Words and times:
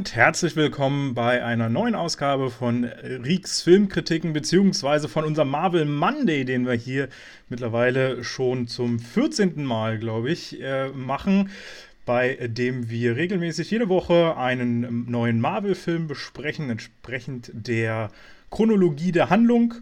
und 0.00 0.16
herzlich 0.16 0.56
willkommen 0.56 1.12
bei 1.12 1.44
einer 1.44 1.68
neuen 1.68 1.94
Ausgabe 1.94 2.48
von 2.48 2.84
Rieks 2.84 3.60
Filmkritiken 3.60 4.32
beziehungsweise 4.32 5.10
von 5.10 5.26
unserem 5.26 5.50
Marvel 5.50 5.84
Monday, 5.84 6.46
den 6.46 6.66
wir 6.66 6.72
hier 6.72 7.10
mittlerweile 7.50 8.24
schon 8.24 8.66
zum 8.66 8.98
14. 8.98 9.62
Mal, 9.62 9.98
glaube 9.98 10.30
ich, 10.30 10.58
äh, 10.58 10.88
machen, 10.88 11.50
bei 12.06 12.38
dem 12.46 12.88
wir 12.88 13.16
regelmäßig 13.16 13.70
jede 13.70 13.90
Woche 13.90 14.38
einen 14.38 15.10
neuen 15.10 15.38
Marvel-Film 15.38 16.06
besprechen, 16.06 16.70
entsprechend 16.70 17.50
der 17.52 18.10
Chronologie 18.50 19.12
der 19.12 19.28
Handlung. 19.28 19.74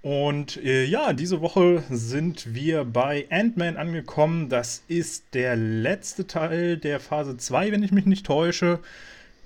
Und 0.00 0.56
äh, 0.64 0.86
ja, 0.86 1.12
diese 1.12 1.42
Woche 1.42 1.84
sind 1.90 2.54
wir 2.54 2.86
bei 2.86 3.26
Ant-Man 3.28 3.76
angekommen. 3.76 4.48
Das 4.48 4.82
ist 4.88 5.34
der 5.34 5.56
letzte 5.56 6.26
Teil 6.26 6.78
der 6.78 7.00
Phase 7.00 7.36
2, 7.36 7.70
wenn 7.70 7.82
ich 7.82 7.92
mich 7.92 8.06
nicht 8.06 8.24
täusche. 8.24 8.80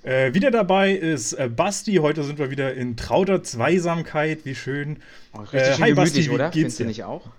Äh, 0.03 0.33
wieder 0.33 0.51
dabei 0.51 0.91
ist 0.91 1.33
äh, 1.33 1.49
Basti. 1.49 1.95
Heute 1.95 2.23
sind 2.23 2.37
wir 2.37 2.51
wieder 2.51 2.73
in 2.73 2.97
trauter 2.97 3.41
Zweisamkeit. 3.41 4.43
Wie 4.43 4.53
schön. 4.53 4.97
Oh, 5.33 5.39
richtig 5.39 5.61
äh, 5.61 5.73
schön 5.75 5.83
hi 5.83 5.93
Basti, 5.93 6.29
oder? 6.29 6.51
Findest 6.51 6.79
du 6.81 6.85
nicht 6.85 7.03
auch? 7.05 7.29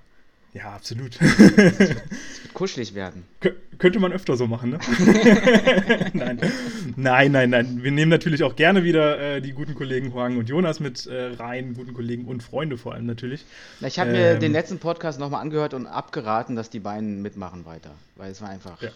Ja, 0.54 0.72
absolut. 0.72 1.20
Es 1.20 1.56
wird 1.88 2.02
kuschelig 2.54 2.94
werden. 2.94 3.24
Kön 3.40 3.54
könnte 3.76 3.98
man 3.98 4.12
öfter 4.12 4.36
so 4.36 4.46
machen, 4.46 4.70
ne? 4.70 4.78
nein. 6.14 6.40
nein, 6.96 7.32
nein, 7.32 7.50
nein. 7.50 7.82
Wir 7.82 7.90
nehmen 7.90 8.10
natürlich 8.10 8.44
auch 8.44 8.54
gerne 8.54 8.84
wieder 8.84 9.18
äh, 9.18 9.40
die 9.42 9.50
guten 9.50 9.74
Kollegen 9.74 10.14
Huang 10.14 10.38
und 10.38 10.48
Jonas 10.48 10.78
mit 10.78 11.06
äh, 11.06 11.32
rein, 11.34 11.74
guten 11.74 11.92
Kollegen 11.92 12.24
und 12.26 12.42
Freunde 12.44 12.78
vor 12.78 12.94
allem 12.94 13.04
natürlich. 13.04 13.44
Na, 13.80 13.88
ich 13.88 13.98
habe 13.98 14.10
ähm, 14.10 14.16
mir 14.16 14.38
den 14.38 14.52
letzten 14.52 14.78
Podcast 14.78 15.18
nochmal 15.18 15.42
angehört 15.42 15.74
und 15.74 15.86
abgeraten, 15.86 16.54
dass 16.54 16.70
die 16.70 16.78
beiden 16.78 17.20
mitmachen 17.20 17.66
weiter, 17.66 17.90
weil 18.14 18.30
es 18.30 18.40
war 18.40 18.48
einfach 18.48 18.80
ja. 18.80 18.90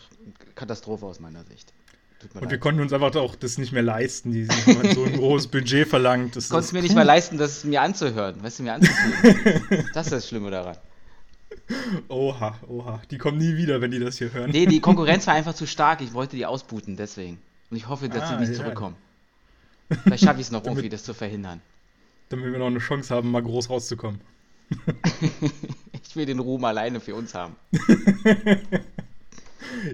Katastrophe 0.55 1.05
aus 1.07 1.19
meiner 1.19 1.43
Sicht. 1.43 1.73
Und 2.23 2.43
leid. 2.43 2.51
wir 2.51 2.59
konnten 2.59 2.81
uns 2.81 2.93
einfach 2.93 3.15
auch 3.17 3.37
das 3.37 3.59
nicht 3.59 3.73
mehr 3.73 3.83
leisten, 3.83 4.33
die 4.33 4.49
haben 4.49 4.95
so 4.95 5.05
ein 5.05 5.13
großes 5.15 5.49
Budget 5.49 5.87
verlangt. 5.87 6.37
Das 6.37 6.49
Konntest 6.49 6.73
mir 6.73 6.83
nicht 6.83 6.95
mehr 6.95 7.05
leisten, 7.05 7.39
das 7.39 7.65
mir 7.65 7.83
anzuhören, 7.83 8.43
weißt 8.43 8.59
du, 8.59 8.63
mir 8.65 8.75
anzuhören. 8.75 9.89
das 9.95 10.07
ist 10.07 10.13
das 10.13 10.29
Schlimme 10.29 10.51
daran. 10.51 10.77
Oha, 12.09 12.59
oha. 12.69 13.01
Die 13.11 13.19
kommen 13.19 13.39
nie 13.39 13.57
wieder, 13.57 13.81
wenn 13.81 13.91
die 13.91 13.99
das 13.99 14.19
hier 14.19 14.33
hören. 14.33 14.51
Nee, 14.51 14.67
die 14.67 14.81
Konkurrenz 14.81 15.27
war 15.27 15.35
einfach 15.35 15.55
zu 15.55 15.67
stark. 15.67 16.01
Ich 16.01 16.13
wollte 16.15 16.37
die 16.37 16.47
ausbooten, 16.47 16.97
deswegen. 16.97 17.39
Und 17.71 17.77
ich 17.77 17.89
hoffe, 17.89 18.09
dass 18.09 18.23
ah, 18.23 18.29
sie 18.29 18.37
nicht 18.41 18.53
ja. 18.53 18.63
zurückkommen. 18.65 18.97
Vielleicht 20.03 20.25
schaffe 20.25 20.41
ich 20.41 20.47
es 20.47 20.53
noch 20.53 20.63
damit, 20.63 20.79
irgendwie, 20.79 20.89
das 20.91 21.05
zu 21.05 21.15
verhindern. 21.15 21.61
Damit 22.29 22.53
wir 22.53 22.59
noch 22.59 22.67
eine 22.67 22.79
Chance 22.79 23.15
haben, 23.15 23.31
mal 23.31 23.43
groß 23.43 23.71
rauszukommen. 23.71 24.21
ich 26.03 26.17
will 26.17 26.27
den 26.27 26.41
Ruhm 26.41 26.65
alleine 26.65 27.01
für 27.01 27.15
uns 27.15 27.35
haben. 27.35 27.57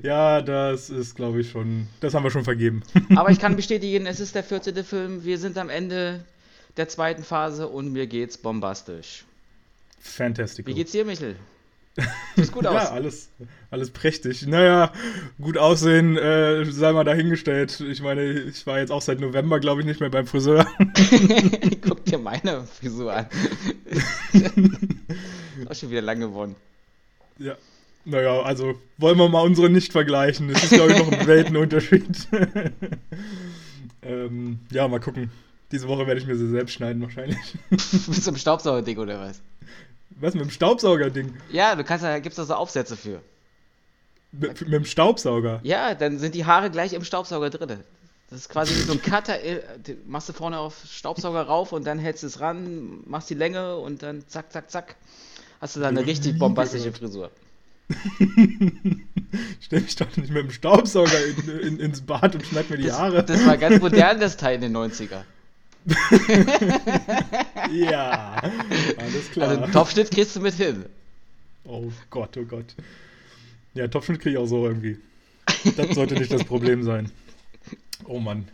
ja, 0.03 0.43
das 0.43 0.91
ist, 0.91 1.15
glaube 1.15 1.41
ich, 1.41 1.51
schon. 1.51 1.89
Das 2.01 2.15
haben 2.15 2.25
wir 2.25 2.31
schon 2.31 2.45
vergeben. 2.45 2.83
Aber 3.17 3.31
ich 3.31 3.39
kann 3.39 3.57
bestätigen, 3.57 4.07
es 4.07 4.21
ist 4.21 4.35
der 4.35 4.45
14. 4.45 4.85
Film. 4.85 5.25
Wir 5.25 5.39
sind 5.39 5.59
am 5.59 5.71
Ende 5.71 6.25
der 6.77 6.89
zweiten 6.89 7.23
Phase 7.23 7.69
und 7.69 7.93
mir 7.93 8.07
geht's 8.07 8.39
bombastisch. 8.39 9.25
Fantastic. 10.01 10.67
Wie 10.67 10.75
geht's 10.75 10.93
dir, 10.93 11.05
Michel? 11.05 11.37
Sieht 12.37 12.53
gut 12.53 12.67
aus. 12.67 12.75
ja, 12.75 12.91
alles, 12.91 13.31
alles 13.71 13.91
prächtig. 13.91 14.47
Naja, 14.47 14.93
gut 15.41 15.57
aussehen, 15.57 16.17
äh, 16.17 16.65
sei 16.65 16.93
mal 16.93 17.05
dahingestellt. 17.05 17.81
Ich 17.81 18.03
meine, 18.03 18.33
ich 18.33 18.67
war 18.67 18.79
jetzt 18.79 18.91
auch 18.91 19.03
seit 19.03 19.21
November, 19.21 19.61
glaube 19.61 19.81
ich, 19.81 19.87
nicht 19.87 20.01
mehr 20.01 20.11
beim 20.11 20.27
Friseur. 20.27 20.67
Guck 21.83 22.05
dir 22.05 22.19
meine 22.19 22.65
Frisur 22.65 23.15
an. 23.15 23.27
auch 25.69 25.75
schon 25.75 25.91
wieder 25.91 26.03
lang 26.03 26.21
geworden. 26.21 26.57
Ja. 27.39 27.57
Naja, 28.05 28.43
also 28.43 28.75
wollen 28.99 29.19
wir 29.19 29.29
mal 29.29 29.41
unsere 29.41 29.71
nicht 29.71 29.93
vergleichen. 29.93 30.49
Das 30.49 30.65
ist, 30.65 30.73
glaube 30.73 30.93
ich, 30.93 30.99
noch 30.99 31.11
ein 31.11 31.27
Weltenunterschied. 31.27 32.29
ähm, 34.03 34.59
ja, 34.71 34.87
mal 34.89 35.01
gucken. 35.01 35.31
Diese 35.73 35.89
Woche 35.89 36.07
werde 36.07 36.21
ich 36.21 36.27
mir 36.27 36.37
sie 36.37 36.49
selbst 36.49 36.75
schneiden, 36.75 37.03
wahrscheinlich. 37.03 37.39
Bist 37.71 38.27
du 38.27 38.31
im 38.31 38.37
Staubsauger-Ding 38.37 38.99
oder 38.99 39.19
was? 39.21 39.41
Was, 40.21 40.35
mit 40.35 40.45
dem 40.45 40.51
Staubsauger-Ding? 40.51 41.35
Ja, 41.51 41.75
du 41.75 41.83
kannst 41.83 42.05
da 42.05 42.19
gibt's 42.19 42.37
da 42.37 42.45
so 42.45 42.55
Aufsätze 42.55 42.97
für. 42.97 43.21
Mit, 44.33 44.61
mit, 44.61 44.73
dem 44.73 44.85
Staubsauger? 44.85 45.61
Ja, 45.63 45.95
dann 45.95 46.19
sind 46.19 46.35
die 46.35 46.45
Haare 46.45 46.71
gleich 46.71 46.93
im 46.93 47.05
Staubsauger 47.05 47.51
drin. 47.51 47.81
Das 48.31 48.41
ist 48.41 48.49
quasi 48.49 48.75
wie 48.75 48.81
so 48.81 48.93
ein 48.93 49.03
Cutter, 49.03 49.41
äh, 49.43 49.63
machst 50.07 50.29
du 50.29 50.33
vorne 50.33 50.59
auf 50.59 50.85
Staubsauger 50.91 51.43
rauf 51.43 51.73
und 51.73 51.87
dann 51.87 51.99
hältst 51.99 52.23
du 52.23 52.27
es 52.27 52.41
ran, 52.41 53.01
machst 53.07 53.31
die 53.31 53.35
Länge 53.35 53.77
und 53.77 54.03
dann 54.03 54.27
zack, 54.29 54.53
zack, 54.53 54.71
zack. 54.71 54.97
Hast 55.61 55.77
du 55.77 55.81
da 55.81 55.89
eine 55.89 56.05
richtig 56.05 56.39
bombastische 56.39 56.93
Frisur. 56.93 57.31
Stell 59.61 59.81
mich 59.81 59.97
doch 59.97 60.17
nicht 60.17 60.31
mit 60.31 60.45
dem 60.45 60.51
Staubsauger 60.51 61.19
in, 61.27 61.59
in, 61.61 61.81
ins 61.81 62.01
Bad 62.01 62.35
und 62.35 62.47
schneid 62.47 62.71
mir 62.71 62.79
die 62.79 62.85
das, 62.85 62.99
Haare. 62.99 63.25
Das 63.25 63.47
war 63.47 63.57
ganz 63.57 63.81
modern, 63.81 64.21
das 64.21 64.37
Teil 64.37 64.57
in 64.57 64.61
den 64.63 64.77
90er. 64.77 65.23
ja, 67.73 68.43
alles 68.97 69.31
klar. 69.33 69.49
Also 69.51 69.67
Topfschnitt 69.67 70.11
kriegst 70.11 70.35
du 70.35 70.41
mit 70.41 70.55
hin. 70.55 70.87
Oh 71.65 71.93
Gott, 72.09 72.37
oh 72.39 72.45
Gott. 72.45 72.75
Ja, 73.75 73.87
Topfschnitt 73.89 74.21
kriege 74.21 74.37
ich 74.37 74.39
auch 74.39 74.47
so 74.47 74.67
irgendwie. 74.67 74.99
Das 75.77 75.95
sollte 75.95 76.15
nicht 76.15 76.33
das 76.33 76.45
Problem 76.45 76.83
sein. 76.83 77.11
Oh 78.07 78.19
Mann. 78.19 78.49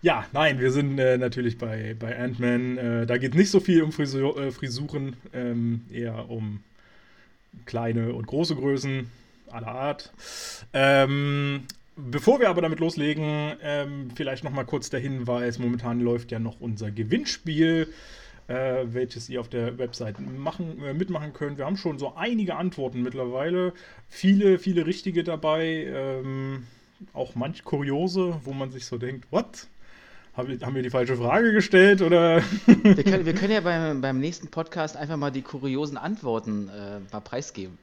Ja, 0.00 0.26
nein, 0.32 0.58
wir 0.58 0.70
sind 0.70 0.98
äh, 0.98 1.16
natürlich 1.16 1.58
bei, 1.58 1.96
bei 1.98 2.18
Ant-Man. 2.18 2.78
Äh, 2.78 3.06
da 3.06 3.18
geht 3.18 3.34
nicht 3.34 3.50
so 3.50 3.60
viel 3.60 3.82
um 3.82 3.92
Frisur, 3.92 4.38
äh, 4.38 4.50
Frisuren, 4.50 5.16
ähm, 5.32 5.82
eher 5.90 6.30
um 6.30 6.60
kleine 7.66 8.14
und 8.14 8.26
große 8.26 8.56
Größen 8.56 9.10
aller 9.50 9.68
Art. 9.68 10.12
Ähm, 10.72 11.64
Bevor 11.96 12.40
wir 12.40 12.50
aber 12.50 12.60
damit 12.60 12.80
loslegen, 12.80 13.52
ähm, 13.62 14.10
vielleicht 14.16 14.42
noch 14.42 14.50
mal 14.50 14.64
kurz 14.64 14.90
der 14.90 14.98
Hinweis: 14.98 15.60
Momentan 15.60 16.00
läuft 16.00 16.32
ja 16.32 16.40
noch 16.40 16.60
unser 16.60 16.90
Gewinnspiel, 16.90 17.88
äh, 18.48 18.84
welches 18.86 19.28
ihr 19.28 19.40
auf 19.40 19.48
der 19.48 19.78
Website 19.78 20.18
machen, 20.18 20.82
äh, 20.82 20.92
mitmachen 20.92 21.32
könnt. 21.32 21.56
Wir 21.56 21.66
haben 21.66 21.76
schon 21.76 22.00
so 22.00 22.16
einige 22.16 22.56
Antworten 22.56 23.02
mittlerweile, 23.02 23.72
viele, 24.08 24.58
viele 24.58 24.86
richtige 24.86 25.22
dabei, 25.22 25.86
ähm, 25.86 26.64
auch 27.12 27.36
manch 27.36 27.62
kuriose, 27.62 28.40
wo 28.42 28.52
man 28.52 28.72
sich 28.72 28.86
so 28.86 28.98
denkt: 28.98 29.28
What? 29.30 29.68
Haben 30.36 30.74
wir 30.74 30.82
die 30.82 30.90
falsche 30.90 31.16
Frage 31.16 31.52
gestellt 31.52 32.02
oder? 32.02 32.42
Wir 32.66 33.04
können, 33.04 33.24
wir 33.24 33.34
können 33.34 33.52
ja 33.52 33.60
beim, 33.60 34.00
beim 34.00 34.18
nächsten 34.18 34.48
Podcast 34.48 34.96
einfach 34.96 35.16
mal 35.16 35.30
die 35.30 35.42
kuriosen 35.42 35.96
Antworten 35.96 36.68
äh, 36.68 36.98
mal 37.12 37.20
preisgeben. 37.20 37.78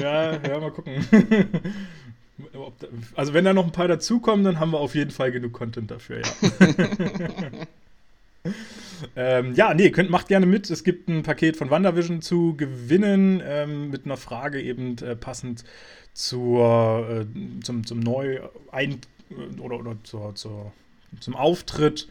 Ja, 0.00 0.32
ja, 0.32 0.60
mal 0.60 0.70
gucken. 0.70 1.04
Also 3.14 3.34
wenn 3.34 3.44
da 3.44 3.52
noch 3.52 3.66
ein 3.66 3.72
paar 3.72 3.88
dazukommen, 3.88 4.44
dann 4.44 4.58
haben 4.58 4.72
wir 4.72 4.80
auf 4.80 4.94
jeden 4.94 5.10
Fall 5.10 5.30
genug 5.30 5.52
Content 5.52 5.90
dafür, 5.90 6.22
ja. 6.22 6.26
ähm, 9.16 9.54
ja, 9.54 9.74
nee, 9.74 9.90
könnt, 9.90 10.10
macht 10.10 10.28
gerne 10.28 10.46
mit. 10.46 10.68
Es 10.70 10.82
gibt 10.82 11.08
ein 11.08 11.22
Paket 11.22 11.56
von 11.56 11.70
WandaVision 11.70 12.20
zu 12.20 12.56
gewinnen 12.56 13.40
ähm, 13.44 13.90
mit 13.90 14.06
einer 14.06 14.16
Frage 14.16 14.60
eben 14.60 14.98
äh, 14.98 15.14
passend 15.14 15.64
zur, 16.14 17.08
äh, 17.08 17.60
zum, 17.62 17.86
zum 17.86 18.00
Neu- 18.00 18.40
ein 18.72 18.98
oder, 19.60 19.78
oder 19.78 19.96
zur, 20.02 20.34
zur, 20.34 20.72
zum 21.20 21.36
Auftritt 21.36 22.08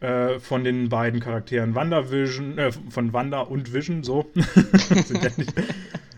äh, 0.00 0.38
von 0.38 0.64
den 0.64 0.88
beiden 0.88 1.20
Charakteren 1.20 1.74
WandaVision, 1.74 2.58
äh, 2.58 2.72
von 2.90 3.12
Wanda 3.12 3.40
und 3.40 3.72
Vision, 3.72 4.02
so. 4.02 4.30
ja 4.34 5.30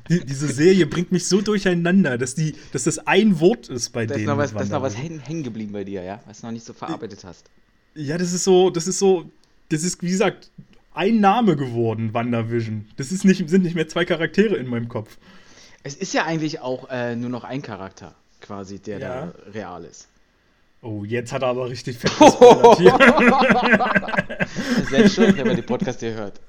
die, 0.09 0.25
diese 0.25 0.49
Serie 0.49 0.87
bringt 0.87 1.13
mich 1.13 1.27
so 1.27 1.41
durcheinander, 1.41 2.19
dass, 2.19 2.35
die, 2.35 2.55
dass 2.73 2.85
das 2.85 2.99
ein 3.07 3.41
Wort 3.41 3.69
ist 3.69 3.91
bei 3.91 4.07
da 4.07 4.15
denen. 4.15 4.29
Ist 4.29 4.37
was, 4.37 4.53
da 4.53 4.61
ist 4.61 4.71
noch 4.71 4.83
was 4.83 4.97
hängen 4.97 5.43
geblieben 5.43 5.73
bei 5.73 5.85
dir, 5.85 6.03
ja? 6.03 6.21
Was 6.27 6.41
du 6.41 6.47
noch 6.47 6.53
nicht 6.53 6.65
so 6.65 6.73
verarbeitet 6.73 7.25
hast. 7.25 7.51
Ja, 7.95 8.19
das 8.19 8.33
ist 8.33 8.45
so, 8.45 8.71
das 8.71 8.87
ist 8.87 8.99
so, 8.99 9.31
das 9.69 9.83
ist, 9.85 10.03
wie 10.03 10.11
gesagt, 10.11 10.51
ein 10.95 11.21
Name 11.21 11.57
geworden, 11.57 12.13
WandaVision. 12.15 12.87
Das 12.97 13.13
ist 13.13 13.25
nicht, 13.25 13.49
sind 13.49 13.63
nicht 13.63 13.75
mehr 13.75 13.89
zwei 13.89 14.05
Charaktere 14.05 14.57
in 14.57 14.67
meinem 14.67 14.89
Kopf. 14.89 15.19
Es 15.83 15.95
ist 15.95 16.15
ja 16.15 16.25
eigentlich 16.25 16.61
auch 16.61 16.89
äh, 16.91 17.17
nur 17.17 17.31
noch 17.31 17.45
ein 17.45 17.63
Charakter, 17.63 18.15
quasi, 18.41 18.79
der 18.79 18.99
ja. 18.99 19.09
da 19.09 19.35
real 19.53 19.85
ist. 19.85 20.09
Oh, 20.85 21.05
jetzt 21.05 21.33
hat 21.33 21.43
er 21.43 21.49
aber 21.49 21.71
richtig 21.71 21.97
fett 21.97 22.11
hier. 22.77 22.99
Selbst 24.91 25.15
schön, 25.15 25.37
wenn 25.37 25.47
man 25.47 25.55
den 25.55 25.65
Podcast 25.65 26.01
hier 26.01 26.15
hört. 26.15 26.41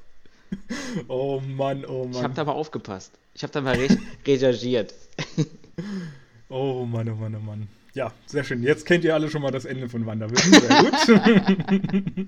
Oh 1.08 1.40
Mann, 1.40 1.86
oh 1.86 2.06
Mann. 2.06 2.14
Ich 2.14 2.24
habe 2.24 2.34
da 2.34 2.44
mal 2.44 2.54
aufgepasst. 2.54 3.12
Ich 3.36 3.44
habe 3.44 3.54
da 3.54 3.62
mal 3.62 3.76
re 3.76 3.88
recherchiert. 4.26 4.94
oh 6.50 6.84
Mann, 6.86 7.10
oh 7.10 7.16
Mann, 7.16 7.36
oh 7.36 7.40
Mann. 7.40 7.68
Ja, 7.94 8.12
sehr 8.26 8.44
schön. 8.44 8.64
Jetzt 8.64 8.88
kennt 8.88 9.04
ihr 9.04 9.14
alle 9.14 9.30
schon 9.30 9.44
mal 9.44 9.52
das 9.52 9.66
Ende 9.66 9.88
von 9.88 10.04
WandaVision. 10.08 10.62
Sehr 11.06 11.30
gut. 11.30 12.28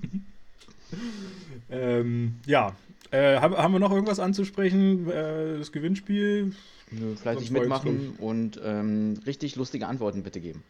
ähm, 1.70 2.36
ja. 2.46 2.76
Äh, 3.10 3.40
haben, 3.40 3.56
haben 3.56 3.72
wir 3.72 3.80
noch 3.80 3.90
irgendwas 3.90 4.20
anzusprechen? 4.20 5.10
Äh, 5.10 5.58
das 5.58 5.72
Gewinnspiel? 5.72 6.52
Nö, 6.92 7.16
fleißig 7.16 7.50
mitmachen 7.50 8.14
und 8.18 8.60
ähm, 8.64 9.18
richtig 9.26 9.56
lustige 9.56 9.88
Antworten 9.88 10.22
bitte 10.22 10.40
geben. 10.40 10.62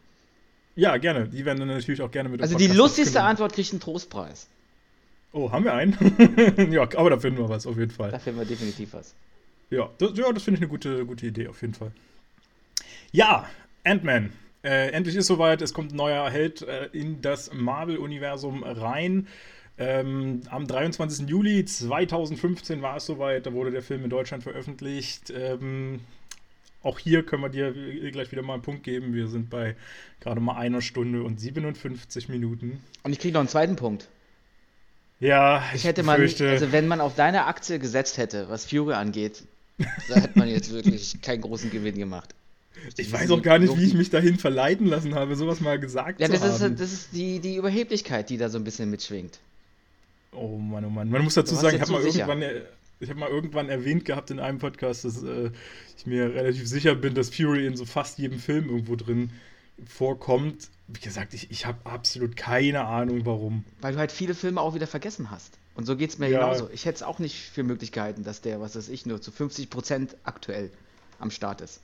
Ja, 0.77 0.99
gerne. 0.99 1.27
Die 1.27 1.45
werden 1.45 1.59
dann 1.59 1.69
natürlich 1.69 2.03
auch 2.03 2.11
gerne 2.11 2.29
mit 2.29 2.43
Also 2.43 2.57
die 2.57 2.69
lustigste 2.69 3.23
Antwort 3.23 3.55
kriegt 3.55 3.73
einen 3.73 3.81
Trostpreis. 3.81 4.47
Oh, 5.33 5.51
haben 5.51 5.65
wir 5.65 5.75
einen? 5.75 5.97
ja, 6.73 6.83
aber 6.83 7.11
da 7.11 7.19
finden 7.19 7.39
wir 7.39 7.49
was, 7.49 7.67
auf 7.67 7.77
jeden 7.77 7.91
Fall. 7.91 8.11
Da 8.11 8.19
finden 8.19 8.39
wir 8.39 8.47
definitiv 8.47 8.93
was. 8.93 9.15
Ja, 9.71 9.91
das, 9.99 10.17
ja, 10.17 10.33
das 10.33 10.43
finde 10.43 10.59
ich 10.59 10.63
eine 10.63 10.69
gute, 10.69 11.05
gute 11.05 11.27
Idee, 11.27 11.49
auf 11.49 11.61
jeden 11.63 11.75
Fall. 11.75 11.91
Ja, 13.11 13.49
Ant-Man. 13.85 14.33
Äh, 14.63 14.91
endlich 14.91 15.17
ist 15.17 15.27
soweit, 15.27 15.63
es 15.63 15.75
kommt 15.75 15.93
ein 15.93 15.97
neuer 15.97 16.29
Held 16.31 16.63
äh, 16.63 16.89
in 16.93 17.21
das 17.21 17.53
Marvel-Universum 17.53 18.63
rein. 18.65 19.29
Ähm, 19.79 20.41
am 20.51 20.67
23. 20.67 21.29
Juli 21.29 21.65
2015 21.65 22.83
war 22.83 22.97
es 22.97 23.07
soweit, 23.07 23.47
da 23.47 23.53
wurde 23.53 23.71
der 23.71 23.83
Film 23.83 24.05
in 24.05 24.11
Deutschland 24.11 24.43
veröffentlicht. 24.43 25.33
Ähm, 25.37 26.01
auch 26.87 26.99
hier 26.99 27.25
können 27.25 27.43
wir 27.43 27.49
dir 27.49 27.73
gleich 28.13 28.31
wieder 28.33 28.43
mal 28.43 28.55
einen 28.55 28.63
Punkt 28.63 28.85
geben. 28.85 29.13
Wir 29.13 29.27
sind 29.27 29.51
bei 29.51 29.77
gerade 30.21 30.41
mal 30.41 30.57
einer 30.57 30.81
Stunde 30.81 31.23
und 31.23 31.41
57 31.41 32.29
Minuten. 32.29 32.81
Und 33.03 33.13
ich 33.13 33.19
kriege 33.19 33.35
noch 33.35 33.41
einen 33.41 33.49
zweiten 33.49 33.77
Punkt. 33.77 34.09
Ja, 35.19 35.65
ich, 35.71 35.81
ich 35.81 35.85
hätte 35.85 36.03
mal, 36.03 36.21
also 36.21 36.73
wenn 36.73 36.89
man 36.89 37.01
auf 37.01 37.15
deine 37.15 37.47
Aktie 37.47 37.79
gesetzt 37.79 38.19
hätte, 38.19 38.49
was 38.49 38.67
Fury 38.67 38.95
angeht, 38.95 39.45
da 40.09 40.17
hätte 40.17 40.39
man 40.39 40.49
jetzt 40.49 40.73
wirklich 40.73 41.21
keinen 41.23 41.41
großen 41.41 41.71
Gewinn 41.71 41.99
gemacht. 41.99 42.35
Ich 42.97 43.11
weiß 43.11 43.31
auch 43.31 43.43
gar 43.43 43.59
nicht, 43.59 43.77
wie 43.77 43.85
ich 43.85 43.95
mich 43.95 44.11
dahin 44.11 44.39
verleiten 44.39 44.87
lassen 44.87 45.15
habe, 45.15 45.35
sowas 45.35 45.61
mal 45.61 45.81
gesagt 45.81 46.21
ja, 46.21 46.29
zu 46.29 46.41
haben. 46.41 46.73
Ist, 46.73 46.81
das 46.81 46.93
ist 46.93 47.09
die, 47.13 47.41
die 47.41 47.57
Überheblichkeit, 47.57 48.31
die 48.31 48.37
da 48.37 48.49
so 48.49 48.59
ein 48.59 48.65
bisschen 48.65 48.91
mitschwingt. 48.91 49.41
Oh 50.33 50.59
Mann, 50.59 50.85
oh 50.85 50.91
Mann. 50.91 51.09
Man 51.09 51.25
muss 51.25 51.35
dazu 51.35 51.55
sagen, 51.55 51.77
ich 51.77 51.83
habe 51.83 51.93
mal, 51.93 52.05
irgendwann, 52.05 52.45
hab 53.03 53.17
mal 53.17 53.29
irgendwann 53.29 53.69
erwähnt 53.69 54.05
gehabt 54.05 54.31
in 54.31 54.41
einem 54.41 54.59
Podcast, 54.59 55.05
dass 55.05 55.23
äh, 55.23 55.51
ich 55.97 56.07
mir 56.07 56.35
relativ 56.35 56.67
sicher 56.67 56.95
bin, 56.95 57.15
dass 57.15 57.31
Fury 57.31 57.67
in 57.67 57.77
so 57.77 57.85
fast 57.85 58.19
jedem 58.19 58.39
Film 58.39 58.69
irgendwo 58.69 58.97
drin 58.97 59.31
vorkommt. 59.87 60.69
Wie 60.89 61.01
gesagt, 61.01 61.35
ich, 61.35 61.51
ich 61.51 61.67
habe 61.67 61.79
absolut 61.85 62.37
keine 62.37 62.85
Ahnung, 62.85 63.27
warum. 63.27 63.65
Weil 63.81 63.93
du 63.93 63.99
halt 63.99 64.13
viele 64.13 64.35
Filme 64.35 64.61
auch 64.61 64.75
wieder 64.75 64.87
vergessen 64.87 65.31
hast. 65.31 65.59
Und 65.75 65.85
so 65.85 65.97
geht 65.97 66.11
es 66.11 66.19
mir 66.19 66.29
ja. 66.29 66.41
genauso. 66.41 66.71
Ich 66.73 66.87
hätte 66.87 66.97
es 66.97 67.03
auch 67.03 67.19
nicht 67.19 67.37
für 67.51 67.63
Möglichkeiten, 67.63 68.25
dass 68.25 68.41
der, 68.41 68.61
was 68.61 68.77
weiß 68.77 68.89
ich, 68.89 69.05
nur 69.05 69.21
zu 69.21 69.31
50% 69.31 70.15
aktuell 70.25 70.71
am 71.19 71.31
Start 71.31 71.61
ist. 71.61 71.81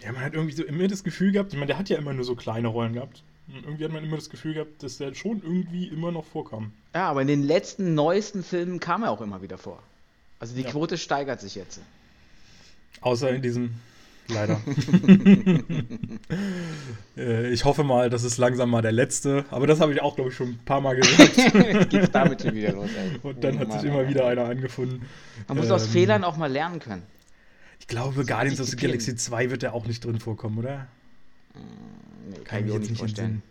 Ja, 0.00 0.12
man 0.12 0.22
hat 0.22 0.34
irgendwie 0.34 0.54
so 0.54 0.64
immer 0.64 0.88
das 0.88 1.04
Gefühl 1.04 1.32
gehabt, 1.32 1.52
ich 1.52 1.58
meine, 1.58 1.68
der 1.68 1.78
hat 1.78 1.88
ja 1.88 1.98
immer 1.98 2.12
nur 2.12 2.24
so 2.24 2.34
kleine 2.34 2.68
Rollen 2.68 2.94
gehabt. 2.94 3.22
Und 3.48 3.64
irgendwie 3.64 3.84
hat 3.84 3.92
man 3.92 4.02
immer 4.02 4.16
das 4.16 4.30
Gefühl 4.30 4.54
gehabt, 4.54 4.82
dass 4.82 4.98
der 4.98 5.14
schon 5.14 5.42
irgendwie 5.42 5.88
immer 5.88 6.10
noch 6.10 6.24
vorkam. 6.24 6.72
Ja, 6.94 7.08
aber 7.08 7.22
in 7.22 7.28
den 7.28 7.42
letzten, 7.42 7.94
neuesten 7.94 8.42
Filmen 8.42 8.80
kam 8.80 9.02
er 9.02 9.10
auch 9.10 9.20
immer 9.20 9.42
wieder 9.42 9.58
vor. 9.58 9.82
Also 10.42 10.56
die 10.56 10.62
ja. 10.62 10.70
Quote 10.70 10.98
steigert 10.98 11.40
sich 11.40 11.54
jetzt. 11.54 11.80
Außer 13.00 13.30
in 13.30 13.42
diesem 13.42 13.74
leider. 14.26 14.60
Äh, 17.14 17.50
ich 17.52 17.66
hoffe 17.66 17.84
mal, 17.84 18.08
das 18.08 18.24
ist 18.24 18.38
langsam 18.38 18.70
mal 18.70 18.80
der 18.80 18.90
letzte. 18.90 19.44
Aber 19.50 19.66
das 19.66 19.80
habe 19.80 19.92
ich 19.92 20.00
auch, 20.00 20.14
glaube 20.14 20.30
ich, 20.30 20.36
schon 20.36 20.48
ein 20.48 20.60
paar 20.64 20.80
Mal 20.80 20.96
gesagt. 20.96 21.36
Geht's 21.90 22.10
damit 22.10 22.40
schon 22.40 22.54
wieder 22.54 22.72
los, 22.72 22.88
ey. 22.96 23.20
Und 23.22 23.44
dann 23.44 23.56
oh, 23.56 23.60
hat 23.60 23.68
Mann, 23.68 23.80
sich 23.80 23.90
immer 23.90 24.08
wieder 24.08 24.26
einer 24.26 24.46
angefunden. 24.46 25.02
Man 25.46 25.58
muss 25.58 25.66
ähm, 25.66 25.72
aus 25.72 25.86
Fehlern 25.86 26.24
auch 26.24 26.38
mal 26.38 26.50
lernen 26.50 26.80
können. 26.80 27.02
Ich 27.78 27.86
glaube, 27.86 28.24
Guardians 28.24 28.60
of 28.62 28.68
the 28.68 28.76
Galaxy 28.76 29.14
2 29.14 29.50
wird 29.50 29.62
er 29.62 29.74
auch 29.74 29.84
nicht 29.86 30.02
drin 30.02 30.18
vorkommen, 30.18 30.56
oder? 30.58 30.86
Nee, 31.54 32.36
kann, 32.36 32.44
kann 32.44 32.66
ich 32.66 32.72
mir 32.72 32.78
nicht 32.80 32.96
vorstellen. 32.96 33.42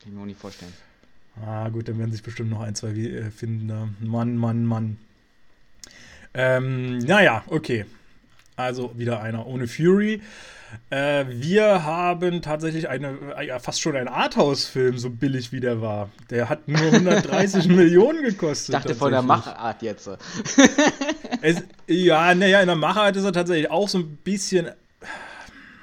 Kann 0.00 0.12
ich 0.12 0.14
mir 0.14 0.22
auch 0.22 0.26
nicht 0.26 0.40
vorstellen. 0.40 0.72
Ah, 1.44 1.68
gut, 1.68 1.88
dann 1.88 1.98
werden 1.98 2.12
sich 2.12 2.22
bestimmt 2.22 2.50
noch 2.50 2.60
ein, 2.60 2.76
zwei 2.76 2.90
äh, 2.90 3.30
finden. 3.32 3.96
Mann, 4.00 4.36
Mann, 4.36 4.64
Mann. 4.64 4.96
Ähm, 6.34 6.98
naja, 6.98 7.44
okay. 7.48 7.86
Also 8.56 8.92
wieder 8.96 9.20
einer 9.20 9.46
ohne 9.46 9.66
Fury. 9.66 10.20
Äh, 10.90 11.24
wir 11.28 11.84
haben 11.84 12.42
tatsächlich 12.42 12.88
eine, 12.88 13.18
äh, 13.36 13.58
fast 13.58 13.80
schon 13.80 13.96
einen 13.96 14.08
Arthouse-Film, 14.08 14.98
so 14.98 15.10
billig 15.10 15.52
wie 15.52 15.60
der 15.60 15.80
war. 15.80 16.10
Der 16.30 16.48
hat 16.48 16.68
nur 16.68 16.80
130 16.92 17.68
Millionen 17.68 18.22
gekostet. 18.22 18.74
Ich 18.74 18.80
dachte 18.80 18.94
von 18.94 19.10
der 19.10 19.22
Machart 19.22 19.82
jetzt. 19.82 20.08
es, 21.42 21.62
ja, 21.86 22.34
naja, 22.34 22.60
in 22.60 22.66
der 22.66 22.76
Machart 22.76 23.16
ist 23.16 23.24
er 23.24 23.32
tatsächlich 23.32 23.70
auch 23.70 23.88
so 23.88 23.98
ein 23.98 24.16
bisschen. 24.18 24.68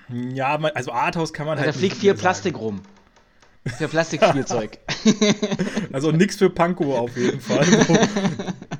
Ja, 0.10 0.56
also 0.74 0.92
Arthouse 0.92 1.34
kann 1.34 1.46
man 1.46 1.58
also 1.58 1.66
halt. 1.66 1.76
Da 1.76 1.80
fliegt 1.80 1.98
viel 1.98 2.14
Plastik 2.14 2.58
rum. 2.58 2.82
Für 3.78 3.90
Plastikspielzeug. 3.90 4.78
also 5.92 6.12
nichts 6.12 6.38
für 6.38 6.50
Panko 6.50 6.98
auf 6.98 7.18
jeden 7.18 7.42
Fall. 7.42 7.66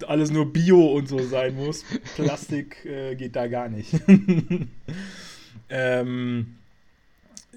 Alles 0.08 0.32
nur 0.32 0.52
Bio 0.52 0.86
und 0.94 1.08
so 1.08 1.20
sein 1.20 1.56
muss. 1.56 1.84
Plastik 2.16 2.86
äh, 2.86 3.16
geht 3.16 3.36
da 3.36 3.48
gar 3.48 3.68
nicht. 3.68 3.94
ähm, 5.70 6.57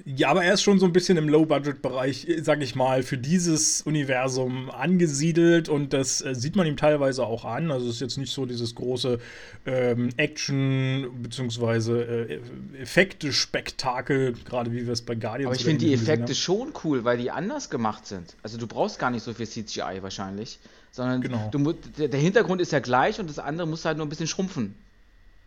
ja, 0.04 0.28
aber 0.28 0.44
er 0.44 0.54
ist 0.54 0.62
schon 0.62 0.78
so 0.78 0.86
ein 0.86 0.92
bisschen 0.92 1.16
im 1.16 1.28
Low-Budget-Bereich, 1.28 2.26
sag 2.42 2.62
ich 2.62 2.74
mal, 2.74 3.02
für 3.02 3.18
dieses 3.18 3.82
Universum 3.82 4.70
angesiedelt 4.70 5.68
und 5.68 5.92
das 5.92 6.22
äh, 6.22 6.34
sieht 6.34 6.56
man 6.56 6.66
ihm 6.66 6.76
teilweise 6.76 7.24
auch 7.26 7.44
an. 7.44 7.70
Also 7.70 7.88
es 7.88 7.96
ist 7.96 8.00
jetzt 8.00 8.16
nicht 8.16 8.32
so 8.32 8.46
dieses 8.46 8.74
große 8.74 9.18
ähm, 9.66 10.10
Action- 10.16 11.10
bzw. 11.22 12.00
Äh, 12.00 12.40
Effekte-Spektakel, 12.80 14.34
gerade 14.44 14.72
wie 14.72 14.86
wir 14.86 14.92
es 14.92 15.02
bei 15.02 15.14
Guardians 15.14 15.46
Aber 15.46 15.56
ich 15.56 15.64
finde 15.64 15.84
die 15.84 15.92
Effekte 15.92 16.34
schon 16.34 16.72
cool, 16.84 17.04
weil 17.04 17.18
die 17.18 17.30
anders 17.30 17.68
gemacht 17.68 18.06
sind. 18.06 18.36
Also 18.42 18.58
du 18.58 18.66
brauchst 18.66 18.98
gar 18.98 19.10
nicht 19.10 19.22
so 19.22 19.34
viel 19.34 19.48
CGI 19.48 19.98
wahrscheinlich, 20.02 20.60
sondern 20.92 21.20
genau. 21.20 21.48
du, 21.50 21.72
der, 21.72 22.08
der 22.08 22.20
Hintergrund 22.20 22.60
ist 22.60 22.72
ja 22.72 22.80
gleich 22.80 23.20
und 23.20 23.28
das 23.28 23.38
andere 23.38 23.66
muss 23.66 23.84
halt 23.84 23.96
nur 23.96 24.06
ein 24.06 24.10
bisschen 24.10 24.28
schrumpfen. 24.28 24.74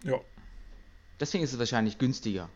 Ja. 0.04 0.20
Deswegen 1.20 1.44
ist 1.44 1.54
es 1.54 1.60
wahrscheinlich 1.60 1.98
günstiger. 1.98 2.50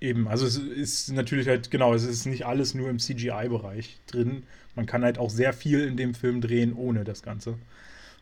Eben, 0.00 0.28
also 0.28 0.46
es 0.46 0.56
ist 0.56 1.12
natürlich 1.12 1.48
halt, 1.48 1.70
genau, 1.70 1.94
es 1.94 2.04
ist 2.04 2.26
nicht 2.26 2.46
alles 2.46 2.74
nur 2.74 2.90
im 2.90 2.98
CGI-Bereich 2.98 3.98
drin. 4.06 4.42
Man 4.74 4.86
kann 4.86 5.04
halt 5.04 5.18
auch 5.18 5.30
sehr 5.30 5.52
viel 5.52 5.80
in 5.80 5.96
dem 5.96 6.14
Film 6.14 6.40
drehen 6.40 6.72
ohne 6.72 7.04
das 7.04 7.22
Ganze. 7.22 7.56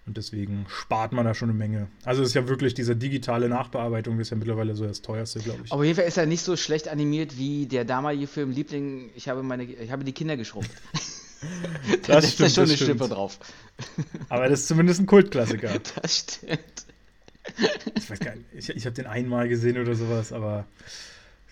Und 0.07 0.17
deswegen 0.17 0.67
spart 0.69 1.13
man 1.13 1.25
da 1.25 1.35
schon 1.35 1.51
eine 1.51 1.59
Menge. 1.59 1.89
Also 2.05 2.23
es 2.23 2.29
ist 2.29 2.35
ja 2.35 2.49
wirklich 2.49 2.75
diese 2.75 2.97
digitale 2.97 3.49
Nachbearbeitung, 3.49 4.19
das 4.19 4.27
ist 4.27 4.31
ja 4.31 4.37
mittlerweile 4.37 4.75
so 4.75 4.87
das 4.87 5.03
teuerste, 5.03 5.41
glaube 5.41 5.61
ich. 5.65 5.73
Aber 5.73 5.81
auf 5.81 5.85
jeden 5.85 5.97
Fall 5.97 6.07
ist 6.07 6.17
er 6.17 6.27
nicht 6.27 6.43
so 6.43 6.57
schlecht 6.57 6.89
animiert 6.89 7.39
wie 7.39 7.67
der 7.67 7.85
damalige 7.85 8.27
Film 8.27 8.51
Liebling, 8.51 9.11
ich 9.15 9.29
habe 9.29 9.43
meine, 9.43 9.65
ich 9.65 9.91
habe 9.91 10.05
die 10.05 10.13
Kinder 10.13 10.37
geschrumpft. 10.37 10.71
da 12.07 12.19
ist 12.19 12.39
ja 12.39 12.49
schon 12.49 12.65
eine 12.65 12.77
Schippe 12.77 13.09
drauf. 13.09 13.39
Aber 14.29 14.49
das 14.49 14.61
ist 14.61 14.69
zumindest 14.69 15.01
ein 15.01 15.07
Kultklassiker. 15.07 15.71
Das 16.01 16.19
stimmt. 16.19 16.87
Ich 17.97 18.11
weiß 18.11 18.21
gar 18.21 18.35
nicht, 18.37 18.47
ich, 18.53 18.69
ich 18.71 18.87
habe 18.87 18.95
den 18.95 19.07
einmal 19.07 19.49
gesehen 19.49 19.79
oder 19.79 19.95
sowas, 19.95 20.33
aber 20.33 20.67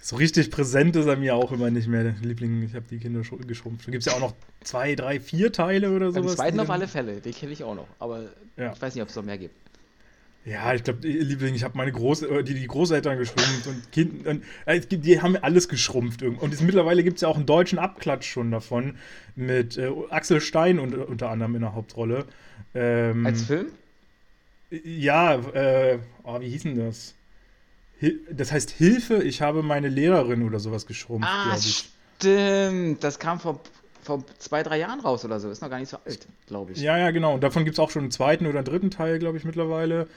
so 0.01 0.17
richtig 0.17 0.51
präsent 0.51 0.97
ist 0.97 1.07
er 1.07 1.17
mir 1.17 1.35
auch 1.35 1.53
immer 1.53 1.71
nicht 1.71 1.89
mehr. 1.89 2.15
Liebling, 2.23 2.63
ich 2.63 2.75
habe 2.75 2.87
die 2.91 2.99
Kinder 2.99 3.21
geschrumpft. 3.47 3.87
Da 3.87 3.93
gibt 3.93 4.07
es 4.07 4.13
ja 4.13 4.17
auch 4.17 4.21
noch 4.21 4.35
zwei, 4.63 4.95
drei, 4.95 5.21
vier 5.21 5.53
Teile 5.53 5.95
oder 5.95 6.13
sowas. 6.13 6.33
Den 6.33 6.37
zweiten 6.37 6.61
auf 6.61 6.71
alle 6.71 6.89
Fälle, 6.89 7.21
den 7.21 7.33
kenne 7.35 7.53
ich 7.53 7.65
auch 7.65 7.75
noch. 7.75 7.89
Aber 7.99 8.25
ja. 8.57 8.73
ich 8.73 8.81
weiß 8.81 8.95
nicht, 8.95 9.03
ob 9.03 9.09
es 9.09 9.17
noch 9.17 9.25
mehr 9.25 9.39
gibt. 9.39 9.55
Ja, 10.45 10.73
ich 10.73 10.83
glaube, 10.83 11.07
Liebling, 11.07 11.55
ich 11.55 11.63
habe 11.63 11.77
meine 11.77 11.93
Groß 11.93 12.23
äh, 12.23 12.43
die, 12.43 12.55
die 12.55 12.67
Großeltern 12.67 13.19
geschrumpft 13.19 13.67
und 13.67 13.93
Kind, 13.93 14.27
und, 14.27 14.43
äh, 14.65 14.81
die 14.81 15.21
haben 15.21 15.37
alles 15.37 15.69
geschrumpft. 15.69 16.23
Und 16.23 16.55
es, 16.55 16.63
mittlerweile 16.63 17.05
gibt 17.05 17.17
es 17.17 17.23
ja 17.23 17.29
auch 17.29 17.37
einen 17.37 17.45
deutschen 17.45 17.79
Abklatsch 17.79 18.27
schon 18.27 18.51
davon 18.51 18.95
mit 19.37 19.77
äh, 19.77 19.91
Axel 20.09 20.41
Stein 20.41 20.79
und, 20.79 20.95
unter 20.95 21.29
anderem 21.29 21.55
in 21.55 21.61
der 21.61 21.75
Hauptrolle. 21.75 22.25
Ähm, 22.75 23.27
Als 23.27 23.43
Film? 23.43 23.67
Ja, 24.71 25.35
äh, 25.35 25.99
oh, 26.25 26.41
wie 26.41 26.49
hieß 26.49 26.63
denn 26.63 26.79
das? 26.79 27.15
Das 28.31 28.53
heißt 28.53 28.71
Hilfe, 28.71 29.23
ich 29.23 29.43
habe 29.43 29.63
meine 29.63 29.89
Lehrerin 29.89 30.43
oder 30.43 30.61
sowas 30.61 30.87
geschrumpft, 30.87 31.29
ah, 31.29 31.57
Stimmt, 32.19 33.03
das 33.03 33.19
kam 33.19 33.39
vor, 33.39 33.61
vor 34.03 34.25
zwei, 34.39 34.63
drei 34.63 34.79
Jahren 34.79 35.01
raus 35.01 35.25
oder 35.25 35.39
so. 35.39 35.51
Ist 35.51 35.63
noch 35.63 35.71
gar 35.71 35.79
nicht 35.79 35.89
so 35.89 35.99
alt, 36.05 36.27
glaube 36.47 36.73
ich. 36.73 36.81
Ja, 36.81 36.99
ja, 36.99 37.11
genau. 37.11 37.35
Und 37.35 37.43
davon 37.43 37.65
gibt 37.65 37.75
es 37.75 37.79
auch 37.79 37.91
schon 37.91 38.03
einen 38.03 38.11
zweiten 38.11 38.47
oder 38.47 38.59
einen 38.59 38.65
dritten 38.65 38.91
Teil, 38.91 39.19
glaube 39.19 39.39
ich, 39.39 39.45
mittlerweile. 39.45 40.09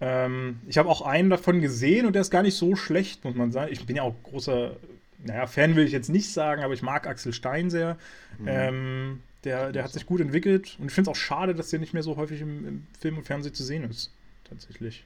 Ähm, 0.00 0.60
ich 0.66 0.76
habe 0.78 0.88
auch 0.88 1.02
einen 1.02 1.30
davon 1.30 1.60
gesehen 1.60 2.06
und 2.06 2.12
der 2.12 2.22
ist 2.22 2.30
gar 2.30 2.42
nicht 2.42 2.56
so 2.56 2.76
schlecht, 2.76 3.24
muss 3.24 3.34
man 3.34 3.52
sagen. 3.52 3.72
Ich 3.72 3.86
bin 3.86 3.96
ja 3.96 4.02
auch 4.02 4.14
großer, 4.24 4.76
naja, 5.24 5.46
Fan 5.46 5.76
will 5.76 5.86
ich 5.86 5.92
jetzt 5.92 6.10
nicht 6.10 6.30
sagen, 6.30 6.62
aber 6.62 6.74
ich 6.74 6.82
mag 6.82 7.06
Axel 7.06 7.32
Stein 7.32 7.70
sehr. 7.70 7.96
Mhm. 8.38 8.48
Ähm, 8.48 9.20
der, 9.44 9.72
der 9.72 9.84
hat 9.84 9.92
sich 9.92 10.06
gut 10.06 10.20
entwickelt 10.20 10.76
und 10.78 10.88
ich 10.88 10.92
finde 10.92 11.10
es 11.10 11.16
auch 11.16 11.20
schade, 11.20 11.54
dass 11.54 11.70
der 11.70 11.78
nicht 11.78 11.94
mehr 11.94 12.02
so 12.02 12.16
häufig 12.16 12.40
im, 12.40 12.66
im 12.66 12.86
Film 12.98 13.16
und 13.16 13.24
Fernsehen 13.24 13.54
zu 13.54 13.64
sehen 13.64 13.88
ist. 13.88 14.10
Tatsächlich. 14.44 15.04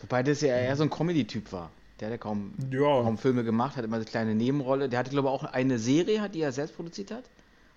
Wobei 0.00 0.22
das 0.22 0.40
ja 0.40 0.56
eher 0.56 0.76
so 0.76 0.84
ein 0.84 0.90
Comedy-Typ 0.90 1.52
war. 1.52 1.70
Der 2.00 2.08
hat 2.08 2.12
ja 2.12 2.18
kaum, 2.18 2.54
ja. 2.70 2.78
kaum 2.78 3.18
Filme 3.18 3.42
gemacht, 3.42 3.76
hat 3.76 3.84
immer 3.84 3.96
eine 3.96 4.04
kleine 4.04 4.34
Nebenrolle. 4.34 4.88
Der 4.88 5.00
hatte, 5.00 5.10
glaube 5.10 5.28
ich, 5.28 5.32
auch 5.32 5.44
eine 5.44 5.78
Serie, 5.78 6.28
die 6.28 6.40
er 6.40 6.52
selbst 6.52 6.76
produziert 6.76 7.10
hat, 7.10 7.24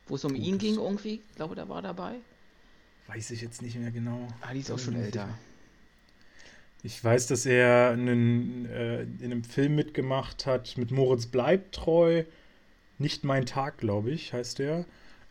wo 0.07 0.15
es 0.15 0.23
um 0.23 0.33
Gut, 0.33 0.43
ihn 0.43 0.57
ging 0.59 0.75
irgendwie. 0.75 1.21
Ich 1.29 1.35
glaube, 1.35 1.55
da 1.55 1.67
war 1.67 1.81
dabei. 1.81 2.15
Weiß 3.07 3.31
ich 3.31 3.41
jetzt 3.41 3.61
nicht 3.61 3.77
mehr 3.77 3.91
genau. 3.91 4.27
Ah, 4.41 4.53
die 4.53 4.59
ist 4.59 4.71
auch 4.71 4.79
schon 4.79 4.95
älter. 4.95 5.27
Ich 6.83 7.03
weiß, 7.03 7.27
dass 7.27 7.45
er 7.45 7.91
einen, 7.91 8.65
äh, 8.65 9.03
in 9.03 9.25
einem 9.25 9.43
Film 9.43 9.75
mitgemacht 9.75 10.45
hat 10.45 10.77
mit 10.77 10.91
Moritz 10.91 11.27
bleibt 11.27 11.75
treu. 11.75 12.23
Nicht 12.97 13.23
mein 13.23 13.45
Tag, 13.45 13.77
glaube 13.77 14.11
ich, 14.11 14.33
heißt 14.33 14.59
der. 14.59 14.85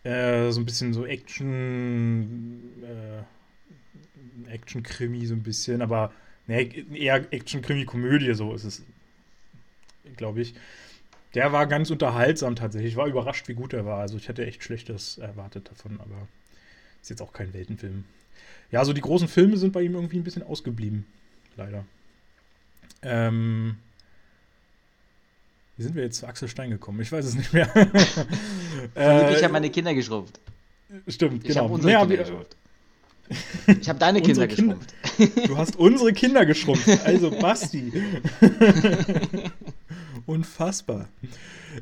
Äh, 0.04 0.50
so 0.50 0.60
ein 0.60 0.64
bisschen 0.64 0.94
so 0.94 1.06
Action, 1.06 2.62
äh, 2.82 4.52
Action-Krimi, 4.52 5.26
so 5.26 5.34
ein 5.34 5.42
bisschen, 5.42 5.82
aber 5.82 6.12
Nee, 6.50 6.84
eher 6.94 7.32
Action-Krimi-Komödie, 7.32 8.34
so 8.34 8.52
ist 8.52 8.64
es, 8.64 8.82
glaube 10.16 10.40
ich. 10.40 10.52
Der 11.34 11.52
war 11.52 11.68
ganz 11.68 11.90
unterhaltsam 11.90 12.56
tatsächlich. 12.56 12.94
Ich 12.94 12.96
war 12.96 13.06
überrascht, 13.06 13.46
wie 13.46 13.54
gut 13.54 13.72
er 13.72 13.86
war. 13.86 14.00
Also 14.00 14.16
ich 14.16 14.26
hätte 14.26 14.44
echt 14.44 14.64
Schlechtes 14.64 15.18
erwartet 15.18 15.70
davon, 15.70 16.00
aber 16.00 16.26
ist 17.00 17.08
jetzt 17.08 17.22
auch 17.22 17.32
kein 17.32 17.54
Weltenfilm. 17.54 18.04
Ja, 18.72 18.84
so 18.84 18.92
die 18.92 19.00
großen 19.00 19.28
Filme 19.28 19.58
sind 19.58 19.72
bei 19.72 19.82
ihm 19.82 19.94
irgendwie 19.94 20.16
ein 20.16 20.24
bisschen 20.24 20.42
ausgeblieben. 20.42 21.06
Leider. 21.56 21.84
Ähm 23.02 23.76
Wie 25.76 25.84
sind 25.84 25.94
wir 25.94 26.02
jetzt 26.02 26.18
zu 26.18 26.26
Axel 26.26 26.48
Stein 26.48 26.70
gekommen? 26.70 27.00
Ich 27.00 27.12
weiß 27.12 27.26
es 27.26 27.36
nicht 27.36 27.52
mehr. 27.52 27.70
äh, 28.96 29.36
ich 29.36 29.44
habe 29.44 29.52
meine 29.52 29.70
Kinder 29.70 29.94
geschrumpft. 29.94 30.40
Stimmt, 31.06 31.44
ich 31.44 31.50
genau. 31.50 31.66
Hab 31.66 31.70
unsere 31.70 31.92
nee, 31.92 32.00
Kinder 32.00 32.24
geschrumpft. 32.24 32.56
Ich 33.80 33.88
habe 33.88 33.98
deine 33.98 34.20
Kinder 34.20 34.46
geschrumpft. 34.46 34.94
Du 35.46 35.58
hast 35.58 35.76
unsere 35.76 36.14
Kinder 36.14 36.46
geschrumpft. 36.46 36.88
Also 37.04 37.30
Basti. 37.40 37.92
Unfassbar. 40.26 41.08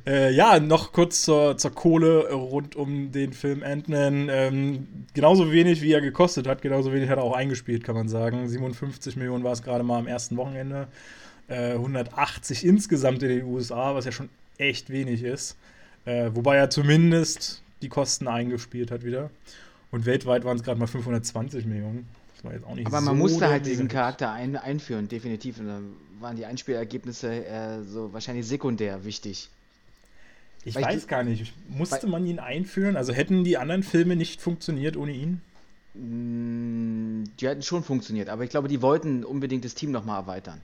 Äh, 0.06 0.32
ja, 0.32 0.58
noch 0.58 0.92
kurz 0.92 1.22
zur, 1.22 1.56
zur 1.56 1.70
Kohle 1.72 2.32
rund 2.32 2.74
um 2.74 3.12
den 3.12 3.32
Film 3.32 3.62
Ant-Man. 3.62 4.28
Ähm, 4.28 4.88
genauso 5.14 5.52
wenig, 5.52 5.82
wie 5.82 5.92
er 5.92 6.00
gekostet 6.00 6.46
hat, 6.48 6.62
genauso 6.62 6.92
wenig 6.92 7.08
hat 7.10 7.18
er 7.18 7.22
auch 7.22 7.34
eingespielt, 7.34 7.84
kann 7.84 7.94
man 7.94 8.08
sagen. 8.08 8.48
57 8.48 9.16
Millionen 9.16 9.44
war 9.44 9.52
es 9.52 9.62
gerade 9.62 9.84
mal 9.84 9.98
am 9.98 10.06
ersten 10.06 10.36
Wochenende. 10.36 10.88
Äh, 11.46 11.74
180 11.74 12.64
insgesamt 12.64 13.22
in 13.22 13.28
den 13.28 13.44
USA, 13.44 13.94
was 13.94 14.04
ja 14.04 14.12
schon 14.12 14.28
echt 14.58 14.90
wenig 14.90 15.22
ist. 15.22 15.56
Äh, 16.04 16.30
wobei 16.34 16.56
er 16.56 16.70
zumindest 16.70 17.62
die 17.82 17.88
Kosten 17.88 18.28
eingespielt 18.28 18.90
hat 18.90 19.04
wieder. 19.04 19.30
Und 19.90 20.06
weltweit 20.06 20.44
waren 20.44 20.56
es 20.56 20.62
gerade 20.62 20.78
mal 20.78 20.86
520 20.86 21.66
Millionen. 21.66 22.06
Das 22.34 22.44
war 22.44 22.52
jetzt 22.52 22.66
auch 22.66 22.74
nicht 22.74 22.86
Aber 22.86 23.00
man 23.00 23.16
so 23.16 23.22
musste 23.22 23.48
halt 23.48 23.66
diesen 23.66 23.88
Charakter 23.88 24.30
ein, 24.32 24.56
einführen, 24.56 25.08
definitiv. 25.08 25.58
Und 25.58 25.66
dann 25.66 25.96
waren 26.20 26.36
die 26.36 26.46
Einspielergebnisse 26.46 27.46
äh, 27.46 27.82
so 27.82 28.12
wahrscheinlich 28.12 28.46
sekundär 28.46 29.04
wichtig. 29.04 29.48
Ich 30.64 30.74
weil 30.74 30.84
weiß 30.84 31.02
ich, 31.02 31.08
gar 31.08 31.24
nicht. 31.24 31.52
Musste 31.68 32.06
man 32.06 32.26
ihn 32.26 32.38
einführen? 32.38 32.96
Also 32.96 33.12
hätten 33.12 33.44
die 33.44 33.56
anderen 33.56 33.82
Filme 33.82 34.16
nicht 34.16 34.40
funktioniert 34.40 34.96
ohne 34.96 35.12
ihn? 35.12 35.40
Mm, 35.94 37.24
die 37.40 37.48
hätten 37.48 37.62
schon 37.62 37.82
funktioniert, 37.82 38.28
aber 38.28 38.44
ich 38.44 38.50
glaube, 38.50 38.68
die 38.68 38.82
wollten 38.82 39.24
unbedingt 39.24 39.64
das 39.64 39.74
Team 39.74 39.90
nochmal 39.90 40.20
erweitern. 40.20 40.60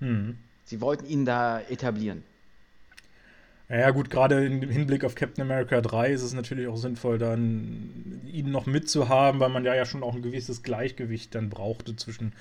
Hm. 0.00 0.36
Sie 0.64 0.80
wollten 0.80 1.06
ihn 1.06 1.24
da 1.24 1.60
etablieren. 1.60 2.22
Ja, 3.70 3.90
gut, 3.92 4.10
gerade 4.10 4.44
im 4.44 4.68
Hinblick 4.68 5.04
auf 5.04 5.14
Captain 5.14 5.42
America 5.42 5.80
3 5.80 6.10
ist 6.10 6.22
es 6.22 6.34
natürlich 6.34 6.66
auch 6.66 6.76
sinnvoll, 6.76 7.18
dann 7.18 8.20
ihn 8.26 8.50
noch 8.50 8.66
mitzuhaben, 8.66 9.40
weil 9.40 9.48
man 9.48 9.64
ja, 9.64 9.74
ja 9.74 9.84
schon 9.84 10.02
auch 10.02 10.16
ein 10.16 10.22
gewisses 10.22 10.64
Gleichgewicht 10.64 11.36
dann 11.36 11.50
brauchte 11.50 11.94
zwischen 11.94 12.32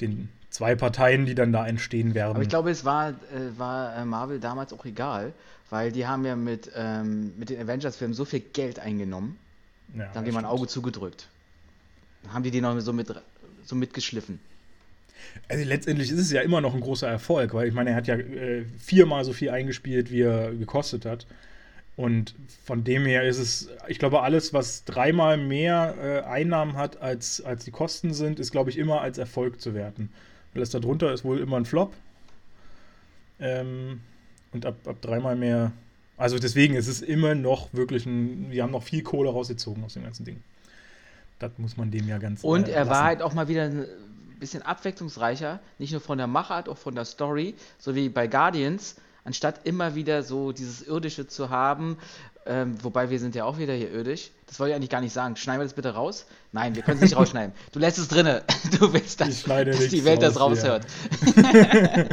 den 0.00 0.28
zwei 0.50 0.74
Parteien, 0.74 1.24
die 1.24 1.36
dann 1.36 1.52
da 1.52 1.64
entstehen 1.64 2.14
werden. 2.14 2.34
Aber 2.34 2.42
ich 2.42 2.48
glaube, 2.48 2.70
es 2.70 2.84
war, 2.84 3.10
äh, 3.10 3.14
war 3.56 3.96
äh, 3.96 4.04
Marvel 4.04 4.40
damals 4.40 4.72
auch 4.72 4.84
egal, 4.84 5.32
weil 5.70 5.92
die 5.92 6.08
haben 6.08 6.24
ja 6.24 6.34
mit, 6.34 6.72
ähm, 6.74 7.32
mit 7.38 7.50
den 7.50 7.60
Avengers-Filmen 7.60 8.12
so 8.12 8.24
viel 8.24 8.40
Geld 8.40 8.80
eingenommen, 8.80 9.38
ja, 9.96 10.06
da 10.06 10.14
haben 10.16 10.24
die 10.24 10.32
mal 10.32 10.40
ein 10.40 10.46
Auge 10.46 10.66
zugedrückt. 10.66 11.28
Dann 12.24 12.32
haben 12.32 12.42
die 12.42 12.50
die 12.50 12.60
noch 12.60 12.78
so, 12.80 12.92
mit, 12.92 13.14
so 13.64 13.76
mitgeschliffen. 13.76 14.40
Also 15.48 15.64
letztendlich 15.64 16.10
ist 16.10 16.18
es 16.18 16.32
ja 16.32 16.40
immer 16.40 16.60
noch 16.60 16.74
ein 16.74 16.80
großer 16.80 17.08
Erfolg, 17.08 17.54
weil 17.54 17.68
ich 17.68 17.74
meine, 17.74 17.90
er 17.90 17.96
hat 17.96 18.06
ja 18.06 18.16
äh, 18.16 18.64
viermal 18.78 19.24
so 19.24 19.32
viel 19.32 19.50
eingespielt, 19.50 20.10
wie 20.10 20.22
er 20.22 20.52
gekostet 20.52 21.04
hat. 21.04 21.26
Und 21.96 22.34
von 22.64 22.84
dem 22.84 23.04
her 23.04 23.24
ist 23.24 23.38
es, 23.38 23.68
ich 23.86 23.98
glaube, 23.98 24.22
alles, 24.22 24.54
was 24.54 24.84
dreimal 24.84 25.36
mehr 25.36 25.94
äh, 26.00 26.20
Einnahmen 26.26 26.76
hat, 26.76 27.02
als, 27.02 27.42
als 27.42 27.64
die 27.64 27.70
Kosten 27.70 28.14
sind, 28.14 28.40
ist, 28.40 28.50
glaube 28.50 28.70
ich, 28.70 28.78
immer 28.78 29.02
als 29.02 29.18
Erfolg 29.18 29.60
zu 29.60 29.74
werten. 29.74 30.10
Alles 30.54 30.70
darunter 30.70 31.12
ist 31.12 31.24
wohl 31.24 31.38
immer 31.38 31.58
ein 31.58 31.66
Flop. 31.66 31.92
Ähm, 33.40 34.00
und 34.52 34.64
ab, 34.64 34.76
ab 34.86 34.96
dreimal 35.00 35.36
mehr. 35.36 35.72
Also 36.16 36.38
deswegen 36.38 36.74
ist 36.74 36.88
es 36.88 37.02
immer 37.02 37.34
noch 37.34 37.72
wirklich 37.72 38.06
ein. 38.06 38.50
Wir 38.50 38.62
haben 38.62 38.70
noch 38.70 38.82
viel 38.82 39.02
Kohle 39.02 39.30
rausgezogen 39.30 39.82
aus 39.84 39.94
dem 39.94 40.04
ganzen 40.04 40.24
Ding. 40.24 40.42
Das 41.38 41.52
muss 41.58 41.76
man 41.76 41.90
dem 41.90 42.06
ja 42.06 42.18
ganz. 42.18 42.44
Und 42.44 42.68
äh, 42.68 42.72
er 42.72 42.88
war 42.88 43.04
halt 43.04 43.22
auch 43.22 43.34
mal 43.34 43.48
wieder 43.48 43.70
bisschen 44.42 44.62
abwechslungsreicher, 44.62 45.60
nicht 45.78 45.92
nur 45.92 46.00
von 46.00 46.18
der 46.18 46.26
Machart, 46.26 46.68
auch 46.68 46.78
von 46.78 46.94
der 46.94 47.06
Story, 47.06 47.54
so 47.78 47.94
wie 47.94 48.08
bei 48.08 48.26
Guardians 48.26 48.96
anstatt 49.24 49.60
immer 49.64 49.94
wieder 49.94 50.22
so 50.22 50.52
dieses 50.52 50.82
Irdische 50.82 51.26
zu 51.26 51.50
haben, 51.50 51.96
ähm, 52.44 52.74
wobei 52.82 53.08
wir 53.10 53.20
sind 53.20 53.36
ja 53.36 53.44
auch 53.44 53.58
wieder 53.58 53.72
hier 53.72 53.90
irdisch. 53.90 54.32
Das 54.46 54.58
wollte 54.58 54.70
ich 54.70 54.76
eigentlich 54.76 54.90
gar 54.90 55.00
nicht 55.00 55.12
sagen. 55.12 55.36
Schneiden 55.36 55.60
wir 55.60 55.64
das 55.64 55.74
bitte 55.74 55.94
raus? 55.94 56.26
Nein, 56.50 56.74
wir 56.74 56.82
können 56.82 56.96
es 56.96 57.02
nicht 57.02 57.16
rausschneiden. 57.16 57.54
Du 57.70 57.78
lässt 57.78 57.98
es 57.98 58.08
drinne. 58.08 58.42
Du 58.78 58.92
willst, 58.92 59.20
dass, 59.20 59.44
dass 59.44 59.88
die 59.88 60.04
Welt 60.04 60.22
raus, 60.22 60.32
das 60.32 60.40
raushört. 60.40 60.86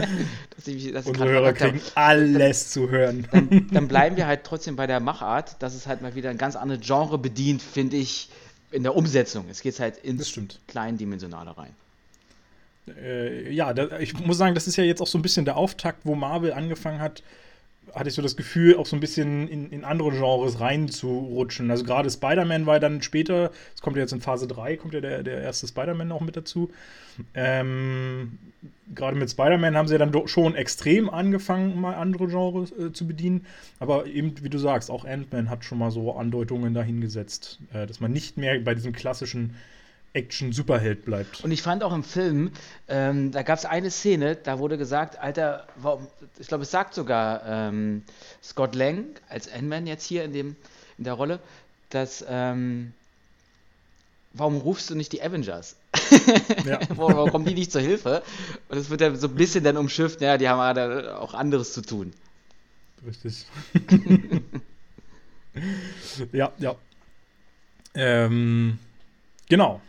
dass 0.55 0.67
ich, 0.67 0.91
dass 0.91 1.05
Unsere 1.07 1.29
Hörer 1.29 1.53
kriegen 1.53 1.81
alles 1.95 2.69
zu 2.69 2.89
hören. 2.89 3.27
Dann, 3.31 3.67
dann, 3.71 3.87
bleiben 3.87 4.17
wir 4.17 4.27
halt 4.27 4.43
trotzdem 4.43 4.75
bei 4.75 4.85
der 4.85 4.99
Machart, 4.99 5.61
dass 5.63 5.73
es 5.73 5.87
halt 5.87 6.01
mal 6.01 6.15
wieder 6.15 6.29
ein 6.29 6.37
ganz 6.37 6.55
anderes 6.55 6.85
Genre 6.85 7.17
bedient, 7.17 7.61
finde 7.61 7.95
ich, 7.95 8.29
in 8.71 8.83
der 8.83 8.95
Umsetzung. 8.95 9.45
Es 9.49 9.61
geht 9.61 9.79
halt 9.79 9.97
ins 9.97 10.37
Kleindimensionale 10.67 11.57
rein 11.57 11.73
äh, 12.97 13.51
ja, 13.51 13.73
da, 13.73 13.99
ich 13.99 14.13
muss 14.19 14.37
sagen, 14.37 14.55
das 14.55 14.67
ist 14.67 14.75
ja 14.75 14.83
jetzt 14.83 15.01
auch 15.01 15.07
so 15.07 15.17
ein 15.17 15.21
bisschen 15.21 15.45
der 15.45 15.57
Auftakt, 15.57 16.05
wo 16.05 16.15
Marvel 16.15 16.53
angefangen 16.53 16.99
hat, 16.99 17.23
hatte 17.93 18.09
ich 18.09 18.15
so 18.15 18.21
das 18.21 18.35
Gefühl, 18.35 18.75
auch 18.77 18.85
so 18.85 18.95
ein 18.95 18.99
bisschen 18.99 19.47
in, 19.47 19.71
in 19.71 19.83
andere 19.83 20.11
Genres 20.11 20.59
reinzurutschen. 20.59 21.71
Also 21.71 21.83
gerade 21.83 22.09
Spider-Man 22.09 22.65
war 22.65 22.79
dann 22.79 23.01
später, 23.01 23.51
es 23.73 23.81
kommt 23.81 23.95
ja 23.95 24.03
jetzt 24.03 24.13
in 24.13 24.21
Phase 24.21 24.47
3, 24.47 24.77
kommt 24.77 24.93
ja 24.93 25.01
der, 25.01 25.23
der 25.23 25.41
erste 25.41 25.67
Spider-Man 25.67 26.07
noch 26.07 26.21
mit 26.21 26.37
dazu. 26.37 26.71
Ähm, 27.33 28.37
gerade 28.93 29.17
mit 29.17 29.29
Spider-Man 29.29 29.75
haben 29.75 29.87
sie 29.87 29.95
ja 29.95 30.05
dann 30.05 30.27
schon 30.27 30.55
extrem 30.55 31.09
angefangen, 31.09 31.79
mal 31.79 31.95
andere 31.95 32.27
Genres 32.27 32.71
äh, 32.71 32.93
zu 32.93 33.07
bedienen. 33.07 33.45
Aber 33.79 34.05
eben, 34.05 34.35
wie 34.41 34.49
du 34.49 34.57
sagst, 34.57 34.91
auch 34.91 35.05
Ant-Man 35.05 35.49
hat 35.49 35.63
schon 35.63 35.77
mal 35.77 35.91
so 35.91 36.13
Andeutungen 36.13 36.73
dahingesetzt, 36.73 37.59
äh, 37.73 37.87
dass 37.87 37.99
man 37.99 38.11
nicht 38.11 38.37
mehr 38.37 38.59
bei 38.59 38.75
diesem 38.75 38.93
klassischen 38.93 39.55
Action-Superheld 40.13 41.05
bleibt. 41.05 41.43
Und 41.43 41.51
ich 41.51 41.61
fand 41.61 41.83
auch 41.83 41.93
im 41.93 42.03
Film, 42.03 42.51
ähm, 42.87 43.31
da 43.31 43.43
gab 43.43 43.59
es 43.59 43.65
eine 43.65 43.91
Szene, 43.91 44.35
da 44.35 44.59
wurde 44.59 44.77
gesagt, 44.77 45.19
Alter, 45.19 45.67
warum, 45.75 46.07
ich 46.39 46.47
glaube, 46.47 46.63
es 46.63 46.71
sagt 46.71 46.93
sogar 46.93 47.43
ähm, 47.45 48.03
Scott 48.41 48.75
Lang 48.75 49.05
als 49.29 49.51
Ant-Man 49.51 49.87
jetzt 49.87 50.05
hier 50.05 50.23
in, 50.23 50.33
dem, 50.33 50.55
in 50.97 51.03
der 51.03 51.13
Rolle, 51.13 51.39
dass, 51.89 52.25
ähm, 52.27 52.93
warum 54.33 54.57
rufst 54.57 54.89
du 54.89 54.95
nicht 54.95 55.13
die 55.13 55.21
Avengers? 55.21 55.75
Ja. 56.65 56.79
warum, 56.95 57.31
kommen 57.31 57.45
die 57.45 57.53
nicht 57.53 57.71
zur 57.71 57.81
Hilfe? 57.81 58.23
Und 58.67 58.77
es 58.77 58.89
wird 58.89 59.01
ja 59.01 59.15
so 59.15 59.27
ein 59.27 59.35
bisschen 59.35 59.63
dann 59.63 59.77
umschifft, 59.77 60.21
ja, 60.21 60.37
die 60.37 60.49
haben 60.49 60.77
auch 61.09 61.33
anderes 61.33 61.73
zu 61.73 61.81
tun. 61.81 62.13
Richtig. 63.05 63.45
ja, 66.31 66.51
ja. 66.57 66.75
Ähm, 67.95 68.77
genau 69.47 69.81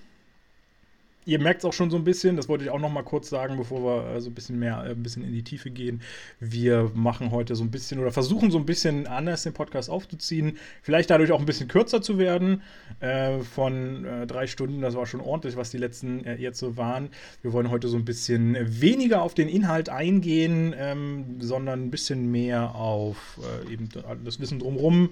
ihr 1.27 1.39
merkt 1.39 1.61
es 1.61 1.65
auch 1.65 1.73
schon 1.73 1.91
so 1.91 1.97
ein 1.97 2.05
bisschen, 2.05 2.37
das 2.37 2.49
wollte 2.49 2.65
ich 2.65 2.71
auch 2.71 2.79
noch 2.79 2.91
mal 2.91 3.03
kurz 3.03 3.29
sagen, 3.29 3.57
bevor 3.57 3.83
wir 3.83 4.17
äh, 4.17 4.21
so 4.21 4.31
ein 4.31 4.35
bisschen 4.35 4.59
mehr, 4.59 4.85
äh, 4.85 4.91
ein 4.91 5.03
bisschen 5.03 5.23
in 5.23 5.33
die 5.33 5.43
Tiefe 5.43 5.71
gehen. 5.71 6.01
Wir 6.39 6.91
machen 6.95 7.31
heute 7.31 7.55
so 7.57 7.63
ein 7.63 7.71
bisschen 7.71 8.01
oder 8.01 8.11
versuchen 8.11 8.51
so 8.51 8.59
ein 8.59 8.67
bisschen 8.67 9.07
anders 9.07 9.43
den 9.43 9.53
Podcast 9.53 9.91
aufzuziehen. 9.91 10.59
Vielleicht 10.83 11.11
dadurch 11.11 11.33
auch 11.33 11.41
ein 11.41 11.47
bisschen 11.47 11.69
kürzer 11.69 12.01
zu 12.01 12.19
werden. 12.19 12.63
Äh, 13.01 13.41
von 13.41 14.05
äh, 14.05 14.27
drei 14.27 14.47
Stunden, 14.47 14.81
das 14.81 14.95
war 14.95 15.07
schon 15.07 15.21
ordentlich, 15.21 15.57
was 15.57 15.71
die 15.71 15.79
letzten 15.79 16.25
äh, 16.25 16.37
jetzt 16.37 16.59
so 16.59 16.77
waren. 16.77 17.11
Wir 17.43 17.53
wollen 17.53 17.71
heute 17.71 17.89
so 17.89 17.97
ein 17.97 18.05
bisschen 18.05 18.57
weniger 18.81 19.23
auf 19.23 19.35
den 19.35 19.49
Inhalt 19.49 19.89
eingehen, 19.89 20.75
ähm, 20.77 21.37
sondern 21.41 21.85
ein 21.85 21.91
bisschen 21.91 22.31
mehr 22.31 22.75
auf 22.75 23.39
eben 23.71 23.89
das 24.25 24.41
Wissen 24.41 24.59
drumherum 24.59 25.11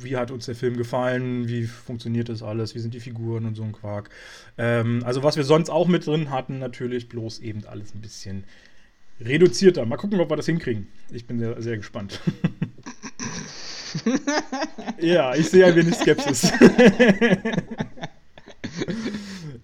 wie 0.00 0.16
hat 0.16 0.30
uns 0.30 0.46
der 0.46 0.54
Film 0.54 0.76
gefallen, 0.76 1.48
wie 1.48 1.64
funktioniert 1.64 2.28
das 2.28 2.42
alles, 2.42 2.74
wie 2.74 2.78
sind 2.78 2.94
die 2.94 3.00
Figuren 3.00 3.46
und 3.46 3.54
so 3.54 3.62
ein 3.62 3.72
Quark. 3.72 4.10
Ähm, 4.58 5.02
also 5.04 5.22
was 5.22 5.36
wir 5.36 5.44
sonst 5.44 5.70
auch 5.70 5.88
mit 5.88 6.06
drin 6.06 6.30
hatten, 6.30 6.58
natürlich 6.58 7.08
bloß 7.08 7.40
eben 7.40 7.64
alles 7.66 7.94
ein 7.94 8.00
bisschen 8.00 8.44
reduzierter. 9.20 9.84
Mal 9.86 9.96
gucken, 9.96 10.20
ob 10.20 10.30
wir 10.30 10.36
das 10.36 10.46
hinkriegen. 10.46 10.86
Ich 11.10 11.26
bin 11.26 11.38
sehr, 11.38 11.60
sehr 11.60 11.76
gespannt. 11.76 12.20
ja, 15.00 15.34
ich 15.34 15.48
sehe 15.50 15.66
ein 15.66 15.76
wenig 15.76 15.94
Skepsis. 15.94 16.52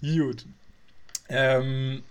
Gut. 0.00 0.44
Ähm, 1.28 2.02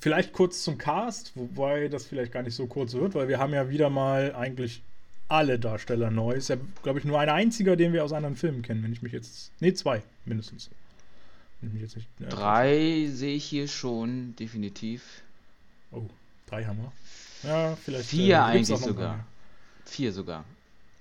vielleicht 0.00 0.32
kurz 0.32 0.62
zum 0.62 0.78
Cast, 0.78 1.32
wobei 1.36 1.88
das 1.88 2.06
vielleicht 2.06 2.32
gar 2.32 2.42
nicht 2.42 2.54
so 2.54 2.66
kurz 2.66 2.94
wird, 2.94 3.14
weil 3.14 3.28
wir 3.28 3.38
haben 3.38 3.52
ja 3.52 3.68
wieder 3.68 3.90
mal 3.90 4.34
eigentlich 4.34 4.82
alle 5.28 5.58
Darsteller 5.58 6.10
neu. 6.10 6.32
Ist 6.32 6.48
ja, 6.48 6.56
glaube 6.82 6.98
ich, 6.98 7.04
nur 7.04 7.18
ein 7.18 7.28
einziger, 7.28 7.76
den 7.76 7.92
wir 7.92 8.04
aus 8.04 8.12
anderen 8.12 8.36
Filmen 8.36 8.62
kennen, 8.62 8.82
wenn 8.82 8.92
ich 8.92 9.02
mich 9.02 9.12
jetzt. 9.12 9.50
Ne, 9.60 9.72
zwei, 9.74 10.02
mindestens. 10.24 10.70
Nicht, 11.60 11.96
ja, 12.18 12.28
drei 12.28 13.06
sehe 13.12 13.36
ich 13.36 13.44
hier 13.44 13.68
schon, 13.68 14.34
definitiv. 14.36 15.22
Oh, 15.92 16.02
drei 16.46 16.64
haben 16.64 16.78
wir. 16.78 17.48
Ja, 17.48 17.76
vielleicht. 17.76 18.08
Vier 18.08 18.34
äh, 18.34 18.38
eigentlich 18.38 18.78
sogar. 18.80 19.24
Vier 19.84 20.12
sogar. 20.12 20.44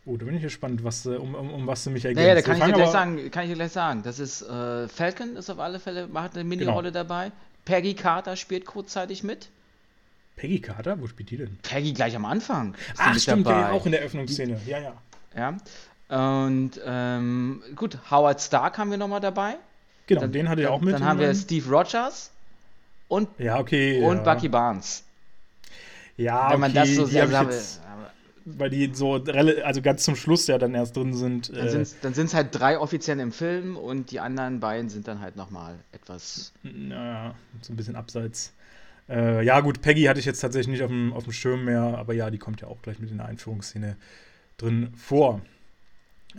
Oh, 0.05 0.17
da 0.17 0.25
bin 0.25 0.35
ich 0.35 0.41
gespannt, 0.41 0.83
was, 0.83 1.05
äh, 1.05 1.09
um, 1.09 1.33
um, 1.35 1.53
um 1.53 1.67
was 1.67 1.83
du 1.83 1.89
mich 1.89 2.05
ergänzt. 2.05 2.21
Naja, 2.21 2.35
da 2.35 2.41
kann 2.41 2.57
ich, 2.57 2.63
dir 2.63 2.73
gleich 2.73 2.89
sagen, 2.89 3.31
kann 3.31 3.43
ich 3.43 3.49
dir 3.49 3.55
gleich 3.55 3.71
sagen. 3.71 4.03
Das 4.03 4.19
ist 4.19 4.43
äh, 4.43 4.87
Falcon 4.87 5.35
ist 5.35 5.49
auf 5.49 5.59
alle 5.59 5.79
Fälle, 5.79 6.09
hat 6.13 6.35
eine 6.35 6.43
Mini-Rolle 6.43 6.91
genau. 6.91 7.03
dabei. 7.03 7.31
Peggy 7.65 7.93
Carter 7.93 8.35
spielt 8.35 8.65
kurzzeitig 8.65 9.23
mit. 9.23 9.49
Peggy 10.41 10.59
Carter? 10.59 10.99
Wo 10.99 11.05
spielt 11.05 11.29
die 11.29 11.37
denn? 11.37 11.55
Peggy 11.61 11.93
gleich 11.93 12.15
am 12.15 12.25
Anfang. 12.25 12.73
Ach, 12.97 13.15
stimmt, 13.15 13.45
dabei. 13.45 13.69
auch 13.69 13.85
in 13.85 13.91
der 13.91 14.01
Öffnungsszene. 14.01 14.59
Ja, 14.65 14.79
ja. 14.79 14.93
Ja. 15.35 16.47
Und 16.49 16.71
ähm, 16.83 17.61
gut, 17.75 17.99
Howard 18.09 18.41
Stark 18.41 18.79
haben 18.79 18.89
wir 18.89 18.97
nochmal 18.97 19.19
dabei. 19.19 19.57
Genau, 20.07 20.21
dann, 20.21 20.31
den 20.31 20.49
hatte 20.49 20.63
ich 20.63 20.67
auch 20.67 20.81
mit. 20.81 20.95
Dann 20.95 21.05
haben 21.05 21.19
wir 21.19 21.35
Steve 21.35 21.69
Rogers 21.69 22.31
und, 23.07 23.29
ja, 23.37 23.59
okay, 23.59 24.03
und 24.03 24.17
ja. 24.17 24.23
Bucky 24.23 24.49
Barnes. 24.49 25.03
Ja, 26.17 26.51
Wenn 26.51 26.59
man 26.59 26.71
okay, 26.71 26.79
das 26.79 26.95
so 26.95 27.05
sehr 27.05 27.31
habe, 27.31 27.55
weil 28.45 28.71
die 28.71 28.89
so 28.95 29.23
also 29.63 29.81
ganz 29.83 30.03
zum 30.03 30.15
Schluss 30.15 30.47
ja 30.47 30.57
dann 30.57 30.73
erst 30.73 30.97
drin 30.97 31.13
sind. 31.13 31.55
Dann 31.55 32.13
sind 32.15 32.25
es 32.25 32.33
halt 32.33 32.47
drei 32.51 32.79
offiziell 32.79 33.19
im 33.19 33.31
Film 33.31 33.77
und 33.77 34.09
die 34.09 34.19
anderen 34.19 34.59
beiden 34.59 34.89
sind 34.89 35.07
dann 35.07 35.21
halt 35.21 35.35
nochmal 35.35 35.75
etwas. 35.91 36.51
Naja, 36.63 37.35
so 37.61 37.73
ein 37.73 37.75
bisschen 37.75 37.95
abseits. 37.95 38.53
Äh, 39.11 39.43
ja, 39.43 39.59
gut, 39.59 39.81
Peggy 39.81 40.03
hatte 40.03 40.19
ich 40.19 40.25
jetzt 40.25 40.39
tatsächlich 40.39 40.71
nicht 40.71 40.83
auf 40.83 40.89
dem, 40.89 41.11
auf 41.13 41.25
dem 41.25 41.33
Schirm 41.33 41.65
mehr, 41.65 41.81
aber 41.81 42.13
ja, 42.13 42.29
die 42.29 42.37
kommt 42.37 42.61
ja 42.61 42.67
auch 42.67 42.81
gleich 42.81 42.99
mit 42.99 43.11
in 43.11 43.17
der 43.17 43.25
Einführungsszene 43.25 43.97
drin 44.57 44.93
vor. 44.95 45.41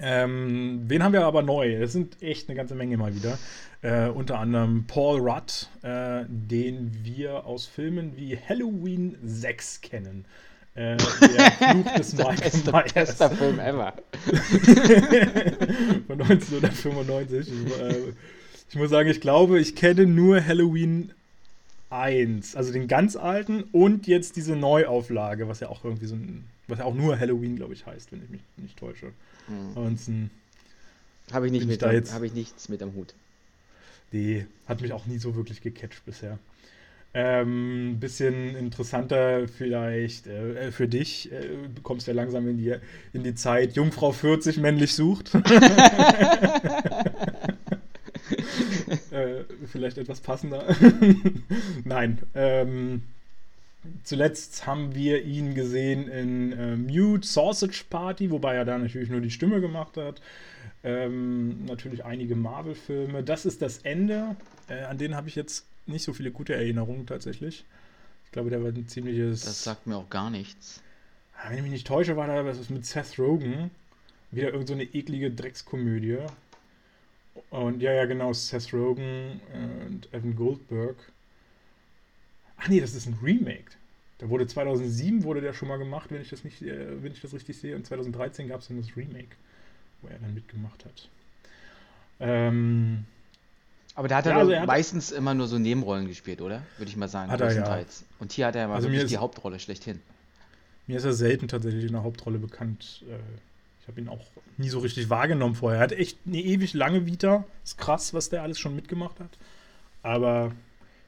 Ähm, 0.01 0.85
wen 0.87 1.03
haben 1.03 1.13
wir 1.13 1.27
aber 1.27 1.43
neu? 1.43 1.79
Das 1.79 1.93
sind 1.93 2.23
echt 2.23 2.49
eine 2.49 2.57
ganze 2.57 2.75
Menge 2.75 2.97
mal 2.97 3.15
wieder. 3.15 3.39
Äh, 3.83 4.09
unter 4.09 4.39
anderem 4.39 4.87
Paul 4.87 5.21
Rudd, 5.21 5.69
äh, 5.83 6.25
den 6.29 6.93
wir 7.03 7.45
aus 7.45 7.67
Filmen 7.67 8.17
wie 8.17 8.39
Halloween 8.39 9.19
6 9.23 9.83
kennen. 9.83 10.25
Äh, 10.75 10.97
der 10.97 11.53
Fluch 11.53 11.95
des 11.97 12.13
Michael 12.17 12.73
Myers. 12.73 12.95
Bester 12.95 13.31
Film 13.31 13.59
ever. 13.59 13.93
Von 16.07 16.23
1995. 16.23 17.49
Ich, 17.49 17.81
äh, 17.81 18.13
ich 18.71 18.77
muss 18.77 18.89
sagen, 18.89 19.11
ich 19.11 19.21
glaube, 19.21 19.61
ich 19.61 19.77
kenne 19.77 20.07
nur 20.07 20.43
Halloween 20.43 21.13
1, 21.93 22.57
also 22.57 22.73
den 22.73 22.89
ganz 22.89 23.17
alten 23.17 23.65
und 23.73 24.07
jetzt 24.07 24.37
diese 24.37 24.57
Neuauflage, 24.57 25.49
was 25.49 25.61
ja 25.61 25.69
auch 25.69 25.85
irgendwie 25.85 26.07
so 26.07 26.15
ein, 26.15 26.45
was 26.67 26.79
ja 26.79 26.85
auch 26.85 26.95
nur 26.95 27.19
Halloween, 27.19 27.57
glaube 27.57 27.75
ich, 27.75 27.87
heißt, 27.87 28.13
wenn 28.13 28.23
ich 28.23 28.31
mich 28.31 28.41
nicht 28.57 28.79
täusche. 28.79 29.13
Mhm. 29.49 29.77
Ansonsten 29.77 30.31
habe 31.33 31.47
ich, 31.47 31.53
nicht 31.53 31.67
mit, 31.67 31.83
jetzt, 31.83 32.15
hab 32.15 32.23
ich 32.23 32.33
nichts 32.33 32.69
mit 32.69 32.83
am 32.83 32.95
Hut. 32.95 33.15
Die 34.13 34.47
hat 34.67 34.81
mich 34.81 34.93
auch 34.93 35.07
nie 35.07 35.19
so 35.19 35.37
wirklich 35.37 35.61
gecatcht 35.61 36.05
bisher. 36.05 36.39
Ähm, 37.15 37.99
bisschen 38.01 38.57
interessanter 38.57 39.47
vielleicht 39.47 40.27
äh, 40.27 40.73
für 40.73 40.89
dich. 40.89 41.31
Äh, 41.31 41.49
du 41.75 41.83
kommst 41.83 42.07
ja 42.07 42.15
langsam 42.15 42.49
in 42.49 42.57
die, 42.57 42.75
in 43.13 43.23
die 43.23 43.35
Zeit, 43.35 43.77
Jungfrau 43.77 44.13
40 44.13 44.57
männlich 44.57 44.95
sucht. 44.95 45.33
vielleicht 49.67 49.99
etwas 49.99 50.21
passender. 50.21 50.65
Nein. 51.85 52.19
Ähm, 52.35 53.03
zuletzt 54.05 54.67
haben 54.67 54.95
wir 54.95 55.25
ihn 55.25 55.55
gesehen 55.55 56.09
in 56.09 56.53
äh, 56.53 56.77
Mute 56.77 57.27
Sausage 57.27 57.85
Party, 57.89 58.31
wobei 58.31 58.55
er 58.55 58.65
da 58.65 58.79
natürlich 58.79 59.11
nur 59.11 59.21
die 59.21 59.31
Stimme 59.31 59.61
gemacht 59.61 59.97
hat. 59.97 60.21
Ähm, 60.85 61.65
natürlich 61.65 62.05
einige 62.05 62.35
Marvel-Filme. 62.35 63.23
Das 63.23 63.47
ist 63.47 63.63
das 63.63 63.79
Ende. 63.79 64.37
Äh, 64.69 64.83
an 64.83 64.99
den 64.99 65.15
habe 65.15 65.29
ich 65.29 65.37
jetzt 65.37 65.67
nicht 65.87 66.05
so 66.05 66.13
viele 66.13 66.31
gute 66.31 66.55
Erinnerungen 66.55 67.07
tatsächlich. 67.07 67.65
Ich 68.25 68.33
glaube, 68.33 68.51
der 68.51 68.63
war 68.63 68.71
ein 68.71 68.89
ziemliches. 68.89 69.43
Das 69.43 69.63
sagt 69.63 69.87
mir 69.87 69.97
auch 69.97 70.11
gar 70.11 70.31
nichts. 70.31 70.83
Ah, 71.37 71.51
wenn 71.51 71.59
ich 71.59 71.63
mich 71.63 71.73
nicht 71.73 71.87
täusche, 71.87 72.17
war 72.17 72.27
da 72.27 72.45
was 72.45 72.71
mit 72.71 72.87
Seth 72.87 73.19
Rogen. 73.19 73.71
Wieder 74.31 74.53
irgendeine 74.53 74.85
so 74.85 74.97
eklige 74.97 75.31
Dreckskomödie. 75.31 76.19
Und 77.51 77.81
ja, 77.81 77.93
ja, 77.93 78.05
genau, 78.05 78.33
Seth 78.33 78.73
Rogen 78.73 79.41
und 79.87 80.13
Evan 80.13 80.37
Goldberg. 80.37 80.97
Ach 82.59 82.69
nee, 82.69 82.81
das 82.81 82.95
ist 82.95 83.07
ein 83.07 83.19
Remake. 83.23 83.73
Da 84.19 84.29
wurde 84.29 84.47
2007 84.47 85.25
wurde 85.25 85.41
der 85.41 85.53
schon 85.53 85.69
mal 85.69 85.79
gemacht, 85.79 86.11
wenn 86.11 86.23
ich 86.23 86.31
das 86.31 86.45
nicht, 86.45 86.63
äh, 86.63 87.03
wenn 87.03 87.13
ich 87.13 87.21
das 87.21 87.35
richtig 87.35 87.59
sehe. 87.59 87.75
Und 87.75 87.87
2013 87.87 88.49
gab 88.49 88.61
es 88.61 88.69
dann 88.69 88.77
das 88.77 88.97
Remake, 88.97 89.35
wo 90.01 90.09
er 90.09 90.19
dann 90.19 90.33
mitgemacht 90.33 90.85
hat. 90.85 91.09
Ähm, 92.21 93.05
aber 93.95 94.09
da 94.09 94.17
hat 94.19 94.27
er, 94.27 94.33
ja, 94.33 94.39
also 94.39 94.53
er 94.53 94.65
meistens 94.65 95.11
immer 95.11 95.35
nur 95.35 95.49
so 95.49 95.59
Nebenrollen 95.59 96.07
gespielt, 96.07 96.41
oder? 96.41 96.63
Würde 96.79 96.89
ich 96.89 96.97
mal 96.97 97.09
sagen, 97.09 97.31
hat 97.31 97.41
er, 97.41 97.53
ja. 97.53 97.85
Und 98.21 98.33
hier 98.33 98.47
hat 98.47 98.57
er 98.57 98.69
mal 98.69 98.77
also 98.77 98.91
wirklich 98.91 99.11
die 99.11 99.19
Hauptrolle 99.19 99.59
schlechthin. 99.59 100.01
Mir 100.87 100.97
ist 100.97 101.05
er 101.05 101.13
selten 101.13 101.49
tatsächlich 101.49 101.85
in 101.85 101.93
der 101.93 102.03
Hauptrolle 102.03 102.39
bekannt. 102.39 103.05
Äh, 103.09 103.19
ich 103.83 103.89
habe 103.89 104.01
ihn 104.01 104.09
auch 104.09 104.25
nie 104.59 104.69
so 104.69 104.79
richtig 104.79 105.11
wahrgenommen 105.11 105.57
vorher. 105.57 105.81
Er 105.81 105.83
hat 105.83 105.93
echt 105.93 106.19
eine 106.25 106.39
ewig 106.39 106.73
lange 106.73 107.05
Vita. 107.05 107.45
Ist 107.65 107.79
krass, 107.79 108.15
was 108.15 108.29
der 108.29 108.43
alles 108.43 108.59
schon 108.61 108.77
mitgemacht 108.77 109.19
hat. 109.19 109.39
Aber 110.03 110.53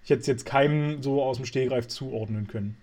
ich 0.03 0.11
hätte 0.11 0.23
es 0.23 0.27
jetzt 0.27 0.45
keinem 0.45 1.01
so 1.01 1.23
aus 1.23 1.37
dem 1.37 1.47
Stehgreif 1.47 1.87
zuordnen 1.87 2.49
können. 2.49 2.77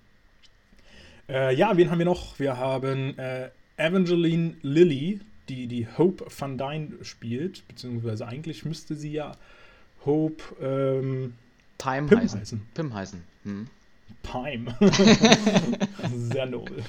Äh, 1.28 1.54
ja, 1.56 1.76
wen 1.76 1.92
haben 1.92 2.00
wir 2.00 2.06
noch? 2.06 2.40
Wir 2.40 2.58
haben 2.58 3.18
äh, 3.20 3.50
Evangeline 3.76 4.56
Lilly, 4.62 5.20
die 5.50 5.68
die 5.68 5.88
Hope 5.98 6.26
Van 6.38 6.58
Dyne 6.58 7.04
spielt. 7.04 7.68
Beziehungsweise 7.68 8.26
eigentlich 8.26 8.64
müsste 8.64 8.96
sie 8.96 9.12
ja 9.12 9.34
Hope 10.06 10.42
ähm, 10.62 11.36
Time 11.78 12.08
Pim 12.08 12.20
heißen. 12.20 12.40
heißen. 12.40 12.62
Pim 12.74 12.94
heißen. 12.94 13.24
Hm. 13.44 13.68
Pime. 14.24 14.76
Sehr 16.32 16.46
nobel. 16.46 16.84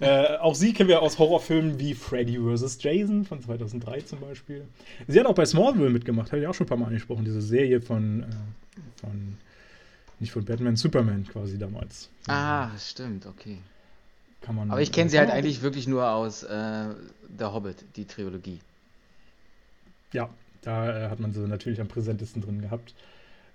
äh, 0.00 0.36
auch 0.38 0.54
sie 0.54 0.72
kennen 0.72 0.88
wir 0.88 1.02
aus 1.02 1.18
Horrorfilmen 1.18 1.78
wie 1.78 1.94
Freddy 1.94 2.38
vs. 2.38 2.78
Jason 2.82 3.24
von 3.24 3.40
2003 3.40 4.00
zum 4.02 4.20
Beispiel. 4.20 4.64
Sie 5.08 5.18
hat 5.18 5.26
auch 5.26 5.34
bei 5.34 5.44
Smallville 5.44 5.90
mitgemacht, 5.90 6.32
habe 6.32 6.40
ich 6.40 6.46
auch 6.46 6.54
schon 6.54 6.66
ein 6.66 6.68
paar 6.68 6.78
Mal 6.78 6.86
angesprochen, 6.86 7.24
diese 7.24 7.42
Serie 7.42 7.80
von, 7.80 8.22
äh, 8.22 8.26
von 9.00 9.36
nicht 10.20 10.32
von 10.32 10.44
Batman, 10.44 10.76
Superman 10.76 11.26
quasi 11.26 11.58
damals. 11.58 12.08
Ah, 12.28 12.70
stimmt, 12.78 13.26
okay. 13.26 13.58
Kann 14.40 14.56
man, 14.56 14.70
Aber 14.70 14.80
ich 14.80 14.92
kenne 14.92 15.10
sie 15.10 15.18
halt 15.18 15.30
eigentlich 15.30 15.62
wirklich 15.62 15.86
nur 15.86 16.08
aus 16.08 16.42
äh, 16.42 16.48
Der 17.28 17.52
Hobbit, 17.52 17.84
die 17.96 18.04
Trilogie. 18.04 18.60
Ja, 20.12 20.28
da 20.62 21.06
äh, 21.06 21.10
hat 21.10 21.20
man 21.20 21.32
sie 21.32 21.40
natürlich 21.40 21.80
am 21.80 21.88
präsentesten 21.88 22.42
drin 22.42 22.60
gehabt. 22.60 22.94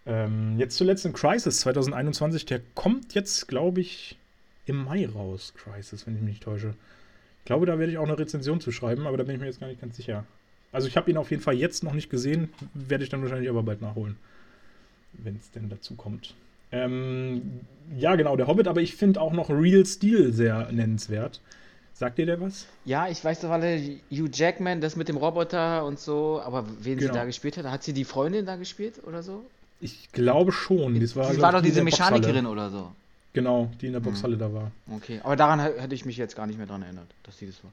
Ähm, 0.08 0.58
jetzt 0.58 0.78
zuletzt 0.78 1.06
in 1.06 1.12
Crisis 1.12 1.60
2021, 1.60 2.46
der 2.46 2.62
kommt 2.76 3.14
jetzt, 3.14 3.48
glaube 3.48 3.82
ich, 3.82 4.18
im 4.66 4.86
Mai 4.86 5.06
raus, 5.06 5.54
Crisis, 5.58 6.08
wenn 6.08 6.16
ich 6.16 6.22
mich 6.22 6.30
nicht 6.30 6.44
täusche. 6.44 6.74
Ich 7.40 7.46
glaube, 7.46 7.66
da 7.66 7.78
werde 7.78 7.92
ich 7.92 7.98
auch 7.98 8.06
eine 8.06 8.18
Rezension 8.18 8.62
zu 8.62 8.72
schreiben, 8.72 9.06
aber 9.06 9.18
da 9.18 9.24
bin 9.24 9.36
ich 9.36 9.42
mir 9.42 9.48
jetzt 9.48 9.60
gar 9.60 9.68
nicht 9.68 9.82
ganz 9.82 9.98
sicher. 9.98 10.26
Also 10.72 10.88
ich 10.88 10.96
habe 10.96 11.12
ihn 11.12 11.18
auf 11.18 11.30
jeden 11.30 11.44
Fall 11.44 11.56
jetzt 11.56 11.84
noch 11.84 11.94
nicht 11.94 12.10
gesehen, 12.10 12.50
werde 12.74 13.04
ich 13.04 13.10
dann 13.10 13.22
wahrscheinlich 13.22 13.50
aber 13.50 13.64
bald 13.64 13.82
nachholen, 13.82 14.18
wenn 15.14 15.36
es 15.36 15.52
denn 15.52 15.70
dazu 15.70 15.96
kommt. 15.96 16.36
Ähm, 16.72 17.62
ja, 17.98 18.16
genau, 18.16 18.36
der 18.36 18.48
Hobbit, 18.48 18.68
aber 18.68 18.82
ich 18.82 18.96
finde 18.96 19.22
auch 19.22 19.34
noch 19.34 19.50
Real 19.50 19.86
Steel 19.86 20.34
sehr 20.34 20.72
nennenswert. 20.72 21.42
Sagt 21.94 22.18
dir 22.18 22.26
der 22.26 22.40
was? 22.40 22.68
Ja, 22.86 23.08
ich 23.10 23.24
weiß 23.24 23.42
doch 23.42 23.50
alle, 23.50 23.82
Hugh 24.12 24.30
Jackman, 24.32 24.82
das 24.82 24.96
mit 24.96 25.10
dem 25.10 25.18
Roboter 25.18 25.86
und 25.86 26.00
so, 26.00 26.42
aber 26.42 26.66
wen 26.82 26.98
genau. 26.98 27.12
sie 27.12 27.20
da 27.20 27.26
gespielt 27.26 27.58
hat, 27.58 27.66
hat 27.66 27.84
sie 27.84 27.94
die 27.94 28.06
Freundin 28.06 28.46
da 28.46 28.56
gespielt 28.56 29.02
oder 29.06 29.24
so? 29.24 29.44
Ich 29.80 30.12
glaube 30.12 30.52
schon. 30.52 31.00
Das 31.00 31.16
war, 31.16 31.32
sie 31.34 31.42
war 31.42 31.52
doch 31.52 31.62
diese 31.62 31.84
Mechanikerin 31.84 32.46
oder 32.46 32.70
so. 32.70 32.92
Genau, 33.34 33.72
die 33.80 33.88
in 33.88 33.94
der. 33.94 34.00
Boxhalle 34.00 34.34
hm. 34.34 34.40
da 34.40 34.54
war. 34.54 34.72
Okay, 34.96 35.20
aber 35.24 35.36
daran 35.36 35.60
hätte 35.60 35.94
ich 35.94 36.06
mich 36.06 36.18
jetzt 36.18 36.36
gar 36.36 36.48
nicht 36.48 36.58
mehr 36.58 36.66
dran 36.66 36.82
erinnert, 36.82 37.08
dass 37.24 37.38
sie 37.38 37.46
das 37.46 37.64
war. 37.64 37.72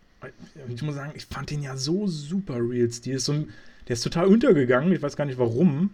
Ich 0.68 0.82
muss 0.82 0.94
sagen, 0.94 1.12
ich 1.14 1.26
fand 1.26 1.50
den 1.50 1.62
ja 1.62 1.76
so 1.76 2.06
super 2.06 2.56
real. 2.56 2.88
Die 2.88 3.10
ist 3.10 3.24
so 3.24 3.32
ein, 3.32 3.48
der 3.88 3.94
ist 3.94 4.02
total 4.02 4.26
untergegangen. 4.26 4.92
Ich 4.92 5.02
weiß 5.02 5.16
gar 5.16 5.24
nicht 5.24 5.38
warum. 5.38 5.90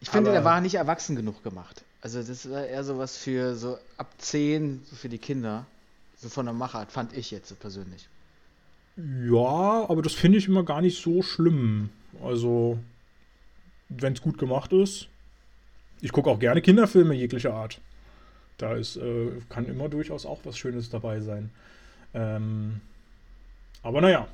Ich 0.00 0.10
finde, 0.10 0.32
der 0.32 0.44
war 0.44 0.60
nicht 0.60 0.74
erwachsen 0.74 1.16
genug 1.16 1.42
gemacht. 1.42 1.82
Also 2.02 2.22
das 2.22 2.50
war 2.50 2.66
eher 2.66 2.84
sowas 2.84 3.16
für 3.16 3.54
so 3.54 3.78
ab 3.96 4.12
10, 4.18 4.82
so 4.90 4.96
für 4.96 5.08
die 5.08 5.18
Kinder. 5.18 5.64
So 6.18 6.28
von 6.28 6.44
der 6.44 6.54
Machart, 6.54 6.92
fand 6.92 7.16
ich 7.16 7.30
jetzt 7.30 7.48
so 7.48 7.54
persönlich. 7.54 8.08
Ja, 8.96 9.88
aber 9.88 10.02
das 10.02 10.12
finde 10.12 10.38
ich 10.38 10.46
immer 10.46 10.64
gar 10.64 10.80
nicht 10.80 11.02
so 11.02 11.22
schlimm. 11.22 11.88
Also, 12.22 12.78
wenn 13.88 14.12
es 14.12 14.22
gut 14.22 14.38
gemacht 14.38 14.72
ist, 14.72 15.08
ich 16.04 16.12
gucke 16.12 16.28
auch 16.28 16.38
gerne 16.38 16.60
Kinderfilme 16.60 17.14
jeglicher 17.14 17.54
Art. 17.54 17.80
Da 18.58 18.74
ist, 18.74 18.96
äh, 18.96 19.30
kann 19.48 19.64
immer 19.64 19.88
durchaus 19.88 20.26
auch 20.26 20.40
was 20.44 20.58
Schönes 20.58 20.90
dabei 20.90 21.20
sein. 21.20 21.50
Ähm, 22.12 22.82
aber 23.82 24.02
naja, 24.02 24.28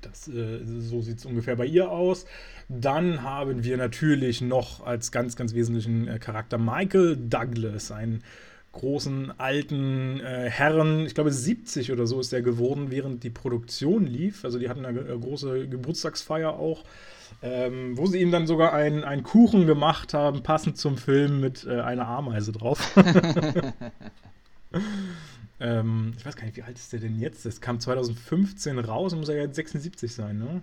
das, 0.00 0.26
äh, 0.26 0.58
so 0.64 1.00
sieht 1.00 1.18
es 1.18 1.26
ungefähr 1.26 1.54
bei 1.54 1.64
ihr 1.64 1.90
aus. 1.90 2.26
Dann 2.68 3.22
haben 3.22 3.62
wir 3.62 3.76
natürlich 3.76 4.40
noch 4.40 4.84
als 4.84 5.12
ganz, 5.12 5.36
ganz 5.36 5.54
wesentlichen 5.54 6.08
äh, 6.08 6.18
Charakter 6.18 6.58
Michael 6.58 7.16
Douglas, 7.16 7.92
einen 7.92 8.24
großen 8.72 9.38
alten 9.38 10.18
äh, 10.20 10.50
Herren, 10.50 11.06
ich 11.06 11.14
glaube 11.14 11.30
70 11.30 11.92
oder 11.92 12.08
so 12.08 12.18
ist 12.18 12.32
er 12.32 12.42
geworden, 12.42 12.90
während 12.90 13.22
die 13.22 13.30
Produktion 13.30 14.06
lief. 14.06 14.44
Also 14.44 14.58
die 14.58 14.68
hatten 14.68 14.84
eine, 14.84 15.02
eine 15.02 15.18
große 15.18 15.68
Geburtstagsfeier 15.68 16.54
auch 16.54 16.82
ähm, 17.42 17.98
wo 17.98 18.06
sie 18.06 18.20
ihm 18.20 18.30
dann 18.30 18.46
sogar 18.46 18.72
einen, 18.72 19.02
einen 19.02 19.24
Kuchen 19.24 19.66
gemacht 19.66 20.14
haben, 20.14 20.42
passend 20.42 20.78
zum 20.78 20.96
Film 20.96 21.40
mit 21.40 21.64
äh, 21.64 21.80
einer 21.80 22.06
Ameise 22.06 22.52
drauf. 22.52 22.96
ähm, 25.60 26.14
ich 26.16 26.24
weiß 26.24 26.36
gar 26.36 26.44
nicht, 26.44 26.56
wie 26.56 26.62
alt 26.62 26.78
ist 26.78 26.92
der 26.92 27.00
denn 27.00 27.18
jetzt? 27.18 27.44
Das 27.44 27.60
kam 27.60 27.80
2015 27.80 28.78
raus 28.78 29.12
und 29.12 29.20
muss 29.20 29.28
er 29.28 29.36
ja 29.36 29.42
jetzt 29.42 29.56
76 29.56 30.14
sein, 30.14 30.38
ne? 30.38 30.62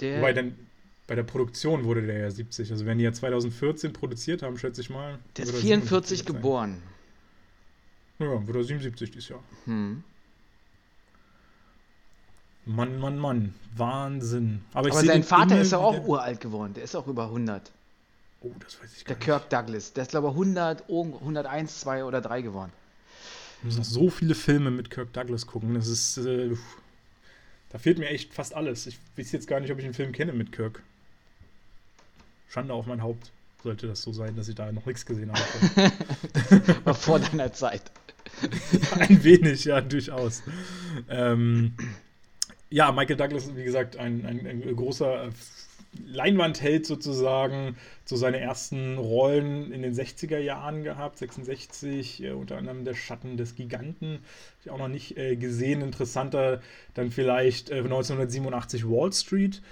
Der 0.00 0.18
Wobei 0.18 0.32
dann 0.32 0.54
bei 1.06 1.14
der 1.14 1.22
Produktion 1.22 1.84
wurde 1.84 2.02
der 2.02 2.18
ja 2.18 2.30
70. 2.30 2.70
Also 2.70 2.86
wenn 2.86 2.98
die 2.98 3.04
ja 3.04 3.12
2014 3.12 3.92
produziert 3.92 4.42
haben, 4.42 4.58
schätze 4.58 4.80
ich 4.80 4.90
mal. 4.90 5.18
Der 5.36 5.44
ist 5.44 5.56
44 5.56 6.24
geboren. 6.24 6.82
Ja, 8.18 8.46
wurde 8.46 8.60
er 8.60 8.64
77 8.64 9.10
dieses 9.10 9.28
Jahr. 9.28 9.42
Hm. 9.64 10.02
Mann, 12.66 12.98
Mann, 12.98 13.18
Mann. 13.18 13.54
Wahnsinn. 13.76 14.62
Aber, 14.74 14.90
Aber 14.90 15.04
sein 15.04 15.22
Vater 15.22 15.60
ist 15.60 15.72
ja 15.72 15.78
auch 15.78 16.04
uralt 16.04 16.40
geworden. 16.40 16.74
Der 16.74 16.82
ist 16.82 16.96
auch 16.96 17.06
über 17.06 17.24
100. 17.24 17.70
Oh, 18.40 18.50
das 18.58 18.82
weiß 18.82 18.96
ich 18.96 19.04
gar 19.04 19.14
Der 19.14 19.16
nicht. 19.16 19.24
Kirk 19.24 19.50
Douglas. 19.50 19.92
Der 19.92 20.02
ist, 20.02 20.10
glaube 20.10 20.28
ich, 20.28 20.32
100, 20.32 20.82
101, 20.90 21.80
2 21.80 22.04
oder 22.04 22.20
3 22.20 22.42
geworden. 22.42 22.72
Ich 23.58 23.64
muss 23.64 23.78
noch 23.78 23.84
so 23.84 24.10
viele 24.10 24.34
Filme 24.34 24.70
mit 24.70 24.90
Kirk 24.90 25.12
Douglas 25.12 25.46
gucken. 25.46 25.74
Das 25.74 25.86
ist. 25.86 26.18
Äh, 26.18 26.56
da 27.70 27.78
fehlt 27.78 27.98
mir 27.98 28.08
echt 28.08 28.34
fast 28.34 28.54
alles. 28.54 28.86
Ich 28.86 28.98
weiß 29.16 29.32
jetzt 29.32 29.46
gar 29.46 29.60
nicht, 29.60 29.70
ob 29.70 29.78
ich 29.78 29.84
einen 29.84 29.94
Film 29.94 30.12
kenne 30.12 30.32
mit 30.32 30.50
Kirk. 30.50 30.82
Schande 32.48 32.74
auf 32.74 32.86
mein 32.86 33.02
Haupt. 33.02 33.30
Sollte 33.62 33.86
das 33.86 34.02
so 34.02 34.12
sein, 34.12 34.36
dass 34.36 34.48
ich 34.48 34.54
da 34.54 34.70
noch 34.70 34.86
nichts 34.86 35.06
gesehen 35.06 35.32
habe. 35.32 35.92
War 36.84 36.94
vor 36.94 37.18
deiner 37.18 37.52
Zeit. 37.52 37.82
ein 38.98 39.22
wenig, 39.24 39.64
ja, 39.64 39.80
durchaus. 39.80 40.42
Ähm, 41.08 41.74
ja, 42.70 42.92
Michael 42.92 43.16
Douglas 43.16 43.54
wie 43.54 43.64
gesagt, 43.64 43.96
ein, 43.96 44.24
ein, 44.26 44.46
ein 44.46 44.76
großer 44.76 45.30
Leinwandheld 46.04 46.86
sozusagen, 46.86 47.76
zu 48.04 48.16
seinen 48.16 48.34
ersten 48.34 48.98
Rollen 48.98 49.72
in 49.72 49.82
den 49.82 49.94
60er 49.94 50.38
Jahren 50.38 50.84
gehabt, 50.84 51.18
66, 51.18 52.22
äh, 52.22 52.30
unter 52.32 52.56
anderem 52.56 52.84
Der 52.84 52.94
Schatten 52.94 53.36
des 53.36 53.54
Giganten, 53.54 54.20
ich 54.62 54.70
auch 54.70 54.78
noch 54.78 54.88
nicht 54.88 55.16
äh, 55.16 55.36
gesehen, 55.36 55.80
interessanter 55.82 56.60
dann 56.94 57.10
vielleicht 57.10 57.70
äh, 57.70 57.78
1987 57.78 58.88
Wall 58.88 59.12
Street, 59.12 59.62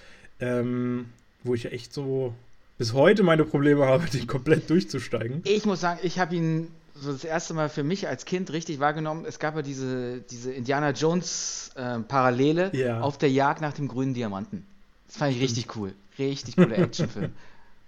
ähm, 0.40 1.07
wo 1.42 1.54
ich 1.54 1.64
ja 1.64 1.70
echt 1.70 1.92
so 1.92 2.35
bis 2.78 2.92
heute 2.92 3.22
meine 3.22 3.44
Probleme 3.44 3.87
habe, 3.87 4.07
den 4.12 4.26
komplett 4.26 4.70
durchzusteigen. 4.70 5.42
Ich 5.44 5.64
muss 5.64 5.80
sagen, 5.80 6.00
ich 6.02 6.18
habe 6.18 6.35
ihn 6.35 6.68
so 6.94 7.12
das 7.12 7.24
erste 7.24 7.54
Mal 7.54 7.68
für 7.68 7.83
mich 7.83 8.07
als 8.09 8.24
Kind 8.24 8.50
richtig 8.52 8.78
wahrgenommen. 8.80 9.24
Es 9.24 9.38
gab 9.38 9.57
ja 9.57 9.62
diese, 9.62 10.20
diese 10.20 10.52
Indiana 10.52 10.90
Jones 10.90 11.70
äh, 11.74 11.98
Parallele 12.00 12.70
Ja. 12.74 13.00
auf 13.00 13.18
der 13.18 13.30
Jagd 13.30 13.61
nach 13.61 13.72
dem 13.72 13.88
grünen 13.88 14.14
Diamanten. 14.14 14.64
Das 15.09 15.16
fand 15.16 15.35
ich 15.35 15.40
richtig 15.42 15.76
cool. 15.76 15.92
Richtig 16.18 16.57
cooler 16.57 16.78
Actionfilm. 16.78 17.33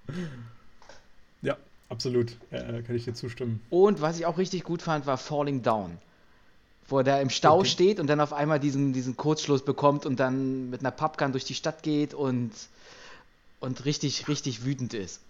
Ja, 1.42 1.56
absolut, 1.88 2.36
äh, 2.50 2.82
kann 2.82 2.94
ich 2.96 3.04
dir 3.04 3.14
zustimmen. 3.14 3.60
Und 3.70 4.00
was 4.00 4.18
ich 4.18 4.26
auch 4.26 4.38
richtig 4.38 4.64
gut 4.64 4.82
fand, 4.82 5.06
war 5.06 5.18
Falling 5.18 5.62
Down. 5.62 5.98
Wo 6.88 6.98
er 6.98 7.04
da 7.04 7.20
im 7.20 7.30
Stau 7.30 7.58
Okay. 7.58 7.68
steht 7.68 8.00
und 8.00 8.06
dann 8.06 8.20
auf 8.20 8.32
einmal 8.32 8.60
diesen, 8.60 8.92
diesen 8.92 9.16
Kurzschluss 9.16 9.64
bekommt 9.64 10.06
und 10.06 10.20
dann 10.20 10.70
mit 10.70 10.80
einer 10.80 10.92
Pappgun 10.92 11.32
durch 11.32 11.44
die 11.44 11.54
Stadt 11.54 11.82
geht 11.82 12.14
und, 12.14 12.52
und 13.60 13.84
richtig, 13.84 14.28
richtig 14.28 14.64
wütend 14.64 14.94
ist. 14.94 15.20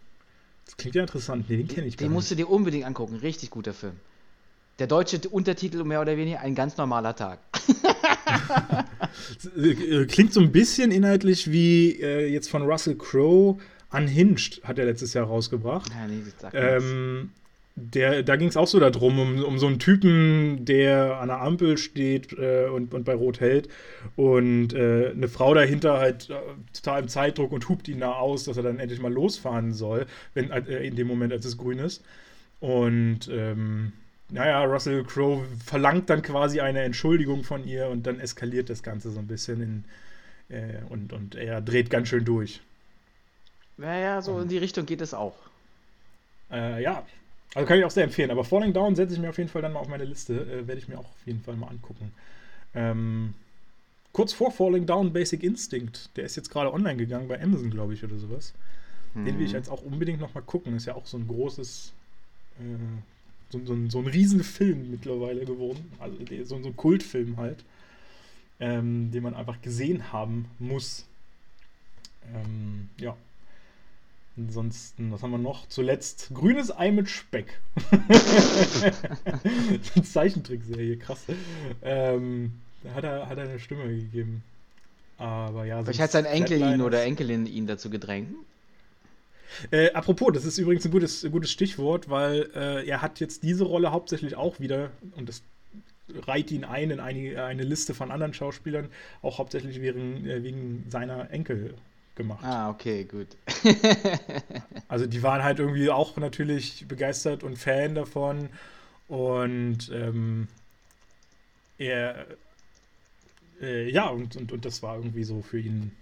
Das 0.66 0.76
klingt 0.76 0.94
ja 0.96 1.02
interessant. 1.02 1.48
Nee, 1.48 1.56
den 1.58 1.68
kenne 1.68 1.86
ich 1.86 1.96
gar 1.96 2.06
Den 2.06 2.12
musst 2.12 2.30
nicht. 2.30 2.40
du 2.40 2.44
dir 2.44 2.50
unbedingt 2.50 2.84
angucken. 2.84 3.16
Richtig 3.16 3.50
guter 3.50 3.72
Film. 3.72 3.94
Der 4.78 4.86
deutsche 4.86 5.18
Untertitel 5.30 5.82
mehr 5.84 6.02
oder 6.02 6.16
weniger 6.18 6.40
ein 6.40 6.54
ganz 6.54 6.76
normaler 6.76 7.16
Tag. 7.16 7.38
Äh, 9.56 10.04
Klingt 10.06 10.32
so 10.32 10.40
ein 10.40 10.52
bisschen 10.52 10.90
inhaltlich 10.90 11.50
wie 11.50 12.00
äh, 12.00 12.26
jetzt 12.30 12.50
von 12.50 12.62
Russell 12.62 12.96
Crowe 12.96 13.58
Unhinged, 13.90 14.60
hat 14.64 14.78
er 14.78 14.84
letztes 14.84 15.14
Jahr 15.14 15.26
rausgebracht. 15.26 15.90
Ja, 15.90 16.06
nee, 16.06 16.20
das 16.24 16.40
sagt. 16.40 16.54
Ähm, 16.56 17.30
der, 17.78 18.22
da 18.22 18.36
ging 18.36 18.48
es 18.48 18.56
auch 18.56 18.66
so 18.66 18.80
darum, 18.80 19.18
um, 19.18 19.44
um 19.44 19.58
so 19.58 19.66
einen 19.66 19.78
Typen, 19.78 20.64
der 20.64 21.20
an 21.20 21.28
der 21.28 21.42
Ampel 21.42 21.76
steht 21.76 22.32
äh, 22.32 22.68
und, 22.68 22.94
und 22.94 23.04
bei 23.04 23.14
Rot 23.14 23.40
hält 23.40 23.68
und 24.16 24.72
äh, 24.72 25.10
eine 25.10 25.28
Frau 25.28 25.52
dahinter 25.52 25.98
halt 25.98 26.30
äh, 26.30 26.34
total 26.72 27.02
im 27.02 27.08
Zeitdruck 27.08 27.52
und 27.52 27.68
hupt 27.68 27.86
ihn 27.88 28.00
da 28.00 28.12
aus, 28.12 28.44
dass 28.44 28.56
er 28.56 28.62
dann 28.62 28.78
endlich 28.78 29.00
mal 29.00 29.12
losfahren 29.12 29.74
soll, 29.74 30.06
wenn, 30.32 30.50
äh, 30.50 30.86
in 30.86 30.96
dem 30.96 31.06
Moment, 31.06 31.34
als 31.34 31.44
es 31.44 31.58
grün 31.58 31.78
ist. 31.78 32.02
Und 32.60 33.28
ähm, 33.30 33.92
naja, 34.30 34.64
Russell 34.64 35.04
Crowe 35.04 35.44
verlangt 35.62 36.08
dann 36.08 36.22
quasi 36.22 36.60
eine 36.60 36.80
Entschuldigung 36.80 37.44
von 37.44 37.66
ihr 37.66 37.88
und 37.88 38.06
dann 38.06 38.18
eskaliert 38.18 38.70
das 38.70 38.82
Ganze 38.82 39.10
so 39.10 39.18
ein 39.18 39.26
bisschen 39.26 39.60
in, 39.60 39.84
äh, 40.48 40.78
und, 40.88 41.12
und 41.12 41.34
er 41.34 41.60
dreht 41.60 41.90
ganz 41.90 42.08
schön 42.08 42.24
durch. 42.24 42.62
Naja, 43.76 44.22
so 44.22 44.40
in 44.40 44.48
die 44.48 44.56
Richtung 44.56 44.86
geht 44.86 45.02
es 45.02 45.12
auch. 45.12 45.36
Äh, 46.50 46.82
ja, 46.82 47.04
also 47.54 47.66
kann 47.66 47.78
ich 47.78 47.84
auch 47.84 47.90
sehr 47.90 48.04
empfehlen. 48.04 48.30
Aber 48.30 48.44
Falling 48.44 48.72
Down 48.72 48.94
setze 48.96 49.14
ich 49.14 49.20
mir 49.20 49.30
auf 49.30 49.38
jeden 49.38 49.48
Fall 49.48 49.62
dann 49.62 49.72
mal 49.72 49.80
auf 49.80 49.88
meine 49.88 50.04
Liste. 50.04 50.34
Äh, 50.34 50.66
Werde 50.66 50.80
ich 50.80 50.88
mir 50.88 50.98
auch 50.98 51.08
auf 51.08 51.26
jeden 51.26 51.40
Fall 51.40 51.56
mal 51.56 51.68
angucken. 51.68 52.12
Ähm, 52.74 53.34
kurz 54.12 54.32
vor 54.32 54.52
Falling 54.52 54.86
Down 54.86 55.12
Basic 55.12 55.42
Instinct. 55.42 56.10
Der 56.16 56.24
ist 56.24 56.36
jetzt 56.36 56.50
gerade 56.50 56.72
online 56.72 56.96
gegangen 56.96 57.28
bei 57.28 57.40
Amazon, 57.40 57.70
glaube 57.70 57.94
ich, 57.94 58.04
oder 58.04 58.16
sowas. 58.16 58.52
Den 59.14 59.38
will 59.38 59.46
ich 59.46 59.52
jetzt 59.52 59.70
auch 59.70 59.80
unbedingt 59.80 60.20
noch 60.20 60.34
mal 60.34 60.42
gucken. 60.42 60.76
Ist 60.76 60.84
ja 60.84 60.94
auch 60.94 61.06
so 61.06 61.16
ein 61.16 61.26
großes, 61.26 61.94
äh, 62.58 62.62
so, 63.48 63.64
so, 63.64 63.72
ein, 63.72 63.88
so 63.88 63.98
ein 64.00 64.06
Riesenfilm 64.06 64.90
mittlerweile 64.90 65.46
geworden. 65.46 65.90
Also 65.98 66.16
so, 66.44 66.62
so 66.62 66.68
ein 66.68 66.76
Kultfilm 66.76 67.38
halt. 67.38 67.64
Ähm, 68.60 69.10
den 69.12 69.22
man 69.22 69.34
einfach 69.34 69.62
gesehen 69.62 70.12
haben 70.12 70.46
muss. 70.58 71.06
Ähm, 72.34 72.90
ja. 72.98 73.16
Ansonsten, 74.38 75.12
was 75.12 75.22
haben 75.22 75.30
wir 75.30 75.38
noch? 75.38 75.66
Zuletzt 75.68 76.30
grünes 76.34 76.76
Ei 76.76 76.90
mit 76.90 77.08
Speck. 77.08 77.58
Zeichentrickserie, 80.02 80.98
krass. 80.98 81.24
Ähm, 81.82 82.52
da 82.82 82.94
hat 82.94 83.04
er, 83.04 83.28
hat 83.28 83.38
er 83.38 83.44
eine 83.44 83.58
Stimme 83.58 83.88
gegeben. 83.88 84.42
Aber 85.18 85.64
ja, 85.64 85.82
Vielleicht 85.82 86.00
hat 86.00 86.12
sein 86.12 86.26
Enkel 86.26 86.60
ihn 86.60 86.82
oder 86.82 87.02
Enkelin 87.02 87.46
ihn 87.46 87.66
dazu 87.66 87.88
gedrängt. 87.88 88.34
Äh, 89.70 89.90
apropos, 89.92 90.32
das 90.34 90.44
ist 90.44 90.58
übrigens 90.58 90.84
ein 90.84 90.90
gutes, 90.90 91.24
ein 91.24 91.32
gutes 91.32 91.50
Stichwort, 91.50 92.10
weil 92.10 92.50
äh, 92.54 92.86
er 92.86 93.00
hat 93.00 93.20
jetzt 93.20 93.42
diese 93.42 93.64
Rolle 93.64 93.92
hauptsächlich 93.92 94.36
auch 94.36 94.60
wieder, 94.60 94.90
und 95.16 95.28
das 95.28 95.42
reiht 96.26 96.50
ihn 96.50 96.64
ein 96.64 96.90
in 96.90 97.00
eine, 97.00 97.42
eine 97.42 97.62
Liste 97.62 97.94
von 97.94 98.10
anderen 98.10 98.34
Schauspielern, 98.34 98.88
auch 99.22 99.38
hauptsächlich 99.38 99.80
wegen, 99.80 100.26
äh, 100.26 100.42
wegen 100.42 100.84
seiner 100.88 101.30
Enkel 101.30 101.74
gemacht. 102.16 102.44
Ah, 102.44 102.70
okay, 102.70 103.04
gut. 103.04 103.28
Also 104.88 105.06
die 105.06 105.22
waren 105.22 105.42
halt 105.42 105.58
irgendwie 105.58 105.90
auch 105.90 106.16
natürlich 106.16 106.86
begeistert 106.86 107.42
und 107.42 107.58
Fan 107.58 107.96
davon. 107.96 108.50
Und 109.08 109.90
ähm, 109.92 110.46
er, 111.76 112.26
äh, 113.60 113.90
ja, 113.90 114.08
und, 114.08 114.36
und, 114.36 114.52
und 114.52 114.64
das 114.64 114.82
war 114.82 114.96
irgendwie 114.96 115.24
so 115.24 115.42
für 115.42 115.58
ihn, 115.58 115.92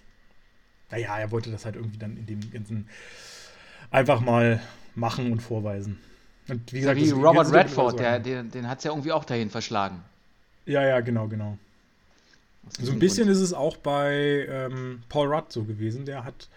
naja, 0.90 1.18
er 1.18 1.30
wollte 1.30 1.50
das 1.50 1.64
halt 1.64 1.76
irgendwie 1.76 1.98
dann 1.98 2.16
in 2.16 2.26
dem 2.26 2.50
ganzen 2.52 2.88
einfach 3.90 4.20
mal 4.20 4.60
machen 4.94 5.32
und 5.32 5.40
vorweisen. 5.40 5.98
Und 6.48 6.72
wie 6.72 6.80
gesagt, 6.80 7.00
Wie 7.00 7.10
Robert 7.10 7.48
er 7.48 7.52
Redford, 7.54 7.92
so 7.92 7.96
der, 7.96 8.18
den, 8.18 8.50
den 8.50 8.68
hat 8.68 8.78
es 8.78 8.84
ja 8.84 8.90
irgendwie 8.90 9.12
auch 9.12 9.24
dahin 9.24 9.48
verschlagen. 9.50 10.02
Ja, 10.66 10.82
ja, 10.82 11.00
genau, 11.00 11.26
genau. 11.26 11.58
So 12.80 12.92
ein 12.92 12.98
bisschen 12.98 13.26
Grund. 13.26 13.36
ist 13.36 13.42
es 13.42 13.52
auch 13.52 13.76
bei 13.76 14.46
ähm, 14.48 15.02
Paul 15.08 15.32
Rudd 15.32 15.52
so 15.52 15.64
gewesen. 15.64 16.04
Der 16.04 16.24
hat, 16.24 16.48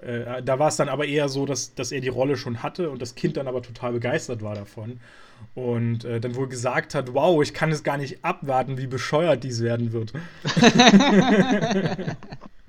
äh, 0.00 0.42
da 0.42 0.58
war 0.58 0.68
es 0.68 0.76
dann 0.76 0.88
aber 0.88 1.06
eher 1.06 1.28
so, 1.28 1.46
dass, 1.46 1.74
dass 1.74 1.92
er 1.92 2.00
die 2.00 2.08
Rolle 2.08 2.36
schon 2.36 2.62
hatte 2.62 2.90
und 2.90 3.00
das 3.00 3.14
Kind 3.14 3.36
dann 3.36 3.46
aber 3.46 3.62
total 3.62 3.92
begeistert 3.92 4.42
war 4.42 4.54
davon. 4.54 5.00
Und 5.54 6.04
äh, 6.04 6.20
dann 6.20 6.34
wohl 6.34 6.48
gesagt 6.48 6.94
hat, 6.94 7.14
wow, 7.14 7.40
ich 7.42 7.54
kann 7.54 7.70
es 7.70 7.84
gar 7.84 7.96
nicht 7.96 8.24
abwarten, 8.24 8.76
wie 8.78 8.88
bescheuert 8.88 9.44
dies 9.44 9.62
werden 9.62 9.92
wird. 9.92 10.12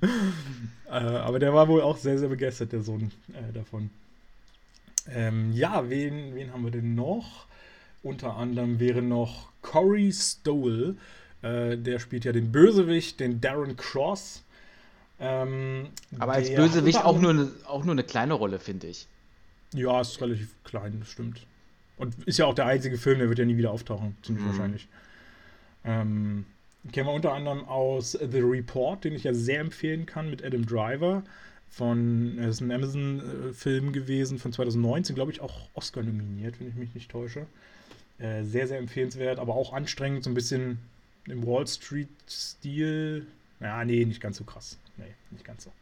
äh, 0.02 0.90
aber 0.90 1.38
der 1.38 1.52
war 1.52 1.68
wohl 1.68 1.82
auch 1.82 1.96
sehr, 1.96 2.18
sehr 2.18 2.28
begeistert, 2.28 2.72
der 2.72 2.82
Sohn 2.82 3.10
äh, 3.32 3.52
davon. 3.52 3.90
Ähm, 5.08 5.52
ja, 5.52 5.88
wen, 5.88 6.34
wen 6.34 6.52
haben 6.52 6.64
wir 6.64 6.70
denn 6.70 6.94
noch? 6.94 7.46
Unter 8.02 8.36
anderem 8.36 8.80
wäre 8.80 9.02
noch 9.02 9.48
Corey 9.62 10.12
Stoll. 10.12 10.96
Äh, 11.42 11.76
der 11.76 11.98
spielt 11.98 12.24
ja 12.24 12.32
den 12.32 12.52
Bösewicht, 12.52 13.20
den 13.20 13.40
Darren 13.40 13.76
Cross. 13.76 14.42
Ähm, 15.18 15.88
Aber 16.18 16.32
als 16.32 16.54
Bösewicht 16.54 17.04
auch 17.04 17.18
nur, 17.18 17.30
eine, 17.30 17.50
auch 17.66 17.84
nur 17.84 17.92
eine 17.92 18.04
kleine 18.04 18.34
Rolle, 18.34 18.58
finde 18.58 18.86
ich. 18.86 19.06
Ja, 19.74 20.00
ist 20.00 20.20
relativ 20.20 20.48
klein, 20.64 20.96
das 21.00 21.10
stimmt. 21.10 21.46
Und 21.96 22.14
ist 22.24 22.38
ja 22.38 22.46
auch 22.46 22.54
der 22.54 22.66
einzige 22.66 22.96
Film, 22.96 23.18
der 23.18 23.28
wird 23.28 23.38
ja 23.38 23.44
nie 23.44 23.56
wieder 23.56 23.70
auftauchen, 23.70 24.16
ziemlich 24.22 24.44
Mhm. 24.44 24.48
wahrscheinlich. 24.48 24.88
Ähm, 25.84 26.46
kennen 26.92 27.06
wir 27.08 27.12
unter 27.12 27.32
anderem 27.32 27.64
aus 27.66 28.12
The 28.12 28.40
Report, 28.40 29.04
den 29.04 29.14
ich 29.14 29.24
ja 29.24 29.34
sehr 29.34 29.60
empfehlen 29.60 30.06
kann, 30.06 30.30
mit 30.30 30.44
Adam 30.44 30.64
Driver. 30.66 31.22
Von, 31.70 32.36
das 32.38 32.56
ist 32.56 32.60
ein 32.62 32.72
Amazon-Film 32.72 33.92
gewesen 33.92 34.38
von 34.38 34.52
2019, 34.52 35.14
glaube 35.14 35.30
ich, 35.30 35.40
auch 35.40 35.68
Oscar 35.74 36.02
nominiert, 36.02 36.58
wenn 36.58 36.68
ich 36.68 36.74
mich 36.74 36.94
nicht 36.94 37.10
täusche. 37.10 37.46
Äh, 38.18 38.42
sehr, 38.42 38.66
sehr 38.66 38.78
empfehlenswert, 38.78 39.38
aber 39.38 39.54
auch 39.54 39.72
anstrengend, 39.72 40.24
so 40.24 40.30
ein 40.30 40.34
bisschen 40.34 40.78
im 41.26 41.46
Wall 41.46 41.66
Street-Stil. 41.66 43.26
Ja, 43.60 43.84
nee, 43.84 44.04
nicht 44.04 44.20
ganz 44.20 44.38
so 44.38 44.44
krass. 44.44 44.78
Nee, 44.96 45.14
nicht 45.30 45.44
ganz 45.44 45.64
so. 45.64 45.72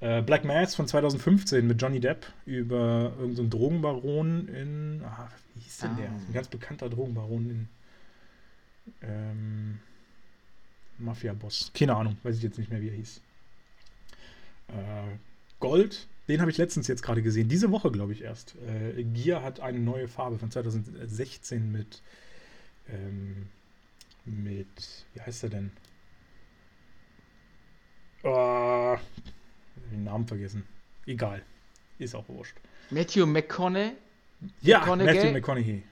Äh, 0.00 0.22
Black 0.22 0.44
Mass 0.44 0.74
von 0.74 0.86
2015 0.86 1.66
mit 1.66 1.80
Johnny 1.80 2.00
Depp 2.00 2.26
über 2.46 3.12
irgendeinen 3.18 3.36
so 3.36 3.42
einen 3.42 3.50
Drogenbaron 3.50 4.48
in. 4.48 5.02
Ah, 5.04 5.28
wie 5.54 5.60
hieß 5.60 5.78
denn 5.78 5.96
der? 5.96 6.10
Ah. 6.10 6.20
Ein 6.28 6.32
ganz 6.32 6.48
bekannter 6.48 6.88
Drogenbaron 6.88 7.50
in. 7.50 7.68
Ähm, 9.02 9.78
Mafia-Boss. 10.98 11.70
Keine 11.74 11.96
Ahnung, 11.96 12.16
weiß 12.22 12.36
ich 12.36 12.42
jetzt 12.42 12.58
nicht 12.58 12.70
mehr, 12.70 12.80
wie 12.80 12.88
er 12.88 12.94
hieß. 12.94 13.20
Äh, 14.68 15.16
Gold, 15.60 16.06
den 16.28 16.40
habe 16.40 16.50
ich 16.50 16.58
letztens 16.58 16.86
jetzt 16.88 17.02
gerade 17.02 17.22
gesehen. 17.22 17.48
Diese 17.48 17.70
Woche, 17.70 17.90
glaube 17.90 18.12
ich, 18.12 18.22
erst. 18.22 18.56
Äh, 18.66 19.02
Gier 19.04 19.42
hat 19.42 19.60
eine 19.60 19.78
neue 19.78 20.08
Farbe 20.08 20.38
von 20.38 20.50
2016 20.50 21.70
mit. 21.70 22.02
Ähm, 22.88 23.48
mit. 24.24 25.04
Wie 25.14 25.20
heißt 25.20 25.44
er 25.44 25.50
denn? 25.50 25.70
Oh, 28.22 28.96
den 29.92 30.04
Namen 30.04 30.26
vergessen. 30.26 30.64
Egal. 31.06 31.42
Ist 31.98 32.14
auch 32.14 32.28
wurscht. 32.28 32.56
Matthew 32.90 33.26
McConaughey, 33.26 33.92
Ja, 34.62 34.80
McConaughey? 34.80 35.14
Matthew 35.14 35.32
McConaughey. 35.32 35.82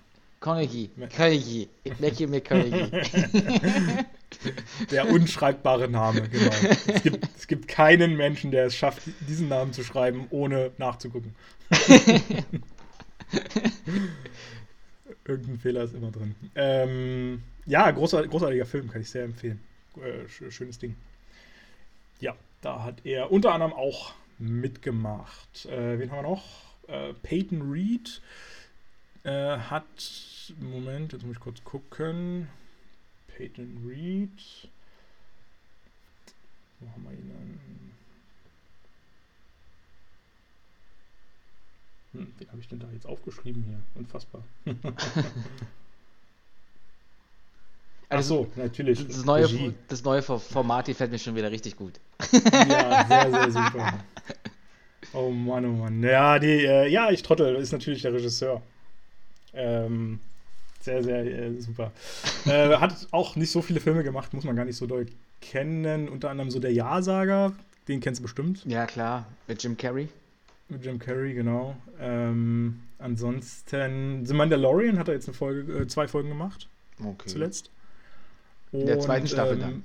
Carnegie. 0.40 0.90
Carnegie. 1.10 1.68
Matthew 2.00 2.26
McConaughey. 2.28 2.90
Der 4.90 5.08
unschreibbare 5.08 5.88
Name, 5.88 6.28
genau. 6.28 6.50
Es 6.86 7.02
gibt, 7.02 7.28
es 7.36 7.46
gibt 7.46 7.68
keinen 7.68 8.16
Menschen, 8.16 8.50
der 8.50 8.66
es 8.66 8.74
schafft, 8.74 9.02
diesen 9.28 9.48
Namen 9.48 9.72
zu 9.72 9.84
schreiben, 9.84 10.26
ohne 10.30 10.72
nachzugucken. 10.78 11.34
Irgendein 15.24 15.58
Fehler 15.58 15.84
ist 15.84 15.94
immer 15.94 16.10
drin. 16.10 16.34
Ähm, 16.54 17.42
ja, 17.66 17.90
großartiger, 17.90 18.30
großartiger 18.30 18.66
Film, 18.66 18.90
kann 18.90 19.02
ich 19.02 19.10
sehr 19.10 19.24
empfehlen. 19.24 19.60
Äh, 19.96 20.28
schönes 20.50 20.78
Ding. 20.78 20.96
Ja, 22.20 22.34
da 22.60 22.82
hat 22.82 23.04
er 23.04 23.30
unter 23.30 23.52
anderem 23.52 23.72
auch 23.72 24.14
mitgemacht. 24.38 25.66
Äh, 25.66 25.98
wen 25.98 26.10
haben 26.10 26.18
wir 26.18 26.30
noch? 26.30 26.44
Äh, 26.88 27.12
Peyton 27.22 27.70
Reed 27.70 28.20
äh, 29.24 29.58
hat. 29.58 30.52
Moment, 30.60 31.12
jetzt 31.12 31.24
muss 31.24 31.36
ich 31.36 31.40
kurz 31.40 31.62
gucken. 31.62 32.48
Peyton 33.28 33.84
Reed. 33.88 34.68
Wo 36.80 36.90
haben 36.90 37.04
wir 37.04 37.12
ihn 37.12 37.28
dann? 37.28 37.91
Hm, 42.12 42.26
wen 42.38 42.48
habe 42.48 42.60
ich 42.60 42.68
denn 42.68 42.78
da 42.78 42.86
jetzt 42.92 43.06
aufgeschrieben 43.06 43.64
hier? 43.64 43.80
Unfassbar. 43.94 44.42
Also, 44.66 44.76
Ach 48.08 48.22
so, 48.22 48.46
natürlich. 48.56 49.06
Das 49.06 49.24
neue, 49.24 49.74
das 49.88 50.04
neue 50.04 50.22
Format 50.22 50.86
hier 50.86 50.94
fällt 50.94 51.10
mir 51.10 51.18
schon 51.18 51.34
wieder 51.34 51.50
richtig 51.50 51.76
gut. 51.76 51.98
Ja, 52.32 53.06
sehr, 53.06 53.30
sehr 53.30 53.50
super. 53.64 54.04
Oh 55.14 55.30
Mann, 55.30 55.64
oh 55.64 55.72
Mann. 55.72 56.02
Ja, 56.02 56.38
die, 56.38 56.64
äh, 56.64 56.88
ja, 56.88 57.10
ich 57.10 57.22
trottel, 57.22 57.56
ist 57.56 57.72
natürlich 57.72 58.02
der 58.02 58.12
Regisseur. 58.12 58.62
Ähm, 59.54 60.20
sehr, 60.80 61.02
sehr 61.02 61.24
äh, 61.24 61.60
super. 61.60 61.92
äh, 62.46 62.76
hat 62.76 63.08
auch 63.10 63.36
nicht 63.36 63.50
so 63.50 63.62
viele 63.62 63.80
Filme 63.80 64.04
gemacht, 64.04 64.32
muss 64.34 64.44
man 64.44 64.56
gar 64.56 64.64
nicht 64.64 64.76
so 64.76 64.86
doll 64.86 65.06
kennen. 65.40 66.08
Unter 66.08 66.30
anderem 66.30 66.50
so 66.50 66.60
der 66.60 66.72
Ja-Sager, 66.72 67.52
den 67.88 68.00
kennst 68.00 68.20
du 68.20 68.22
bestimmt. 68.22 68.64
Ja, 68.66 68.86
klar, 68.86 69.26
mit 69.46 69.62
Jim 69.62 69.76
Carrey. 69.76 70.08
Mit 70.68 70.84
Jim 70.84 70.98
Carrey, 70.98 71.34
genau. 71.34 71.76
Ähm, 72.00 72.80
ansonsten, 72.98 74.24
The 74.24 74.34
Mandalorian 74.34 74.98
hat 74.98 75.08
er 75.08 75.14
jetzt 75.14 75.28
eine 75.28 75.34
Folge, 75.34 75.80
äh, 75.80 75.86
zwei 75.86 76.08
Folgen 76.08 76.28
gemacht. 76.28 76.68
Okay. 76.98 77.28
Zuletzt. 77.28 77.70
In 78.72 78.86
der 78.86 79.00
zweiten 79.00 79.26
Staffel 79.26 79.60
ähm, 79.60 79.60
dann? 79.60 79.84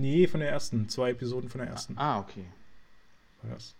Nee, 0.00 0.26
von 0.26 0.40
der 0.40 0.50
ersten. 0.50 0.88
Zwei 0.88 1.10
Episoden 1.10 1.48
von 1.48 1.60
der 1.60 1.70
ersten. 1.70 1.96
Ah, 1.96 2.18
okay. 2.18 2.44
War 3.42 3.54
das. 3.54 3.74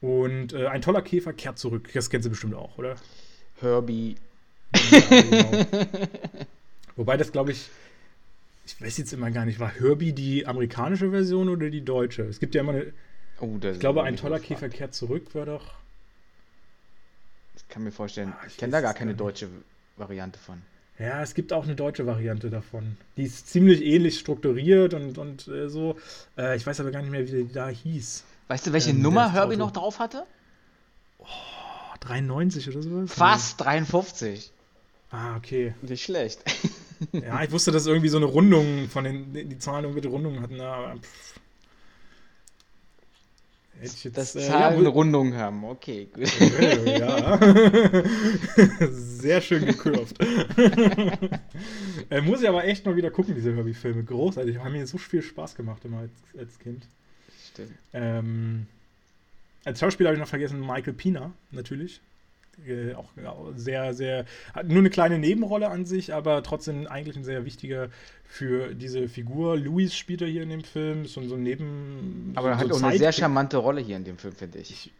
Und 0.00 0.54
äh, 0.54 0.66
ein 0.66 0.80
toller 0.80 1.02
Käfer 1.02 1.32
kehrt 1.32 1.58
zurück. 1.58 1.90
Das 1.92 2.08
kennst 2.08 2.26
du 2.26 2.30
bestimmt 2.30 2.54
auch, 2.54 2.78
oder? 2.78 2.96
Herbie. 3.60 4.16
Ja, 4.90 5.00
genau. 5.20 5.66
Wobei 6.96 7.16
das, 7.16 7.32
glaube 7.32 7.52
ich, 7.52 7.68
ich 8.66 8.80
weiß 8.80 8.98
jetzt 8.98 9.12
immer 9.12 9.30
gar 9.30 9.44
nicht, 9.44 9.60
war 9.60 9.70
Herbie 9.70 10.12
die 10.12 10.46
amerikanische 10.46 11.10
Version 11.10 11.48
oder 11.48 11.68
die 11.70 11.84
deutsche? 11.84 12.22
Es 12.22 12.40
gibt 12.40 12.54
ja 12.54 12.62
immer 12.62 12.72
eine. 12.72 12.92
Oh, 13.40 13.58
ich 13.62 13.80
glaube, 13.80 14.02
ein 14.02 14.16
toller 14.16 14.38
Käfer 14.38 14.68
kehrt 14.68 14.94
zurück 14.94 15.34
war 15.34 15.46
doch. 15.46 15.64
Ich 17.56 17.68
kann 17.68 17.84
mir 17.84 17.92
vorstellen, 17.92 18.32
Ah, 18.36 18.42
ich 18.46 18.52
ich 18.52 18.58
kenne 18.58 18.72
da 18.72 18.80
gar 18.80 18.94
keine 18.94 19.14
deutsche 19.14 19.48
Variante 19.96 20.38
von. 20.38 20.60
Ja, 20.98 21.22
es 21.22 21.34
gibt 21.34 21.52
auch 21.52 21.64
eine 21.64 21.74
deutsche 21.74 22.04
Variante 22.06 22.50
davon. 22.50 22.98
Die 23.16 23.22
ist 23.22 23.48
ziemlich 23.48 23.82
ähnlich 23.82 24.18
strukturiert 24.18 24.92
und, 24.92 25.16
und 25.16 25.48
äh, 25.48 25.68
so. 25.68 25.96
Äh, 26.36 26.56
ich 26.56 26.66
weiß 26.66 26.80
aber 26.80 26.90
gar 26.90 27.00
nicht 27.00 27.10
mehr, 27.10 27.26
wie 27.26 27.44
die 27.44 27.52
da 27.52 27.68
hieß. 27.68 28.24
Weißt 28.48 28.66
du, 28.66 28.72
welche 28.72 28.90
Ähm, 28.90 29.00
Nummer 29.00 29.32
Herbie 29.32 29.56
noch 29.56 29.70
drauf 29.70 29.98
hatte? 29.98 30.26
Oh, 31.18 31.24
93 32.00 32.68
oder 32.68 32.82
sowas? 32.82 33.10
Fast 33.12 33.60
53. 33.62 34.52
Ah, 35.10 35.36
okay. 35.36 35.74
Nicht 35.82 36.04
schlecht. 36.04 36.42
Ja, 37.12 37.42
ich 37.42 37.50
wusste, 37.50 37.72
dass 37.72 37.86
irgendwie 37.86 38.10
so 38.10 38.18
eine 38.18 38.26
Rundung 38.26 38.88
von 38.90 39.04
den, 39.04 39.32
die 39.32 39.58
Zahlen 39.58 39.84
irgendwie 39.86 40.06
Rundungen 40.06 40.42
hatten, 40.42 40.60
aber 40.60 40.96
pff. 40.98 41.40
Hätte 43.80 43.94
ich 43.96 44.04
jetzt, 44.04 44.16
Das 44.18 44.36
äh, 44.36 44.40
Zahlen 44.46 44.74
ja, 44.74 44.78
wohl- 44.78 44.86
Rundung 44.88 45.34
haben. 45.34 45.64
Okay, 45.64 46.08
gut. 46.12 46.30
Äh, 46.40 46.98
ja. 46.98 47.38
Sehr 48.90 49.40
schön 49.40 49.64
gekürft. 49.66 50.16
äh, 52.10 52.20
muss 52.20 52.42
ich 52.42 52.48
aber 52.48 52.64
echt 52.64 52.84
mal 52.86 52.96
wieder 52.96 53.10
gucken, 53.10 53.34
diese 53.34 53.54
Herbie-Filme. 53.54 54.04
Großartig. 54.04 54.58
Haben 54.58 54.72
mir 54.72 54.86
so 54.86 54.98
viel 54.98 55.22
Spaß 55.22 55.54
gemacht 55.54 55.84
immer 55.84 55.98
als, 56.00 56.12
als 56.38 56.58
Kind. 56.58 56.86
Stimmt. 57.52 57.72
Ähm, 57.92 58.66
als 59.64 59.80
Schauspieler 59.80 60.08
habe 60.10 60.16
ich 60.16 60.20
noch 60.20 60.28
vergessen 60.28 60.60
Michael 60.60 60.92
Pina, 60.94 61.32
natürlich. 61.50 62.00
Äh, 62.66 62.94
auch 62.94 63.10
sehr, 63.56 63.94
sehr, 63.94 64.24
hat 64.54 64.68
nur 64.68 64.78
eine 64.78 64.90
kleine 64.90 65.18
Nebenrolle 65.18 65.68
an 65.68 65.86
sich, 65.86 66.12
aber 66.14 66.42
trotzdem 66.42 66.86
eigentlich 66.86 67.16
ein 67.16 67.24
sehr 67.24 67.44
wichtiger 67.44 67.88
für 68.24 68.74
diese 68.74 69.08
Figur. 69.08 69.56
Louis 69.56 69.94
spielt 69.94 70.22
er 70.22 70.28
hier 70.28 70.42
in 70.42 70.50
dem 70.50 70.64
Film, 70.64 71.04
ist 71.04 71.14
so, 71.14 71.22
so 71.22 71.34
ein 71.34 71.42
Neben. 71.42 72.32
Aber 72.36 72.50
er 72.50 72.58
so 72.58 72.64
hat 72.64 72.72
auch 72.72 72.82
eine 72.82 72.98
sehr 72.98 73.12
charmante 73.12 73.56
Rolle 73.56 73.80
hier 73.80 73.96
in 73.96 74.04
dem 74.04 74.18
Film, 74.18 74.34
finde 74.34 74.58
ich. 74.58 74.70
Ich, 74.70 74.92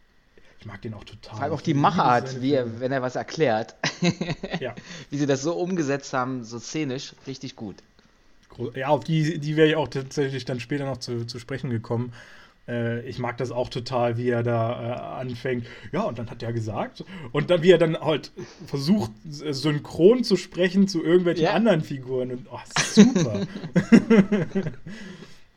ich 0.59 0.65
mag 0.65 0.81
den 0.81 0.93
auch 0.93 1.03
total. 1.03 1.35
Vor 1.35 1.43
allem 1.43 1.53
auch 1.53 1.61
die 1.61 1.73
Machart, 1.73 2.41
wie 2.41 2.53
er, 2.53 2.79
wenn 2.79 2.91
er 2.91 3.01
was 3.01 3.15
erklärt. 3.15 3.75
Ja. 4.59 4.75
Wie 5.09 5.17
sie 5.17 5.27
das 5.27 5.41
so 5.41 5.53
umgesetzt 5.53 6.13
haben, 6.13 6.43
so 6.43 6.59
szenisch, 6.59 7.13
richtig 7.27 7.55
gut. 7.55 7.75
Ja, 8.75 8.87
auf 8.87 9.03
die, 9.03 9.39
die 9.39 9.55
wäre 9.55 9.69
ich 9.69 9.75
auch 9.75 9.87
tatsächlich 9.87 10.43
dann 10.45 10.59
später 10.59 10.85
noch 10.85 10.97
zu, 10.97 11.25
zu 11.25 11.39
sprechen 11.39 11.69
gekommen. 11.69 12.13
Äh, 12.67 13.01
ich 13.07 13.19
mag 13.19 13.37
das 13.37 13.51
auch 13.51 13.69
total, 13.69 14.17
wie 14.17 14.29
er 14.29 14.43
da 14.43 15.17
äh, 15.17 15.21
anfängt. 15.21 15.65
Ja, 15.91 16.01
und 16.01 16.19
dann 16.19 16.29
hat 16.29 16.43
er 16.43 16.53
gesagt. 16.53 17.03
Und 17.31 17.49
dann, 17.49 17.63
wie 17.63 17.71
er 17.71 17.77
dann 17.77 17.99
halt 17.99 18.31
versucht, 18.67 19.11
synchron 19.23 20.23
zu 20.23 20.35
sprechen 20.37 20.87
zu 20.87 21.03
irgendwelchen 21.03 21.45
Ja. 21.45 21.53
anderen 21.53 21.81
Figuren. 21.81 22.31
Und 22.31 22.47
oh, 22.51 22.59
super. 22.75 23.41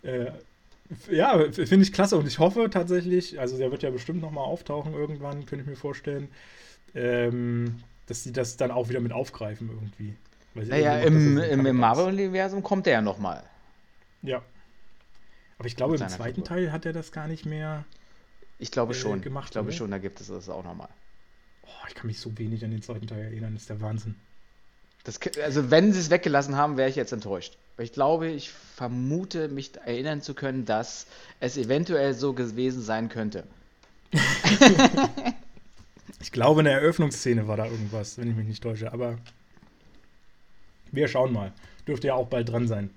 äh, 0.02 0.30
ja, 1.10 1.38
finde 1.52 1.82
ich 1.82 1.92
klasse. 1.92 2.16
Und 2.16 2.26
ich 2.26 2.38
hoffe 2.38 2.68
tatsächlich, 2.70 3.38
also 3.40 3.58
der 3.58 3.70
wird 3.70 3.82
ja 3.82 3.90
bestimmt 3.90 4.20
nochmal 4.20 4.44
auftauchen 4.44 4.94
irgendwann, 4.94 5.46
könnte 5.46 5.62
ich 5.64 5.66
mir 5.68 5.76
vorstellen, 5.76 6.28
ähm, 6.94 7.76
dass 8.06 8.22
sie 8.22 8.32
das 8.32 8.56
dann 8.56 8.70
auch 8.70 8.88
wieder 8.88 9.00
mit 9.00 9.12
aufgreifen 9.12 9.70
irgendwie. 9.70 10.14
Naja, 10.54 10.98
im, 11.00 11.38
im, 11.38 11.66
im. 11.66 11.76
Marvel-Universum 11.76 12.62
kommt 12.62 12.86
er 12.86 12.92
ja 12.94 13.02
nochmal. 13.02 13.42
Ja. 14.22 14.42
Aber 15.64 15.68
ich 15.68 15.76
glaube, 15.76 15.96
im 15.96 16.08
zweiten 16.08 16.34
Figur. 16.34 16.44
Teil 16.44 16.72
hat 16.72 16.84
er 16.84 16.92
das 16.92 17.10
gar 17.10 17.26
nicht 17.26 17.46
mehr. 17.46 17.84
Ich 18.58 18.70
glaube 18.70 18.92
Äh, 18.92 18.96
schon. 18.96 19.22
gemacht, 19.22 19.46
ich 19.46 19.52
glaube 19.52 19.68
oder? 19.68 19.76
schon, 19.76 19.90
da 19.90 19.96
gibt 19.96 20.20
es 20.20 20.26
das 20.26 20.50
auch 20.50 20.62
nochmal. 20.62 20.90
Oh, 21.62 21.86
ich 21.88 21.94
kann 21.94 22.06
mich 22.06 22.20
so 22.20 22.36
wenig 22.36 22.62
an 22.66 22.70
den 22.70 22.82
zweiten 22.82 23.06
Teil 23.06 23.22
erinnern, 23.22 23.54
das 23.54 23.62
ist 23.62 23.70
der 23.70 23.80
Wahnsinn. 23.80 24.14
Das, 25.04 25.18
also 25.42 25.70
wenn 25.70 25.94
sie 25.94 26.00
es 26.00 26.10
weggelassen 26.10 26.56
haben, 26.56 26.76
wäre 26.76 26.90
ich 26.90 26.96
jetzt 26.96 27.12
enttäuscht. 27.12 27.56
Ich 27.78 27.92
glaube, 27.92 28.28
ich 28.28 28.50
vermute, 28.50 29.48
mich 29.48 29.74
erinnern 29.76 30.20
zu 30.20 30.34
können, 30.34 30.66
dass 30.66 31.06
es 31.40 31.56
eventuell 31.56 32.12
so 32.12 32.34
gewesen 32.34 32.82
sein 32.82 33.08
könnte. 33.08 33.44
Ich 36.20 36.32
glaube, 36.32 36.60
in 36.60 36.64
der 36.64 36.74
Eröffnungsszene 36.74 37.48
war 37.48 37.56
da 37.56 37.66
irgendwas, 37.66 38.18
wenn 38.18 38.28
ich 38.30 38.36
mich 38.36 38.46
nicht 38.46 38.62
täusche. 38.62 38.92
Aber 38.92 39.18
wir 40.92 41.08
schauen 41.08 41.32
mal. 41.32 41.52
Dürfte 41.86 42.08
ja 42.08 42.14
auch 42.14 42.28
bald 42.28 42.50
dran 42.50 42.66
sein. 42.68 42.90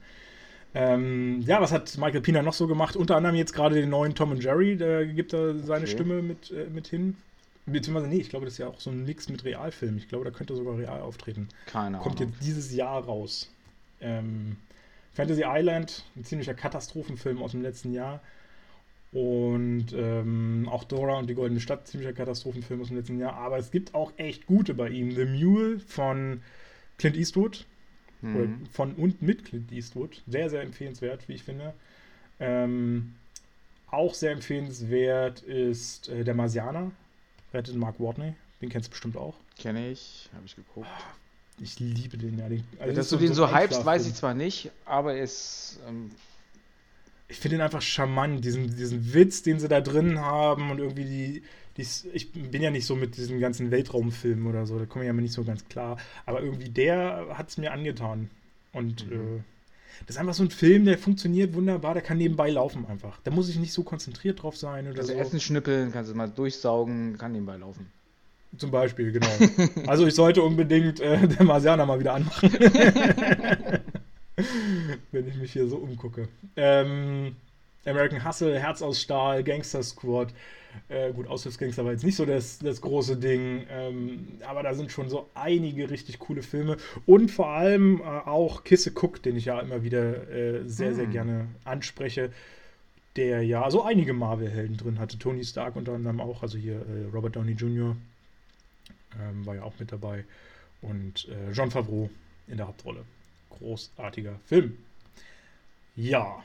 Ähm, 0.79 1.41
ja, 1.41 1.59
was 1.59 1.71
hat 1.71 1.97
Michael 1.97 2.21
Pina 2.21 2.43
noch 2.43 2.53
so 2.53 2.67
gemacht? 2.67 2.95
Unter 2.95 3.15
anderem 3.15 3.35
jetzt 3.35 3.51
gerade 3.53 3.73
den 3.73 3.89
neuen 3.89 4.13
Tom 4.13 4.29
und 4.29 4.43
Jerry, 4.43 4.77
der 4.77 5.07
gibt 5.07 5.33
da 5.33 5.55
seine 5.55 5.85
Okay. 5.85 5.87
Stimme 5.87 6.21
mit, 6.21 6.51
äh, 6.51 6.67
mit 6.69 6.87
hin. 6.87 7.17
Beziehungsweise, 7.65 8.07
nee, 8.07 8.21
ich 8.21 8.29
glaube, 8.29 8.45
das 8.45 8.53
ist 8.53 8.59
ja 8.59 8.67
auch 8.67 8.79
so 8.79 8.91
ein 8.91 9.03
Mix 9.03 9.27
mit 9.27 9.43
Realfilm. 9.43 9.97
Ich 9.97 10.07
glaube, 10.07 10.23
da 10.23 10.29
könnte 10.31 10.53
er 10.53 10.57
sogar 10.57 10.77
real 10.77 11.01
auftreten. 11.01 11.49
Keine 11.65 11.97
Kommt 11.97 12.21
Ahnung. 12.21 12.31
jetzt 12.31 12.45
dieses 12.45 12.71
Jahr 12.73 13.03
raus. 13.03 13.51
Ähm, 14.01 14.57
Fantasy 15.13 15.43
Island, 15.45 16.05
ein 16.15 16.23
ziemlicher 16.23 16.53
Katastrophenfilm 16.53 17.41
aus 17.41 17.51
dem 17.51 17.63
letzten 17.63 17.91
Jahr. 17.91 18.21
Und 19.11 19.87
ähm, 19.95 20.69
auch 20.71 20.83
Dora 20.83 21.17
und 21.17 21.27
die 21.27 21.33
Goldene 21.33 21.59
Stadt, 21.59 21.87
ziemlicher 21.87 22.13
Katastrophenfilm 22.13 22.81
aus 22.81 22.89
dem 22.89 22.97
letzten 22.97 23.19
Jahr. 23.19 23.33
Aber 23.33 23.57
es 23.57 23.71
gibt 23.71 23.95
auch 23.95 24.11
echt 24.17 24.45
gute 24.45 24.75
bei 24.75 24.89
ihm. 24.89 25.11
The 25.11 25.25
Mule 25.25 25.79
von 25.79 26.41
Clint 26.99 27.17
Eastwood. 27.17 27.65
Mhm. 28.21 28.65
von 28.71 28.93
und 28.95 29.21
mit 29.21 29.45
Clint 29.45 29.71
Eastwood. 29.71 30.21
Sehr, 30.27 30.49
sehr 30.49 30.61
empfehlenswert, 30.63 31.27
wie 31.27 31.33
ich 31.33 31.43
finde. 31.43 31.73
Ähm, 32.39 33.15
auch 33.89 34.13
sehr 34.13 34.31
empfehlenswert 34.31 35.41
ist 35.41 36.09
äh, 36.09 36.23
Der 36.23 36.33
Marsianer. 36.33 36.91
Rettet 37.53 37.75
Mark 37.75 37.99
Watney. 37.99 38.33
Den 38.61 38.69
kennst 38.69 38.87
du 38.87 38.91
bestimmt 38.91 39.17
auch. 39.17 39.35
Kenne 39.57 39.89
ich, 39.89 40.29
habe 40.33 40.45
ich 40.45 40.55
geguckt. 40.55 40.87
Ich 41.59 41.79
liebe 41.79 42.17
den, 42.17 42.37
ja. 42.37 42.49
Den, 42.49 42.63
also 42.79 42.95
Dass 42.95 43.09
das 43.09 43.19
du 43.19 43.25
den 43.25 43.33
so 43.33 43.45
ein 43.45 43.55
hypst, 43.63 43.85
weiß 43.85 44.05
ich 44.07 44.13
zwar 44.15 44.33
nicht, 44.33 44.71
aber 44.85 45.15
er 45.15 45.23
ist. 45.23 45.79
Ähm, 45.87 46.11
Ich 47.29 47.37
finde 47.39 47.57
ihn 47.57 47.61
einfach 47.61 47.81
charmant, 47.81 48.43
diesen, 48.45 48.75
diesen 48.75 49.13
Witz, 49.13 49.41
den 49.43 49.59
sie 49.59 49.67
da 49.67 49.81
drin 49.81 50.19
haben 50.19 50.71
und 50.71 50.79
irgendwie 50.79 51.03
die, 51.05 51.43
die. 51.77 51.85
Ich 52.13 52.31
bin 52.33 52.61
ja 52.61 52.69
nicht 52.71 52.85
so 52.85 52.95
mit 52.95 53.15
diesen 53.17 53.39
ganzen 53.39 53.71
Weltraumfilmen 53.71 54.47
oder 54.47 54.65
so, 54.65 54.77
da 54.79 54.85
komme 54.85 55.05
ich 55.05 55.07
ja 55.07 55.13
nicht 55.13 55.33
so 55.33 55.43
ganz 55.43 55.67
klar. 55.69 55.97
Aber 56.25 56.41
irgendwie 56.41 56.69
der 56.69 57.27
hat 57.33 57.49
es 57.49 57.57
mir 57.57 57.71
angetan. 57.71 58.29
Und 58.73 59.07
Mhm. 59.09 59.13
äh, 59.37 59.41
das 60.05 60.15
ist 60.15 60.19
einfach 60.19 60.35
so 60.35 60.43
ein 60.43 60.51
Film, 60.51 60.85
der 60.85 60.97
funktioniert 60.99 61.55
wunderbar, 61.55 61.93
der 61.95 62.03
kann 62.03 62.17
nebenbei 62.17 62.51
laufen 62.51 62.85
einfach. 62.85 63.19
Da 63.23 63.31
muss 63.31 63.49
ich 63.49 63.57
nicht 63.57 63.73
so 63.73 63.81
konzentriert 63.83 64.43
drauf 64.43 64.55
sein 64.55 64.87
oder 64.87 64.99
also 64.99 65.13
so. 65.13 65.17
Essen 65.19 65.39
schnippeln, 65.39 65.91
kannst 65.91 66.11
du 66.11 66.15
mal 66.15 66.27
durchsaugen, 66.29 67.17
kann 67.17 67.31
nebenbei 67.31 67.57
laufen. 67.57 67.87
Zum 68.57 68.69
Beispiel, 68.71 69.11
genau. 69.11 69.27
Also 69.87 70.05
ich 70.07 70.13
sollte 70.15 70.41
unbedingt 70.43 70.99
äh, 70.99 71.27
der 71.27 71.43
Marsianer 71.43 71.85
mal 71.85 71.99
wieder 71.99 72.13
anmachen. 72.13 72.51
Wenn 75.11 75.27
ich 75.27 75.35
mich 75.35 75.51
hier 75.53 75.67
so 75.67 75.77
umgucke. 75.77 76.27
Ähm, 76.55 77.35
American 77.87 78.23
Hustle, 78.23 78.59
Herz 78.59 78.81
aus 78.81 79.01
Stahl, 79.01 79.43
Gangster 79.43 79.81
Squad. 79.83 80.33
Äh, 80.89 81.11
gut, 81.11 81.27
Aushilfsgangster 81.27 81.83
war 81.85 81.91
jetzt 81.91 82.03
nicht 82.03 82.15
so 82.15 82.25
das, 82.25 82.59
das 82.59 82.81
große 82.81 83.17
Ding, 83.17 83.65
ähm, 83.71 84.27
aber 84.45 84.63
da 84.63 84.73
sind 84.73 84.91
schon 84.91 85.09
so 85.09 85.27
einige 85.33 85.89
richtig 85.89 86.19
coole 86.19 86.43
Filme 86.43 86.77
und 87.05 87.31
vor 87.31 87.49
allem 87.49 87.99
äh, 87.99 88.03
auch 88.03 88.63
Kisse 88.63 88.91
Cook, 88.91 89.23
den 89.23 89.35
ich 89.35 89.45
ja 89.45 89.59
immer 89.59 89.83
wieder 89.83 90.29
äh, 90.29 90.67
sehr, 90.67 90.93
sehr 90.93 91.05
hm. 91.05 91.11
gerne 91.11 91.47
anspreche, 91.63 92.31
der 93.15 93.41
ja 93.43 93.69
so 93.71 93.83
einige 93.83 94.13
Marvel-Helden 94.13 94.77
drin 94.77 94.99
hatte. 94.99 95.17
Tony 95.17 95.43
Stark 95.43 95.75
unter 95.75 95.93
anderem 95.93 96.21
auch, 96.21 96.43
also 96.43 96.57
hier 96.57 96.75
äh, 96.75 97.09
Robert 97.11 97.35
Downey 97.35 97.53
Jr. 97.53 97.95
Ähm, 99.19 99.45
war 99.45 99.55
ja 99.55 99.63
auch 99.63 99.73
mit 99.79 99.91
dabei 99.91 100.23
und 100.81 101.27
äh, 101.29 101.51
John 101.53 101.71
Favreau 101.71 102.09
in 102.47 102.57
der 102.57 102.67
Hauptrolle. 102.67 103.03
Großartiger 103.49 104.39
Film. 104.45 104.77
Ja, 105.95 106.43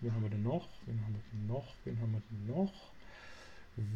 wen 0.00 0.12
haben 0.12 0.22
wir 0.22 0.30
denn 0.30 0.42
noch? 0.42 0.68
Wen 0.86 1.00
haben 1.04 1.14
wir 1.14 1.22
denn 1.32 1.46
noch? 1.46 1.74
Wen 1.84 2.00
haben 2.00 2.12
wir 2.12 2.22
denn 2.30 2.56
noch? 2.56 2.72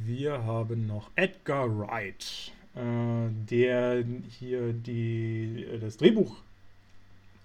Wir 0.05 0.45
haben 0.45 0.87
noch 0.87 1.11
Edgar 1.17 1.77
Wright, 1.77 2.53
äh, 2.77 2.81
der 3.51 4.05
hier 4.39 4.73
die, 4.73 5.67
äh, 5.69 5.79
das 5.79 5.97
Drehbuch 5.97 6.37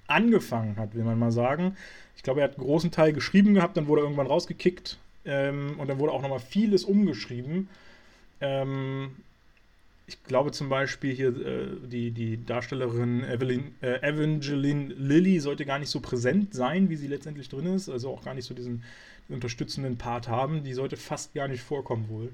angefangen 0.07 0.77
hat, 0.77 0.95
will 0.95 1.03
man 1.03 1.19
mal 1.19 1.31
sagen. 1.31 1.75
Ich 2.15 2.23
glaube, 2.23 2.41
er 2.41 2.45
hat 2.45 2.57
einen 2.57 2.65
großen 2.65 2.91
Teil 2.91 3.13
geschrieben 3.13 3.53
gehabt, 3.53 3.75
dann 3.77 3.87
wurde 3.87 4.01
er 4.01 4.05
irgendwann 4.05 4.27
rausgekickt 4.27 4.97
ähm, 5.25 5.75
und 5.77 5.87
dann 5.87 5.99
wurde 5.99 6.13
auch 6.13 6.21
nochmal 6.21 6.39
vieles 6.39 6.83
umgeschrieben. 6.83 7.69
Ähm, 8.39 9.15
ich 10.07 10.23
glaube 10.23 10.51
zum 10.51 10.69
Beispiel 10.69 11.13
hier 11.13 11.27
äh, 11.27 11.67
die, 11.85 12.11
die 12.11 12.43
Darstellerin 12.43 13.25
Evelyn, 13.25 13.75
äh, 13.81 14.01
Evangeline 14.01 14.93
Lilly 14.93 15.41
sollte 15.41 15.65
gar 15.65 15.79
nicht 15.79 15.89
so 15.89 15.99
präsent 15.99 16.53
sein, 16.53 16.89
wie 16.89 16.95
sie 16.95 17.07
letztendlich 17.07 17.49
drin 17.49 17.65
ist. 17.65 17.89
Also 17.89 18.09
auch 18.11 18.23
gar 18.23 18.33
nicht 18.33 18.45
so 18.45 18.53
diesen 18.53 18.83
unterstützenden 19.27 19.97
Part 19.97 20.29
haben. 20.29 20.63
Die 20.63 20.73
sollte 20.73 20.95
fast 20.95 21.33
gar 21.33 21.49
nicht 21.49 21.61
vorkommen 21.61 22.07
wohl. 22.07 22.31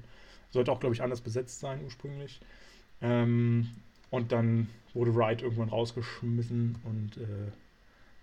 Sollte 0.50 0.70
auch, 0.70 0.78
glaube 0.78 0.94
ich, 0.94 1.02
anders 1.02 1.20
besetzt 1.20 1.58
sein 1.58 1.80
ursprünglich. 1.82 2.40
Ähm, 3.02 3.68
und 4.10 4.30
dann 4.30 4.68
wurde 4.92 5.16
Wright 5.16 5.42
irgendwann 5.42 5.68
rausgeschmissen 5.68 6.76
und 6.84 7.16
äh, 7.16 7.50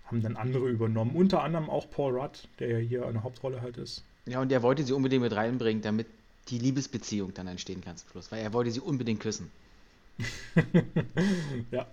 haben 0.06 0.22
dann 0.22 0.38
andere 0.38 0.70
übernommen. 0.70 1.14
Unter 1.14 1.44
anderem 1.44 1.70
auch 1.70 1.90
Paul 1.92 2.18
Rudd, 2.18 2.48
der 2.60 2.70
ja 2.70 2.78
hier 2.78 3.06
eine 3.06 3.24
Hauptrolle 3.24 3.62
halt 3.62 3.76
ist. 3.76 4.06
Ja, 4.28 4.40
und 4.40 4.50
der 4.50 4.64
wollte 4.64 4.84
sie 4.84 4.94
unbedingt 4.94 5.24
mit 5.24 5.36
reinbringen, 5.36 5.82
damit 5.82 6.08
die 6.50 6.60
Liebesbeziehung 6.60 7.34
dann 7.34 7.48
entstehen 7.48 7.82
kann 7.82 7.98
zum 7.98 8.10
Schluss, 8.10 8.32
weil 8.32 8.42
er 8.42 8.54
wollte 8.54 8.72
sie 8.72 8.80
unbedingt 8.80 9.20
küssen. 9.20 9.52
ja. 11.72 11.88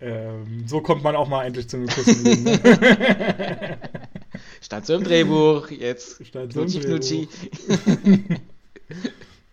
Ähm, 0.00 0.64
so 0.66 0.80
kommt 0.80 1.02
man 1.02 1.16
auch 1.16 1.28
mal 1.28 1.44
endlich 1.44 1.68
zum 1.68 1.86
Küssen. 1.86 2.44
Ne? 2.44 3.78
Stand 4.60 4.86
so 4.86 4.94
im 4.94 5.04
Drehbuch, 5.04 5.70
jetzt 5.70 6.24
Stand 6.26 6.52
so 6.52 6.60
knutschi, 6.60 6.80
knutschi. 6.80 7.28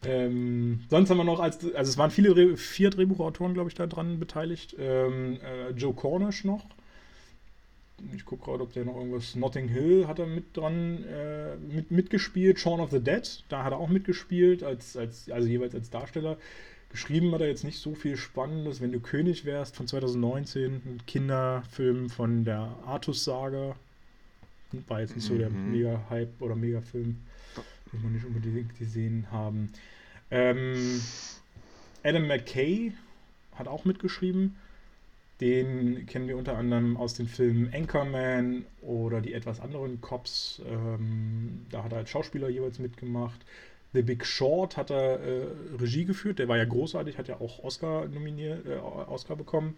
ähm, 0.03 0.81
sonst 0.89 1.09
haben 1.09 1.17
wir 1.17 1.23
noch, 1.23 1.39
als, 1.39 1.63
also 1.73 1.89
es 1.89 1.97
waren 1.97 2.11
viele, 2.11 2.57
vier 2.57 2.89
Drehbuchautoren, 2.89 3.53
glaube 3.53 3.69
ich, 3.69 3.75
da 3.75 3.87
dran 3.87 4.19
beteiligt. 4.19 4.75
Ähm, 4.79 5.39
äh, 5.41 5.71
Joe 5.71 5.93
Cornish 5.93 6.43
noch. 6.43 6.65
Ich 8.15 8.25
gucke 8.25 8.45
gerade, 8.45 8.63
ob 8.63 8.73
der 8.73 8.85
noch 8.85 8.95
irgendwas. 8.95 9.35
Notting 9.35 9.67
Hill 9.67 10.07
hat 10.07 10.19
er 10.19 10.27
mit 10.27 10.55
dran 10.55 11.03
äh, 11.05 11.55
mit, 11.57 11.91
mitgespielt. 11.91 12.59
Shaun 12.59 12.79
of 12.79 12.91
the 12.91 12.99
Dead, 12.99 13.43
da 13.49 13.63
hat 13.63 13.73
er 13.73 13.77
auch 13.77 13.89
mitgespielt, 13.89 14.63
als, 14.63 14.97
als, 14.97 15.29
also 15.29 15.47
jeweils 15.47 15.75
als 15.75 15.89
Darsteller. 15.89 16.37
Geschrieben 16.91 17.31
hat 17.33 17.41
er 17.41 17.47
jetzt 17.47 17.63
nicht 17.63 17.79
so 17.79 17.95
viel 17.95 18.17
Spannendes. 18.17 18.81
Wenn 18.81 18.91
du 18.91 18.99
König 18.99 19.45
wärst 19.45 19.77
von 19.77 19.87
2019, 19.87 20.73
ein 20.73 21.01
Kinderfilm 21.07 22.09
von 22.09 22.43
der 22.43 22.75
Artus-Saga. 22.85 23.75
War 24.87 25.01
jetzt 25.01 25.15
nicht 25.15 25.25
so 25.25 25.37
der 25.37 25.49
mhm. 25.49 25.71
Mega-Hype 25.71 26.41
oder 26.41 26.55
Mega-Film, 26.55 27.17
den 27.91 28.03
wir 28.03 28.09
nicht 28.09 28.25
unbedingt 28.25 28.77
gesehen 28.77 29.27
haben. 29.31 29.71
Ähm, 30.31 31.01
Adam 32.03 32.27
McKay 32.27 32.93
hat 33.55 33.67
auch 33.67 33.85
mitgeschrieben. 33.85 34.55
Den 35.41 36.05
kennen 36.05 36.27
wir 36.27 36.37
unter 36.37 36.55
anderem 36.55 36.95
aus 36.97 37.15
den 37.15 37.27
Filmen 37.27 37.73
Anchorman 37.73 38.63
oder 38.81 39.21
die 39.21 39.33
etwas 39.33 39.59
anderen 39.59 39.99
Cops. 39.99 40.61
Ähm, 40.69 41.65
da 41.71 41.83
hat 41.83 41.91
er 41.93 41.97
als 41.97 42.11
Schauspieler 42.11 42.47
jeweils 42.47 42.77
mitgemacht. 42.77 43.41
The 43.93 44.03
Big 44.03 44.23
Short 44.23 44.77
hat 44.77 44.91
er 44.91 45.19
äh, 45.19 45.47
Regie 45.79 46.05
geführt. 46.05 46.37
Der 46.37 46.47
war 46.47 46.57
ja 46.57 46.65
großartig, 46.65 47.17
hat 47.17 47.27
ja 47.27 47.41
auch 47.41 47.63
Oscar 47.63 48.07
nominiert, 48.07 48.67
äh, 48.67 48.77
Oscar 48.77 49.35
bekommen. 49.35 49.75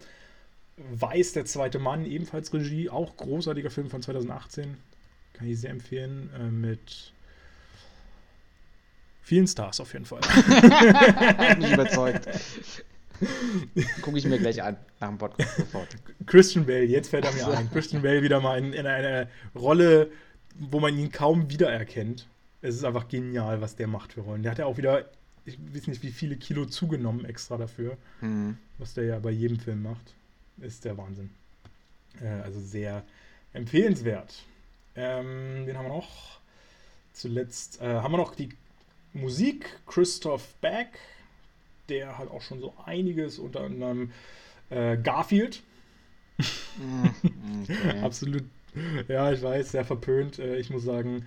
Weiß, 0.76 1.32
der 1.32 1.46
zweite 1.46 1.78
Mann, 1.78 2.04
ebenfalls 2.04 2.52
Regie, 2.52 2.90
auch 2.90 3.16
großartiger 3.16 3.70
Film 3.70 3.88
von 3.88 4.02
2018. 4.02 4.76
Kann 5.32 5.48
ich 5.48 5.58
sehr 5.58 5.70
empfehlen. 5.70 6.28
Äh, 6.38 6.50
mit 6.50 7.12
vielen 9.22 9.46
Stars 9.46 9.80
auf 9.80 9.94
jeden 9.94 10.04
Fall. 10.04 10.20
Hat 10.22 11.58
mich 11.58 11.72
überzeugt. 11.72 12.28
Gucke 14.02 14.18
ich 14.18 14.24
mir 14.26 14.38
gleich 14.38 14.62
an, 14.62 14.76
nach 15.00 15.08
dem 15.08 15.18
Podcast 15.18 15.56
sofort. 15.56 15.88
Christian 16.26 16.66
Bale, 16.66 16.84
jetzt 16.84 17.08
fällt 17.08 17.24
er 17.24 17.32
mir 17.32 17.46
ein. 17.48 17.70
Christian 17.70 18.02
Bale 18.02 18.22
wieder 18.22 18.40
mal 18.40 18.58
in, 18.58 18.72
in 18.72 18.86
einer 18.86 19.28
Rolle, 19.54 20.10
wo 20.58 20.80
man 20.80 20.96
ihn 20.98 21.10
kaum 21.12 21.50
wiedererkennt. 21.50 22.26
Es 22.62 22.74
ist 22.76 22.84
einfach 22.84 23.08
genial, 23.08 23.60
was 23.60 23.76
der 23.76 23.86
macht 23.86 24.14
für 24.14 24.22
Rollen. 24.22 24.42
Der 24.42 24.52
hat 24.52 24.58
ja 24.58 24.66
auch 24.66 24.76
wieder, 24.76 25.10
ich 25.44 25.58
weiß 25.58 25.86
nicht, 25.88 26.02
wie 26.02 26.10
viele 26.10 26.36
Kilo 26.36 26.64
zugenommen 26.64 27.24
extra 27.24 27.56
dafür, 27.56 27.96
mhm. 28.20 28.56
was 28.78 28.94
der 28.94 29.04
ja 29.04 29.18
bei 29.18 29.30
jedem 29.30 29.58
Film 29.58 29.82
macht 29.82 30.14
ist 30.58 30.84
der 30.84 30.96
Wahnsinn. 30.96 31.30
Äh, 32.20 32.28
also 32.42 32.60
sehr 32.60 33.04
empfehlenswert. 33.52 34.42
Ähm, 34.96 35.66
den 35.66 35.76
haben 35.76 35.86
wir 35.86 35.94
noch. 35.94 36.40
Zuletzt 37.12 37.80
äh, 37.80 37.86
haben 37.86 38.12
wir 38.12 38.18
noch 38.18 38.34
die 38.34 38.50
Musik. 39.12 39.80
Christoph 39.86 40.54
Beck, 40.56 40.98
der 41.88 42.18
hat 42.18 42.30
auch 42.30 42.42
schon 42.42 42.60
so 42.60 42.74
einiges, 42.84 43.38
unter 43.38 43.60
anderem 43.60 44.12
äh, 44.70 44.96
Garfield. 44.96 45.62
Okay. 47.62 48.00
Absolut. 48.02 48.42
Ja, 49.06 49.30
ich 49.30 49.40
weiß, 49.40 49.70
sehr 49.70 49.84
verpönt. 49.84 50.40
Äh, 50.40 50.56
ich 50.58 50.68
muss 50.70 50.82
sagen, 50.82 51.24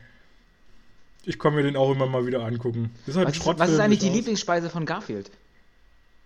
ich 1.25 1.39
komme 1.39 1.57
mir 1.57 1.63
den 1.63 1.77
auch 1.77 1.91
immer 1.91 2.05
mal 2.05 2.27
wieder 2.27 2.43
angucken. 2.43 2.91
Ist 3.05 3.15
halt 3.15 3.27
was, 3.27 3.37
ist, 3.37 3.59
was 3.59 3.69
ist 3.69 3.79
eigentlich 3.79 3.99
die 3.99 4.09
aus. 4.09 4.15
Lieblingsspeise 4.15 4.69
von 4.69 4.85
Garfield? 4.85 5.31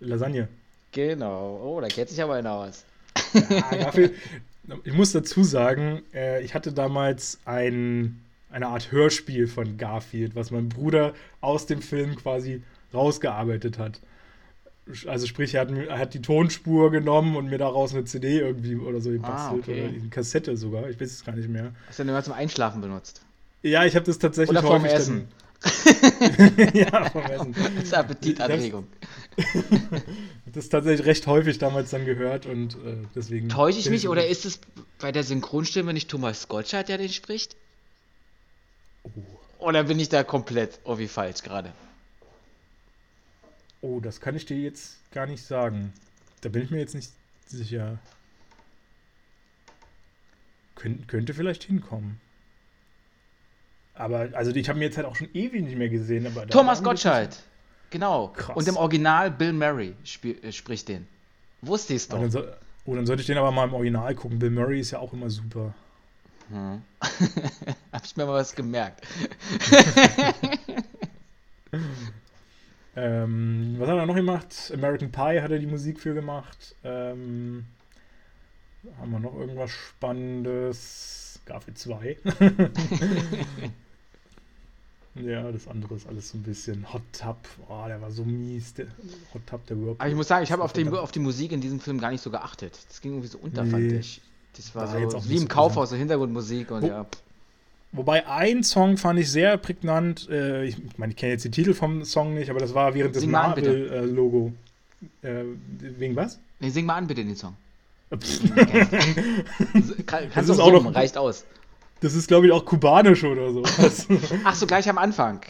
Lasagne. 0.00 0.48
Genau. 0.92 1.60
Oh, 1.62 1.80
da 1.80 1.88
kennt 1.88 2.08
sich 2.08 2.22
aber 2.22 2.34
einer 2.34 2.52
aus. 2.52 2.84
Ja, 3.32 3.76
dafür, 3.76 4.10
ich 4.84 4.92
muss 4.92 5.12
dazu 5.12 5.42
sagen, 5.42 6.02
äh, 6.14 6.42
ich 6.44 6.54
hatte 6.54 6.72
damals 6.72 7.40
ein, 7.44 8.22
eine 8.50 8.66
Art 8.68 8.92
Hörspiel 8.92 9.46
von 9.48 9.78
Garfield, 9.78 10.34
was 10.34 10.50
mein 10.50 10.68
Bruder 10.68 11.14
aus 11.40 11.66
dem 11.66 11.82
Film 11.82 12.16
quasi 12.16 12.62
rausgearbeitet 12.92 13.78
hat. 13.78 14.00
Also 15.06 15.26
sprich, 15.26 15.54
er 15.54 15.62
hat, 15.62 15.70
er 15.70 15.98
hat, 15.98 16.14
die 16.14 16.22
Tonspur 16.22 16.90
genommen 16.90 17.36
und 17.36 17.48
mir 17.48 17.58
daraus 17.58 17.94
eine 17.94 18.04
CD 18.04 18.38
irgendwie 18.38 18.76
oder 18.76 19.00
so 19.00 19.10
gebastelt. 19.10 19.64
Ah, 19.66 19.70
okay. 19.70 19.84
Oder 19.84 19.88
eine 19.88 20.08
Kassette 20.08 20.56
sogar. 20.56 20.88
Ich 20.88 21.00
weiß 21.00 21.10
es 21.10 21.24
gar 21.24 21.34
nicht 21.34 21.48
mehr. 21.48 21.72
Hast 21.88 21.98
du 21.98 22.04
den 22.04 22.10
immer 22.10 22.22
zum 22.22 22.34
Einschlafen 22.34 22.80
benutzt? 22.80 23.22
Ja, 23.62 23.84
ich 23.84 23.94
habe 23.94 24.04
das 24.04 24.18
tatsächlich 24.18 24.58
Oder 24.58 24.66
vorm 24.66 24.84
Essen. 24.84 25.28
ja, 26.74 27.10
vom 27.10 27.22
Essen. 27.22 27.54
Das 27.76 27.84
ist 27.84 27.94
Appetitanregung. 27.94 28.86
das 30.52 30.68
tatsächlich 30.68 31.06
recht 31.06 31.26
häufig 31.26 31.58
damals 31.58 31.90
dann 31.90 32.04
gehört 32.04 32.46
und 32.46 32.74
äh, 32.74 32.96
deswegen. 33.14 33.48
Täusche 33.48 33.78
ich 33.78 33.88
mich 33.88 34.08
oder 34.08 34.26
ist 34.26 34.44
es 34.44 34.60
bei 35.00 35.12
der 35.12 35.22
Synchronstimme 35.22 35.92
nicht 35.92 36.10
Thomas 36.10 36.48
Gottschalk, 36.48 36.86
der 36.86 36.98
den 36.98 37.08
spricht? 37.08 37.56
Oh. 39.04 39.10
Oder 39.58 39.84
bin 39.84 40.00
ich 40.00 40.08
da 40.08 40.24
komplett 40.24 40.80
oh, 40.84 40.98
wie 40.98 41.06
falsch 41.06 41.42
gerade? 41.42 41.72
Oh, 43.82 43.98
das 43.98 44.20
kann 44.20 44.36
ich 44.36 44.46
dir 44.46 44.56
jetzt 44.56 44.98
gar 45.10 45.26
nicht 45.26 45.44
sagen. 45.44 45.92
Da 46.40 46.48
bin 46.48 46.62
ich 46.62 46.70
mir 46.70 46.78
jetzt 46.78 46.94
nicht 46.94 47.10
sicher. 47.46 47.98
Kön 50.76 51.06
könnte 51.08 51.34
vielleicht 51.34 51.64
hinkommen. 51.64 52.20
Aber, 53.94 54.28
also 54.32 54.52
ich 54.52 54.68
habe 54.68 54.78
mir 54.78 54.86
jetzt 54.86 54.96
halt 54.96 55.06
auch 55.06 55.16
schon 55.16 55.28
ewig 55.34 55.62
nicht 55.62 55.76
mehr 55.76 55.88
gesehen. 55.88 56.26
Aber 56.26 56.46
Thomas 56.46 56.82
Gottschalk. 56.82 57.30
Genau. 57.90 58.28
Krass. 58.28 58.56
Und 58.56 58.66
im 58.68 58.76
Original 58.76 59.30
Bill 59.32 59.52
Murray 59.52 59.94
äh, 60.22 60.52
spricht 60.52 60.88
den. 60.88 61.06
Wusstest 61.60 62.12
du? 62.12 62.16
Dann 62.16 62.30
so, 62.30 62.44
oh, 62.86 62.94
dann 62.94 63.04
sollte 63.04 63.20
ich 63.20 63.26
den 63.26 63.36
aber 63.36 63.50
mal 63.50 63.66
im 63.66 63.74
Original 63.74 64.14
gucken. 64.14 64.38
Bill 64.38 64.50
Murray 64.50 64.80
ist 64.80 64.92
ja 64.92 65.00
auch 65.00 65.12
immer 65.12 65.28
super. 65.28 65.74
Hm. 66.50 66.82
Hab 67.92 68.04
ich 68.04 68.16
mir 68.16 68.26
mal 68.26 68.34
was 68.34 68.54
gemerkt. 68.54 69.04
ähm, 72.96 73.76
was 73.78 73.88
hat 73.88 73.96
er 73.98 74.06
noch 74.06 74.14
gemacht? 74.14 74.70
American 74.74 75.10
Pie 75.10 75.40
hat 75.40 75.50
er 75.50 75.58
die 75.58 75.66
Musik 75.66 76.00
für 76.00 76.14
gemacht. 76.14 76.74
Ähm, 76.84 77.64
haben 79.00 79.10
wir 79.12 79.18
noch 79.20 79.34
irgendwas 79.34 79.70
Spannendes? 79.70 81.40
Garfield 81.46 81.78
2. 81.78 82.16
Ja, 85.14 85.52
das 85.52 85.68
andere 85.68 85.94
ist 85.94 86.08
alles 86.08 86.30
so 86.30 86.38
ein 86.38 86.42
bisschen 86.42 86.90
Hot 86.90 87.02
Tub. 87.12 87.36
Oh, 87.68 87.84
der 87.86 88.00
war 88.00 88.10
so 88.10 88.24
mies. 88.24 88.72
Der 88.72 88.86
Hot 89.34 89.46
Tub, 89.46 89.66
der 89.66 89.76
Whirlpool. 89.76 89.96
Aber 89.98 90.08
ich 90.08 90.14
muss 90.14 90.26
sagen, 90.28 90.42
ich 90.42 90.50
habe 90.50 90.62
auf, 90.64 90.72
auf 90.94 91.12
die 91.12 91.18
Musik 91.18 91.52
in 91.52 91.60
diesem 91.60 91.80
Film 91.80 92.00
gar 92.00 92.10
nicht 92.10 92.22
so 92.22 92.30
geachtet. 92.30 92.78
Das 92.88 93.00
ging 93.02 93.12
irgendwie 93.12 93.28
so 93.28 93.36
unter, 93.38 93.66
fand 93.66 93.84
Nee. 93.88 93.96
ich. 93.98 94.22
Das 94.56 94.74
war 94.74 94.90
War 94.90 94.98
jetzt 94.98 95.12
so 95.12 95.28
wie 95.28 95.36
im 95.36 95.48
Kaufhaus, 95.48 95.90
so 95.90 95.96
Hintergrundmusik 95.96 96.70
und 96.70 96.82
Wo- 96.82 96.86
ja. 96.86 97.06
Wobei 97.92 98.26
ein 98.26 98.62
Song 98.64 98.96
fand 98.96 99.18
ich 99.18 99.30
sehr 99.30 99.56
prägnant. 99.58 100.28
Äh, 100.30 100.64
ich 100.64 100.76
meine, 100.96 101.12
ich 101.12 101.16
kenne 101.18 101.32
jetzt 101.32 101.44
die 101.44 101.50
Titel 101.50 101.74
vom 101.74 102.04
Song 102.04 102.34
nicht, 102.34 102.48
aber 102.50 102.58
das 102.58 102.74
war 102.74 102.94
während 102.94 103.14
des. 103.14 103.26
Marvel-Logo. 103.26 104.52
Äh, 105.22 105.42
wegen 105.98 106.16
was? 106.16 106.38
Nee, 106.60 106.70
sing 106.70 106.86
mal 106.86 106.94
an 106.96 107.06
bitte 107.06 107.24
den 107.24 107.36
Song. 107.36 107.54
Kann, 110.06 110.24
Das 110.24 110.32
kannst 110.32 110.50
du 110.50 110.54
auch 110.54 110.72
auch 110.72 110.82
noch- 110.82 110.94
reicht 110.94 111.16
aus. 111.16 111.44
Das 112.00 112.14
ist, 112.14 112.26
glaube 112.28 112.46
ich, 112.46 112.52
auch 112.52 112.64
kubanisch 112.64 113.22
oder 113.24 113.52
so. 113.52 113.62
Ach 114.44 114.54
so, 114.54 114.66
gleich 114.66 114.88
am 114.88 114.98
Anfang. 114.98 115.40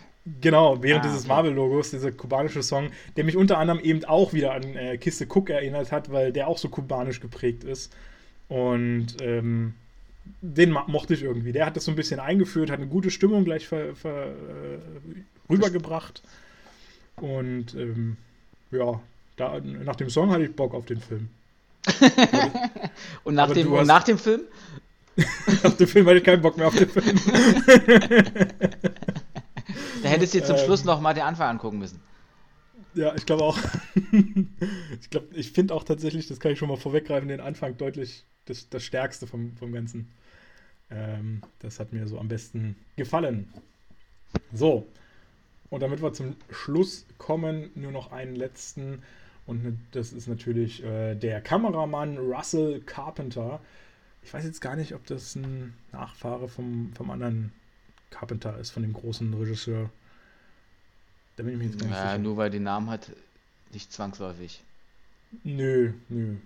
genau, 0.40 0.82
während 0.82 1.04
Ah, 1.04 1.08
dieses 1.08 1.20
okay. 1.24 1.28
Marvel-Logos, 1.28 1.90
dieser 1.90 2.12
kubanische 2.12 2.62
Song, 2.62 2.90
der 3.16 3.24
mich 3.24 3.36
unter 3.36 3.56
anderem 3.58 3.80
eben 3.80 4.04
auch 4.04 4.32
wieder 4.34 4.52
an 4.52 4.62
äh, 4.76 4.98
Kiste 4.98 5.26
Cook 5.26 5.48
erinnert 5.48 5.92
hat, 5.92 6.12
weil 6.12 6.30
der 6.32 6.48
auch 6.48 6.58
so 6.58 6.68
kubanisch 6.68 7.20
geprägt 7.20 7.64
ist. 7.64 7.92
Und 8.48 9.16
ähm, 9.22 9.74
den 10.40 10.70
mochte 10.70 11.14
ich 11.14 11.22
irgendwie. 11.22 11.52
Der 11.52 11.66
hat 11.66 11.76
das 11.76 11.84
so 11.84 11.92
ein 11.92 11.96
bisschen 11.96 12.20
eingeführt, 12.20 12.70
hat 12.70 12.78
eine 12.78 12.88
gute 12.88 13.10
Stimmung 13.10 13.44
gleich 13.44 13.66
ver, 13.68 13.94
ver, 13.94 14.26
äh, 14.28 14.78
rübergebracht. 15.50 16.22
Und 17.16 17.74
ähm, 17.74 18.16
ja, 18.70 19.00
da, 19.36 19.60
nach 19.60 19.96
dem 19.96 20.10
Song 20.10 20.30
hatte 20.30 20.44
ich 20.44 20.54
Bock 20.54 20.74
auf 20.74 20.86
den 20.86 21.00
Film. 21.00 21.28
Und 23.24 23.34
nach, 23.34 23.50
dem, 23.52 23.72
und 23.72 23.78
hast- 23.80 23.86
nach 23.88 24.04
dem 24.04 24.18
Film? 24.18 24.42
Nach 25.62 25.74
dem 25.74 25.86
Film 25.86 26.06
hatte 26.06 26.18
ich 26.18 26.24
keinen 26.24 26.40
Bock 26.40 26.56
mehr 26.56 26.68
auf 26.68 26.74
den 26.74 26.88
Film. 26.88 27.18
Da 30.02 30.08
hättest 30.08 30.34
du 30.34 30.38
dir 30.38 30.44
zum 30.44 30.56
Ähm. 30.56 30.64
Schluss 30.64 30.84
noch 30.84 31.00
mal 31.00 31.14
den 31.14 31.22
Anfang 31.22 31.48
angucken 31.50 31.78
müssen. 31.78 32.00
Ja, 32.94 33.14
ich 33.14 33.24
glaube 33.26 33.44
auch. 33.44 33.58
ich 35.00 35.10
glaube, 35.10 35.28
ich 35.34 35.52
finde 35.52 35.74
auch 35.74 35.84
tatsächlich, 35.84 36.26
das 36.26 36.40
kann 36.40 36.52
ich 36.52 36.58
schon 36.58 36.68
mal 36.68 36.76
vorweggreifen, 36.76 37.28
den 37.28 37.40
Anfang 37.40 37.76
deutlich 37.76 38.24
das, 38.44 38.68
das 38.68 38.82
Stärkste 38.84 39.26
vom, 39.26 39.56
vom 39.56 39.72
Ganzen. 39.72 40.10
Ähm, 40.90 41.42
das 41.60 41.80
hat 41.80 41.92
mir 41.92 42.06
so 42.08 42.18
am 42.18 42.28
besten 42.28 42.76
gefallen. 42.96 43.48
So. 44.52 44.86
Und 45.70 45.82
damit 45.82 46.02
wir 46.02 46.12
zum 46.12 46.36
Schluss 46.50 47.06
kommen, 47.18 47.70
nur 47.74 47.92
noch 47.92 48.12
einen 48.12 48.36
letzten. 48.36 49.02
Und 49.46 49.64
ne- 49.64 49.78
das 49.92 50.12
ist 50.12 50.28
natürlich 50.28 50.84
äh, 50.84 51.14
der 51.16 51.40
Kameramann 51.42 52.18
Russell 52.18 52.80
Carpenter. 52.82 53.60
Ich 54.22 54.34
weiß 54.34 54.44
jetzt 54.44 54.60
gar 54.60 54.76
nicht, 54.76 54.94
ob 54.94 55.06
das 55.06 55.36
ein 55.36 55.74
Nachfahre 55.92 56.48
vom, 56.48 56.92
vom 56.94 57.10
anderen 57.10 57.52
Carpenter 58.10 58.58
ist, 58.58 58.70
von 58.72 58.82
dem 58.84 58.94
großen 58.94 59.34
Regisseur. 59.34 59.90
Da 61.36 61.42
bin 61.42 61.52
ich 61.54 61.58
mir 61.58 61.64
jetzt 61.66 61.78
gar 61.78 61.86
nicht 61.86 61.96
Ja, 61.96 62.06
sicher. 62.10 62.18
nur 62.18 62.36
weil 62.36 62.50
den 62.50 62.62
Namen 62.62 62.90
hat, 62.90 63.10
nicht 63.72 63.92
zwangsläufig. 63.92 64.62
Nö, 65.44 65.92
nö. 66.08 66.36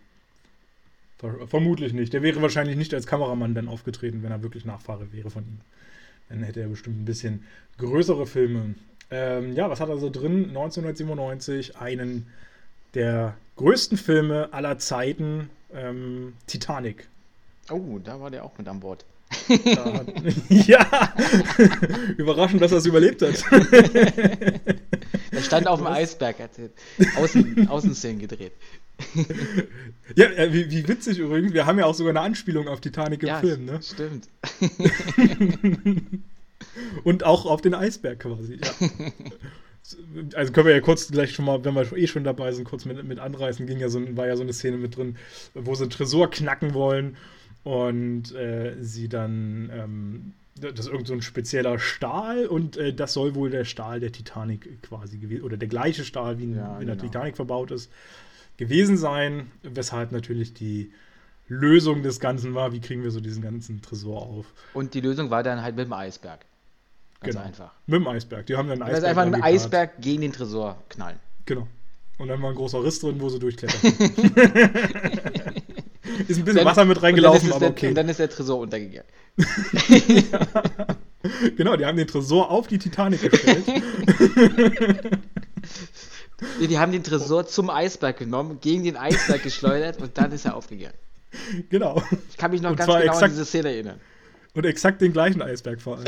Ver 1.18 1.46
vermutlich 1.48 1.92
nicht. 1.92 2.12
Der 2.12 2.22
wäre 2.22 2.42
wahrscheinlich 2.42 2.76
nicht 2.76 2.92
als 2.94 3.06
Kameramann 3.06 3.54
dann 3.54 3.68
aufgetreten, 3.68 4.22
wenn 4.22 4.30
er 4.30 4.42
wirklich 4.42 4.64
Nachfahre 4.64 5.12
wäre 5.12 5.30
von 5.30 5.42
ihm. 5.44 5.60
Dann 6.28 6.42
hätte 6.42 6.60
er 6.60 6.68
bestimmt 6.68 7.00
ein 7.00 7.04
bisschen 7.04 7.44
größere 7.78 8.26
Filme. 8.26 8.74
Ähm, 9.10 9.54
ja, 9.54 9.70
was 9.70 9.80
hat 9.80 9.88
er 9.88 9.98
so 9.98 10.10
drin? 10.10 10.48
1997 10.48 11.76
einen 11.78 12.26
der 12.94 13.36
größten 13.56 13.96
Filme 13.98 14.48
aller 14.52 14.78
Zeiten, 14.78 15.48
ähm, 15.72 16.34
Titanic. 16.46 17.08
Oh, 17.70 17.98
da 18.02 18.20
war 18.20 18.30
der 18.30 18.44
auch 18.44 18.56
mit 18.58 18.68
an 18.68 18.80
Bord. 18.80 19.04
Hat, 19.48 20.06
ja, 20.48 21.14
überraschend, 22.16 22.62
dass 22.62 22.72
er 22.72 22.78
es 22.78 22.86
überlebt 22.86 23.22
hat. 23.22 23.42
Stand 25.46 25.66
auf 25.66 25.80
dem? 25.80 25.86
Eisberg, 25.86 26.38
hat 26.38 26.50
Außen, 27.16 27.68
Außenszenen 27.70 28.18
gedreht. 28.18 28.52
ja, 30.14 30.26
äh, 30.26 30.52
wie, 30.52 30.70
wie 30.70 30.88
witzig 30.88 31.18
übrigens. 31.18 31.52
Wir 31.52 31.66
haben 31.66 31.78
ja 31.78 31.86
auch 31.86 31.94
sogar 31.94 32.10
eine 32.10 32.20
Anspielung 32.20 32.68
auf 32.68 32.80
Titanic 32.80 33.22
im 33.22 33.28
ja, 33.28 33.40
Film, 33.40 33.64
ne? 33.64 33.80
stimmt. 33.82 34.28
Und 37.04 37.24
auch 37.24 37.46
auf 37.46 37.60
den 37.60 37.74
Eisberg 37.74 38.20
quasi, 38.20 38.58
ja. 38.62 38.88
Also 40.34 40.52
können 40.52 40.66
wir 40.66 40.74
ja 40.74 40.80
kurz 40.80 41.08
gleich 41.12 41.32
schon 41.32 41.44
mal, 41.44 41.64
wenn 41.64 41.76
wir 41.76 41.92
eh 41.92 42.08
schon 42.08 42.24
dabei 42.24 42.50
sind, 42.50 42.64
kurz 42.64 42.86
mit, 42.86 43.04
mit 43.04 43.20
anreißen, 43.20 43.68
ging 43.68 43.78
ja 43.78 43.88
so, 43.88 44.00
war 44.16 44.26
ja 44.26 44.34
so 44.34 44.42
eine 44.42 44.52
Szene 44.52 44.78
mit 44.78 44.96
drin, 44.96 45.16
wo 45.54 45.76
sie 45.76 45.84
einen 45.84 45.90
Tresor 45.90 46.28
knacken 46.28 46.74
wollen 46.74 47.16
und 47.62 48.34
äh, 48.34 48.74
sie 48.80 49.08
dann, 49.08 49.70
ähm, 49.72 50.32
das 50.60 50.72
ist 50.80 50.88
irgend 50.88 51.06
so 51.06 51.14
ein 51.14 51.22
spezieller 51.22 51.78
Stahl 51.78 52.46
und 52.46 52.76
äh, 52.76 52.92
das 52.94 53.12
soll 53.12 53.34
wohl 53.34 53.50
der 53.50 53.64
Stahl 53.64 54.00
der 54.00 54.12
Titanic 54.12 54.82
quasi 54.82 55.18
gewesen, 55.18 55.42
oder 55.44 55.56
der 55.56 55.68
gleiche 55.68 56.04
Stahl, 56.04 56.38
wie 56.38 56.44
in, 56.44 56.56
Ja, 56.56 56.78
in 56.80 56.86
der 56.86 56.96
genau. 56.96 57.08
Titanic 57.08 57.36
verbaut 57.36 57.70
ist, 57.70 57.90
gewesen 58.56 58.96
sein, 58.96 59.50
weshalb 59.62 60.12
natürlich 60.12 60.54
die 60.54 60.92
Lösung 61.48 62.02
des 62.02 62.18
Ganzen 62.20 62.54
war, 62.54 62.72
wie 62.72 62.80
kriegen 62.80 63.02
wir 63.04 63.10
so 63.10 63.20
diesen 63.20 63.42
ganzen 63.42 63.82
Tresor 63.82 64.22
auf. 64.22 64.46
Und 64.74 64.94
die 64.94 65.00
Lösung 65.00 65.30
war 65.30 65.42
dann 65.42 65.62
halt 65.62 65.76
mit 65.76 65.86
dem 65.86 65.92
Eisberg. 65.92 66.40
Ganz 67.20 67.34
Genau. 67.34 67.46
einfach. 67.46 67.72
Mit 67.86 68.00
dem 68.00 68.08
Eisberg. 68.08 68.46
Die 68.46 68.56
haben 68.56 68.68
dann 68.68 68.82
einen 68.82 68.90
Das 68.90 68.98
ist 69.00 69.04
Eisberg 69.04 69.10
einfach 69.10 69.22
ein 69.22 69.28
rangekarrt. 69.34 69.54
Eisberg 69.54 70.00
gegen 70.00 70.22
den 70.22 70.32
Tresor 70.32 70.82
knallen. 70.88 71.18
Genau. 71.44 71.68
Und 72.18 72.28
dann 72.28 72.40
war 72.42 72.50
ein 72.50 72.56
großer 72.56 72.82
Riss 72.82 72.98
drin, 73.00 73.20
wo 73.20 73.28
sie 73.28 73.38
durchklettern. 73.38 73.80
ist 76.28 76.38
ein 76.38 76.44
bisschen 76.44 76.64
Wasser 76.64 76.84
mit 76.84 77.02
reingelaufen, 77.02 77.48
dann 77.48 77.56
aber 77.56 77.60
der, 77.60 77.70
okay. 77.70 77.88
Und 77.88 77.94
dann 77.94 78.08
ist 78.08 78.18
der 78.18 78.30
Tresor 78.30 78.58
untergegangen. 78.58 79.06
genau, 81.56 81.76
die 81.76 81.84
haben 81.84 81.96
den 81.96 82.06
Tresor 82.06 82.50
auf 82.50 82.66
die 82.66 82.78
Titanic 82.78 83.30
gestellt. 83.30 83.64
Die 86.60 86.78
haben 86.78 86.92
den 86.92 87.02
Tresor 87.02 87.46
zum 87.46 87.70
Eisberg 87.70 88.18
genommen, 88.18 88.58
gegen 88.60 88.84
den 88.84 88.96
Eisberg 88.98 89.42
geschleudert 89.42 90.02
und 90.02 90.18
dann 90.18 90.30
ist 90.32 90.44
er 90.44 90.54
aufgegangen. 90.54 90.92
genau. 91.70 92.02
Ich 92.28 92.36
kann 92.36 92.50
mich 92.50 92.60
noch 92.60 92.70
Und 92.72 92.76
ganz 92.76 92.88
genau 92.88 93.00
an 93.00 93.06
exakt- 93.08 93.32
diese 93.32 93.46
Szene 93.46 93.70
erinnern. 93.72 93.98
Und 94.52 94.66
exakt 94.66 95.00
den 95.00 95.12
gleichen 95.14 95.40
Eisberg 95.40 95.80
vor 95.80 95.96
allem. 95.96 96.06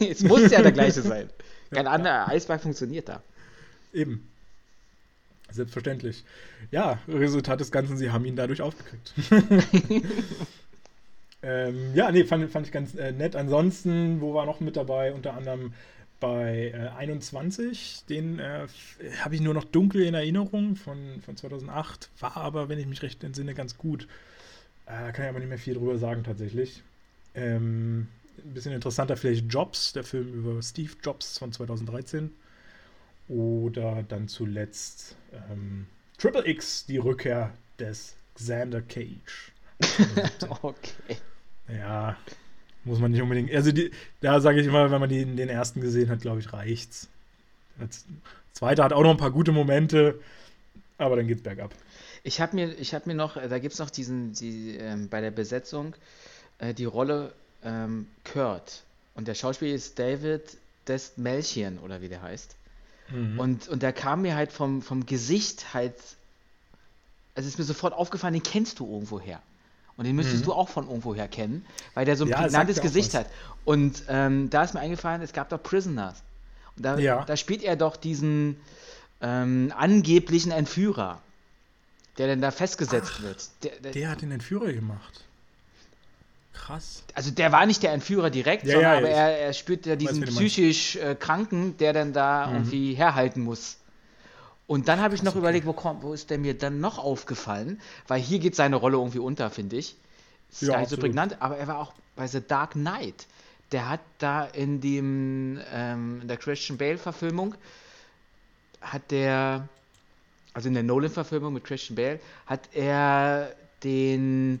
es 0.00 0.22
muss 0.22 0.50
ja 0.50 0.60
der 0.62 0.72
gleiche 0.72 1.00
sein. 1.02 1.30
Kein 1.70 1.86
anderer 1.86 2.28
Eisberg 2.28 2.60
funktioniert 2.60 3.08
da. 3.08 3.22
Eben. 3.92 4.29
Selbstverständlich. 5.50 6.24
Ja, 6.70 6.98
Resultat 7.08 7.60
des 7.60 7.72
Ganzen, 7.72 7.96
sie 7.96 8.10
haben 8.10 8.24
ihn 8.24 8.36
dadurch 8.36 8.62
aufgekriegt. 8.62 9.14
ähm, 11.42 11.94
ja, 11.94 12.10
nee, 12.12 12.24
fand, 12.24 12.50
fand 12.50 12.66
ich 12.66 12.72
ganz 12.72 12.94
äh, 12.94 13.12
nett. 13.12 13.36
Ansonsten, 13.36 14.20
wo 14.20 14.34
war 14.34 14.46
noch 14.46 14.60
mit 14.60 14.76
dabei? 14.76 15.12
Unter 15.12 15.34
anderem 15.34 15.72
bei 16.20 16.72
äh, 16.74 16.96
21, 16.96 18.04
den 18.08 18.38
äh, 18.38 18.66
habe 19.20 19.34
ich 19.34 19.40
nur 19.40 19.54
noch 19.54 19.64
dunkel 19.64 20.02
in 20.02 20.14
Erinnerung 20.14 20.76
von, 20.76 21.20
von 21.24 21.36
2008, 21.36 22.10
war 22.20 22.36
aber, 22.36 22.68
wenn 22.68 22.78
ich 22.78 22.86
mich 22.86 23.02
recht 23.02 23.24
entsinne, 23.24 23.54
ganz 23.54 23.78
gut. 23.78 24.06
Äh, 24.86 25.12
kann 25.12 25.24
ich 25.24 25.30
aber 25.30 25.38
nicht 25.38 25.48
mehr 25.48 25.58
viel 25.58 25.74
drüber 25.74 25.98
sagen 25.98 26.22
tatsächlich. 26.22 26.82
Ähm, 27.34 28.08
ein 28.44 28.54
bisschen 28.54 28.72
interessanter 28.72 29.16
vielleicht 29.16 29.52
Jobs, 29.52 29.92
der 29.92 30.04
Film 30.04 30.32
über 30.32 30.62
Steve 30.62 30.92
Jobs 31.02 31.38
von 31.38 31.52
2013. 31.52 32.30
Oder 33.30 34.04
dann 34.08 34.26
zuletzt 34.26 35.14
ähm, 35.32 35.86
Triple 36.18 36.46
X, 36.48 36.84
die 36.86 36.98
Rückkehr 36.98 37.52
des 37.78 38.16
Xander 38.34 38.82
Cage. 38.82 39.52
Okay. 40.62 41.16
Ja, 41.68 42.16
muss 42.84 42.98
man 42.98 43.12
nicht 43.12 43.22
unbedingt. 43.22 43.54
Also, 43.54 43.70
die, 43.70 43.92
da 44.20 44.40
sage 44.40 44.60
ich 44.60 44.66
immer, 44.66 44.90
wenn 44.90 45.00
man 45.00 45.08
die, 45.08 45.24
den 45.24 45.48
ersten 45.48 45.80
gesehen 45.80 46.08
hat, 46.08 46.20
glaube 46.20 46.40
ich, 46.40 46.52
reicht's. 46.52 47.08
Das 47.78 48.04
zweite 48.52 48.82
hat 48.82 48.92
auch 48.92 49.02
noch 49.02 49.10
ein 49.10 49.16
paar 49.16 49.30
gute 49.30 49.52
Momente, 49.52 50.20
aber 50.98 51.14
dann 51.16 51.28
geht's 51.28 51.42
bergab. 51.42 51.72
Ich 52.24 52.40
habe 52.40 52.56
mir, 52.56 52.74
ich 52.78 52.94
hab 52.94 53.06
mir 53.06 53.14
noch, 53.14 53.36
äh, 53.36 53.48
da 53.48 53.60
gibt 53.60 53.74
es 53.74 53.78
noch 53.78 53.90
diesen, 53.90 54.32
die, 54.32 54.76
ähm, 54.76 55.08
bei 55.08 55.20
der 55.20 55.30
Besetzung 55.30 55.94
äh, 56.58 56.74
die 56.74 56.84
Rolle 56.84 57.32
ähm, 57.62 58.08
Kurt. 58.24 58.82
Und 59.14 59.28
der 59.28 59.34
Schauspieler 59.34 59.74
ist 59.74 59.98
David 59.98 60.56
Destmelchian 60.88 61.78
oder 61.78 62.00
wie 62.02 62.08
der 62.08 62.22
heißt. 62.22 62.56
Mhm. 63.10 63.38
Und, 63.38 63.68
und 63.68 63.82
der 63.82 63.92
kam 63.92 64.22
mir 64.22 64.34
halt 64.36 64.52
vom, 64.52 64.82
vom 64.82 65.06
Gesicht 65.06 65.74
halt, 65.74 65.94
also 67.34 67.48
ist 67.48 67.58
mir 67.58 67.64
sofort 67.64 67.92
aufgefallen, 67.92 68.34
den 68.34 68.42
kennst 68.42 68.78
du 68.78 68.90
irgendwoher. 68.92 69.40
Und 69.96 70.04
den 70.06 70.16
müsstest 70.16 70.42
Mhm. 70.42 70.46
du 70.46 70.52
auch 70.54 70.68
von 70.68 70.86
irgendwoher 70.86 71.28
kennen, 71.28 71.64
weil 71.94 72.06
der 72.06 72.16
so 72.16 72.24
ein 72.24 72.30
Ja, 72.30 72.38
prägnantes 72.40 72.80
Gesicht 72.80 73.12
was. 73.14 73.20
hat. 73.20 73.26
Und 73.64 74.04
ähm, 74.08 74.48
da 74.48 74.62
ist 74.64 74.72
mir 74.74 74.80
eingefallen, 74.80 75.20
es 75.22 75.32
gab 75.32 75.48
doch 75.50 75.62
Prisoners. 75.62 76.22
Und 76.76 76.84
da, 76.84 76.98
Ja. 76.98 77.24
da 77.24 77.36
spielt 77.36 77.62
er 77.62 77.76
doch 77.76 77.96
diesen 77.96 78.56
ähm, 79.20 79.72
angeblichen 79.76 80.52
Entführer, 80.52 81.20
der 82.16 82.28
dann 82.28 82.40
da 82.40 82.50
festgesetzt 82.50 83.22
wird. 83.22 83.50
Der, 83.62 83.72
der, 83.80 83.92
Der 83.92 84.08
hat 84.10 84.22
den 84.22 84.30
Entführer 84.30 84.72
gemacht. 84.72 85.24
Krass. 86.52 87.04
also 87.14 87.30
der 87.30 87.52
war 87.52 87.64
nicht 87.66 87.82
der 87.82 87.92
Entführer 87.92 88.30
direkt, 88.30 88.64
Ja, 88.66 88.74
sondern 88.74 88.92
ja, 88.92 88.98
aber 88.98 89.08
er, 89.08 89.38
er 89.38 89.52
spürt 89.52 89.86
ja 89.86 89.96
diesen 89.96 90.20
meinst. 90.20 90.36
psychisch 90.36 90.96
äh, 90.96 91.14
Kranken, 91.14 91.76
der 91.78 91.92
dann 91.92 92.12
da 92.12 92.46
Mhm. 92.46 92.54
irgendwie 92.54 92.94
herhalten 92.94 93.40
muss. 93.42 93.78
Und 94.66 94.88
dann 94.88 95.00
habe 95.00 95.14
ich 95.14 95.22
noch 95.22 95.32
okay. 95.32 95.38
überlegt, 95.38 95.66
wo, 95.66 95.72
kommt, 95.72 96.02
wo 96.02 96.12
ist 96.12 96.30
der 96.30 96.38
mir 96.38 96.54
dann 96.56 96.80
noch 96.80 96.98
aufgefallen? 96.98 97.80
Weil 98.06 98.20
hier 98.20 98.38
geht 98.38 98.54
seine 98.54 98.76
Rolle 98.76 98.98
irgendwie 98.98 99.18
unter, 99.18 99.50
finde 99.50 99.76
ich. 99.76 99.96
Ist 100.50 100.62
Ja, 100.62 100.72
gar 100.72 100.80
nicht 100.80 100.90
so 100.90 100.96
prägnant, 100.96 101.40
aber 101.40 101.56
er 101.56 101.66
war 101.68 101.78
auch 101.78 101.92
bei 102.16 102.26
The 102.26 102.40
Dark 102.46 102.72
Knight. 102.72 103.26
der 103.72 103.88
hat 103.88 104.00
da 104.18 104.44
in 104.46 104.80
dem 104.80 105.60
ähm, 105.72 106.20
in 106.22 106.28
der 106.28 106.36
Christian 106.36 106.76
Bale-Verfilmung 106.78 107.54
hat 108.80 109.10
der, 109.10 109.68
also 110.54 110.68
in 110.68 110.74
der 110.74 110.82
Nolan-Verfilmung 110.82 111.52
mit 111.52 111.64
Christian 111.64 111.96
Bale, 111.96 112.18
hat 112.46 112.68
er 112.72 113.54
den 113.84 114.60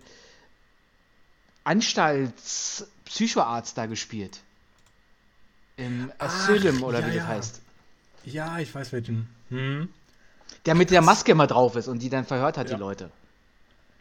Anstaltspsychoarzt 1.70 3.78
da 3.78 3.86
gespielt. 3.86 4.40
Im 5.76 6.10
Asylum 6.18 6.82
oder 6.82 6.98
ja, 7.00 7.06
wie 7.06 7.14
das 7.14 7.22
ja. 7.22 7.28
heißt. 7.28 7.62
Ja, 8.24 8.58
ich 8.58 8.74
weiß 8.74 8.92
welchen. 8.92 9.28
Hm. 9.50 9.88
Der 10.66 10.74
mit 10.74 10.90
der 10.90 11.00
Maske 11.00 11.30
immer 11.32 11.46
drauf 11.46 11.76
ist 11.76 11.86
und 11.86 12.02
die 12.02 12.10
dann 12.10 12.24
verhört 12.24 12.58
hat, 12.58 12.68
Ja. 12.68 12.74
die 12.74 12.80
Leute. 12.80 13.08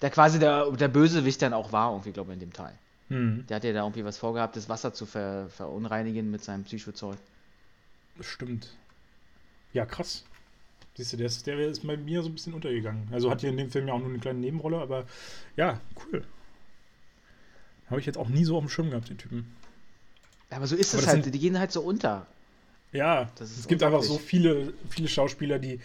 Der 0.01 0.09
quasi 0.09 0.39
der, 0.39 0.71
der 0.71 0.87
Bösewicht 0.87 1.43
dann 1.43 1.53
auch 1.53 1.71
war, 1.71 1.91
irgendwie, 1.91 2.11
glaube 2.11 2.31
ich, 2.31 2.33
in 2.35 2.39
dem 2.39 2.53
Teil. 2.53 2.73
Hm. 3.09 3.45
Der 3.47 3.57
hat 3.57 3.63
ja 3.63 3.71
da 3.71 3.83
irgendwie 3.83 4.03
was 4.03 4.17
vorgehabt, 4.17 4.55
das 4.55 4.67
Wasser 4.67 4.91
zu 4.93 5.05
ver 5.05 5.47
verunreinigen 5.49 6.31
mit 6.31 6.43
seinem 6.43 6.63
Psychozeug. 6.63 7.19
Stimmt. 8.19 8.69
Ja, 9.73 9.85
krass. 9.85 10.25
Siehst 10.95 11.13
du, 11.13 11.17
der 11.17 11.27
ist, 11.27 11.45
der 11.45 11.59
ist 11.59 11.85
bei 11.85 11.97
mir 11.97 12.23
so 12.23 12.29
ein 12.29 12.33
bisschen 12.33 12.55
untergegangen. 12.55 13.07
Also 13.11 13.29
hat 13.29 13.41
hier 13.41 13.51
in 13.51 13.57
dem 13.57 13.69
Film 13.69 13.87
ja 13.87 13.93
auch 13.93 13.99
nur 13.99 14.09
eine 14.09 14.17
kleine 14.19 14.39
Nebenrolle, 14.39 14.79
aber 14.79 15.05
ja, 15.55 15.79
cool. 16.03 16.25
Habe 17.89 17.99
ich 17.99 18.05
jetzt 18.05 18.17
auch 18.17 18.29
nie 18.29 18.43
so 18.45 18.55
auf 18.57 18.63
dem 18.63 18.69
Schirm 18.69 18.89
gehabt, 18.89 19.09
den 19.09 19.17
Typen. 19.17 19.51
Ja, 20.51 20.57
aber 20.57 20.67
so 20.67 20.75
ist 20.75 20.93
Aber 20.93 20.99
es 20.99 21.05
das 21.05 21.13
halt, 21.13 21.23
sind- 21.23 21.35
die 21.35 21.39
gehen 21.39 21.57
halt 21.59 21.71
so 21.71 21.81
unter. 21.81 22.25
Ja, 22.91 23.29
es 23.39 23.67
gibt 23.67 23.83
einfach 23.83 24.01
so 24.01 24.17
viele, 24.17 24.73
viele 24.89 25.07
Schauspieler, 25.07 25.59
die 25.59 25.79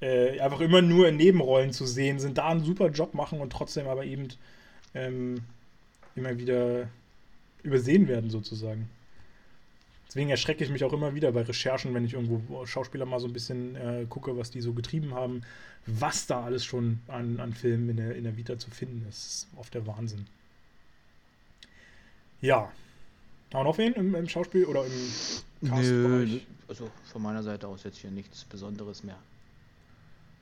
äh, 0.00 0.40
einfach 0.40 0.60
immer 0.60 0.82
nur 0.82 1.06
in 1.08 1.16
Nebenrollen 1.16 1.72
zu 1.72 1.86
sehen 1.86 2.18
sind, 2.18 2.36
da 2.38 2.48
einen 2.48 2.64
super 2.64 2.88
Job 2.90 3.14
machen 3.14 3.40
und 3.40 3.50
trotzdem 3.50 3.86
aber 3.86 4.04
eben 4.04 4.26
ähm, 4.94 5.42
immer 6.16 6.36
wieder 6.38 6.88
übersehen 7.62 8.08
werden, 8.08 8.28
sozusagen. 8.28 8.88
Deswegen 10.08 10.30
erschrecke 10.30 10.64
ich 10.64 10.70
mich 10.70 10.82
auch 10.82 10.92
immer 10.92 11.14
wieder 11.14 11.30
bei 11.30 11.42
Recherchen, 11.42 11.94
wenn 11.94 12.04
ich 12.04 12.14
irgendwo 12.14 12.66
Schauspieler 12.66 13.06
mal 13.06 13.20
so 13.20 13.28
ein 13.28 13.32
bisschen 13.32 13.76
äh, 13.76 14.04
gucke, 14.08 14.36
was 14.36 14.50
die 14.50 14.60
so 14.60 14.72
getrieben 14.72 15.14
haben, 15.14 15.42
was 15.86 16.26
da 16.26 16.42
alles 16.42 16.64
schon 16.64 16.98
an, 17.06 17.38
an 17.38 17.54
Filmen 17.54 17.88
in 17.88 17.96
der, 17.96 18.16
in 18.16 18.24
der 18.24 18.36
Vita 18.36 18.58
zu 18.58 18.68
finden 18.70 19.06
ist. 19.08 19.24
Das 19.24 19.34
ist 19.34 19.46
oft 19.56 19.72
der 19.74 19.86
Wahnsinn. 19.86 20.26
Ja. 22.42 22.70
Haben 23.54 23.60
wir 23.60 23.64
noch 23.64 23.78
wen 23.78 23.92
im, 23.94 24.14
im 24.14 24.28
Schauspiel 24.28 24.66
oder 24.66 24.84
im 24.84 25.68
Castbereich? 25.68 26.46
also 26.68 26.90
von 27.12 27.22
meiner 27.22 27.42
Seite 27.42 27.68
aus 27.68 27.84
jetzt 27.84 27.98
hier 27.98 28.10
nichts 28.10 28.44
Besonderes 28.44 29.04
mehr. 29.04 29.16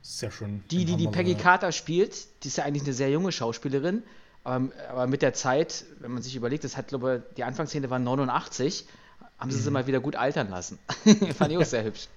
Sehr 0.01 0.31
schön. 0.31 0.63
Die, 0.71 0.85
die 0.85 0.95
die 0.95 1.07
Peggy 1.07 1.35
Carter 1.35 1.71
spielt, 1.71 2.15
die 2.43 2.47
ist 2.47 2.57
ja 2.57 2.63
eigentlich 2.63 2.83
eine 2.83 2.93
sehr 2.93 3.09
junge 3.11 3.31
Schauspielerin, 3.31 4.01
aber, 4.43 4.71
aber 4.89 5.07
mit 5.07 5.21
der 5.21 5.33
Zeit, 5.33 5.85
wenn 5.99 6.11
man 6.11 6.23
sich 6.23 6.35
überlegt, 6.35 6.63
das 6.63 6.75
hat, 6.75 6.87
glaube 6.87 7.23
ich, 7.29 7.35
die 7.35 7.43
Anfangsszene 7.43 7.89
war 7.89 7.99
89, 7.99 8.85
haben 9.37 9.51
sie 9.51 9.57
Mhm. 9.57 9.61
sie 9.63 9.71
mal 9.71 9.87
wieder 9.87 9.99
gut 9.99 10.15
altern 10.15 10.49
lassen. 10.49 10.79
Fand 11.37 11.51
ich 11.51 11.57
auch 11.57 11.65
sehr 11.65 11.83
hübsch. 11.83 12.07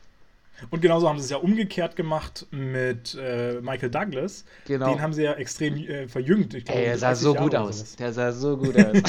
Und 0.70 0.80
genauso 0.80 1.08
haben 1.08 1.18
sie 1.18 1.24
es 1.24 1.30
ja 1.30 1.36
umgekehrt 1.38 1.96
gemacht 1.96 2.46
mit 2.50 3.16
äh, 3.20 3.60
Michael 3.60 3.90
Douglas. 3.90 4.44
Genau. 4.66 4.90
Den 4.90 5.02
haben 5.02 5.12
sie 5.12 5.22
ja 5.22 5.32
extrem 5.34 5.76
äh, 5.76 6.08
verjüngt. 6.08 6.54
Ich 6.54 6.64
glaube, 6.64 6.80
Ey, 6.80 6.86
der 6.86 6.98
sah 6.98 7.08
30 7.08 7.22
so 7.22 7.34
Jahre 7.34 7.44
gut 7.44 7.54
aus. 7.56 7.96
Der 7.96 8.12
sah 8.12 8.32
so 8.32 8.56
gut 8.56 8.76
aus. 8.76 8.96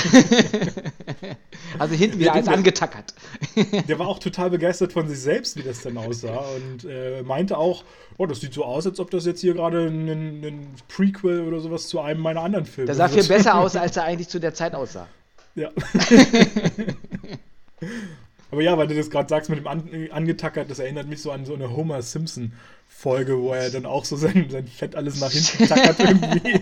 also 1.79 1.95
hinten 1.95 2.19
wieder 2.19 2.33
den- 2.33 2.47
angetackert. 2.47 3.13
Der 3.87 3.99
war 3.99 4.07
auch 4.07 4.19
total 4.19 4.49
begeistert 4.49 4.93
von 4.93 5.07
sich 5.07 5.19
selbst, 5.19 5.55
wie 5.57 5.63
das 5.63 5.81
dann 5.81 5.97
aussah. 5.97 6.43
Und 6.55 6.85
äh, 6.89 7.21
meinte 7.23 7.57
auch, 7.57 7.83
oh, 8.17 8.25
das 8.25 8.41
sieht 8.41 8.53
so 8.53 8.65
aus, 8.65 8.85
als 8.85 8.99
ob 8.99 9.11
das 9.11 9.25
jetzt 9.25 9.41
hier 9.41 9.53
gerade 9.53 9.87
ein, 9.87 10.07
ein 10.43 10.67
Prequel 10.87 11.41
oder 11.47 11.59
sowas 11.59 11.87
zu 11.87 11.99
einem 12.01 12.21
meiner 12.21 12.41
anderen 12.41 12.65
Filme 12.65 12.87
Der 12.87 12.95
sah 12.95 13.07
viel 13.07 13.23
besser 13.23 13.55
aus, 13.55 13.75
als 13.75 13.95
er 13.97 14.03
eigentlich 14.03 14.29
zu 14.29 14.39
der 14.39 14.53
Zeit 14.53 14.73
aussah. 14.75 15.07
Ja. 15.55 15.71
Aber 18.51 18.61
ja, 18.61 18.77
weil 18.77 18.87
du 18.87 18.95
das 18.95 19.09
gerade 19.09 19.27
sagst 19.27 19.49
mit 19.49 19.59
dem 19.59 19.67
An 19.67 19.89
angetackert, 20.11 20.69
das 20.69 20.79
erinnert 20.79 21.07
mich 21.07 21.21
so 21.21 21.31
an 21.31 21.45
so 21.45 21.53
eine 21.53 21.75
Homer 21.75 22.01
Simpson 22.01 22.53
Folge, 22.87 23.39
wo 23.39 23.53
er 23.53 23.69
dann 23.71 23.85
auch 23.85 24.05
so 24.05 24.15
sein, 24.15 24.47
sein 24.49 24.67
Fett 24.67 24.95
alles 24.95 25.19
nach 25.19 25.31
hinten 25.31 25.67
tackert 25.67 25.99
irgendwie. 25.99 26.61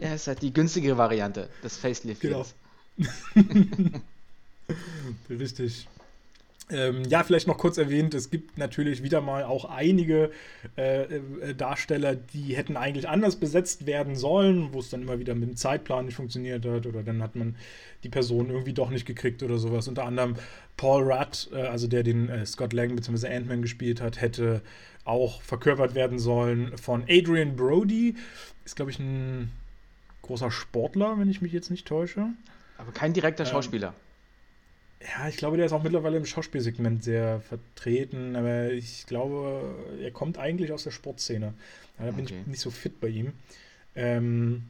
Ja, 0.00 0.14
ist 0.14 0.26
halt 0.26 0.42
die 0.42 0.52
günstigere 0.52 0.96
Variante 0.96 1.48
des 1.62 1.76
Facelift. 1.76 2.20
Genau. 2.22 2.46
Richtig. 5.30 5.88
Ähm, 6.72 7.04
ja, 7.04 7.22
vielleicht 7.22 7.46
noch 7.46 7.58
kurz 7.58 7.78
erwähnt, 7.78 8.14
es 8.14 8.30
gibt 8.30 8.56
natürlich 8.58 9.02
wieder 9.02 9.20
mal 9.20 9.44
auch 9.44 9.64
einige 9.66 10.30
äh, 10.76 11.02
äh, 11.02 11.54
Darsteller, 11.54 12.14
die 12.16 12.56
hätten 12.56 12.76
eigentlich 12.76 13.08
anders 13.08 13.36
besetzt 13.36 13.86
werden 13.86 14.16
sollen, 14.16 14.72
wo 14.72 14.80
es 14.80 14.90
dann 14.90 15.02
immer 15.02 15.18
wieder 15.18 15.34
mit 15.34 15.50
dem 15.50 15.56
Zeitplan 15.56 16.06
nicht 16.06 16.16
funktioniert 16.16 16.64
hat 16.64 16.86
oder 16.86 17.02
dann 17.02 17.22
hat 17.22 17.36
man 17.36 17.56
die 18.04 18.08
Person 18.08 18.50
irgendwie 18.50 18.72
doch 18.72 18.90
nicht 18.90 19.06
gekriegt 19.06 19.42
oder 19.42 19.58
sowas. 19.58 19.86
Unter 19.86 20.04
anderem 20.04 20.36
Paul 20.76 21.12
Rudd, 21.12 21.50
äh, 21.52 21.62
also 21.62 21.86
der 21.86 22.02
den 22.02 22.28
äh, 22.28 22.46
Scott 22.46 22.72
Lang 22.72 22.96
bzw. 22.96 23.28
Ant-Man 23.28 23.62
gespielt 23.62 24.00
hat, 24.00 24.20
hätte 24.20 24.62
auch 25.04 25.42
verkörpert 25.42 25.94
werden 25.94 26.18
sollen 26.18 26.76
von 26.78 27.04
Adrian 27.08 27.56
Brody. 27.56 28.14
Ist, 28.64 28.76
glaube 28.76 28.90
ich, 28.90 28.98
ein 28.98 29.50
großer 30.22 30.50
Sportler, 30.50 31.18
wenn 31.18 31.28
ich 31.28 31.42
mich 31.42 31.52
jetzt 31.52 31.70
nicht 31.70 31.86
täusche. 31.86 32.28
Aber 32.78 32.92
kein 32.92 33.12
direkter 33.12 33.44
Ähm, 33.44 33.50
Schauspieler. 33.50 33.94
Ja, 35.04 35.28
ich 35.28 35.36
glaube, 35.36 35.56
der 35.56 35.66
ist 35.66 35.72
auch 35.72 35.82
mittlerweile 35.82 36.16
im 36.16 36.26
Schauspielsegment 36.26 37.02
sehr 37.02 37.40
vertreten, 37.40 38.36
aber 38.36 38.70
ich 38.70 39.06
glaube, 39.06 39.74
er 40.00 40.10
kommt 40.12 40.38
eigentlich 40.38 40.70
aus 40.72 40.84
der 40.84 40.92
Sportszene. 40.92 41.54
Ja, 41.98 42.06
da 42.06 42.12
bin 42.12 42.24
Okay. 42.24 42.40
ich 42.42 42.46
nicht 42.46 42.60
so 42.60 42.70
fit 42.70 43.00
bei 43.00 43.08
ihm. 43.08 43.32
Ähm, 43.96 44.64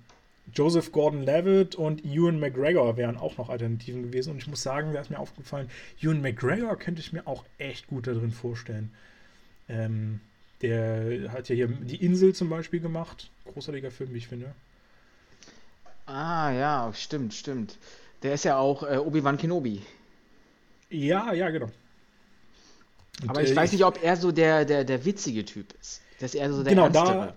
Joseph 0.55 0.91
Gordon-Levitt 0.93 1.75
und 1.75 2.05
Ewan 2.05 2.41
McGregor 2.41 2.97
wären 2.97 3.17
auch 3.17 3.37
noch 3.39 3.49
Alternativen 3.51 4.03
gewesen. 4.03 4.31
Und 4.33 4.39
ich 4.39 4.49
muss 4.49 4.63
sagen, 4.63 4.93
da 4.93 5.01
ist 5.01 5.11
mir 5.11 5.19
aufgefallen, 5.19 5.71
Ewan 6.01 6.21
McGregor 6.23 6.77
könnte 6.79 7.01
ich 7.01 7.13
mir 7.13 7.27
auch 7.27 7.45
echt 7.59 7.87
gut 7.89 8.07
da 8.07 8.13
drin 8.15 8.33
vorstellen. 8.33 8.93
Ähm, 9.69 10.21
der 10.63 11.33
hat 11.33 11.49
ja 11.49 11.55
hier 11.55 11.69
Die 11.69 12.05
Insel 12.05 12.35
zum 12.35 12.49
Beispiel 12.49 12.81
gemacht. 12.81 13.31
Großartiger 13.47 13.91
Film, 13.91 14.15
wie 14.15 14.19
ich 14.19 14.29
finde. 14.29 14.55
Ah, 16.07 16.51
ja, 16.53 16.93
stimmt, 16.95 17.35
stimmt. 17.35 17.79
Der 18.23 18.35
ist 18.35 18.45
ja 18.45 18.57
auch 18.59 18.83
äh, 18.85 18.99
Obi-Wan 18.99 19.39
Kenobi. 19.39 19.83
Ja, 20.93 21.33
ja, 21.33 21.51
genau. 21.51 21.71
Und, 23.23 23.31
Aber 23.31 23.43
ich 23.43 23.51
äh, 23.51 23.57
weiß 23.57 23.73
nicht, 23.73 23.85
ob 23.85 24.03
er 24.03 24.17
so 24.17 24.33
der, 24.33 24.65
der, 24.65 24.85
der 24.85 25.05
witzige 25.05 25.45
Typ 25.45 25.73
ist. 25.81 26.01
Das 26.19 26.35
ist 26.35 26.41
eher 26.41 26.53
so 26.53 26.63
der 26.63 26.73
Genau, 26.73 26.87
ernstere. 26.87 27.27
da, 27.29 27.37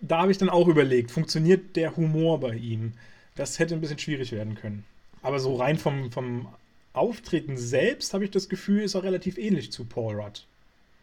da 0.00 0.18
habe 0.22 0.32
ich 0.32 0.38
dann 0.38 0.50
auch 0.50 0.68
überlegt, 0.68 1.10
funktioniert 1.10 1.76
der 1.76 1.96
Humor 1.96 2.40
bei 2.40 2.54
ihm? 2.54 2.92
Das 3.34 3.58
hätte 3.58 3.74
ein 3.74 3.80
bisschen 3.80 3.98
schwierig 3.98 4.32
werden 4.32 4.54
können. 4.54 4.84
Aber 5.22 5.40
so 5.40 5.56
rein 5.56 5.78
vom, 5.78 6.12
vom 6.12 6.48
Auftreten 6.92 7.56
selbst 7.56 8.14
habe 8.14 8.24
ich 8.24 8.30
das 8.30 8.48
Gefühl, 8.48 8.82
ist 8.82 8.94
er 8.94 9.02
relativ 9.02 9.38
ähnlich 9.38 9.72
zu 9.72 9.84
Paul 9.84 10.14
Rudd. 10.20 10.46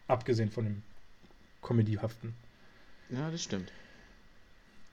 Abgesehen 0.08 0.50
von 0.50 0.64
dem 0.64 0.82
Comedyhaften. 1.60 2.34
Ja, 3.10 3.30
das 3.30 3.42
stimmt. 3.42 3.70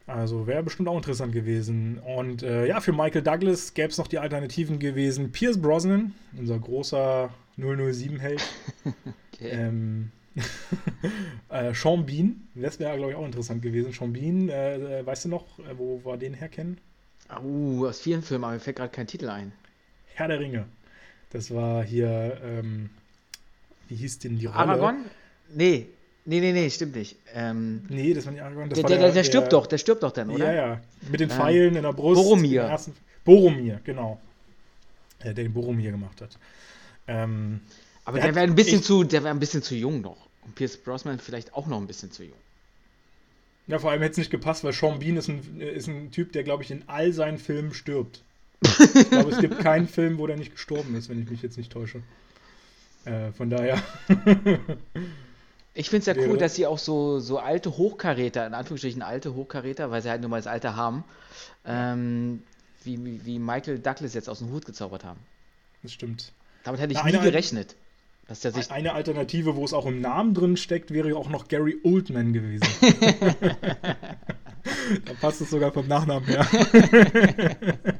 Also 0.09 0.47
wäre 0.47 0.63
bestimmt 0.63 0.89
auch 0.89 0.97
interessant 0.97 1.33
gewesen. 1.33 1.99
Und 1.99 2.41
äh, 2.41 2.65
ja, 2.65 2.81
für 2.81 2.91
Michael 2.91 3.21
Douglas 3.21 3.75
gäbe 3.75 3.89
es 3.89 3.97
noch 3.99 4.07
die 4.07 4.17
Alternativen 4.17 4.79
gewesen. 4.79 5.31
Pierce 5.31 5.61
Brosnan, 5.61 6.13
unser 6.37 6.59
großer 6.59 7.29
007-Held. 7.57 8.41
Okay. 9.41 9.51
Ähm, 9.51 10.11
äh, 11.49 11.73
Sean 11.73 12.05
Bean, 12.05 12.49
das 12.55 12.77
wäre, 12.77 12.97
glaube 12.97 13.11
ich, 13.11 13.17
auch 13.17 13.25
interessant 13.25 13.61
gewesen. 13.61 13.93
Sean 13.93 14.11
Bean, 14.11 14.49
äh, 14.49 14.99
äh, 14.99 15.05
weißt 15.05 15.23
du 15.23 15.29
noch, 15.29 15.59
äh, 15.59 15.77
wo 15.77 16.01
wir 16.03 16.17
den 16.17 16.33
herkennen? 16.33 16.77
Uh, 17.41 17.87
aus 17.87 18.01
vielen 18.01 18.21
Filmen, 18.21 18.43
aber 18.43 18.55
mir 18.55 18.59
fällt 18.59 18.75
gerade 18.75 18.91
kein 18.91 19.07
Titel 19.07 19.29
ein. 19.29 19.53
Herr 20.13 20.27
der 20.27 20.41
Ringe. 20.41 20.65
Das 21.29 21.51
war 21.51 21.85
hier, 21.85 22.37
ähm, 22.43 22.89
wie 23.87 23.95
hieß 23.95 24.19
denn 24.19 24.37
die 24.37 24.47
Rolle? 24.47 24.57
Aragorn? 24.57 25.05
Nee, 25.55 25.87
nee, 26.29 26.39
nee, 26.39 26.53
nee, 26.53 26.69
stimmt 26.69 26.95
nicht. 26.95 27.17
Ähm, 27.33 27.83
Nee, 27.89 28.13
das 28.13 28.25
war 28.25 28.31
nicht 28.31 28.41
Aragorn. 28.41 28.69
Das 28.69 28.77
der, 28.77 28.83
war 28.83 28.89
der, 28.89 28.99
der, 28.99 29.11
der 29.11 29.23
stirbt 29.23 29.51
doch, 29.53 29.67
der 29.67 29.77
stirbt 29.77 30.03
doch 30.03 30.11
dann, 30.11 30.29
oder? 30.29 30.45
Ja, 30.45 30.67
ja. 30.69 30.81
Mit 31.11 31.19
den 31.19 31.29
Ähm, 31.29 31.35
Pfeilen 31.35 31.75
in 31.75 31.83
der 31.83 31.93
Brust. 31.93 32.21
Boromir. 32.21 32.61
Ersten, 32.63 32.93
Boromir, 33.25 33.81
genau. 33.83 34.19
Äh, 35.19 35.25
der 35.25 35.33
den 35.43 35.53
Boromir 35.53 35.91
gemacht 35.91 36.21
hat. 36.21 36.37
Ähm, 37.07 37.59
Aber 38.05 38.17
Der 38.19 38.27
der 38.27 38.35
wäre 38.35 38.45
ein 38.45 38.55
bisschen 38.55 38.77
echt- 38.79 38.85
zu, 38.87 39.03
der 39.03 39.23
wäre 39.23 39.33
ein 39.33 39.39
bisschen 39.39 39.61
zu 39.63 39.75
jung 39.75 40.01
noch. 40.01 40.27
Und 40.45 40.55
Pierce 40.55 40.77
Brosnan 40.77 41.19
vielleicht 41.19 41.53
auch 41.53 41.67
noch 41.67 41.79
ein 41.81 41.87
bisschen 41.87 42.11
zu 42.11 42.23
jung. 42.23 42.37
ja, 43.67 43.77
vor 43.79 43.91
allem 43.91 44.01
hätte 44.01 44.13
es 44.13 44.17
nicht 44.17 44.31
gepasst, 44.31 44.63
weil 44.63 44.73
Sean 44.73 44.99
Bean 44.99 45.17
ist 45.17 45.27
ein, 45.27 45.59
ist 45.61 45.87
ein 45.87 46.11
Typ, 46.11 46.31
der, 46.31 46.43
glaube 46.43 46.63
ich, 46.63 46.71
in 46.71 46.83
all 46.87 47.11
seinen 47.13 47.37
Filmen 47.37 47.73
stirbt. 47.73 48.23
Ich 48.95 49.09
glaube, 49.09 49.31
es 49.31 49.39
gibt 49.39 49.59
keinen 49.59 49.87
Film, 49.97 50.17
wo 50.17 50.27
der 50.27 50.37
nicht 50.37 50.51
gestorben 50.53 50.95
ist, 50.95 51.09
wenn 51.09 51.21
ich 51.21 51.29
mich 51.29 51.41
jetzt 51.41 51.57
nicht 51.57 51.71
täusche. 51.71 52.01
Äh, 53.05 53.31
von 53.31 53.49
daher. 53.49 53.81
Ich 55.79 55.89
finde 55.89 56.11
es 56.11 56.17
ja 56.17 56.27
cool, 56.27 56.37
dass 56.37 56.55
sie 56.55 56.67
auch 56.67 56.77
so, 56.77 57.19
so 57.19 57.39
alte 57.39 57.77
Hochkaräter, 57.77 58.45
in 58.45 58.53
Anführungsstrichen 58.53 59.01
alte 59.01 59.33
Hochkaräter, 59.33 59.89
weil 59.91 60.01
sie 60.01 60.09
halt 60.09 60.19
nur 60.19 60.29
mal 60.29 60.35
das 60.35 60.47
Alter 60.47 60.75
haben, 60.75 61.05
ähm, 61.65 62.43
wie, 62.83 63.25
wie, 63.25 63.39
Michael 63.39 63.79
Douglas 63.79 64.13
jetzt 64.13 64.27
aus 64.27 64.39
dem 64.39 64.51
Hut 64.51 64.65
gezaubert 64.65 65.05
haben. 65.05 65.21
Das 65.81 65.93
stimmt. 65.93 66.33
Damit 66.65 66.81
hätte 66.81 66.91
ich 66.91 66.99
Na, 67.01 67.09
nie 67.09 67.19
gerechnet, 67.19 67.77
dass 68.27 68.41
der 68.41 68.51
sich. 68.51 68.69
Eine 68.69 68.91
Alternative, 68.91 69.55
wo 69.55 69.63
es 69.63 69.71
auch 69.71 69.85
im 69.85 70.01
Namen 70.01 70.33
drin 70.33 70.57
steckt, 70.57 70.91
wäre 70.91 71.15
auch 71.15 71.29
noch 71.29 71.47
Gary 71.47 71.77
Oldman 71.83 72.33
gewesen. 72.33 72.67
da 75.05 75.13
passt 75.21 75.39
es 75.39 75.49
sogar 75.49 75.71
vom 75.71 75.87
Nachnamen 75.87 76.27
her. 76.27 76.45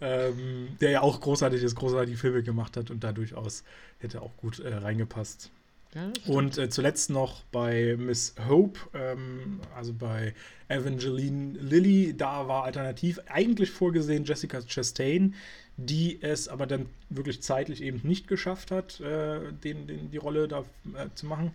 ähm, 0.00 0.68
der 0.80 0.90
ja 0.90 1.00
auch 1.00 1.20
großartiges, 1.20 1.74
großartige 1.74 2.16
Filme 2.16 2.44
gemacht 2.44 2.76
hat 2.76 2.92
und 2.92 3.02
da 3.02 3.10
durchaus 3.10 3.64
hätte 3.98 4.22
auch 4.22 4.36
gut 4.36 4.60
äh, 4.60 4.72
reingepasst. 4.74 5.50
Ja, 5.94 6.12
und 6.26 6.58
äh, 6.58 6.68
zuletzt 6.68 7.10
noch 7.10 7.44
bei 7.44 7.96
Miss 7.96 8.34
Hope, 8.48 8.80
ähm, 8.94 9.60
also 9.76 9.92
bei 9.92 10.34
Evangeline 10.68 11.56
Lilly, 11.58 12.16
da 12.16 12.48
war 12.48 12.64
alternativ 12.64 13.20
eigentlich 13.28 13.70
vorgesehen 13.70 14.24
Jessica 14.24 14.60
Chastain, 14.66 15.34
die 15.76 16.20
es 16.20 16.48
aber 16.48 16.66
dann 16.66 16.86
wirklich 17.10 17.42
zeitlich 17.42 17.82
eben 17.82 18.00
nicht 18.02 18.26
geschafft 18.26 18.72
hat, 18.72 19.00
äh, 19.00 19.52
den, 19.52 19.86
den, 19.86 20.10
die 20.10 20.16
Rolle 20.16 20.48
da 20.48 20.60
äh, 20.94 21.08
zu 21.14 21.26
machen. 21.26 21.52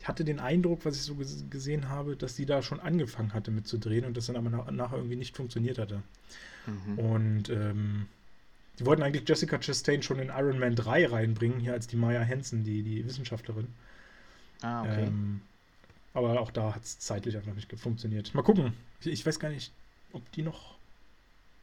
Ich 0.00 0.08
hatte 0.08 0.24
den 0.24 0.40
Eindruck, 0.40 0.84
was 0.84 0.96
ich 0.96 1.02
so 1.02 1.16
gesehen 1.50 1.88
habe, 1.88 2.16
dass 2.16 2.34
sie 2.34 2.46
da 2.46 2.62
schon 2.62 2.80
angefangen 2.80 3.34
hatte 3.34 3.50
mitzudrehen 3.50 4.04
und 4.04 4.16
das 4.16 4.26
dann 4.26 4.36
aber 4.36 4.50
nach 4.50 4.70
nachher 4.70 4.96
irgendwie 4.96 5.16
nicht 5.16 5.36
funktioniert 5.36 5.78
hatte. 5.78 6.02
Mhm. 6.66 6.98
Und 6.98 7.50
ähm, 7.50 8.06
die 8.78 8.86
wollten 8.86 9.02
eigentlich 9.02 9.28
Jessica 9.28 9.58
Chastain 9.58 10.02
schon 10.02 10.18
in 10.18 10.28
Iron 10.28 10.58
Man 10.58 10.74
3 10.74 11.06
reinbringen, 11.06 11.60
hier 11.60 11.72
als 11.72 11.86
die 11.86 11.96
Maya 11.96 12.24
Hansen, 12.24 12.64
die, 12.64 12.82
die 12.82 13.04
Wissenschaftlerin. 13.04 13.68
Ah, 14.62 14.82
okay. 14.82 15.04
Ähm, 15.04 15.40
aber 16.14 16.40
auch 16.40 16.50
da 16.50 16.74
hat 16.74 16.84
es 16.84 16.98
zeitlich 16.98 17.36
einfach 17.36 17.54
nicht 17.54 17.72
funktioniert. 17.78 18.34
Mal 18.34 18.42
gucken. 18.42 18.74
Ich, 19.00 19.06
ich, 19.06 19.26
weiß 19.26 19.38
gar 19.38 19.48
nicht, 19.48 19.72
ob 20.12 20.30
die 20.32 20.42
noch 20.42 20.76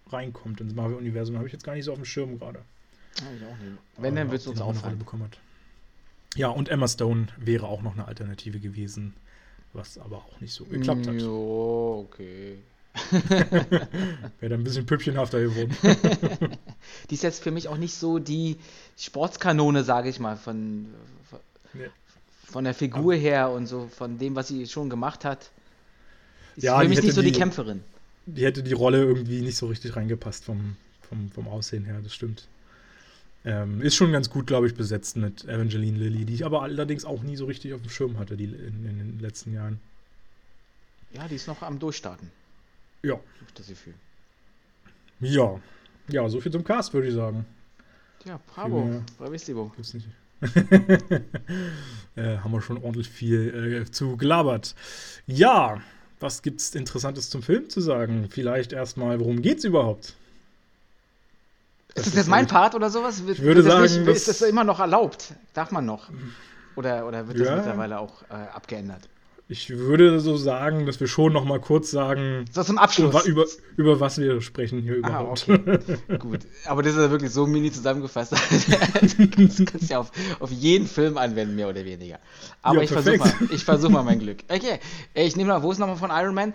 reinkommt 0.07 0.61
ins 0.61 0.73
Marvel-Universum. 0.73 1.37
Habe 1.37 1.47
ich 1.47 1.53
jetzt 1.53 1.63
gar 1.63 1.75
nicht 1.75 1.85
so 1.85 1.91
auf 1.91 1.99
dem 1.99 2.05
Schirm 2.05 2.39
gerade. 2.39 2.59
Habe 3.23 3.35
ich 3.35 3.43
auch 3.43 3.57
nicht. 3.57 3.77
Wenn, 3.97 4.15
dann 4.15 4.31
wird 4.31 4.41
es 4.41 4.47
uns 4.47 4.61
auffallen. 4.61 4.99
Bekommen 4.99 5.23
hat. 5.23 5.39
Ja, 6.35 6.49
und 6.49 6.69
Emma 6.69 6.87
Stone 6.87 7.27
wäre 7.37 7.67
auch 7.67 7.81
noch 7.81 7.93
eine 7.93 8.07
Alternative 8.07 8.59
gewesen, 8.59 9.13
was 9.73 9.97
aber 9.97 10.17
auch 10.17 10.39
nicht 10.41 10.53
so 10.53 10.65
geklappt 10.65 11.07
hat. 11.07 11.15
Jo, 11.15 12.05
okay. 12.07 12.59
Wäre 13.11 13.87
dann 14.41 14.61
ein 14.61 14.63
bisschen 14.63 14.85
püppchenhafter 14.85 15.41
geworden. 15.41 15.75
die 17.09 17.13
ist 17.13 17.23
jetzt 17.23 17.43
für 17.43 17.51
mich 17.51 17.67
auch 17.67 17.77
nicht 17.77 17.95
so 17.95 18.19
die 18.19 18.57
Sportskanone, 18.97 19.83
sage 19.83 20.09
ich 20.09 20.19
mal, 20.19 20.37
von, 20.37 20.87
von, 21.29 21.39
nee. 21.73 21.89
von 22.45 22.63
der 22.63 22.73
Figur 22.73 23.13
aber 23.13 23.21
her 23.21 23.49
und 23.51 23.67
so, 23.67 23.87
von 23.87 24.17
dem, 24.17 24.35
was 24.35 24.47
sie 24.47 24.67
schon 24.67 24.89
gemacht 24.89 25.25
hat. 25.25 25.51
Ist 26.55 26.63
ja, 26.63 26.79
für 26.79 26.87
mich 26.87 27.01
nicht 27.01 27.13
so 27.13 27.21
die, 27.21 27.31
die, 27.31 27.37
Kämpferin. 27.37 27.83
Die 28.25 28.43
hätte 28.43 28.63
die 28.63 28.73
Rolle 28.73 29.03
irgendwie 29.03 29.41
nicht 29.41 29.57
so 29.57 29.67
richtig 29.67 29.95
reingepasst 29.95 30.43
vom, 30.43 30.75
vom, 31.07 31.29
vom 31.29 31.47
Aussehen 31.47 31.85
her, 31.85 31.99
das 32.03 32.13
stimmt. 32.13 32.47
Ähm, 33.45 33.81
ist 33.81 33.95
schon 33.95 34.11
ganz 34.11 34.29
gut, 34.29 34.47
glaube 34.47 34.67
ich, 34.67 34.75
besetzt 34.75 35.15
mit 35.15 35.45
Evangeline 35.45 35.97
Lilly, 35.97 36.25
die 36.25 36.33
ich 36.33 36.45
aber 36.45 36.61
allerdings 36.61 37.05
auch 37.05 37.23
nie 37.23 37.37
so 37.37 37.45
richtig 37.45 37.73
auf 37.73 37.81
dem 37.81 37.89
Schirm 37.89 38.17
hatte 38.17 38.35
die 38.35 38.45
in, 38.45 38.85
in 38.85 38.97
den 38.97 39.19
letzten 39.19 39.53
Jahren. 39.53 39.79
Ja, 41.13 41.27
die 41.27 41.35
ist 41.35 41.47
noch 41.47 41.61
am 41.61 41.79
Durchstarten. 41.79 42.29
Ja. 43.03 43.19
Das 43.55 43.67
Gefühl. 43.67 43.93
Ja. 45.19 45.59
Ja, 46.07 46.27
so 46.29 46.41
viel 46.41 46.51
zum 46.51 46.63
Cast, 46.63 46.93
würde 46.93 47.07
ich 47.07 47.13
sagen. 47.13 47.45
Ja, 48.25 48.39
bravo. 48.53 49.03
Bravissimo. 49.17 49.71
Gibt's 49.75 49.93
nicht. 49.93 50.07
äh, 52.15 52.37
haben 52.37 52.51
wir 52.51 52.61
schon 52.61 52.77
ordentlich 52.77 53.09
viel 53.09 53.83
äh, 53.85 53.91
zu 53.91 54.15
gelabert. 54.17 54.75
Ja, 55.27 55.81
was 56.19 56.41
gibt's 56.41 56.75
Interessantes 56.75 57.29
zum 57.29 57.43
Film 57.43 57.69
zu 57.69 57.81
sagen? 57.81 58.27
Vielleicht 58.29 58.71
erstmal, 58.71 59.19
worum 59.19 59.41
geht's 59.41 59.63
überhaupt? 59.63 60.15
Das 61.95 62.05
ist 62.07 62.13
das 62.13 62.23
jetzt 62.23 62.29
mein 62.29 62.47
Part 62.47 62.75
oder 62.75 62.89
sowas? 62.89 63.21
Ich 63.27 63.41
würde 63.41 63.63
sagen, 63.63 63.81
nicht, 63.81 64.15
ist 64.15 64.27
das 64.27 64.41
immer 64.41 64.63
noch 64.63 64.79
erlaubt? 64.79 65.33
Darf 65.53 65.71
man 65.71 65.85
noch? 65.85 66.09
Oder, 66.75 67.05
oder 67.07 67.27
wird 67.27 67.39
das 67.39 67.47
ja. 67.47 67.55
mittlerweile 67.55 67.99
auch 67.99 68.21
äh, 68.29 68.35
abgeändert? 68.53 69.09
Ich 69.51 69.71
würde 69.71 70.19
so 70.19 70.37
sagen, 70.37 70.85
dass 70.85 70.99
wir 70.99 71.07
schon 71.07 71.33
noch 71.33 71.43
mal 71.43 71.59
kurz 71.59 71.89
sagen, 71.89 72.45
so 72.51 72.63
zum 72.63 72.77
Abschluss. 72.77 73.25
Über, 73.25 73.45
über, 73.77 73.99
was 73.99 74.19
wir 74.19 74.41
sprechen 74.41 74.79
hier 74.79 74.93
ah, 74.93 74.97
überhaupt. 74.97 75.49
Okay. 75.49 75.79
Gut, 76.19 76.41
aber 76.65 76.83
das 76.83 76.93
ist 76.93 76.99
ja 76.99 77.09
wirklich 77.09 77.31
so 77.31 77.47
mini 77.47 77.71
zusammengefasst. 77.71 78.31
das 78.33 78.41
kannst 79.17 79.59
du 79.59 79.85
ja 79.87 79.97
auf, 79.97 80.11
auf 80.39 80.51
jeden 80.51 80.85
Film 80.85 81.17
anwenden, 81.17 81.55
mehr 81.55 81.67
oder 81.67 81.83
weniger. 81.83 82.19
Aber 82.61 82.77
ja, 82.77 82.83
ich 82.83 82.91
versuche 82.91 83.17
mal, 83.17 83.33
ich 83.49 83.67
mal 83.89 84.03
mein 84.03 84.19
Glück. 84.19 84.37
Okay, 84.49 84.79
ich 85.15 85.35
nehme 85.35 85.49
mal, 85.49 85.63
wo 85.63 85.71
ist 85.71 85.79
nochmal 85.79 85.97
von 85.97 86.11
Iron 86.11 86.35
Man? 86.35 86.53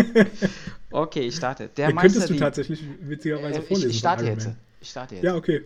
okay, 0.90 1.20
ich 1.20 1.36
starte. 1.36 1.68
Der 1.76 1.90
ja, 1.90 1.94
könntest 1.94 2.30
du 2.30 2.36
tatsächlich 2.38 2.82
witzigerweise 3.02 3.58
äh, 3.58 3.62
vorlesen. 3.62 3.90
Ich, 3.90 3.96
ich 3.96 3.98
starte 3.98 4.24
jetzt. 4.24 4.48
Ich 4.80 4.88
starte 4.88 5.16
jetzt. 5.16 5.24
Ja, 5.24 5.34
okay. 5.34 5.60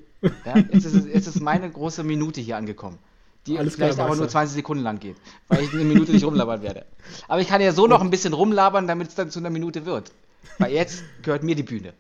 Ja, 0.45 0.59
jetzt, 0.73 0.87
ist, 0.87 1.07
jetzt 1.07 1.29
ist 1.29 1.41
meine 1.41 1.71
große 1.71 2.03
Minute 2.03 2.41
hier 2.41 2.57
angekommen 2.57 2.99
die 3.47 3.59
Alles 3.59 3.75
vielleicht 3.75 3.99
aber 3.99 4.17
nur 4.17 4.29
20 4.29 4.55
Sekunden 4.55 4.83
lang 4.83 5.01
geht, 5.01 5.17
weil 5.49 5.63
ich 5.63 5.73
eine 5.73 5.85
Minute 5.85 6.13
nicht 6.13 6.25
rumlabern 6.25 6.63
werde. 6.63 6.87
Aber 7.29 7.41
ich 7.41 7.49
kann 7.49 7.61
ja 7.61 7.73
so 7.73 7.87
noch 7.87 8.01
ein 8.01 8.11
bisschen 8.11 8.33
rumlabern, 8.33 8.87
damit 8.87 9.09
es 9.09 9.15
dann 9.15 9.31
zu 9.31 9.39
einer 9.39 9.51
Minute 9.51 9.85
wird. 9.85 10.13
Weil 10.59 10.73
jetzt 10.73 11.05
gehört 11.23 11.43
mir 11.43 11.55
die 11.55 11.63
Bühne. 11.63 11.93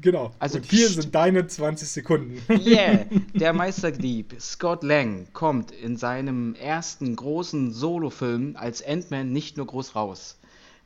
Genau. 0.00 0.32
Also 0.38 0.58
Und 0.58 0.64
hier 0.64 0.88
sind 0.88 1.14
deine 1.14 1.46
20 1.46 1.88
Sekunden. 1.88 2.42
Yeah. 2.48 3.04
Der 3.34 3.52
Meisterdieb 3.52 4.34
Scott 4.40 4.82
Lang 4.82 5.26
kommt 5.32 5.72
in 5.72 5.96
seinem 5.96 6.54
ersten 6.54 7.14
großen 7.14 7.72
Solofilm 7.72 8.56
als 8.56 8.84
Ant-Man 8.84 9.30
nicht 9.30 9.56
nur 9.56 9.66
groß 9.66 9.94
raus. 9.94 10.38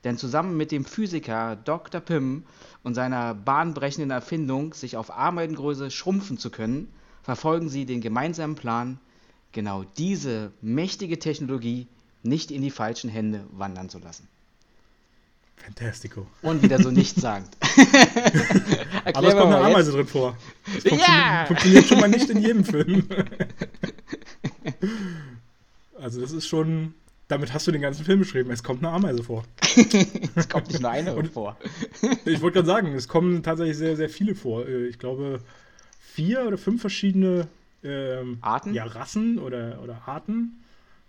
Denn 0.02 0.18
zusammen 0.18 0.56
mit 0.56 0.72
dem 0.72 0.84
Physiker 0.84 1.56
Dr. 1.56 2.00
Pym 2.00 2.44
und 2.82 2.94
seiner 2.94 3.34
bahnbrechenden 3.34 4.10
Erfindung, 4.10 4.74
sich 4.74 4.96
auf 4.96 5.16
Ameisengröße 5.16 5.90
schrumpfen 5.90 6.36
zu 6.36 6.50
können, 6.50 6.88
verfolgen 7.22 7.68
sie 7.68 7.86
den 7.86 8.00
gemeinsamen 8.00 8.56
Plan, 8.56 8.98
genau 9.54 9.84
diese 9.96 10.52
mächtige 10.60 11.18
Technologie 11.18 11.86
nicht 12.22 12.50
in 12.50 12.60
die 12.60 12.70
falschen 12.70 13.08
Hände 13.08 13.46
wandern 13.52 13.88
zu 13.88 13.98
lassen. 13.98 14.28
Fantastico. 15.56 16.26
Und 16.42 16.62
wieder 16.62 16.82
so 16.82 16.90
nichts 16.90 17.20
sagt. 17.20 17.56
Aber 19.14 19.28
es 19.28 19.34
kommt 19.34 19.54
eine 19.54 19.64
Ameise 19.64 19.92
drin 19.92 20.06
vor. 20.06 20.36
Das 20.64 20.82
funktioniert, 20.82 21.08
ja! 21.08 21.44
funktioniert 21.46 21.86
schon 21.86 22.00
mal 22.00 22.08
nicht 22.08 22.28
in 22.28 22.40
jedem 22.42 22.64
Film. 22.64 23.08
also 25.98 26.20
das 26.20 26.32
ist 26.32 26.46
schon, 26.46 26.94
damit 27.28 27.54
hast 27.54 27.66
du 27.66 27.72
den 27.72 27.80
ganzen 27.80 28.04
Film 28.04 28.18
beschrieben. 28.18 28.50
Es 28.50 28.62
kommt 28.62 28.84
eine 28.84 28.92
Ameise 28.92 29.22
vor. 29.22 29.44
es 30.34 30.48
kommt 30.50 30.68
nicht 30.68 30.82
nur 30.82 30.90
eine 30.90 31.14
Und 31.14 31.32
vor. 31.32 31.56
ich 32.26 32.42
wollte 32.42 32.56
gerade 32.56 32.66
sagen, 32.66 32.94
es 32.94 33.08
kommen 33.08 33.42
tatsächlich 33.42 33.78
sehr, 33.78 33.96
sehr 33.96 34.10
viele 34.10 34.34
vor. 34.34 34.66
Äh, 34.66 34.88
ich 34.88 34.98
glaube, 34.98 35.40
vier 36.00 36.46
oder 36.46 36.58
fünf 36.58 36.82
verschiedene 36.82 37.48
ähm, 37.84 38.38
Arten? 38.40 38.74
Ja, 38.74 38.84
Rassen 38.84 39.38
oder, 39.38 39.80
oder 39.82 40.02
Arten 40.06 40.62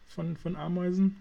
von, 0.08 0.38
von 0.38 0.56
Ameisen. 0.56 1.16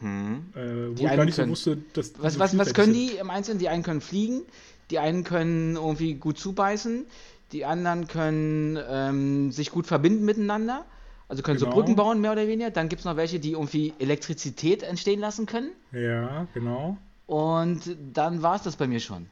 Hm. 0.00 0.46
Äh, 0.54 0.88
wo 0.98 1.04
ich 1.04 1.16
gar 1.16 1.24
nicht 1.24 1.34
so 1.34 1.48
wusste, 1.48 1.78
dass. 1.92 2.12
Was, 2.18 2.38
was, 2.38 2.56
was 2.56 2.74
können 2.74 2.92
die 2.92 3.16
im 3.20 3.30
Einzelnen? 3.30 3.58
Die 3.58 3.68
einen 3.68 3.82
können 3.82 4.00
fliegen, 4.00 4.42
die 4.90 4.98
einen 4.98 5.24
können 5.24 5.76
irgendwie 5.76 6.14
gut 6.14 6.38
zubeißen, 6.38 7.06
die 7.52 7.64
anderen 7.64 8.08
können 8.08 8.78
ähm, 8.88 9.52
sich 9.52 9.70
gut 9.70 9.86
verbinden 9.86 10.24
miteinander. 10.24 10.84
Also 11.28 11.42
können 11.42 11.58
genau. 11.58 11.70
so 11.70 11.74
Brücken 11.74 11.96
bauen, 11.96 12.20
mehr 12.20 12.32
oder 12.32 12.46
weniger. 12.46 12.70
Dann 12.70 12.90
gibt 12.90 13.00
es 13.00 13.04
noch 13.06 13.16
welche, 13.16 13.40
die 13.40 13.52
irgendwie 13.52 13.94
Elektrizität 13.98 14.82
entstehen 14.82 15.18
lassen 15.18 15.46
können. 15.46 15.70
Ja, 15.90 16.46
genau. 16.52 16.98
Und 17.26 17.96
dann 18.12 18.42
war 18.42 18.56
es 18.56 18.62
das 18.62 18.76
bei 18.76 18.86
mir 18.86 19.00
schon. 19.00 19.26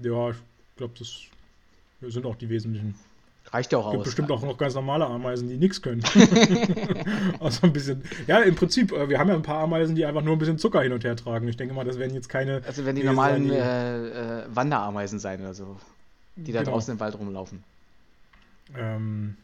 Ja, 0.00 0.30
ich 0.30 0.36
glaube, 0.76 0.94
das 0.96 1.22
sind 2.00 2.26
auch 2.26 2.36
die 2.36 2.48
wesentlichen. 2.48 2.94
Reicht 3.52 3.72
ja 3.72 3.78
auch 3.78 3.86
aus. 3.86 3.92
Gibt 3.92 4.04
bestimmt 4.04 4.30
auch 4.30 4.42
noch 4.42 4.56
ganz 4.58 4.74
normale 4.74 5.06
Ameisen, 5.06 5.48
die 5.48 5.56
nichts 5.56 5.82
können. 5.82 6.02
also 7.40 7.66
ein 7.66 7.72
bisschen. 7.72 8.02
Ja, 8.26 8.40
im 8.40 8.54
Prinzip, 8.54 8.92
äh, 8.92 9.08
wir 9.08 9.18
haben 9.18 9.28
ja 9.28 9.34
ein 9.34 9.42
paar 9.42 9.62
Ameisen, 9.62 9.96
die 9.96 10.04
einfach 10.04 10.22
nur 10.22 10.36
ein 10.36 10.38
bisschen 10.38 10.58
Zucker 10.58 10.82
hin 10.82 10.92
und 10.92 11.02
her 11.02 11.16
tragen. 11.16 11.48
Ich 11.48 11.56
denke 11.56 11.74
mal, 11.74 11.84
das 11.84 11.98
werden 11.98 12.14
jetzt 12.14 12.28
keine. 12.28 12.62
Also 12.66 12.84
wenn 12.84 12.94
die 12.94 13.02
normalen 13.02 13.44
die, 13.44 13.54
äh, 13.54 14.42
äh, 14.42 14.44
Wanderameisen 14.54 15.18
sein 15.18 15.40
oder 15.40 15.54
so, 15.54 15.76
die 16.36 16.52
da 16.52 16.60
genau. 16.60 16.72
draußen 16.72 16.92
im 16.94 17.00
Wald 17.00 17.18
rumlaufen. 17.18 17.64
Ähm, 18.76 19.36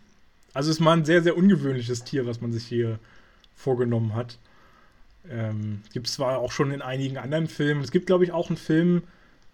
also 0.55 0.71
es 0.71 0.77
ist 0.77 0.81
mal 0.81 0.97
ein 0.97 1.05
sehr, 1.05 1.23
sehr 1.23 1.37
ungewöhnliches 1.37 2.05
Tier, 2.05 2.27
was 2.27 2.41
man 2.41 2.53
sich 2.53 2.65
hier 2.65 3.01
vorgenommen 3.57 4.15
hat. 4.15 4.39
Ähm, 5.29 5.83
gibt 5.93 6.07
es 6.07 6.15
zwar 6.15 6.39
auch 6.39 6.53
schon 6.53 6.71
in 6.71 6.81
einigen 6.81 7.19
anderen 7.19 7.49
Filmen. 7.49 7.83
Es 7.83 7.91
gibt, 7.91 8.07
glaube 8.07 8.23
ich, 8.23 8.31
auch 8.31 8.49
einen 8.49 8.57
Film, 8.57 9.03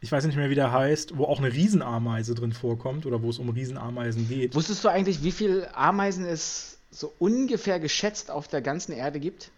ich 0.02 0.10
weiß 0.10 0.26
nicht 0.26 0.36
mehr, 0.36 0.50
wie 0.50 0.56
der 0.56 0.72
heißt, 0.72 1.16
wo 1.16 1.24
auch 1.24 1.38
eine 1.38 1.52
Riesenameise 1.52 2.34
drin 2.34 2.52
vorkommt 2.52 3.06
oder 3.06 3.22
wo 3.22 3.30
es 3.30 3.38
um 3.38 3.48
Riesenameisen 3.48 4.28
geht. 4.28 4.54
Wusstest 4.56 4.82
du 4.82 4.88
eigentlich, 4.88 5.22
wie 5.22 5.30
viele 5.30 5.74
Ameisen 5.76 6.24
es 6.26 6.78
so 6.90 7.14
ungefähr 7.20 7.78
geschätzt 7.78 8.28
auf 8.28 8.48
der 8.48 8.62
ganzen 8.62 8.92
Erde 8.92 9.20
gibt? 9.20 9.52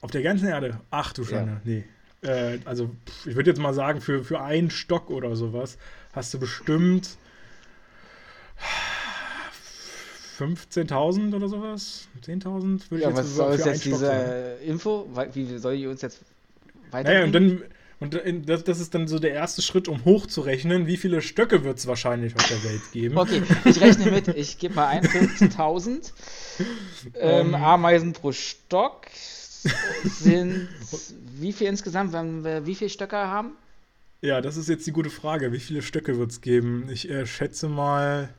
Auf 0.00 0.10
der 0.10 0.22
ganzen 0.22 0.48
Erde? 0.48 0.80
Ach 0.90 1.12
du 1.12 1.22
Schande, 1.24 1.52
ja. 1.52 1.60
nee. 1.64 1.84
Äh, 2.22 2.60
also, 2.64 2.90
ich 3.26 3.36
würde 3.36 3.50
jetzt 3.50 3.60
mal 3.60 3.74
sagen, 3.74 4.00
für, 4.00 4.24
für 4.24 4.40
einen 4.40 4.70
Stock 4.70 5.10
oder 5.10 5.36
sowas 5.36 5.76
hast 6.14 6.32
du 6.32 6.38
bestimmt 6.38 7.18
15.000 10.38 11.34
oder 11.34 11.48
sowas? 11.48 12.08
10.000? 12.24 12.90
Würde 12.90 13.02
ja, 13.04 13.10
ich 13.10 13.16
jetzt 13.16 13.18
was 13.18 13.34
soll 13.34 13.54
jetzt 13.54 13.84
diese 13.84 13.96
sagen. 13.98 14.62
Info? 14.64 15.06
Wie 15.34 15.58
soll 15.58 15.76
die 15.76 15.86
uns 15.86 16.00
jetzt 16.00 16.22
weiter? 16.90 17.10
Naja, 17.10 17.24
und 17.24 17.32
dann 17.32 17.62
und 18.00 18.20
das, 18.46 18.64
das, 18.64 18.80
ist 18.80 18.94
dann 18.94 19.08
so 19.08 19.18
der 19.18 19.32
erste 19.32 19.62
Schritt, 19.62 19.88
um 19.88 20.04
hochzurechnen, 20.04 20.86
wie 20.86 20.96
viele 20.96 21.22
Stöcke 21.22 21.64
wird 21.64 21.78
es 21.78 21.86
wahrscheinlich 21.86 22.34
auf 22.36 22.46
der 22.48 22.62
Welt 22.64 22.82
geben. 22.92 23.16
Okay, 23.16 23.42
ich 23.64 23.80
rechne 23.80 24.10
mit, 24.10 24.28
ich 24.28 24.58
gebe 24.58 24.74
mal 24.74 24.88
ein, 24.88 25.04
15.000 25.04 26.12
ähm, 27.14 27.48
ähm, 27.48 27.54
Ameisen 27.54 28.12
pro 28.12 28.32
Stock 28.32 29.06
sind 30.04 30.68
wie 31.38 31.52
viel 31.52 31.68
insgesamt, 31.68 32.12
wenn 32.12 32.44
wir 32.44 32.66
wie 32.66 32.74
viele 32.74 32.90
Stöcke 32.90 33.16
haben? 33.16 33.52
Ja, 34.20 34.40
das 34.40 34.56
ist 34.56 34.68
jetzt 34.68 34.86
die 34.86 34.92
gute 34.92 35.10
Frage. 35.10 35.52
Wie 35.52 35.60
viele 35.60 35.82
Stöcke 35.82 36.18
wird 36.18 36.30
es 36.30 36.40
geben? 36.40 36.88
Ich 36.90 37.10
äh, 37.10 37.26
schätze 37.26 37.68
mal. 37.68 38.30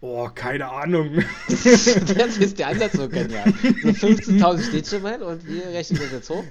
Oh, 0.00 0.28
keine 0.34 0.70
Ahnung. 0.70 1.24
das 1.48 2.38
ist 2.38 2.58
der 2.58 2.68
Ansatz 2.68 2.92
so 2.92 3.08
genial. 3.08 3.52
So 3.82 3.88
15.000 3.88 4.68
steht 4.68 4.86
schon 4.86 5.02
mal 5.02 5.22
und 5.22 5.46
wir 5.46 5.66
rechnen 5.66 6.00
das 6.00 6.12
jetzt 6.12 6.30
hoch. 6.30 6.44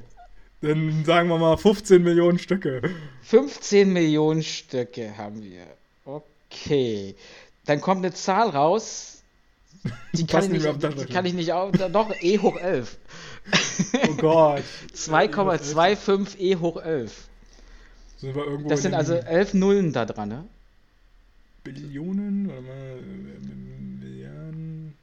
Dann 0.61 1.05
sagen 1.05 1.29
wir 1.29 1.37
mal 1.37 1.57
15 1.57 2.03
Millionen 2.03 2.37
Stücke. 2.37 2.81
15 3.23 3.93
Millionen 3.93 4.43
Stücke 4.43 5.17
haben 5.17 5.41
wir. 5.41 5.65
Okay. 6.05 7.15
Dann 7.65 7.79
kommt 7.79 8.03
eine 8.03 8.13
Zahl 8.13 8.49
raus. 8.49 9.23
Die 10.13 10.25
kann, 10.27 10.43
ich 10.43 10.49
nicht, 10.49 10.65
die 10.83 11.05
kann 11.05 11.25
ich 11.25 11.33
nicht 11.33 11.53
auf. 11.53 11.71
Doch, 11.71 12.13
E 12.21 12.39
hoch 12.39 12.57
11. 12.57 12.97
Oh 14.09 14.13
Gott. 14.15 14.63
2,25 14.93 16.37
E 16.39 16.55
hoch 16.57 16.81
11. 16.81 17.29
Sind 18.17 18.35
wir 18.35 18.43
irgendwo 18.45 18.67
das 18.69 18.81
sind 18.81 18.93
also 18.93 19.13
11 19.13 19.53
Nullen 19.53 19.93
da 19.93 20.05
dran, 20.05 20.27
ne? 20.27 20.43
Billionen? 21.63 22.47
Oder 22.47 22.61
mal. 22.61 22.99
Milliarden. 24.01 24.93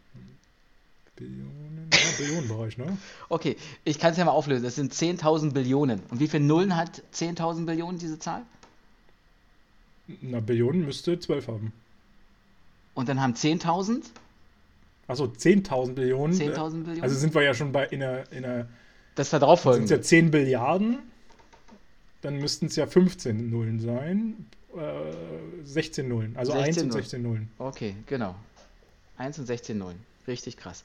Billionen. 1.17 1.89
Ja, 1.93 1.99
Billionenbereich, 2.19 2.79
ne? 2.79 2.97
Okay, 3.29 3.57
ich 3.85 3.99
kann 3.99 4.13
es 4.13 4.19
ja 4.19 4.25
mal 4.25 4.33
auflösen. 4.33 4.65
Das 4.65 4.75
sind 4.75 4.93
10.000 4.93 5.53
Billionen. 5.53 6.01
Und 6.11 6.21
wie 6.21 6.29
viele 6.29 6.45
Nullen 6.45 6.77
hat 6.77 7.03
10.000 7.15 7.67
Billionen, 7.67 7.99
diese 7.99 8.19
Zahl? 8.19 8.43
Na, 10.21 10.41
Billionen 10.41 10.85
müsste 10.85 11.19
12 11.19 11.49
haben. 11.49 11.73
Und 12.95 13.09
dann 13.09 13.21
haben 13.21 13.35
10.000? 13.35 14.03
Achso, 15.09 15.25
10.000 15.25 15.93
Billionen. 15.95 16.37
10.000 16.37 16.85
Billionen. 16.85 17.03
Also 17.03 17.17
sind 17.17 17.35
wir 17.35 17.43
ja 17.43 17.55
schon 17.55 17.73
bei 17.73 17.87
in 17.87 18.03
einer. 18.03 18.33
In 18.33 18.45
einer 18.45 18.69
das 19.15 19.31
da 19.31 19.39
drauf 19.39 19.63
folgen. 19.63 19.87
Sind 19.87 19.97
ja 19.97 20.03
10 20.03 20.31
Billiarden. 20.31 20.99
Dann 22.23 22.39
müssten 22.39 22.67
es 22.67 22.77
ja 22.77 22.87
15 22.87 23.51
Nullen 23.51 23.81
sein. 23.81 24.47
Äh, 24.77 25.65
16 25.65 26.09
Nullen. 26.09 26.37
Also 26.37 26.53
16 26.53 26.69
1 26.69 26.83
und 26.83 26.93
16 26.93 27.23
Nullen. 27.23 27.51
Okay, 27.59 27.97
genau. 28.07 28.35
1 29.17 29.39
und 29.39 29.47
16 29.47 29.79
Nullen. 29.79 29.99
Richtig 30.27 30.57
krass. 30.57 30.85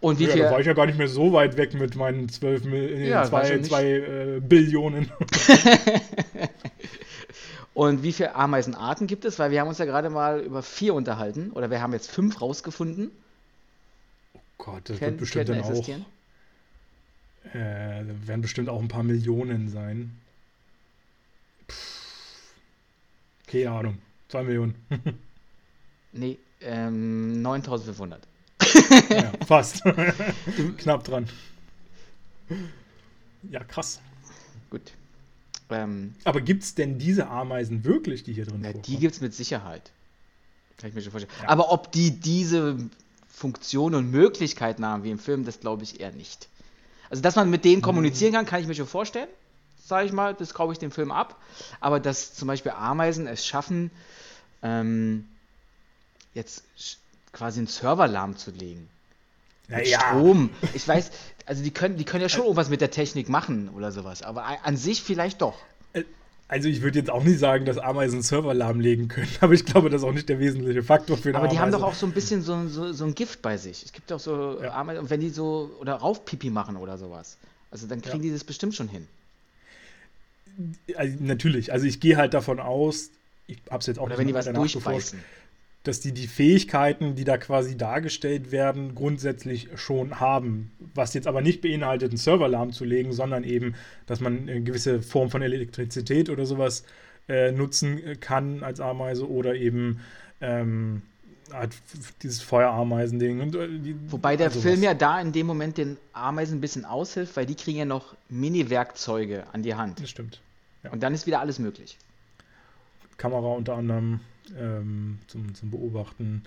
Und 0.00 0.18
wie 0.18 0.24
ja, 0.24 0.32
viel. 0.32 0.42
Da 0.42 0.50
war 0.50 0.60
ich 0.60 0.66
ja 0.66 0.72
gar 0.72 0.86
nicht 0.86 0.98
mehr 0.98 1.08
so 1.08 1.32
weit 1.32 1.56
weg 1.56 1.74
mit 1.74 1.94
meinen 1.94 2.28
12 2.28 2.64
Mil 2.64 3.06
ja, 3.06 3.24
2, 3.24 3.60
2 3.62 3.84
äh, 3.84 4.40
Billionen. 4.40 5.10
Und 7.74 8.02
wie 8.02 8.12
viele 8.12 8.34
Ameisenarten 8.34 9.06
gibt 9.06 9.24
es? 9.24 9.38
Weil 9.38 9.50
wir 9.50 9.60
haben 9.60 9.68
uns 9.68 9.78
ja 9.78 9.84
gerade 9.84 10.10
mal 10.10 10.40
über 10.40 10.62
vier 10.62 10.94
unterhalten. 10.94 11.50
Oder 11.52 11.70
wir 11.70 11.80
haben 11.80 11.92
jetzt 11.92 12.10
fünf 12.10 12.40
rausgefunden. 12.40 13.10
Oh 14.34 14.40
Gott, 14.58 14.88
das 14.88 14.98
Ken, 14.98 15.06
wird 15.08 15.20
bestimmt 15.20 15.48
dann 15.48 15.62
auch. 15.62 15.88
Äh, 17.54 18.04
werden 18.26 18.42
bestimmt 18.42 18.68
auch 18.68 18.80
ein 18.80 18.88
paar 18.88 19.02
Millionen 19.02 19.68
sein. 19.68 20.14
Keine 23.46 23.70
Ahnung. 23.70 23.98
Zwei 24.28 24.42
Millionen. 24.42 24.74
nee, 26.12 26.38
ähm, 26.60 27.40
9500. 27.40 28.20
ja, 29.10 29.32
fast. 29.46 29.82
Knapp 30.78 31.04
dran. 31.04 31.28
Ja, 33.50 33.64
krass. 33.64 34.00
Gut. 34.70 34.92
Ähm, 35.70 36.14
Aber 36.24 36.40
gibt 36.40 36.62
es 36.62 36.74
denn 36.74 36.98
diese 36.98 37.28
Ameisen 37.28 37.84
wirklich, 37.84 38.24
die 38.24 38.32
hier 38.32 38.44
drin 38.44 38.62
sind? 38.62 38.86
Die 38.86 38.96
gibt 38.96 39.14
es 39.14 39.20
mit 39.20 39.34
Sicherheit. 39.34 39.92
Kann 40.78 40.88
ich 40.88 40.94
mir 40.94 41.02
schon 41.02 41.12
vorstellen. 41.12 41.32
Ja. 41.42 41.48
Aber 41.48 41.72
ob 41.72 41.92
die 41.92 42.10
diese 42.18 42.76
Funktion 43.28 43.94
und 43.94 44.10
Möglichkeiten 44.10 44.84
haben 44.84 45.04
wie 45.04 45.10
im 45.10 45.18
Film, 45.18 45.44
das 45.44 45.60
glaube 45.60 45.84
ich 45.84 46.00
eher 46.00 46.12
nicht. 46.12 46.48
Also, 47.08 47.22
dass 47.22 47.36
man 47.36 47.50
mit 47.50 47.64
denen 47.64 47.82
kommunizieren 47.82 48.32
kann, 48.32 48.46
kann 48.46 48.60
ich 48.60 48.66
mir 48.66 48.74
schon 48.74 48.86
vorstellen. 48.86 49.28
Sage 49.84 50.06
ich 50.06 50.12
mal, 50.12 50.34
das 50.34 50.54
kaufe 50.54 50.72
ich 50.72 50.78
dem 50.78 50.90
Film 50.90 51.10
ab. 51.10 51.40
Aber 51.80 51.98
dass 51.98 52.34
zum 52.34 52.48
Beispiel 52.48 52.72
Ameisen 52.72 53.26
es 53.26 53.44
schaffen, 53.44 53.90
ähm, 54.62 55.26
jetzt 56.34 56.64
quasi 57.32 57.60
einen 57.60 57.66
Server 57.66 58.08
lahmzulegen. 58.08 58.88
Mit 59.68 59.86
ja. 59.86 60.00
Strom. 60.00 60.50
Ich 60.74 60.86
weiß, 60.86 61.10
also 61.46 61.62
die 61.62 61.70
können, 61.70 61.96
die 61.96 62.04
können 62.04 62.22
ja 62.22 62.28
schon 62.28 62.42
irgendwas 62.42 62.70
mit 62.70 62.80
der 62.80 62.90
Technik 62.90 63.28
machen 63.28 63.68
oder 63.70 63.92
sowas, 63.92 64.22
aber 64.22 64.44
an 64.64 64.76
sich 64.76 65.02
vielleicht 65.02 65.42
doch. 65.42 65.58
Äh, 65.92 66.04
also 66.48 66.68
ich 66.68 66.82
würde 66.82 66.98
jetzt 66.98 67.10
auch 67.10 67.22
nicht 67.22 67.38
sagen, 67.38 67.64
dass 67.64 67.78
Ameisen 67.78 68.22
Server 68.22 68.52
lahmlegen 68.52 69.08
können, 69.08 69.30
aber 69.40 69.52
ich 69.52 69.64
glaube, 69.64 69.90
das 69.90 70.02
ist 70.02 70.08
auch 70.08 70.12
nicht 70.12 70.28
der 70.28 70.40
wesentliche 70.40 70.82
Faktor 70.82 71.16
für 71.16 71.28
eine 71.28 71.38
Aber 71.38 71.48
die 71.48 71.58
Ameise. 71.58 71.62
haben 71.62 71.82
doch 71.82 71.88
auch 71.88 71.94
so 71.94 72.06
ein 72.06 72.12
bisschen 72.12 72.42
so, 72.42 72.66
so, 72.68 72.92
so 72.92 73.04
ein 73.04 73.14
Gift 73.14 73.42
bei 73.42 73.56
sich. 73.56 73.84
Es 73.84 73.92
gibt 73.92 74.10
doch 74.10 74.20
so 74.20 74.60
ja. 74.60 74.72
Ameisen, 74.74 75.02
und 75.02 75.10
wenn 75.10 75.20
die 75.20 75.30
so 75.30 75.70
oder 75.80 75.94
Raufpipi 75.94 76.50
machen 76.50 76.76
oder 76.76 76.98
sowas, 76.98 77.36
also 77.70 77.86
dann 77.86 78.02
kriegen 78.02 78.24
ja. 78.24 78.30
die 78.30 78.32
das 78.32 78.44
bestimmt 78.44 78.74
schon 78.74 78.88
hin. 78.88 79.06
Also, 80.96 81.16
natürlich, 81.20 81.72
also 81.72 81.86
ich 81.86 82.00
gehe 82.00 82.16
halt 82.16 82.34
davon 82.34 82.58
aus, 82.58 83.10
ich 83.46 83.58
habe 83.70 83.78
es 83.78 83.86
jetzt 83.86 83.98
auch 83.98 84.04
oder 84.04 84.16
nicht 84.16 84.18
wenn 84.18 84.26
die 84.26 84.34
was 84.34 84.46
durchbeißen 84.46 85.20
dass 85.82 86.00
die 86.00 86.12
die 86.12 86.26
Fähigkeiten, 86.26 87.14
die 87.14 87.24
da 87.24 87.38
quasi 87.38 87.76
dargestellt 87.76 88.52
werden, 88.52 88.94
grundsätzlich 88.94 89.68
schon 89.76 90.20
haben. 90.20 90.72
Was 90.94 91.14
jetzt 91.14 91.26
aber 91.26 91.40
nicht 91.40 91.62
beinhaltet, 91.62 92.10
einen 92.10 92.18
Server 92.18 92.48
lahmzulegen, 92.48 93.12
sondern 93.12 93.44
eben, 93.44 93.74
dass 94.06 94.20
man 94.20 94.48
eine 94.48 94.62
gewisse 94.62 95.00
Form 95.00 95.30
von 95.30 95.40
Elektrizität 95.40 96.28
oder 96.28 96.44
sowas 96.44 96.84
äh, 97.28 97.50
nutzen 97.52 98.20
kann 98.20 98.62
als 98.62 98.80
Ameise 98.80 99.28
oder 99.28 99.54
eben 99.54 100.00
ähm, 100.42 101.02
halt 101.52 101.74
dieses 102.22 102.42
Feuerameisending. 102.42 103.40
Und, 103.40 103.54
äh, 103.54 103.68
die, 103.68 103.96
Wobei 104.12 104.36
der 104.36 104.48
also 104.48 104.60
Film 104.60 104.76
was. 104.76 104.84
ja 104.84 104.94
da 104.94 105.18
in 105.20 105.32
dem 105.32 105.46
Moment 105.46 105.78
den 105.78 105.96
Ameisen 106.12 106.58
ein 106.58 106.60
bisschen 106.60 106.84
aushilft, 106.84 107.36
weil 107.36 107.46
die 107.46 107.54
kriegen 107.54 107.78
ja 107.78 107.84
noch 107.86 108.14
Mini-Werkzeuge 108.28 109.44
an 109.52 109.62
die 109.62 109.74
Hand. 109.74 110.00
Das 110.00 110.10
stimmt. 110.10 110.40
Ja. 110.82 110.90
Und 110.90 111.02
dann 111.02 111.14
ist 111.14 111.26
wieder 111.26 111.40
alles 111.40 111.58
möglich. 111.58 111.96
Kamera 113.16 113.48
unter 113.48 113.74
anderem 113.76 114.20
ähm, 114.58 115.18
zum, 115.26 115.54
zum 115.54 115.70
Beobachten. 115.70 116.42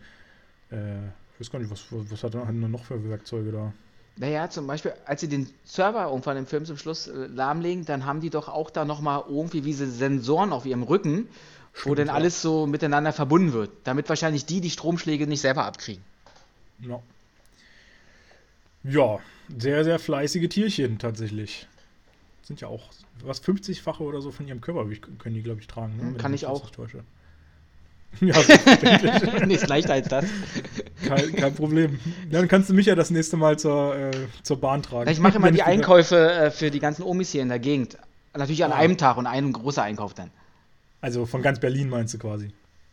Äh, 0.71 1.05
ich 1.33 1.39
weiß 1.39 1.51
gar 1.51 1.59
nicht, 1.59 1.71
was, 1.71 1.85
was 1.89 2.23
hat 2.23 2.35
er 2.35 2.51
noch 2.51 2.85
für 2.85 3.09
Werkzeuge 3.09 3.51
da? 3.51 3.73
Naja, 4.15 4.49
zum 4.49 4.67
Beispiel, 4.67 4.93
als 5.05 5.21
sie 5.21 5.27
den 5.27 5.49
Server 5.63 6.05
irgendwann 6.05 6.37
im 6.37 6.45
Film 6.45 6.65
zum 6.65 6.77
Schluss 6.77 7.07
äh, 7.07 7.25
lahmlegen, 7.27 7.85
dann 7.85 8.05
haben 8.05 8.21
die 8.21 8.29
doch 8.29 8.47
auch 8.47 8.69
da 8.69 8.85
nochmal 8.85 9.23
irgendwie 9.27 9.61
diese 9.61 9.89
Sensoren 9.89 10.53
auf 10.53 10.65
ihrem 10.65 10.83
Rücken, 10.83 11.27
Stimmt, 11.73 11.85
wo 11.85 11.95
dann 11.95 12.07
ja. 12.07 12.13
alles 12.13 12.41
so 12.41 12.67
miteinander 12.67 13.11
verbunden 13.11 13.53
wird, 13.53 13.71
damit 13.83 14.09
wahrscheinlich 14.09 14.45
die 14.45 14.61
die 14.61 14.69
Stromschläge 14.69 15.25
nicht 15.25 15.41
selber 15.41 15.65
abkriegen. 15.65 16.03
Ja. 16.79 17.01
Ja, 18.83 19.19
sehr, 19.57 19.83
sehr 19.83 19.97
fleißige 19.97 20.49
Tierchen 20.49 20.99
tatsächlich. 20.99 21.67
Sind 22.43 22.61
ja 22.61 22.67
auch 22.67 22.91
was 23.23 23.41
50-fache 23.41 24.01
oder 24.01 24.21
so 24.21 24.31
von 24.31 24.47
ihrem 24.47 24.61
Körpergewicht 24.61 25.07
können 25.19 25.35
die, 25.35 25.41
glaube 25.41 25.61
ich, 25.61 25.67
tragen. 25.67 25.95
Ne? 25.97 26.17
Kann 26.17 26.33
ich 26.33 26.45
auch. 26.45 26.69
Täusche. 26.69 27.03
Ja, 28.21 28.35
Nichts 29.45 29.67
leichter 29.67 29.93
als 29.93 30.07
das. 30.07 30.25
Kein, 31.05 31.35
kein, 31.35 31.55
Problem. 31.55 31.99
Dann 32.31 32.47
kannst 32.47 32.69
du 32.69 32.73
mich 32.73 32.85
ja 32.85 32.95
das 32.95 33.09
nächste 33.09 33.37
Mal 33.37 33.59
zur, 33.59 33.95
äh, 33.95 34.11
zur 34.43 34.61
Bahn 34.61 34.81
tragen. 34.81 35.09
Ich 35.09 35.19
mache 35.19 35.37
immer 35.37 35.51
die 35.51 35.63
Einkäufe 35.63 36.31
äh, 36.31 36.51
für 36.51 36.71
die 36.71 36.79
ganzen 36.79 37.03
Omis 37.03 37.31
hier 37.31 37.41
in 37.41 37.49
der 37.49 37.59
Gegend. 37.59 37.97
Natürlich 38.33 38.63
an 38.63 38.71
ah. 38.71 38.75
einem 38.75 38.97
Tag 38.97 39.17
und 39.17 39.27
einen 39.27 39.51
großer 39.51 39.83
Einkauf 39.83 40.13
dann. 40.13 40.31
Also 41.01 41.25
von 41.25 41.41
ganz 41.41 41.59
Berlin 41.59 41.89
meinst 41.89 42.13
du 42.13 42.17
quasi? 42.17 42.51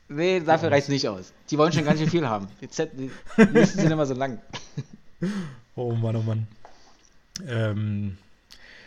Nee, 0.08 0.40
dafür 0.40 0.68
ja. 0.68 0.74
reicht 0.74 0.88
es 0.88 0.92
nicht 0.92 1.08
aus. 1.08 1.32
Die 1.50 1.56
wollen 1.56 1.72
schon 1.72 1.84
ganz 1.84 2.00
schön 2.00 2.10
viel 2.10 2.26
haben. 2.26 2.48
Die, 2.60 2.68
Z 2.68 2.90
die 2.96 3.10
Listen 3.52 3.80
sind 3.80 3.90
immer 3.90 4.06
so 4.06 4.14
lang. 4.14 4.38
Oh 5.76 5.92
Mann, 5.92 6.16
oh 6.16 6.22
Mann. 6.22 6.46
Ähm, 7.46 8.18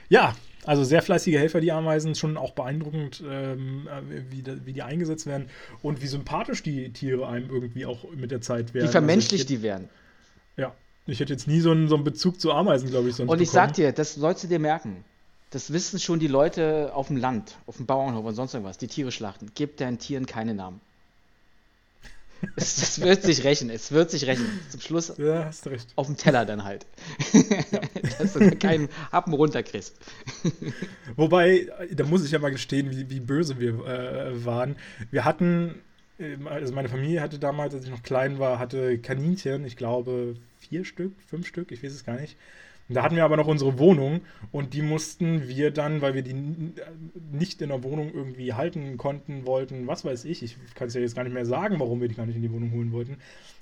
ja, 0.09 0.35
also 0.65 0.83
sehr 0.83 1.01
fleißige 1.01 1.35
Helfer, 1.35 1.61
die 1.61 1.71
Ameisen, 1.71 2.15
schon 2.15 2.37
auch 2.37 2.51
beeindruckend, 2.51 3.23
ähm, 3.27 3.87
wie, 4.29 4.43
wie, 4.65 4.73
die 4.73 4.81
eingesetzt 4.81 5.25
werden 5.25 5.49
und 5.81 6.01
wie 6.01 6.07
sympathisch 6.07 6.63
die 6.63 6.91
Tiere 6.91 7.27
einem 7.27 7.49
irgendwie 7.49 7.85
auch 7.85 8.11
mit 8.15 8.31
der 8.31 8.41
Zeit 8.41 8.73
werden. 8.73 8.87
Wie 8.87 8.91
vermenschlicht 8.91 9.45
also 9.45 9.55
die 9.55 9.61
werden. 9.61 9.89
Ja, 10.57 10.73
ich 11.05 11.19
hätte 11.19 11.33
jetzt 11.33 11.47
nie 11.47 11.59
so 11.59 11.71
einen, 11.71 11.87
so 11.87 11.95
einen 11.95 12.03
Bezug 12.03 12.39
zu 12.39 12.51
Ameisen, 12.51 12.89
glaube 12.89 13.09
ich, 13.09 13.15
sonst 13.15 13.29
Und 13.29 13.41
ich 13.41 13.49
bekommen. 13.49 13.67
sag 13.69 13.75
dir, 13.75 13.91
das 13.91 14.15
sollst 14.15 14.43
du 14.43 14.47
dir 14.47 14.59
merken. 14.59 15.03
Das 15.49 15.71
wissen 15.71 15.99
schon 15.99 16.19
die 16.19 16.27
Leute 16.27 16.91
auf 16.95 17.07
dem 17.07 17.17
Land, 17.17 17.57
auf 17.67 17.77
dem 17.77 17.85
Bauernhof 17.85 18.25
und 18.25 18.33
sonst 18.33 18.53
irgendwas, 18.53 18.77
die 18.77 18.87
Tiere 18.87 19.11
schlachten. 19.11 19.51
Gib 19.53 19.77
deinen 19.77 19.99
Tieren 19.99 20.25
keine 20.25 20.55
Namen. 20.55 20.81
Es, 22.55 22.77
es, 22.77 23.01
wird 23.01 23.23
sich 23.23 23.43
rächen, 23.43 23.69
es 23.69 23.91
wird 23.91 24.11
sich 24.11 24.27
rächen. 24.27 24.45
Zum 24.69 24.81
Schluss 24.81 25.13
ja, 25.17 25.45
hast 25.45 25.65
recht. 25.67 25.89
auf 25.95 26.07
dem 26.07 26.17
Teller 26.17 26.45
dann 26.45 26.63
halt. 26.63 26.85
Ja. 27.33 27.81
Dass 28.19 28.33
du 28.33 28.55
keinen 28.57 28.89
Happen 29.11 29.33
runterkriegst. 29.33 29.95
Wobei, 31.15 31.69
da 31.91 32.05
muss 32.05 32.25
ich 32.25 32.31
ja 32.31 32.39
mal 32.39 32.51
gestehen, 32.51 32.91
wie, 32.91 33.09
wie 33.09 33.19
böse 33.19 33.59
wir 33.59 33.85
äh, 33.85 34.45
waren. 34.45 34.75
Wir 35.09 35.25
hatten, 35.25 35.75
ähm, 36.19 36.47
also 36.47 36.73
meine 36.73 36.89
Familie 36.89 37.21
hatte 37.21 37.39
damals, 37.39 37.73
als 37.73 37.85
ich 37.85 37.91
noch 37.91 38.03
klein 38.03 38.39
war, 38.39 38.59
hatte 38.59 38.99
Kaninchen, 38.99 39.65
ich 39.65 39.77
glaube 39.77 40.35
vier 40.59 40.85
Stück, 40.85 41.13
fünf 41.27 41.47
Stück, 41.47 41.71
ich 41.71 41.83
weiß 41.83 41.93
es 41.93 42.05
gar 42.05 42.19
nicht. 42.19 42.37
Da 42.89 43.01
hatten 43.01 43.15
wir 43.15 43.23
aber 43.23 43.37
noch 43.37 43.47
unsere 43.47 43.79
Wohnung 43.79 44.21
und 44.51 44.73
die 44.73 44.81
mussten 44.81 45.47
wir 45.47 45.71
dann, 45.71 46.01
weil 46.01 46.13
wir 46.13 46.21
die 46.21 46.35
nicht 47.31 47.61
in 47.61 47.69
der 47.69 47.83
Wohnung 47.83 48.11
irgendwie 48.13 48.53
halten 48.53 48.97
konnten, 48.97 49.45
wollten, 49.45 49.87
was 49.87 50.03
weiß 50.03 50.25
ich, 50.25 50.43
ich 50.43 50.57
kann 50.75 50.89
es 50.89 50.93
ja 50.93 51.01
jetzt 51.01 51.15
gar 51.15 51.23
nicht 51.23 51.33
mehr 51.33 51.45
sagen, 51.45 51.79
warum 51.79 52.01
wir 52.01 52.09
die 52.09 52.15
gar 52.15 52.25
nicht 52.25 52.35
in 52.35 52.41
die 52.41 52.51
Wohnung 52.51 52.71
holen 52.73 52.91
wollten. 52.91 53.17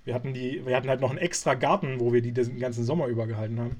Wir 0.05 0.15
hatten 0.15 0.33
die, 0.33 0.65
wir 0.65 0.75
hatten 0.75 0.89
halt 0.89 1.01
noch 1.01 1.11
einen 1.11 1.19
extra 1.19 1.53
Garten, 1.53 1.99
wo 1.99 2.11
wir 2.11 2.21
die 2.21 2.31
den 2.31 2.59
ganzen 2.59 2.83
Sommer 2.83 3.07
über 3.07 3.27
gehalten 3.27 3.59
haben. 3.59 3.75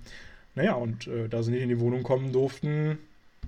Naja, 0.54 0.74
und 0.74 1.08
äh, 1.08 1.28
da 1.28 1.42
sie 1.44 1.52
nicht 1.52 1.64
in 1.64 1.70
die 1.70 1.80
Wohnung 1.80 2.04
kommen 2.04 2.32
durften, 2.32 3.00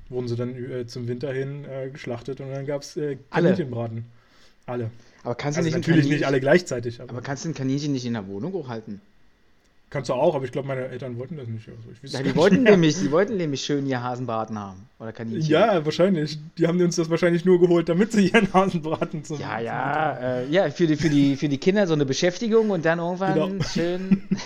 wurden 0.09 0.27
sie 0.27 0.35
dann 0.35 0.55
äh, 0.55 0.87
zum 0.87 1.07
Winter 1.07 1.31
hin 1.31 1.65
äh, 1.65 1.89
geschlachtet 1.89 2.41
und 2.41 2.49
dann 2.49 2.65
gab 2.65 2.81
es 2.81 2.97
äh, 2.97 3.17
Kaninchenbraten. 3.29 4.05
Alle. 4.65 4.89
Aber 5.23 5.35
kannst 5.35 5.57
du 5.57 5.59
Also 5.59 5.67
nicht 5.67 5.75
natürlich 5.75 6.01
Kaninchen, 6.01 6.17
nicht 6.19 6.25
alle 6.25 6.39
gleichzeitig, 6.39 7.01
aber, 7.01 7.11
Aber 7.11 7.21
kannst 7.21 7.45
du 7.45 7.49
ein 7.49 7.53
Kaninchen 7.53 7.91
nicht 7.91 8.05
in 8.05 8.13
der 8.13 8.27
Wohnung 8.27 8.53
hochhalten? 8.53 9.01
Kannst 9.93 10.09
du 10.09 10.13
auch, 10.13 10.35
aber 10.35 10.43
ich 10.43 10.51
glaube, 10.51 10.67
meine 10.67 10.87
Eltern 10.87 11.17
wollten 11.19 11.37
das 11.37 11.47
nicht. 11.47 11.69
Also 11.69 12.17
Ja, 12.17 12.23
die 12.23 12.35
wollten 12.35 12.63
nämlich, 12.63 12.99
die 12.99 13.11
wollten 13.11 13.37
nämlich 13.37 13.63
schön 13.63 13.85
ihr 13.85 14.03
Hasenbraten 14.03 14.59
haben. 14.59 14.89
Oder 14.99 15.13
Kaninchen. 15.13 15.49
Ja, 15.49 15.85
wahrscheinlich. 15.85 16.39
Die 16.57 16.67
haben 16.67 16.81
uns 16.81 16.95
das 16.95 17.09
wahrscheinlich 17.09 17.45
nur 17.45 17.59
geholt, 17.59 17.87
damit 17.87 18.11
sie 18.11 18.29
ihren 18.29 18.51
Hasenbraten 18.51 19.23
zum. 19.23 19.39
Ja, 19.39 19.59
ja, 19.59 20.17
äh, 20.17 20.49
ja, 20.49 20.69
für 20.71 20.87
die, 20.87 20.95
für, 20.95 21.09
die, 21.09 21.37
für 21.37 21.47
die 21.47 21.59
Kinder 21.59 21.87
so 21.87 21.93
eine 21.93 22.05
Beschäftigung 22.05 22.71
und 22.71 22.83
dann 22.83 22.99
irgendwann 22.99 23.33
Genau. 23.35 23.63
schön. 23.63 24.23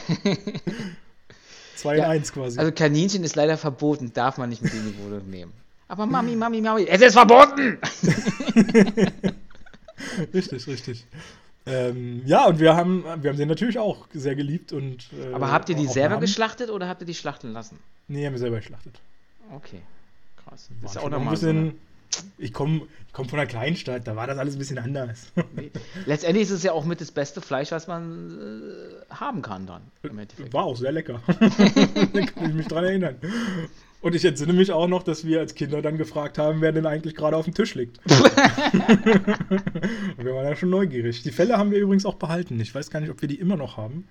2 1.77 1.97
Ja, 1.97 2.05
in 2.05 2.11
1 2.11 2.33
quasi. 2.33 2.59
Also 2.59 2.71
Kaninchen 2.73 3.23
ist 3.23 3.35
leider 3.35 3.57
verboten, 3.57 4.11
darf 4.13 4.37
man 4.37 4.49
nicht 4.49 4.61
mit 4.61 4.73
in 4.73 4.85
die 4.85 5.03
Wohnung 5.03 5.29
nehmen. 5.29 5.53
Aber 5.87 6.05
Mami, 6.05 6.35
Mami, 6.35 6.59
Mami, 6.59 6.85
es 6.85 7.01
ist 7.01 7.13
verboten! 7.13 7.77
richtig, 10.33 10.67
richtig. 10.67 11.05
Ähm, 11.67 12.21
ja, 12.25 12.45
und 12.47 12.59
wir 12.59 12.75
haben, 12.75 13.03
wir 13.03 13.29
haben 13.29 13.37
den 13.37 13.47
natürlich 13.49 13.77
auch 13.77 14.07
sehr 14.13 14.35
geliebt 14.35 14.71
und. 14.73 15.09
äh, 15.13 15.33
Aber 15.33 15.51
habt 15.51 15.69
ihr 15.69 15.75
die 15.75 15.87
selber 15.87 16.15
Namen. 16.15 16.21
geschlachtet 16.21 16.69
oder 16.69 16.87
habt 16.87 17.01
ihr 17.01 17.07
die 17.07 17.13
schlachten 17.15 17.51
lassen? 17.51 17.77
Nee, 18.07 18.25
haben 18.25 18.33
wir 18.33 18.39
selber 18.39 18.57
geschlachtet. 18.57 18.99
Okay, 19.53 19.81
krass. 20.43 20.69
War 20.81 20.89
ist 20.89 20.97
auch 20.97 21.05
ein 21.05 21.11
nochmal 21.11 21.35
so 21.37 21.49
eine, 21.49 21.73
Ich 22.37 22.53
komme 22.53 22.83
ich 23.07 23.13
komm 23.13 23.27
von 23.27 23.39
einer 23.39 23.47
Kleinstadt, 23.47 24.07
da 24.07 24.15
war 24.15 24.27
das 24.27 24.37
alles 24.37 24.55
ein 24.55 24.59
bisschen 24.59 24.77
anders. 24.79 25.31
Letztendlich 26.05 26.43
ist 26.43 26.51
es 26.51 26.63
ja 26.63 26.71
auch 26.71 26.85
mit 26.85 27.01
das 27.01 27.11
beste 27.11 27.41
Fleisch, 27.41 27.71
was 27.71 27.87
man 27.87 29.01
äh, 29.09 29.13
haben 29.13 29.41
kann 29.41 29.65
dann. 29.65 29.81
Im 30.03 30.19
Endeffekt. 30.19 30.53
War 30.53 30.63
auch 30.65 30.77
sehr 30.77 30.91
lecker. 30.91 31.21
da 31.27 31.35
kann 32.25 32.49
ich 32.49 32.53
mich 32.55 32.67
dran 32.67 32.85
erinnern. 32.85 33.15
Und 34.07 34.15
ich 34.15 34.23
entsinne 34.23 34.53
mich 34.53 34.71
auch 34.71 34.87
noch, 34.87 35.03
dass 35.03 35.25
wir 35.25 35.41
als 35.41 35.53
Kinder 35.53 35.81
dann 35.81 35.97
gefragt 35.97 36.37
haben, 36.37 36.61
wer 36.61 36.71
denn 36.71 36.85
eigentlich 36.85 37.13
gerade 37.13 37.35
auf 37.35 37.43
dem 37.43 37.53
Tisch 37.53 37.75
liegt. 37.75 37.99
Und 38.07 38.13
wir 40.23 40.33
waren 40.33 40.45
ja 40.45 40.55
schon 40.55 40.69
neugierig. 40.69 41.23
Die 41.23 41.31
Fälle 41.33 41.57
haben 41.57 41.71
wir 41.71 41.79
übrigens 41.79 42.05
auch 42.05 42.13
behalten. 42.13 42.57
Ich 42.61 42.73
weiß 42.73 42.89
gar 42.89 43.01
nicht, 43.01 43.09
ob 43.09 43.19
wir 43.21 43.27
die 43.27 43.35
immer 43.35 43.57
noch 43.57 43.75
haben. 43.75 44.07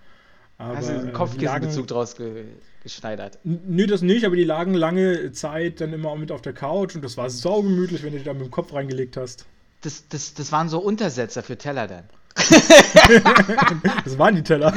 Aber, 0.59 0.77
Hast 0.77 0.91
du 0.91 0.93
äh, 0.93 0.97
einen 0.97 1.07
die 1.07 1.13
Kopfkissenbezug 1.13 1.77
lagen- 1.77 1.87
draus 1.87 2.15
ge 2.15 2.45
geschneidert? 2.83 3.39
Nö, 3.45 3.87
das 3.87 4.03
nicht, 4.03 4.27
aber 4.27 4.37
die 4.37 4.45
lagen 4.45 4.75
lange 4.75 5.33
Zeit 5.33 5.81
dann 5.81 5.95
immer 5.95 6.15
mit 6.17 6.31
auf 6.31 6.43
der 6.43 6.53
Couch 6.53 6.95
und 6.95 7.03
das 7.03 7.17
war 7.17 7.31
saugemütlich, 7.31 8.03
wenn 8.03 8.11
du 8.11 8.17
dich 8.19 8.27
da 8.27 8.35
mit 8.35 8.43
dem 8.43 8.51
Kopf 8.51 8.75
reingelegt 8.75 9.17
hast. 9.17 9.47
Das, 9.81 10.07
das, 10.11 10.35
das 10.35 10.53
waren 10.53 10.69
so 10.69 10.79
Untersetzer 10.79 11.43
für 11.43 11.57
Teller 11.57 11.87
dann. 11.87 12.05
Das 14.05 14.19
waren 14.19 14.35
die 14.37 14.43
Teller. 14.43 14.75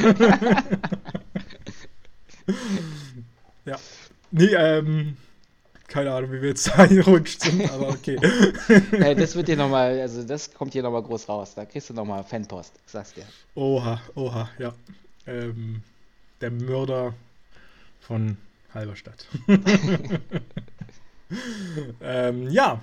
ja. 3.66 3.76
Nee, 4.32 4.54
ähm, 4.54 5.16
keine 5.88 6.12
Ahnung, 6.12 6.32
wie 6.32 6.40
wir 6.40 6.50
jetzt 6.50 6.68
da 6.76 6.86
gerutscht 6.86 7.42
sind, 7.42 7.68
aber 7.70 7.88
okay. 7.88 8.16
Äh, 8.92 9.14
das 9.16 9.34
wird 9.34 9.48
dir 9.48 9.56
nochmal, 9.56 10.00
also 10.00 10.22
das 10.22 10.52
kommt 10.54 10.72
hier 10.72 10.82
nochmal 10.82 11.02
groß 11.02 11.28
raus. 11.28 11.54
Da 11.54 11.64
kriegst 11.64 11.90
du 11.90 11.94
nochmal 11.94 12.22
Fanpost, 12.24 12.72
ich 12.86 12.92
sag's 12.92 13.14
dir. 13.14 13.24
Oha, 13.54 14.00
oha, 14.14 14.48
ja. 14.58 14.72
Ähm, 15.26 15.82
der 16.40 16.50
Mörder 16.50 17.14
von 18.00 18.36
Halberstadt. 18.72 19.26
ähm, 22.00 22.48
ja. 22.50 22.80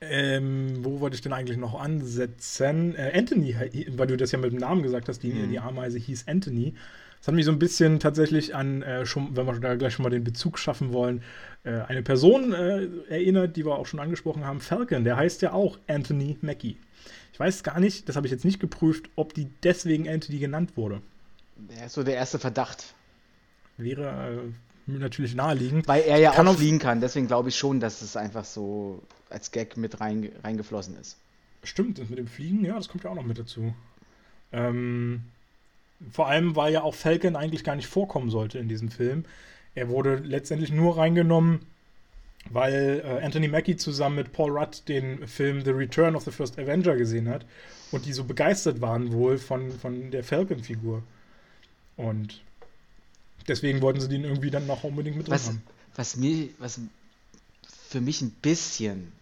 Ähm, 0.00 0.84
wo 0.84 1.00
wollte 1.00 1.14
ich 1.16 1.22
denn 1.22 1.32
eigentlich 1.32 1.56
noch 1.56 1.80
ansetzen? 1.80 2.94
Äh, 2.96 3.12
Anthony, 3.14 3.56
weil 3.96 4.06
du 4.06 4.16
das 4.16 4.30
ja 4.32 4.38
mit 4.38 4.52
dem 4.52 4.58
Namen 4.58 4.82
gesagt 4.82 5.08
hast, 5.08 5.22
die, 5.22 5.32
Mhm. 5.32 5.50
die 5.50 5.58
Ameise 5.58 5.98
hieß 5.98 6.24
Anthony. 6.28 6.74
Das 7.26 7.32
hat 7.32 7.34
mich 7.34 7.44
so 7.46 7.50
ein 7.50 7.58
bisschen 7.58 7.98
tatsächlich 7.98 8.54
an, 8.54 8.82
äh, 8.82 9.04
schon, 9.04 9.36
wenn 9.36 9.46
wir 9.46 9.58
da 9.58 9.74
gleich 9.74 9.94
schon 9.94 10.04
mal 10.04 10.10
den 10.10 10.22
Bezug 10.22 10.60
schaffen 10.60 10.92
wollen, 10.92 11.24
äh, 11.64 11.80
eine 11.80 12.04
Person 12.04 12.52
äh, 12.52 12.86
erinnert, 13.08 13.56
die 13.56 13.66
wir 13.66 13.74
auch 13.74 13.86
schon 13.86 13.98
angesprochen 13.98 14.44
haben, 14.44 14.60
Falcon. 14.60 15.02
Der 15.02 15.16
heißt 15.16 15.42
ja 15.42 15.52
auch 15.52 15.76
Anthony 15.88 16.38
Mackie. 16.40 16.76
Ich 17.32 17.40
weiß 17.40 17.64
gar 17.64 17.80
nicht, 17.80 18.08
das 18.08 18.14
habe 18.14 18.28
ich 18.28 18.30
jetzt 18.30 18.44
nicht 18.44 18.60
geprüft, 18.60 19.10
ob 19.16 19.34
die 19.34 19.48
deswegen 19.64 20.08
Anthony 20.08 20.38
genannt 20.38 20.76
wurde. 20.76 21.02
Der 21.56 21.86
ist 21.86 21.94
so 21.94 22.04
der 22.04 22.14
erste 22.14 22.38
Verdacht. 22.38 22.94
Wäre 23.76 24.44
äh, 24.86 24.92
natürlich 24.92 25.34
naheliegend. 25.34 25.88
Weil 25.88 26.04
er 26.04 26.18
ja 26.18 26.30
Kann 26.30 26.46
auch 26.46 26.54
fliegen 26.54 26.78
kann. 26.78 27.00
Deswegen 27.00 27.26
glaube 27.26 27.48
ich 27.48 27.56
schon, 27.56 27.80
dass 27.80 28.02
es 28.02 28.16
einfach 28.16 28.44
so 28.44 29.02
als 29.30 29.50
Gag 29.50 29.76
mit 29.76 29.98
rein, 29.98 30.30
reingeflossen 30.44 30.96
ist. 30.96 31.18
Stimmt, 31.64 31.98
das 31.98 32.08
mit 32.08 32.20
dem 32.20 32.28
Fliegen, 32.28 32.64
ja, 32.64 32.76
das 32.76 32.86
kommt 32.86 33.02
ja 33.02 33.10
auch 33.10 33.16
noch 33.16 33.26
mit 33.26 33.36
dazu. 33.36 33.74
Ähm, 34.52 35.22
vor 36.10 36.28
allem, 36.28 36.56
weil 36.56 36.72
ja 36.72 36.82
auch 36.82 36.94
Falcon 36.94 37.36
eigentlich 37.36 37.64
gar 37.64 37.76
nicht 37.76 37.86
vorkommen 37.86 38.30
sollte 38.30 38.58
in 38.58 38.68
diesem 38.68 38.90
Film. 38.90 39.24
Er 39.74 39.88
wurde 39.88 40.16
letztendlich 40.16 40.72
nur 40.72 40.96
reingenommen, 40.96 41.60
weil 42.50 43.02
äh, 43.04 43.24
Anthony 43.24 43.48
Mackie 43.48 43.76
zusammen 43.76 44.16
mit 44.16 44.32
Paul 44.32 44.56
Rudd 44.56 44.88
den 44.88 45.26
Film 45.26 45.64
The 45.64 45.70
Return 45.70 46.16
of 46.16 46.24
the 46.24 46.30
First 46.30 46.58
Avenger 46.58 46.96
gesehen 46.96 47.28
hat 47.28 47.44
und 47.92 48.06
die 48.06 48.12
so 48.12 48.24
begeistert 48.24 48.80
waren 48.80 49.12
wohl 49.12 49.38
von, 49.38 49.70
von 49.72 50.10
der 50.10 50.24
Falcon-Figur. 50.24 51.02
Und 51.96 52.42
deswegen 53.48 53.80
wollten 53.82 54.00
sie 54.00 54.08
den 54.08 54.24
irgendwie 54.24 54.50
dann 54.50 54.66
noch 54.66 54.84
unbedingt 54.84 55.16
mit 55.16 55.26
drin 55.26 55.34
Was, 55.34 55.48
haben. 55.48 55.62
was 55.94 56.16
mir, 56.16 56.48
was 56.58 56.80
für 57.88 58.00
mich 58.00 58.22
ein 58.22 58.30
bisschen, 58.30 59.12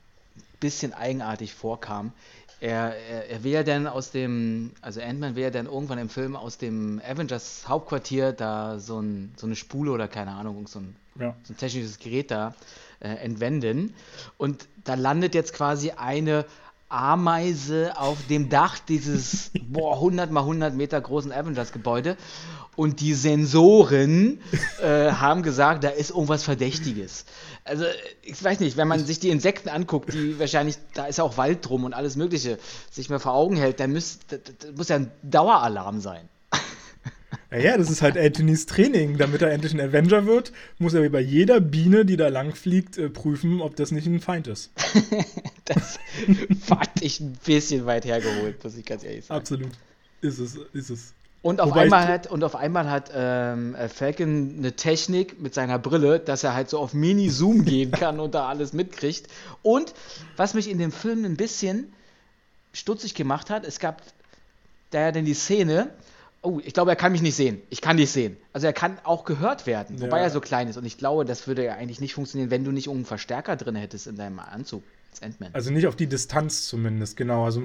bisschen 0.60 0.92
eigenartig 0.92 1.52
vorkam, 1.54 2.12
er, 2.60 2.96
er, 2.96 3.30
er 3.30 3.44
will 3.44 3.52
ja 3.52 3.62
dann 3.62 3.86
aus 3.86 4.10
dem, 4.10 4.72
also 4.80 5.00
Ant-Man 5.00 5.36
will 5.36 5.42
ja 5.42 5.50
dann 5.50 5.66
irgendwann 5.66 5.98
im 5.98 6.08
Film 6.08 6.36
aus 6.36 6.58
dem 6.58 7.00
Avengers 7.06 7.68
Hauptquartier 7.68 8.32
da 8.32 8.78
so, 8.78 9.00
ein, 9.00 9.32
so 9.36 9.46
eine 9.46 9.56
Spule 9.56 9.90
oder 9.92 10.08
keine 10.08 10.32
Ahnung, 10.32 10.66
so 10.66 10.80
ein, 10.80 10.96
Ja. 11.18 11.34
so 11.44 11.52
ein 11.52 11.56
technisches 11.56 11.98
Gerät 11.98 12.30
da 12.30 12.54
äh, 13.00 13.08
entwenden. 13.08 13.94
Und 14.38 14.66
da 14.84 14.94
landet 14.94 15.34
jetzt 15.34 15.52
quasi 15.52 15.90
eine 15.90 16.44
Ameise 16.88 17.92
auf 17.96 18.18
dem 18.28 18.48
Dach 18.48 18.78
dieses 18.78 19.50
boah, 19.68 19.94
100 19.94 20.30
mal 20.30 20.40
100 20.40 20.74
Meter 20.74 21.00
großen 21.00 21.32
Avengers-Gebäude. 21.32 22.16
Und 22.76 23.00
die 23.00 23.14
Sensoren 23.14 24.40
äh, 24.82 25.12
haben 25.12 25.42
gesagt, 25.42 25.84
da 25.84 25.90
ist 25.90 26.10
irgendwas 26.10 26.42
Verdächtiges. 26.42 27.24
Also, 27.62 27.84
ich 28.22 28.42
weiß 28.42 28.60
nicht, 28.60 28.76
wenn 28.76 28.88
man 28.88 29.04
sich 29.04 29.20
die 29.20 29.30
Insekten 29.30 29.68
anguckt, 29.68 30.12
die 30.12 30.38
wahrscheinlich, 30.40 30.76
da 30.92 31.06
ist 31.06 31.18
ja 31.18 31.24
auch 31.24 31.36
Wald 31.36 31.68
drum 31.68 31.84
und 31.84 31.94
alles 31.94 32.16
Mögliche, 32.16 32.58
sich 32.90 33.08
mal 33.10 33.20
vor 33.20 33.34
Augen 33.34 33.56
hält, 33.56 33.78
dann 33.78 33.92
muss, 33.92 34.18
das, 34.28 34.40
das 34.58 34.72
muss 34.76 34.88
ja 34.88 34.96
ein 34.96 35.12
Daueralarm 35.22 36.00
sein. 36.00 36.28
Ja, 37.54 37.60
ja, 37.60 37.78
das 37.78 37.88
ist 37.88 38.02
halt 38.02 38.18
Anthonys 38.18 38.66
Training. 38.66 39.16
Damit 39.16 39.40
er 39.40 39.52
endlich 39.52 39.72
ein 39.72 39.80
Avenger 39.80 40.26
wird, 40.26 40.52
muss 40.78 40.92
er 40.92 41.04
wie 41.04 41.08
bei 41.08 41.20
jeder 41.20 41.60
Biene, 41.60 42.04
die 42.04 42.16
da 42.16 42.26
lang 42.26 42.54
fliegt, 42.56 42.98
äh, 42.98 43.08
prüfen, 43.08 43.60
ob 43.60 43.76
das 43.76 43.92
nicht 43.92 44.06
ein 44.06 44.20
Feind 44.20 44.46
ist. 44.46 44.72
Das 45.66 45.98
fand 46.60 47.00
ich 47.00 47.20
ein 47.20 47.38
bisschen 47.42 47.86
weit 47.86 48.04
hergeholt, 48.04 48.62
muss 48.62 48.76
ich 48.76 48.84
ganz 48.84 49.02
ehrlich 49.02 49.24
sagen. 49.24 49.40
Absolut. 49.40 49.70
Ist 50.20 50.38
es, 50.38 50.58
ist 50.74 50.90
es. 50.90 51.14
Und 51.40 51.58
auf, 51.62 51.70
Wobei 51.70 51.84
einmal 51.84 52.06
hat, 52.06 52.26
und 52.26 52.44
auf 52.44 52.54
einmal 52.54 52.90
hat 52.90 53.10
ähm, 53.14 53.74
äh, 53.74 53.88
Falcon 53.88 54.56
eine 54.58 54.76
Technik 54.76 55.40
mit 55.40 55.54
seiner 55.54 55.78
Brille, 55.78 56.20
dass 56.20 56.44
er 56.44 56.52
halt 56.52 56.68
so 56.68 56.78
auf 56.78 56.92
Mini-Zoom 56.92 57.64
gehen 57.64 57.92
kann 57.92 58.20
und 58.20 58.34
da 58.34 58.46
alles 58.46 58.74
mitkriegt. 58.74 59.28
Und 59.62 59.94
was 60.36 60.52
mich 60.52 60.68
in 60.68 60.76
dem 60.76 60.92
Film 60.92 61.24
ein 61.24 61.36
bisschen 61.38 61.94
stutzig 62.74 63.14
gemacht 63.14 63.48
hat, 63.48 63.64
es 63.64 63.78
gab 63.78 64.02
da 64.90 65.00
ja 65.00 65.12
dann 65.12 65.24
die 65.24 65.32
Szene, 65.32 65.94
oh, 66.44 66.60
ich 66.64 66.72
glaube, 66.74 66.90
er 66.92 66.96
kann 66.96 67.12
mich 67.12 67.22
nicht 67.22 67.34
sehen. 67.34 67.60
Ich 67.70 67.80
kann 67.80 67.96
dich 67.96 68.10
sehen. 68.10 68.36
Also 68.52 68.66
er 68.66 68.72
kann 68.72 68.98
auch 69.04 69.24
gehört 69.24 69.66
werden, 69.66 70.00
wobei 70.00 70.18
Ja. 70.18 70.24
er 70.24 70.30
so 70.30 70.40
klein 70.40 70.68
ist. 70.68 70.76
Und 70.76 70.84
ich 70.84 70.98
glaube, 70.98 71.24
das 71.24 71.46
würde 71.48 71.64
ja 71.64 71.74
eigentlich 71.74 72.00
nicht 72.00 72.14
funktionieren, 72.14 72.50
wenn 72.50 72.64
du 72.64 72.70
nicht 72.70 72.86
irgendeinen 72.86 73.06
Verstärker 73.06 73.56
drin 73.56 73.74
hättest 73.76 74.06
in 74.06 74.16
deinem 74.16 74.38
Anzug 74.38 74.82
als 75.10 75.22
Ant-Man. 75.22 75.50
Also 75.54 75.70
nicht 75.70 75.86
auf 75.86 75.96
die 75.96 76.06
Distanz 76.06 76.66
zumindest, 76.68 77.16
genau. 77.16 77.44
Also 77.44 77.60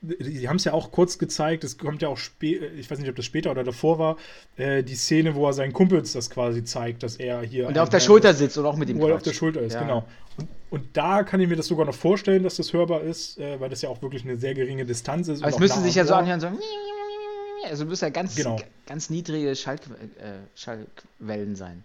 die 0.00 0.48
haben 0.48 0.56
es 0.56 0.64
ja 0.64 0.72
auch 0.74 0.92
kurz 0.92 1.18
gezeigt, 1.18 1.64
es 1.64 1.76
kommt 1.76 2.02
ja 2.02 2.08
auch 2.08 2.18
später, 2.18 2.66
ich 2.72 2.88
weiß 2.88 3.00
nicht, 3.00 3.08
ob 3.08 3.16
das 3.16 3.24
später 3.24 3.50
oder 3.50 3.64
davor 3.64 3.98
war, 3.98 4.16
äh, 4.56 4.84
die 4.84 4.94
Szene, 4.94 5.34
wo 5.34 5.46
er 5.48 5.52
seinen 5.52 5.72
Kumpels 5.72 6.12
das 6.12 6.30
quasi 6.30 6.62
zeigt, 6.62 7.02
dass 7.02 7.16
er 7.16 7.42
hier. 7.42 7.66
und 7.66 7.76
er 7.76 7.82
auf 7.82 7.88
der 7.88 7.98
Schulter 7.98 8.32
sitzt 8.32 8.56
und 8.58 8.66
auch 8.66 8.76
mit 8.76 8.88
ihm 8.88 9.00
Wo 9.00 9.08
er 9.08 9.16
auf 9.16 9.22
der 9.22 9.32
Schulter 9.32 9.60
ist, 9.60 9.72
Ja. 9.74 9.80
genau. 9.82 10.04
Und, 10.36 10.48
und 10.70 10.96
da 10.96 11.24
kann 11.24 11.40
ich 11.40 11.48
mir 11.48 11.56
das 11.56 11.66
sogar 11.66 11.84
noch 11.84 11.96
vorstellen, 11.96 12.44
dass 12.44 12.56
das 12.56 12.72
hörbar 12.72 13.00
ist, 13.02 13.38
äh, 13.38 13.58
weil 13.58 13.70
das 13.70 13.82
ja 13.82 13.88
auch 13.88 14.00
wirklich 14.00 14.22
eine 14.22 14.36
sehr 14.36 14.54
geringe 14.54 14.84
Distanz 14.84 15.26
ist. 15.26 15.42
Aber 15.42 15.50
es 15.50 15.58
müsste 15.58 15.80
sich 15.80 15.96
ja 15.96 16.04
so 16.04 16.14
anhören, 16.14 16.38
so. 16.38 16.46
Also 17.64 17.84
müssen 17.84 18.04
ja 18.04 18.10
ganz, 18.10 18.36
Genau. 18.36 18.60
ganz 18.86 19.10
niedrige 19.10 19.54
Schall, 19.56 19.76
äh, 19.76 20.38
Schallwellen 20.54 21.56
sein. 21.56 21.84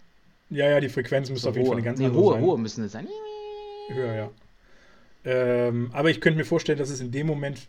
Ja, 0.50 0.70
ja, 0.70 0.80
die 0.80 0.90
Frequenz 0.90 1.30
müsste 1.30 1.44
So 1.44 1.50
auf 1.50 1.56
jeden 1.56 1.68
Fall 1.68 1.78
eine 1.78 1.86
ganz 1.86 2.00
nee, 2.00 2.06
andere 2.06 2.22
hohe, 2.22 2.34
sein. 2.34 2.44
hohe 2.44 2.58
müssen 2.60 2.84
es 2.84 2.92
sein. 2.92 3.08
Höher, 3.90 4.14
ja. 4.14 4.32
Ähm, 5.26 5.90
aber 5.94 6.10
ich 6.10 6.22
könnte 6.22 6.38
mir 6.38 6.46
vorstellen, 6.46 6.78
dass 6.78 6.90
es 6.90 7.00
in 7.00 7.12
dem 7.12 7.28
Moment 7.28 7.68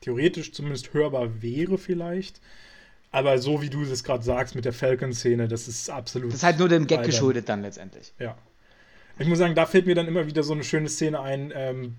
theoretisch 0.00 0.52
zumindest 0.52 0.92
hörbar 0.92 1.42
wäre 1.42 1.78
vielleicht. 1.78 2.40
Aber 3.12 3.38
so 3.38 3.62
wie 3.62 3.70
du 3.70 3.82
es 3.82 4.04
gerade 4.04 4.22
sagst 4.22 4.54
mit 4.54 4.64
der 4.64 4.72
Falcon-Szene, 4.72 5.48
das 5.48 5.68
ist 5.68 5.88
absolut. 5.88 6.30
Das 6.30 6.38
ist 6.38 6.44
halt 6.44 6.58
nur 6.58 6.68
dem 6.68 6.86
Gag 6.86 7.04
geschuldet 7.04 7.48
dann 7.48 7.62
letztendlich. 7.62 8.12
Ja. 8.18 8.36
Ich 9.18 9.26
muss 9.26 9.38
sagen, 9.38 9.54
da 9.54 9.64
fällt 9.64 9.86
mir 9.86 9.94
dann 9.94 10.08
immer 10.08 10.26
wieder 10.26 10.42
so 10.42 10.52
eine 10.52 10.62
schöne 10.64 10.90
Szene 10.90 11.20
ein 11.20 11.50
ähm, 11.54 11.96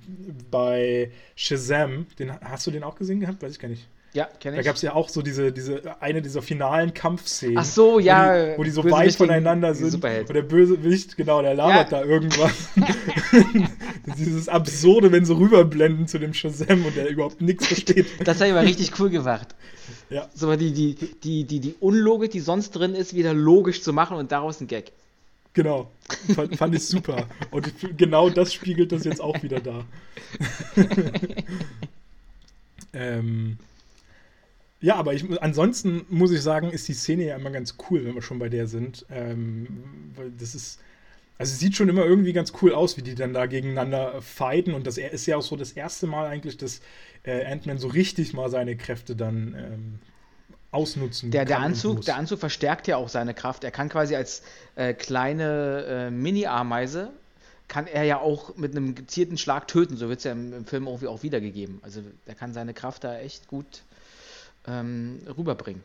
bei 0.51 1.11
Shazam. 1.35 2.05
Den, 2.19 2.39
hast 2.41 2.67
du 2.67 2.71
den 2.71 2.83
auch 2.83 2.95
gesehen 2.95 3.19
gehabt? 3.19 3.41
Weiß 3.41 3.53
ich 3.53 3.59
gar 3.59 3.69
nicht. 3.69 3.87
Ja, 4.17 4.27
kenne 4.39 4.57
ich. 4.57 4.63
Da 4.63 4.69
gab 4.69 4.77
es 4.77 4.81
ja 4.81 4.95
auch 4.95 5.09
so 5.09 5.21
diese, 5.21 5.51
diese, 5.51 6.01
eine 6.01 6.23
dieser 6.23 6.41
finalen 6.41 6.91
Kampfszenen. 6.95 7.59
Ach 7.59 7.63
so, 7.63 7.99
ja. 7.99 8.33
Wo 8.33 8.33
die, 8.33 8.57
wo 8.57 8.63
die 8.63 8.69
so 8.71 8.83
weit 8.89 9.13
voneinander 9.13 9.75
sind. 9.75 9.91
Superheld. 9.91 10.27
Und 10.27 10.33
der 10.33 10.41
Bösewicht, 10.41 11.15
genau, 11.15 11.43
der 11.43 11.53
labert 11.53 11.91
ja. 11.91 11.99
da 11.99 12.03
irgendwas. 12.03 12.69
Dieses 14.17 14.49
Absurde, 14.49 15.11
wenn 15.11 15.23
sie 15.23 15.37
rüberblenden 15.37 16.07
zu 16.07 16.17
dem 16.17 16.33
Shazam 16.33 16.83
und 16.83 16.95
der 16.95 17.09
überhaupt 17.09 17.41
nichts 17.41 17.67
versteht. 17.67 18.07
Das 18.23 18.41
ich 18.41 18.49
aber 18.49 18.63
richtig 18.63 18.99
cool 18.99 19.11
gemacht. 19.11 19.49
Ja. 20.09 20.27
So 20.33 20.55
die, 20.55 20.71
die, 20.71 20.95
die, 20.95 21.43
die, 21.43 21.59
die 21.59 21.75
Unlogik, 21.79 22.31
die 22.31 22.39
sonst 22.39 22.71
drin 22.71 22.95
ist, 22.95 23.13
wieder 23.13 23.35
logisch 23.35 23.83
zu 23.83 23.93
machen 23.93 24.17
und 24.17 24.31
daraus 24.31 24.59
ein 24.61 24.67
Gag. 24.67 24.93
Genau. 25.53 25.91
Fand, 26.33 26.55
fand 26.55 26.73
ich 26.73 26.87
super. 26.87 27.27
Und 27.51 27.71
genau 27.95 28.31
das 28.31 28.51
spiegelt 28.51 28.91
das 28.91 29.03
jetzt 29.03 29.21
auch 29.21 29.43
wieder 29.43 29.59
da. 29.59 29.85
ähm, 32.93 33.59
ja, 34.79 34.95
aber 34.95 35.13
ich, 35.13 35.25
ansonsten 35.41 36.05
muss 36.09 36.31
ich 36.31 36.41
sagen, 36.41 36.69
ist 36.69 36.87
die 36.87 36.93
Szene 36.93 37.25
ja 37.25 37.35
immer 37.35 37.49
ganz 37.49 37.75
cool, 37.89 38.05
wenn 38.05 38.13
wir 38.13 38.21
schon 38.21 38.39
bei 38.39 38.49
der 38.49 38.67
sind. 38.67 39.05
Ähm, 39.09 39.67
das 40.37 40.55
ist. 40.55 40.79
Also 41.39 41.53
es 41.53 41.59
sieht 41.59 41.75
schon 41.75 41.87
immer 41.87 42.03
irgendwie 42.03 42.33
ganz 42.33 42.51
cool 42.61 42.73
aus, 42.73 42.97
wie 42.97 43.03
die 43.03 43.13
dann 43.13 43.31
da 43.31 43.45
gegeneinander 43.45 44.23
fighten. 44.23 44.73
Und 44.73 44.87
das 44.87 44.97
ist 44.97 45.27
ja 45.27 45.37
auch 45.37 45.43
so 45.43 45.55
das 45.55 45.71
erste 45.71 46.07
Mal 46.07 46.25
eigentlich, 46.25 46.57
dass 46.57 46.81
äh, 47.23 47.45
Ant-Man 47.45 47.77
so 47.77 47.89
richtig 47.89 48.33
mal 48.33 48.49
seine 48.49 48.75
Kräfte 48.75 49.15
dann 49.15 49.53
ähm, 49.55 49.99
ausnutzen 50.71 51.29
der, 51.29 51.45
der 51.45 51.59
Anzug, 51.59 52.01
Der 52.01 52.15
Anzug 52.15 52.39
verstärkt 52.39 52.87
ja 52.87 52.97
auch 52.97 53.09
seine 53.09 53.35
Kraft. 53.35 53.63
Er 53.63 53.71
kann 53.71 53.89
quasi 53.89 54.15
als 54.15 54.41
äh, 54.75 54.95
kleine 54.95 55.85
äh, 56.07 56.11
Mini-Ameise, 56.11 57.11
kann 57.67 57.85
er 57.85 58.03
ja 58.03 58.19
auch 58.19 58.55
mit 58.57 58.75
einem 58.75 58.95
gezielten 58.95 59.37
Schlag 59.37 59.67
töten. 59.67 59.97
So 59.97 60.09
wird 60.09 60.19
es 60.19 60.23
ja 60.23 60.31
im, 60.31 60.53
im, 60.53 60.65
Film 60.65 60.87
irgendwie 60.87 61.07
auch 61.07 61.21
wiedergegeben. 61.21 61.79
Also 61.83 62.01
er 62.25 62.35
kann 62.35 62.53
seine 62.53 62.73
Kraft 62.73 63.03
da 63.03 63.19
echt 63.19 63.47
gut 63.47 63.83
ähm, 64.67 65.19
rüberbringen. 65.37 65.81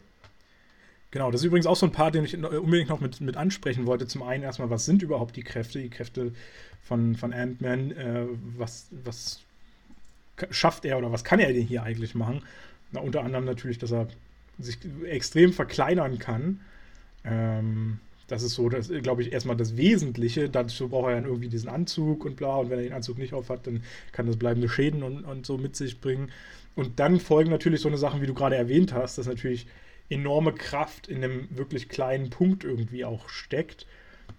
Genau, 1.10 1.30
das 1.30 1.42
ist 1.42 1.46
übrigens 1.46 1.66
auch 1.66 1.76
so 1.76 1.86
ein 1.86 1.92
Part, 1.92 2.14
den 2.14 2.24
ich 2.24 2.34
unbedingt 2.36 2.88
noch 2.88 3.00
mit, 3.00 3.20
mit 3.20 3.36
ansprechen 3.36 3.86
wollte. 3.86 4.06
Zum 4.06 4.22
einen 4.22 4.42
erstmal, 4.42 4.70
was 4.70 4.86
sind 4.86 5.02
überhaupt 5.02 5.36
die 5.36 5.42
Kräfte, 5.42 5.78
die 5.78 5.90
Kräfte 5.90 6.32
von, 6.82 7.16
von 7.16 7.34
Ant-Man? 7.34 7.90
Äh, 7.92 8.26
was, 8.56 8.86
was 9.04 9.40
schafft 10.50 10.86
er 10.86 10.96
oder 10.96 11.12
was 11.12 11.22
kann 11.22 11.38
er 11.38 11.52
denn 11.52 11.66
hier 11.66 11.82
eigentlich 11.82 12.14
machen? 12.14 12.42
Na, 12.92 13.00
unter 13.00 13.22
anderem 13.24 13.44
natürlich, 13.44 13.78
dass 13.78 13.92
er 13.92 14.08
sich 14.58 14.78
extrem 15.04 15.52
verkleinern 15.52 16.18
kann. 16.18 16.60
Ähm, 17.24 18.00
das 18.32 18.42
ist 18.42 18.54
so, 18.54 18.70
das 18.70 18.88
glaube 19.02 19.20
ich, 19.20 19.30
erstmal 19.30 19.56
das 19.56 19.76
Wesentliche. 19.76 20.48
Dazu 20.48 20.88
braucht 20.88 21.10
er 21.10 21.16
dann 21.16 21.26
irgendwie 21.26 21.50
diesen 21.50 21.68
Anzug 21.68 22.24
und 22.24 22.36
bla. 22.36 22.56
Und 22.56 22.70
wenn 22.70 22.78
er 22.78 22.84
den 22.84 22.94
Anzug 22.94 23.18
nicht 23.18 23.34
aufhat, 23.34 23.66
dann 23.66 23.82
kann 24.10 24.26
das 24.26 24.38
bleibende 24.38 24.70
Schäden 24.70 25.02
und, 25.02 25.24
und 25.24 25.44
so 25.44 25.58
mit 25.58 25.76
sich 25.76 26.00
bringen. 26.00 26.32
Und 26.74 26.98
dann 26.98 27.20
folgen 27.20 27.50
natürlich 27.50 27.82
so 27.82 27.88
eine 27.88 27.98
Sachen, 27.98 28.22
wie 28.22 28.26
du 28.26 28.32
gerade 28.32 28.56
erwähnt 28.56 28.94
hast, 28.94 29.18
dass 29.18 29.26
natürlich 29.26 29.66
enorme 30.08 30.54
Kraft 30.54 31.08
in 31.08 31.22
einem 31.22 31.46
wirklich 31.50 31.90
kleinen 31.90 32.30
Punkt 32.30 32.64
irgendwie 32.64 33.04
auch 33.04 33.28
steckt. 33.28 33.86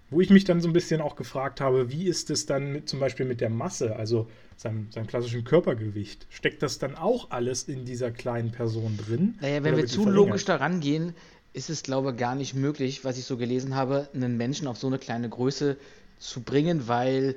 Wo 0.10 0.22
ich 0.22 0.32
mich 0.32 0.44
dann 0.44 0.60
so 0.60 0.70
ein 0.70 0.74
bisschen 0.74 1.00
auch 1.00 1.16
gefragt 1.16 1.62
habe, 1.62 1.91
wie 1.91 2.08
ist 2.08 2.32
es 2.32 2.48
dann 2.48 2.72
mit, 2.72 2.89
zum 2.89 3.00
Beispiel 3.00 3.28
mit 3.28 3.41
der 3.41 3.52
Masse, 3.52 3.96
also 3.96 4.28
seinem, 4.56 4.91
seinem 4.91 5.06
klassischen 5.06 5.44
Körpergewicht? 5.44 6.26
Steckt 6.30 6.64
das 6.64 6.80
dann 6.80 6.96
auch 6.96 7.30
alles 7.30 7.64
in 7.64 7.86
dieser 7.86 8.10
kleinen 8.10 8.52
Person 8.52 8.98
drin? 8.98 9.36
Naja, 9.39 9.64
wenn 9.64 9.78
wir 9.78 9.86
zu 9.86 10.10
logisch 10.10 10.46
daran 10.46 10.80
gehen, 10.80 11.14
ist 11.54 11.70
es, 11.70 11.84
glaube 11.84 12.12
ich, 12.12 12.18
gar 12.18 12.36
nicht 12.36 12.54
möglich, 12.56 13.06
was 13.06 13.18
ich 13.18 13.26
so 13.26 13.38
gelesen 13.38 13.76
habe, 13.76 14.10
einen 14.14 14.38
Menschen 14.38 14.68
auf 14.68 14.78
so 14.78 14.88
eine 14.88 14.99
kleine 14.99 15.30
Größe 15.30 15.78
zu 16.20 16.41
bringen, 16.41 16.88
weil 16.88 17.36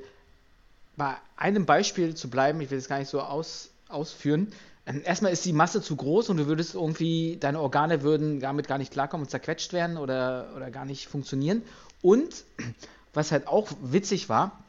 bei 0.96 1.14
einem 1.36 1.66
Beispiel 1.66 2.14
zu 2.14 2.30
bleiben, 2.30 2.60
ich 2.60 2.70
will 2.70 2.78
es 2.78 2.88
gar 2.88 2.98
nicht 2.98 3.10
so 3.10 3.20
aus, 3.20 3.70
ausführen, 3.88 4.48
ähm, 4.86 5.02
erstmal 5.04 5.32
ist 5.32 5.44
die 5.44 5.52
Masse 5.52 5.82
zu 5.82 5.96
groß 5.96 6.30
und 6.30 6.38
du 6.38 6.46
würdest 6.46 6.74
irgendwie, 6.74 7.36
deine 7.38 7.60
Organe 7.60 8.02
würden 8.02 8.40
damit 8.40 8.68
gar 8.68 8.78
nicht 8.78 8.92
klarkommen 8.92 9.24
und 9.24 9.30
zerquetscht 9.30 9.72
werden 9.72 9.98
oder, 9.98 10.52
oder 10.56 10.70
gar 10.70 10.84
nicht 10.84 11.08
funktionieren. 11.08 11.62
Und 12.02 12.44
was 13.12 13.32
halt 13.32 13.48
auch 13.48 13.68
witzig 13.82 14.28
war, 14.28 14.62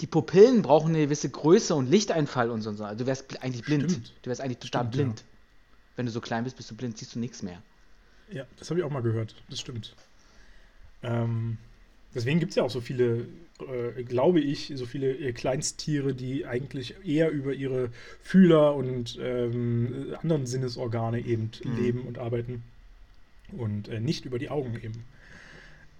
die 0.00 0.06
Pupillen 0.06 0.62
brauchen 0.62 0.90
eine 0.90 1.04
gewisse 1.04 1.28
Größe 1.28 1.74
und 1.74 1.90
Lichteinfall 1.90 2.50
und 2.50 2.62
so. 2.62 2.70
Also 2.70 2.94
du 2.94 3.06
wärst 3.06 3.42
eigentlich 3.42 3.64
blind. 3.64 3.90
Stimmt. 3.90 4.12
Du 4.22 4.30
wärst 4.30 4.40
eigentlich 4.40 4.58
total 4.58 4.82
stimmt, 4.82 4.94
blind. 4.94 5.20
Ja. 5.20 5.26
Wenn 5.96 6.06
du 6.06 6.12
so 6.12 6.20
klein 6.20 6.44
bist, 6.44 6.56
bist 6.56 6.70
du 6.70 6.76
blind, 6.76 6.96
siehst 6.96 7.14
du 7.14 7.18
nichts 7.18 7.42
mehr. 7.42 7.60
Ja, 8.32 8.44
das 8.58 8.70
habe 8.70 8.80
ich 8.80 8.86
auch 8.86 8.90
mal 8.90 9.02
gehört. 9.02 9.34
Das 9.48 9.60
stimmt. 9.60 9.94
Ähm, 11.02 11.58
deswegen 12.14 12.40
gibt 12.40 12.50
es 12.50 12.56
ja 12.56 12.62
auch 12.62 12.70
so 12.70 12.80
viele, 12.80 13.26
äh, 13.60 14.02
glaube 14.04 14.40
ich, 14.40 14.72
so 14.74 14.86
viele 14.86 15.12
äh, 15.12 15.32
Kleinsttiere, 15.32 16.14
die 16.14 16.46
eigentlich 16.46 16.94
eher 17.04 17.30
über 17.30 17.52
ihre 17.52 17.90
Fühler 18.22 18.74
und 18.74 19.18
ähm, 19.20 20.14
anderen 20.22 20.46
Sinnesorgane 20.46 21.20
eben 21.20 21.50
mhm. 21.64 21.76
leben 21.76 22.00
und 22.02 22.18
arbeiten. 22.18 22.62
Und 23.56 23.88
äh, 23.88 24.00
nicht 24.00 24.24
über 24.24 24.38
die 24.38 24.48
Augen 24.48 24.76
eben. 24.80 25.04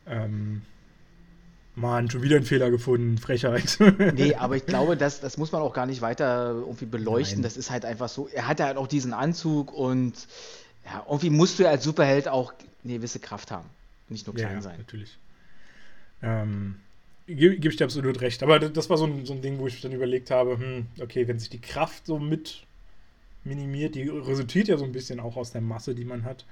Ähm, 0.06 0.62
Mann, 1.76 2.10
schon 2.10 2.22
wieder 2.22 2.36
einen 2.36 2.44
Fehler 2.44 2.70
gefunden, 2.70 3.18
Frechheit. 3.18 3.78
nee, 4.14 4.34
aber 4.34 4.56
ich 4.56 4.66
glaube, 4.66 4.96
das, 4.96 5.20
das 5.20 5.38
muss 5.38 5.52
man 5.52 5.62
auch 5.62 5.72
gar 5.72 5.86
nicht 5.86 6.02
weiter 6.02 6.50
irgendwie 6.50 6.84
beleuchten. 6.84 7.38
Nein. 7.38 7.44
Das 7.44 7.56
ist 7.56 7.70
halt 7.70 7.84
einfach 7.84 8.08
so. 8.08 8.28
Er 8.28 8.46
hat 8.48 8.60
ja 8.60 8.66
halt 8.66 8.76
auch 8.76 8.86
diesen 8.86 9.12
Anzug 9.12 9.72
und 9.72 10.14
ja, 10.90 11.04
irgendwie 11.08 11.30
musst 11.30 11.58
du 11.58 11.62
ja 11.62 11.70
als 11.70 11.84
Superheld 11.84 12.28
auch 12.28 12.52
eine 12.84 12.94
gewisse 12.94 13.20
Kraft 13.20 13.50
haben. 13.50 13.68
Nicht 14.08 14.26
nur 14.26 14.34
klein 14.34 14.56
ja, 14.56 14.62
sein. 14.62 14.78
Natürlich. 14.78 15.18
Ähm, 16.22 16.76
Gebe 17.26 17.58
geb 17.58 17.70
ich 17.70 17.76
dir 17.76 17.84
absolut 17.84 18.20
recht. 18.20 18.42
Aber 18.42 18.58
das 18.58 18.90
war 18.90 18.96
so 18.96 19.06
ein, 19.06 19.24
so 19.24 19.32
ein 19.32 19.42
Ding, 19.42 19.58
wo 19.58 19.68
ich 19.68 19.80
dann 19.80 19.92
überlegt 19.92 20.30
habe, 20.30 20.58
hm, 20.58 20.86
okay, 21.00 21.28
wenn 21.28 21.38
sich 21.38 21.48
die 21.48 21.60
Kraft 21.60 22.06
so 22.06 22.18
mit 22.18 22.64
minimiert, 23.44 23.94
die 23.94 24.08
resultiert 24.08 24.68
ja 24.68 24.76
so 24.76 24.84
ein 24.84 24.92
bisschen 24.92 25.20
auch 25.20 25.36
aus 25.36 25.52
der 25.52 25.60
Masse, 25.60 25.94
die 25.94 26.04
man 26.04 26.24
hat. 26.24 26.44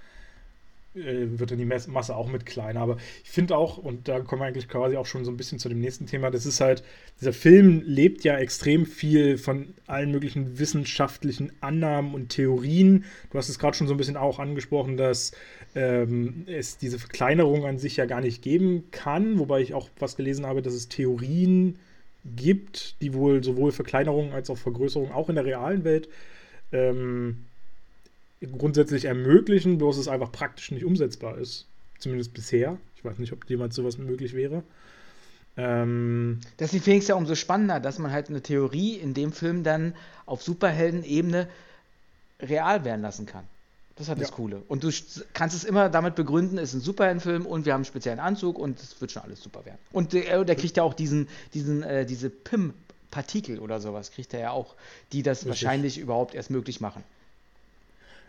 Äh, 1.00 1.38
wird 1.38 1.50
dann 1.50 1.58
die 1.58 1.64
Masse 1.64 2.16
auch 2.16 2.28
mit 2.28 2.46
kleiner. 2.46 2.80
Aber 2.80 2.96
ich 3.24 3.30
finde 3.30 3.56
auch, 3.56 3.78
und 3.78 4.08
da 4.08 4.20
kommen 4.20 4.42
wir 4.42 4.46
eigentlich 4.46 4.68
quasi 4.68 4.96
auch 4.96 5.06
schon 5.06 5.24
so 5.24 5.30
ein 5.30 5.36
bisschen 5.36 5.58
zu 5.58 5.68
dem 5.68 5.80
nächsten 5.80 6.06
Thema, 6.06 6.30
das 6.30 6.46
ist 6.46 6.60
halt, 6.60 6.82
dieser 7.20 7.32
Film 7.32 7.82
lebt 7.84 8.24
ja 8.24 8.36
extrem 8.38 8.86
viel 8.86 9.38
von 9.38 9.74
allen 9.86 10.10
möglichen 10.10 10.58
wissenschaftlichen 10.58 11.52
Annahmen 11.60 12.14
und 12.14 12.30
Theorien. 12.30 13.04
Du 13.30 13.38
hast 13.38 13.48
es 13.48 13.58
gerade 13.58 13.76
schon 13.76 13.86
so 13.86 13.94
ein 13.94 13.98
bisschen 13.98 14.16
auch 14.16 14.38
angesprochen, 14.38 14.96
dass 14.96 15.32
ähm, 15.74 16.44
es 16.46 16.78
diese 16.78 16.98
Verkleinerung 16.98 17.64
an 17.66 17.78
sich 17.78 17.96
ja 17.96 18.06
gar 18.06 18.20
nicht 18.20 18.42
geben 18.42 18.84
kann, 18.90 19.38
wobei 19.38 19.60
ich 19.60 19.74
auch 19.74 19.88
was 19.98 20.16
gelesen 20.16 20.46
habe, 20.46 20.62
dass 20.62 20.74
es 20.74 20.88
Theorien 20.88 21.78
gibt, 22.24 23.00
die 23.00 23.14
wohl 23.14 23.44
sowohl 23.44 23.72
Verkleinerung 23.72 24.32
als 24.32 24.50
auch 24.50 24.58
Vergrößerung 24.58 25.12
auch 25.12 25.28
in 25.28 25.36
der 25.36 25.44
realen 25.44 25.84
Welt 25.84 26.08
ähm, 26.72 27.44
grundsätzlich 28.40 29.06
ermöglichen, 29.06 29.78
bloß 29.78 29.98
es 29.98 30.08
einfach 30.08 30.32
praktisch 30.32 30.70
nicht 30.70 30.84
umsetzbar 30.84 31.38
ist. 31.38 31.66
Zumindest 31.98 32.34
bisher. 32.34 32.78
Ich 32.96 33.04
weiß 33.04 33.18
nicht, 33.18 33.32
ob 33.32 33.48
jemals 33.48 33.74
sowas 33.74 33.98
möglich 33.98 34.34
wäre. 34.34 34.62
Ähm, 35.56 36.38
das 36.56 36.72
ist 36.72 36.86
die 36.86 36.98
ja 36.98 37.16
umso 37.16 37.34
spannender, 37.34 37.80
dass 37.80 37.98
man 37.98 38.12
halt 38.12 38.28
eine 38.28 38.42
Theorie 38.42 38.94
in 38.94 39.12
dem 39.12 39.32
Film 39.32 39.64
dann 39.64 39.94
auf 40.24 40.42
Superhelden-Ebene 40.42 41.48
real 42.40 42.84
werden 42.84 43.02
lassen 43.02 43.26
kann. 43.26 43.44
Das 43.96 44.08
hat 44.08 44.20
das 44.20 44.28
ja. 44.28 44.34
Coole. 44.36 44.62
Und 44.68 44.84
du 44.84 44.90
kannst 45.32 45.56
es 45.56 45.64
immer 45.64 45.88
damit 45.88 46.14
begründen, 46.14 46.56
es 46.58 46.70
ist 46.70 46.74
ein 46.76 46.80
Superheldenfilm 46.82 47.44
und 47.44 47.66
wir 47.66 47.72
haben 47.72 47.80
einen 47.80 47.84
speziellen 47.84 48.20
Anzug 48.20 48.56
und 48.56 48.78
es 48.78 49.00
wird 49.00 49.10
schon 49.10 49.24
alles 49.24 49.42
super 49.42 49.64
werden. 49.66 49.78
Und 49.90 50.12
der, 50.12 50.44
der 50.44 50.54
kriegt 50.54 50.76
ja 50.76 50.84
auch 50.84 50.94
diesen, 50.94 51.28
diesen, 51.52 51.82
äh, 51.82 52.06
diese 52.06 52.30
PIM-Partikel 52.30 53.58
oder 53.58 53.80
sowas, 53.80 54.12
kriegt 54.12 54.32
er 54.34 54.40
ja 54.40 54.50
auch, 54.52 54.76
die 55.12 55.24
das 55.24 55.38
Richtig. 55.38 55.48
wahrscheinlich 55.48 55.98
überhaupt 55.98 56.36
erst 56.36 56.50
möglich 56.50 56.80
machen. 56.80 57.02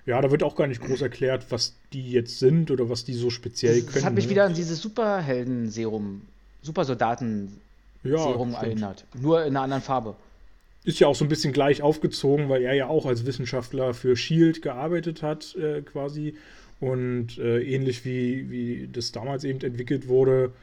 Ja, 0.10 0.20
da 0.22 0.32
wird 0.32 0.42
auch 0.42 0.56
gar 0.56 0.66
nicht 0.66 0.82
groß 0.82 1.04
erklärt, 1.04 1.46
was 1.52 1.76
die 1.94 2.12
jetzt 2.12 2.40
sind 2.40 2.72
oder 2.72 2.90
was 2.90 3.06
die 3.06 3.14
so 3.14 3.30
speziell 3.30 3.76
das, 3.76 3.86
können. 3.86 3.96
Das 3.96 4.06
hat 4.06 4.16
mich 4.16 4.26
ne? 4.26 4.32
wieder 4.32 4.46
an 4.46 4.56
dieses 4.56 4.82
Superhelden-Serum, 4.82 6.22
Supersoldaten-Serum 6.64 8.52
ja, 8.52 8.60
erinnert. 8.60 9.06
Nur 9.14 9.42
in 9.44 9.50
einer 9.50 9.62
anderen 9.62 9.84
Farbe. 9.84 10.16
Ist 10.84 11.00
ja 11.00 11.06
auch 11.06 11.14
so 11.14 11.26
ein 11.26 11.30
bisschen 11.30 11.54
gleich 11.54 11.84
aufgezogen, 11.84 12.50
weil 12.50 12.64
er 12.64 12.74
ja 12.74 12.88
auch 12.88 13.06
als 13.06 13.28
Wissenschaftler 13.28 13.94
für 13.94 14.16
Shield 14.16 14.64
gearbeitet 14.64 15.22
hat, 15.22 15.56
äh, 15.56 15.84
quasi. 15.84 16.36
Und 16.80 17.38
äh, 17.38 17.62
ähnlich 17.62 18.04
wie, 18.04 18.50
wie 18.50 18.90
das 18.92 19.12
damals 19.12 19.44
eben 19.44 19.62
entwickelt 19.62 20.08
wurde, 20.08 20.54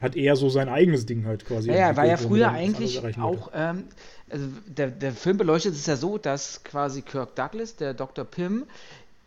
hat 0.00 0.14
er 0.16 0.36
so 0.36 0.48
sein 0.48 0.68
eigenes 0.68 1.06
Ding 1.06 1.24
halt 1.24 1.44
quasi. 1.44 1.70
Ja, 1.70 1.76
ja 1.76 1.96
war 1.96 2.06
ja 2.06 2.16
früher 2.16 2.50
eigentlich 2.50 3.00
auch, 3.18 3.50
ähm, 3.54 3.84
also 4.28 4.46
der, 4.66 4.88
der 4.88 5.12
Film 5.12 5.38
beleuchtet 5.38 5.74
es 5.74 5.86
ja 5.86 5.96
so, 5.96 6.18
dass 6.18 6.64
quasi 6.64 7.02
Kirk 7.02 7.34
Douglas, 7.36 7.76
der 7.76 7.94
Dr. 7.94 8.24
Pym, 8.24 8.64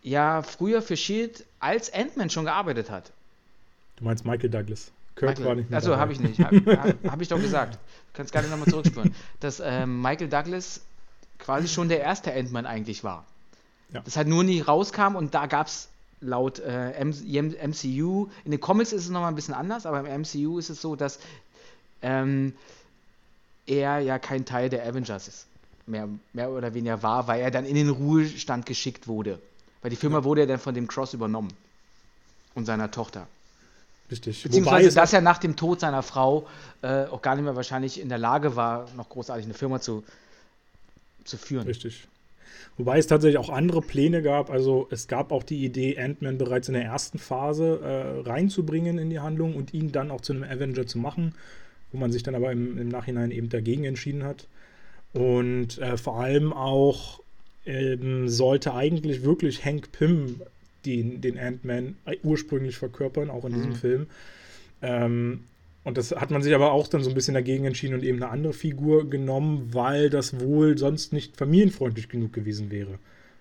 ja 0.01 0.41
früher 0.41 0.81
für 0.81 0.97
Shield 0.97 1.45
als 1.59 1.93
Ant-Man 1.93 2.29
schon 2.29 2.45
gearbeitet 2.45 2.89
hat. 2.89 3.11
Du 3.97 4.05
meinst 4.05 4.25
Michael 4.25 4.49
Douglas. 4.49 4.91
Kirk 5.15 5.31
Michael, 5.31 5.45
war 5.45 5.55
nicht 5.55 5.69
mehr. 5.69 5.79
Achso, 5.79 5.97
habe 5.97 6.13
ich 6.13 6.19
nicht. 6.19 6.39
Habe 6.39 6.97
hab 7.09 7.21
ich 7.21 7.27
doch 7.27 7.39
gesagt. 7.39 7.75
Du 7.75 7.79
kannst 8.13 8.31
gerne 8.31 8.47
nochmal 8.47 8.67
zurückspüren. 8.67 9.13
Dass 9.39 9.59
ähm, 9.59 10.01
Michael 10.01 10.29
Douglas 10.29 10.81
quasi 11.37 11.67
schon 11.67 11.89
der 11.89 11.99
erste 11.99 12.33
Ant-Man 12.33 12.65
eigentlich 12.65 13.03
war. 13.03 13.25
Ja. 13.93 14.01
Das 14.01 14.17
halt 14.17 14.27
nur 14.27 14.43
nie 14.43 14.61
rauskam 14.61 15.15
und 15.15 15.33
da 15.33 15.47
gab 15.47 15.67
es 15.67 15.89
laut 16.21 16.59
äh, 16.59 17.03
MCU, 17.03 18.29
in 18.43 18.51
den 18.51 18.59
Comics 18.59 18.91
ist 18.91 19.03
es 19.05 19.09
nochmal 19.09 19.31
ein 19.31 19.35
bisschen 19.35 19.53
anders, 19.53 19.85
aber 19.85 19.99
im 20.01 20.21
MCU 20.21 20.59
ist 20.59 20.69
es 20.69 20.81
so, 20.81 20.95
dass 20.95 21.19
ähm, 22.01 22.53
er 23.65 23.99
ja 23.99 24.19
kein 24.19 24.45
Teil 24.45 24.69
der 24.69 24.85
Avengers 24.85 25.27
ist. 25.27 25.45
Mehr, 25.85 26.07
mehr 26.33 26.51
oder 26.51 26.73
weniger 26.73 27.01
war, 27.01 27.27
weil 27.27 27.41
er 27.41 27.51
dann 27.51 27.65
in 27.65 27.75
den 27.75 27.89
Ruhestand 27.89 28.65
geschickt 28.65 29.07
wurde. 29.07 29.39
Weil 29.81 29.89
die 29.89 29.95
Firma 29.95 30.23
wurde 30.23 30.41
ja 30.41 30.47
dann 30.47 30.59
von 30.59 30.73
dem 30.73 30.87
Cross 30.87 31.13
übernommen 31.13 31.53
und 32.55 32.65
seiner 32.65 32.91
Tochter. 32.91 33.27
Richtig. 34.11 34.43
Beziehungsweise, 34.43 34.93
dass 34.93 35.13
er 35.13 35.21
nach 35.21 35.37
dem 35.37 35.55
Tod 35.55 35.79
seiner 35.79 36.01
Frau 36.01 36.47
äh, 36.81 37.05
auch 37.05 37.21
gar 37.21 37.35
nicht 37.35 37.45
mehr 37.45 37.55
wahrscheinlich 37.55 37.99
in 37.99 38.09
der 38.09 38.17
Lage 38.17 38.55
war, 38.55 38.87
noch 38.95 39.07
großartig 39.09 39.45
eine 39.45 39.53
Firma 39.53 39.79
zu, 39.79 40.03
zu 41.23 41.37
führen. 41.37 41.67
Richtig. 41.67 42.07
Wobei 42.77 42.97
es 42.97 43.07
tatsächlich 43.07 43.37
auch 43.37 43.49
andere 43.49 43.81
Pläne 43.81 44.21
gab. 44.21 44.49
Also 44.49 44.87
es 44.89 45.07
gab 45.07 45.31
auch 45.31 45.43
die 45.43 45.63
Idee, 45.63 45.99
Ant-Man 45.99 46.37
bereits 46.37 46.69
in 46.69 46.73
der 46.73 46.83
ersten 46.83 47.19
Phase 47.19 47.81
äh, 47.83 48.27
reinzubringen 48.27 48.97
in 48.97 49.09
die 49.09 49.19
Handlung 49.19 49.55
und 49.55 49.73
ihn 49.73 49.91
dann 49.91 50.11
auch 50.11 50.21
zu 50.21 50.33
einem 50.33 50.43
Avenger 50.43 50.87
zu 50.87 50.97
machen, 50.97 51.35
wo 51.91 51.97
man 51.97 52.11
sich 52.11 52.23
dann 52.23 52.35
aber 52.35 52.51
im, 52.51 52.77
im 52.77 52.87
Nachhinein 52.87 53.31
eben 53.31 53.49
dagegen 53.49 53.83
entschieden 53.83 54.23
hat. 54.23 54.47
Und 55.13 55.77
äh, 55.79 55.97
vor 55.97 56.19
allem 56.19 56.53
auch 56.53 57.21
ähm, 57.65 58.27
sollte 58.27 58.73
eigentlich 58.73 59.23
wirklich 59.23 59.65
Hank 59.65 59.91
Pym 59.91 60.41
den, 60.85 61.21
den 61.21 61.37
Ant-Man 61.37 61.95
ursprünglich 62.23 62.77
verkörpern, 62.77 63.29
auch 63.29 63.45
in 63.45 63.51
mhm. 63.51 63.55
diesem 63.55 63.75
Film. 63.75 64.07
Ähm, 64.81 65.43
und 65.83 65.97
das 65.97 66.11
hat 66.11 66.31
man 66.31 66.41
sich 66.41 66.53
aber 66.53 66.71
auch 66.71 66.87
dann 66.87 67.03
so 67.03 67.09
ein 67.09 67.15
bisschen 67.15 67.33
dagegen 67.33 67.65
entschieden 67.65 67.93
und 67.95 68.03
eben 68.03 68.21
eine 68.21 68.31
andere 68.31 68.53
Figur 68.53 69.09
genommen, 69.09 69.69
weil 69.73 70.09
das 70.09 70.39
wohl 70.39 70.77
sonst 70.77 71.13
nicht 71.13 71.37
familienfreundlich 71.37 72.09
genug 72.09 72.33
gewesen 72.33 72.69
wäre, 72.69 72.99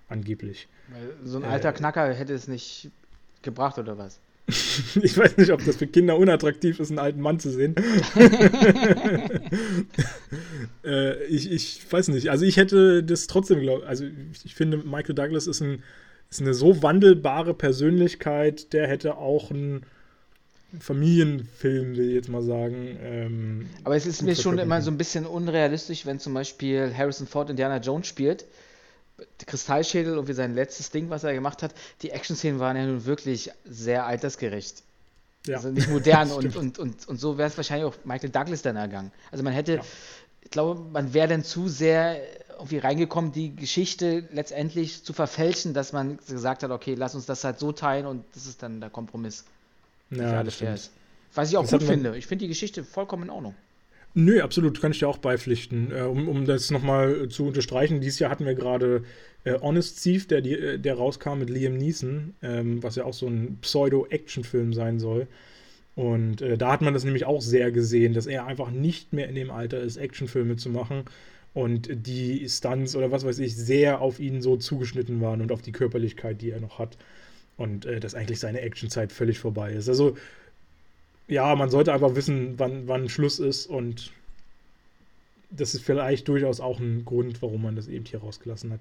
angeblich. 0.09 0.69
Weil 0.89 1.15
so 1.25 1.39
ein 1.39 1.45
alter 1.45 1.71
äh, 1.71 1.73
Knacker 1.73 2.13
hätte 2.13 2.35
es 2.35 2.49
nicht 2.49 2.91
gebracht, 3.43 3.79
oder 3.79 3.99
was? 3.99 4.21
ich 5.03 5.17
weiß 5.17 5.37
nicht, 5.37 5.53
ob 5.53 5.63
das 5.65 5.77
für 5.77 5.87
Kinder 5.87 6.17
unattraktiv 6.17 6.81
ist, 6.81 6.89
einen 6.89 6.99
alten 6.99 7.21
Mann 7.21 7.39
zu 7.39 7.51
sehen. 7.51 7.75
äh, 10.85 11.23
ich, 11.25 11.53
ich 11.53 11.93
weiß 11.93 12.09
nicht. 12.09 12.31
Also 12.31 12.47
ich 12.47 12.57
hätte 12.57 13.05
das 13.05 13.27
trotzdem, 13.27 13.61
glaube 13.61 13.87
also 13.87 14.07
ich 14.45 14.55
finde, 14.55 14.79
Michael 14.79 15.15
Douglas 15.15 15.47
ist, 15.47 15.61
ein, 15.61 15.83
ist 16.31 16.41
eine 16.41 16.55
so 16.55 16.83
wandelbare 16.83 17.53
Persönlichkeit, 17.53 18.73
der 18.73 18.89
hätte 18.89 19.19
auch 19.19 19.51
ein 19.51 19.83
Familienfilm, 20.81 21.97
will 21.97 22.09
ich 22.09 22.15
jetzt 22.15 22.31
mal 22.31 22.43
sagen. 22.43 22.99
Ähm, 23.03 23.67
Aber 23.85 23.97
es 23.97 24.07
ist 24.07 24.23
mir 24.23 24.35
schon 24.35 24.59
immer 24.59 24.81
so 24.81 24.91
ein 24.91 24.99
bisschen 24.99 25.27
unrealistisch, 25.27 26.07
wenn 26.07 26.21
zum 26.21 26.33
Beispiel 26.33 26.93
Harrison 26.97 27.27
Ford 27.27 27.51
Indiana 27.51 27.79
Jones 27.79 28.07
spielt. 28.07 28.47
Kristallschädel 29.47 30.19
und 30.19 30.29
wie 30.29 30.33
sein 30.33 30.55
letztes 30.55 30.91
Ding, 30.91 31.11
was 31.11 31.25
er 31.25 31.35
gemacht 31.35 31.63
hat, 31.63 31.75
die 32.03 32.11
Action-Szenen 32.11 32.61
waren 32.61 32.77
ja 32.77 32.87
nun 32.87 33.05
wirklich 33.05 33.51
sehr 33.65 34.07
altersgerecht. 34.07 34.83
Ja. 35.47 35.57
Also 35.57 35.71
nicht 35.71 35.89
modern 35.89 36.31
und, 36.33 36.57
und, 36.57 36.79
und, 36.79 37.09
und 37.09 37.21
so 37.21 37.39
wäre 37.39 37.49
es 37.49 37.57
wahrscheinlich 37.57 37.87
auch 37.87 37.95
Michael 38.05 38.31
Douglas 38.31 38.63
dann 38.63 38.77
ergangen. 38.77 39.13
Also 39.31 39.45
man 39.45 39.53
hätte, 39.53 39.77
ja. 39.77 39.83
ich 40.43 40.51
glaube, 40.51 40.81
man 40.91 41.15
wäre 41.15 41.29
dann 41.29 41.45
zu 41.45 41.69
sehr 41.69 42.21
irgendwie 42.59 42.79
reingekommen, 42.79 43.33
die 43.33 43.55
Geschichte 43.55 44.29
letztendlich 44.33 45.05
zu 45.05 45.13
verfälschen, 45.13 45.75
dass 45.75 45.93
man 45.93 46.19
gesagt 46.29 46.63
hat, 46.63 46.71
okay, 46.71 46.95
lass 46.95 47.15
uns 47.15 47.27
das 47.27 47.45
halt 47.45 47.59
so 47.59 47.73
teilen 47.73 48.07
und 48.07 48.25
das 48.35 48.47
ist 48.47 48.63
dann 48.63 48.81
der 48.81 48.91
Kompromiss. 48.91 49.45
Ja, 50.11 50.43
das 50.43 50.55
stimmt. 50.55 50.91
Was 51.35 51.51
ich 51.51 51.57
auch 51.57 51.63
das 51.63 51.73
gut 51.73 51.83
finde. 51.85 52.17
Ich 52.17 52.27
finde 52.27 52.45
die 52.45 52.49
Geschichte 52.49 52.83
vollkommen 52.83 53.25
in 53.25 53.31
Ordnung. 53.31 53.55
Nö, 54.21 54.43
absolut, 54.43 54.81
kann 54.81 54.91
ich 54.91 54.99
dir 54.99 55.09
auch 55.09 55.19
beipflichten. 55.19 55.93
Äh, 55.93 56.03
um, 56.03 56.29
um 56.29 56.45
das 56.45 56.73
nochmal 56.73 57.29
zu 57.29 57.47
unterstreichen, 57.47 58.01
dieses 58.01 58.19
Jahr 58.19 58.33
hatten 58.33 58.47
wir 58.47 58.55
gerade 58.57 59.05
äh, 59.45 59.61
Honest 59.61 60.03
Thief, 60.03 60.27
der, 60.27 60.45
äh, 60.45 60.77
der 60.77 60.95
rauskam 60.97 61.39
mit 61.39 61.51
Liam 61.51 61.77
Neeson, 61.77 62.35
ähm, 62.43 62.83
was 62.83 62.97
ja 62.97 63.05
auch 63.05 63.15
so 63.15 63.29
ein 63.29 63.59
Pseudo-Action-Film 63.61 64.73
sein 64.73 64.99
soll. 64.99 65.29
Und 65.95 66.43
äh, 66.43 66.59
da 66.59 66.73
hat 66.73 66.83
man 66.83 66.95
das 66.95 67.05
nämlich 67.05 67.27
auch 67.27 67.41
sehr 67.41 67.71
gesehen, 67.71 68.13
dass 68.13 68.27
er 68.27 68.47
einfach 68.47 68.73
nicht 68.73 69.13
mehr 69.13 69.29
in 69.29 69.37
dem 69.37 69.53
Alter 69.53 69.81
ist, 69.81 69.97
Actionfilme 69.99 70.57
zu 70.57 70.71
machen. 70.71 71.05
Und 71.55 71.89
die 71.93 72.49
Stunts 72.49 72.97
oder 72.97 73.13
was 73.13 73.25
weiß 73.25 73.39
ich, 73.39 73.55
sehr 73.57 74.01
auf 74.01 74.19
ihn 74.19 74.43
so 74.43 74.57
zugeschnitten 74.57 75.21
waren 75.21 75.41
und 75.43 75.53
auf 75.53 75.63
die 75.63 75.73
Körperlichkeit, 75.73 76.43
die 76.43 76.51
er 76.51 76.61
noch 76.61 76.81
hat. 76.81 76.99
Und 77.57 77.87
äh, 77.87 78.01
dass 78.01 78.17
eigentlich 78.17 78.41
seine 78.41 78.63
Actionzeit 78.63 79.13
völlig 79.13 79.39
vorbei 79.39 79.75
ist. 79.75 79.89
Also, 79.89 80.17
ja, 81.29 81.55
man 81.55 81.71
sollte 81.71 81.93
einfach 81.93 82.15
wissen, 82.15 82.55
wann, 82.59 82.89
wann 82.89 83.09
Schluss 83.09 83.39
ist 83.39 83.67
und 83.67 84.13
das 85.51 85.75
ist 85.75 85.83
vielleicht 85.83 86.29
durchaus 86.29 86.61
auch 86.61 86.81
ein 86.81 87.05
Grund, 87.05 87.41
warum 87.43 87.63
man 87.63 87.77
das 87.77 87.89
eben 87.89 88.05
hier 88.05 88.21
rausgelassen 88.21 88.73
hat. 88.73 88.81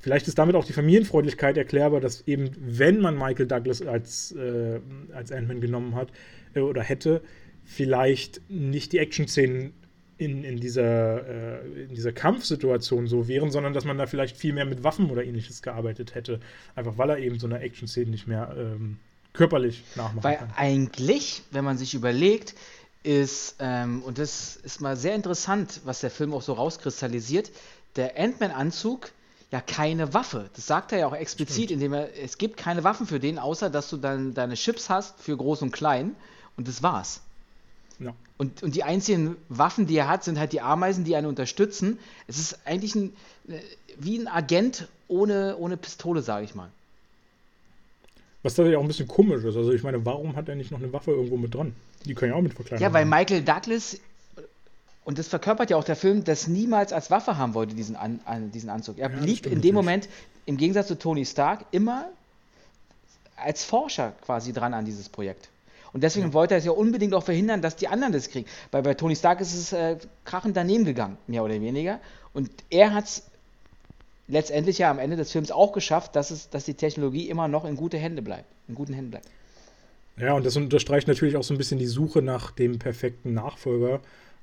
Vielleicht 0.00 0.28
ist 0.28 0.38
damit 0.38 0.56
auch 0.56 0.64
die 0.64 0.72
Familienfreundlichkeit 0.72 1.56
erklärbar, 1.56 2.00
dass 2.00 2.26
eben, 2.26 2.50
wenn 2.58 3.00
man 3.00 3.18
Michael 3.18 3.46
Douglas 3.46 3.82
als, 3.82 4.32
äh, 4.32 4.80
als 5.12 5.30
Ant-Man 5.30 5.60
genommen 5.60 5.94
hat 5.94 6.08
äh, 6.54 6.60
oder 6.60 6.82
hätte, 6.82 7.20
vielleicht 7.64 8.40
nicht 8.48 8.92
die 8.92 8.98
Action-Szenen 8.98 9.72
in, 10.16 10.42
in, 10.44 10.58
dieser, 10.58 11.26
äh, 11.62 11.82
in 11.82 11.94
dieser 11.94 12.12
Kampfsituation 12.12 13.06
so 13.06 13.28
wären, 13.28 13.50
sondern 13.50 13.74
dass 13.74 13.84
man 13.84 13.98
da 13.98 14.06
vielleicht 14.06 14.36
viel 14.36 14.54
mehr 14.54 14.64
mit 14.64 14.84
Waffen 14.84 15.10
oder 15.10 15.24
ähnliches 15.24 15.62
gearbeitet 15.62 16.14
hätte. 16.14 16.40
Einfach 16.74 16.96
weil 16.96 17.10
er 17.10 17.18
eben 17.18 17.38
so 17.38 17.46
eine 17.46 17.60
Action-Szene 17.60 18.10
nicht 18.10 18.26
mehr 18.26 18.54
ähm, 18.56 18.98
körperlich 19.32 19.84
nachmachen 19.94 20.24
weil 20.24 20.36
kann. 20.36 20.52
Eigentlich, 20.56 21.42
wenn 21.50 21.64
man 21.64 21.78
sich 21.78 21.94
überlegt, 21.94 22.54
ist, 23.02 23.56
ähm, 23.60 24.02
und 24.02 24.18
das 24.18 24.56
ist 24.56 24.80
mal 24.80 24.96
sehr 24.96 25.14
interessant, 25.14 25.80
was 25.84 26.00
der 26.00 26.10
Film 26.10 26.34
auch 26.34 26.42
so 26.42 26.52
rauskristallisiert, 26.52 27.50
der 27.96 28.18
Ant-Man-Anzug 28.18 29.10
ja 29.50 29.60
keine 29.60 30.14
Waffe. 30.14 30.50
Das 30.54 30.66
sagt 30.66 30.92
er 30.92 30.98
ja 30.98 31.06
auch 31.06 31.14
explizit, 31.14 31.64
Stimmt. 31.64 31.70
indem 31.72 31.92
er, 31.94 32.18
es 32.22 32.38
gibt 32.38 32.56
keine 32.56 32.84
Waffen 32.84 33.06
für 33.06 33.18
den, 33.18 33.38
außer 33.38 33.70
dass 33.70 33.88
du 33.90 33.96
dann 33.96 34.34
deine 34.34 34.54
Chips 34.54 34.88
hast 34.88 35.20
für 35.20 35.36
groß 35.36 35.62
und 35.62 35.72
klein 35.72 36.14
und 36.56 36.68
das 36.68 36.82
war's. 36.82 37.22
Ja. 37.98 38.14
Und, 38.38 38.62
und 38.62 38.74
die 38.74 38.84
einzigen 38.84 39.36
Waffen, 39.48 39.86
die 39.86 39.96
er 39.96 40.08
hat, 40.08 40.24
sind 40.24 40.38
halt 40.38 40.52
die 40.52 40.60
Ameisen, 40.60 41.04
die 41.04 41.16
einen 41.16 41.26
unterstützen. 41.26 41.98
Es 42.26 42.38
ist 42.38 42.60
eigentlich 42.64 42.94
ein, 42.94 43.14
äh, 43.48 43.60
wie 43.98 44.18
ein 44.18 44.28
Agent 44.28 44.88
ohne, 45.08 45.56
ohne 45.58 45.76
Pistole, 45.76 46.22
sage 46.22 46.44
ich 46.44 46.54
mal. 46.54 46.70
Was 48.42 48.54
tatsächlich 48.54 48.76
auch 48.76 48.82
ein 48.82 48.88
bisschen 48.88 49.08
komisch 49.08 49.44
ist. 49.44 49.56
Also 49.56 49.72
ich 49.72 49.82
meine, 49.82 50.04
warum 50.06 50.34
hat 50.34 50.48
er 50.48 50.54
nicht 50.54 50.70
noch 50.70 50.78
eine 50.78 50.92
Waffe 50.92 51.10
irgendwo 51.10 51.36
mit 51.36 51.54
dran? 51.54 51.74
Die 52.06 52.14
können 52.14 52.32
ja 52.32 52.38
auch 52.38 52.42
mit 52.42 52.54
verkleinern. 52.54 52.82
Ja, 52.82 52.92
weil 52.92 53.04
Michael 53.04 53.42
Douglas, 53.42 54.00
und 55.04 55.18
das 55.18 55.28
verkörpert 55.28 55.70
ja 55.70 55.76
auch 55.76 55.84
der 55.84 55.96
Film, 55.96 56.24
das 56.24 56.48
niemals 56.48 56.92
als 56.92 57.10
Waffe 57.10 57.36
haben 57.36 57.52
wollte, 57.54 57.74
diesen, 57.74 57.96
An, 57.96 58.20
an 58.24 58.50
diesen 58.50 58.70
Anzug. 58.70 58.98
Er 58.98 59.10
ja, 59.10 59.16
blieb 59.20 59.46
in 59.46 59.60
dem 59.60 59.74
Moment, 59.74 60.08
im 60.46 60.56
Gegensatz 60.56 60.88
zu 60.88 60.98
Tony 60.98 61.26
Stark, 61.26 61.66
immer 61.70 62.08
als 63.36 63.64
Forscher 63.64 64.12
quasi 64.24 64.52
dran 64.52 64.72
an 64.72 64.84
dieses 64.84 65.08
Projekt. 65.08 65.48
Und 65.92 66.02
deswegen 66.02 66.28
ja. 66.28 66.32
wollte 66.32 66.54
er 66.54 66.58
es 66.58 66.64
ja 66.64 66.72
unbedingt 66.72 67.14
auch 67.14 67.24
verhindern, 67.24 67.62
dass 67.62 67.76
die 67.76 67.88
anderen 67.88 68.12
das 68.12 68.30
kriegen. 68.30 68.48
Weil 68.70 68.82
bei 68.82 68.94
Tony 68.94 69.16
Stark 69.16 69.40
ist 69.40 69.54
es 69.54 69.72
äh, 69.72 69.96
krachend 70.24 70.56
daneben 70.56 70.84
gegangen, 70.84 71.18
mehr 71.26 71.44
oder 71.44 71.60
weniger. 71.60 72.00
Und 72.32 72.50
er 72.70 72.94
hat 72.94 73.04
es 73.06 73.29
letztendlich 74.30 74.78
ja 74.78 74.90
am 74.90 74.98
Ende 74.98 75.16
des 75.16 75.32
Films 75.32 75.50
auch 75.50 75.72
geschafft, 75.72 76.16
dass, 76.16 76.30
es, 76.30 76.50
dass 76.50 76.64
die 76.64 76.74
Technologie 76.74 77.28
immer 77.28 77.48
noch 77.48 77.64
in 77.64 77.76
gute 77.76 77.98
Hände 77.98 78.22
bleibt, 78.22 78.46
in 78.68 78.74
guten 78.74 78.94
Händen 78.94 79.10
bleibt. 79.10 79.26
Ja, 80.16 80.34
und 80.34 80.44
das 80.44 80.56
unterstreicht 80.56 81.08
natürlich 81.08 81.36
auch 81.36 81.42
so 81.42 81.54
ein 81.54 81.58
bisschen 81.58 81.78
die 81.78 81.86
Suche 81.86 82.22
nach 82.22 82.50
dem 82.50 82.78
perfekten 82.78 83.32
Nachfolger, 83.32 84.00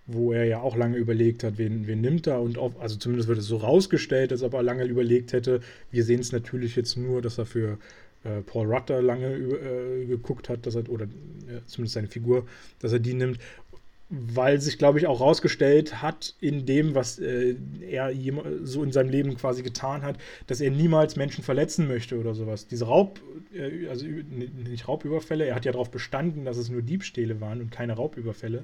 wo 0.08 0.32
er 0.32 0.46
ja 0.46 0.62
auch 0.62 0.76
lange 0.76 0.98
überlegt 0.98 1.44
hat, 1.44 1.58
wen, 1.58 1.86
wen 1.86 2.02
nimmt 2.02 2.28
er 2.28 2.42
und 2.42 2.58
auf, 2.58 2.80
also 2.80 2.96
zumindest 2.96 3.28
wird 3.28 3.38
es 3.40 3.46
so 3.46 3.58
rausgestellt, 3.58 4.32
dass 4.32 4.42
er 4.42 4.48
aber 4.48 4.64
lange 4.64 4.86
überlegt 4.86 5.34
hätte. 5.34 5.62
Wir 5.92 6.04
sehen 6.04 6.20
es 6.20 6.32
natürlich 6.32 6.76
jetzt 6.76 6.98
nur, 6.98 7.22
dass 7.22 7.38
er 7.38 7.46
für 7.46 7.78
äh, 8.24 8.42
Paul 8.42 8.76
da 8.86 9.00
lange 9.00 9.28
äh, 9.28 10.06
geguckt 10.06 10.50
hat, 10.50 10.66
dass 10.66 10.76
er, 10.76 10.90
oder 10.90 11.06
ja, 11.06 11.60
zumindest 11.66 11.94
seine 11.94 12.08
Figur, 12.08 12.48
dass 12.80 12.94
er 12.94 13.00
die 13.00 13.14
nimmt, 13.14 13.38
weil 14.10 14.62
sich, 14.62 14.78
glaube 14.78 15.00
ich, 15.00 15.08
auch 15.08 15.20
rausgestellt 15.20 16.02
hat, 16.02 16.36
in 16.40 16.66
dem, 16.66 16.96
was 16.96 17.20
äh, 17.20 17.56
er 17.82 18.12
so 18.64 18.84
in 18.84 18.92
seinem 18.92 19.10
Leben 19.10 19.36
quasi 19.36 19.64
getan 19.64 20.04
hat, 20.04 20.18
dass 20.48 20.62
er 20.62 20.72
niemals 20.72 21.18
Menschen 21.18 21.44
verletzen 21.44 21.88
möchte 21.88 22.18
oder 22.18 22.34
sowas. 22.34 22.68
Diese 22.68 22.86
Raub, 22.86 23.20
äh, 23.54 23.88
also 23.90 24.06
nicht 24.06 24.88
Raubüberfälle, 24.88 25.46
er 25.46 25.56
hat 25.56 25.66
ja 25.66 25.74
darauf 25.74 25.92
bestanden, 25.92 26.46
dass 26.46 26.58
es 26.58 26.70
nur 26.70 26.82
Diebstähle 26.82 27.42
waren 27.42 27.60
und 27.60 27.72
keine 27.72 27.94
Raubüberfälle. 27.94 28.64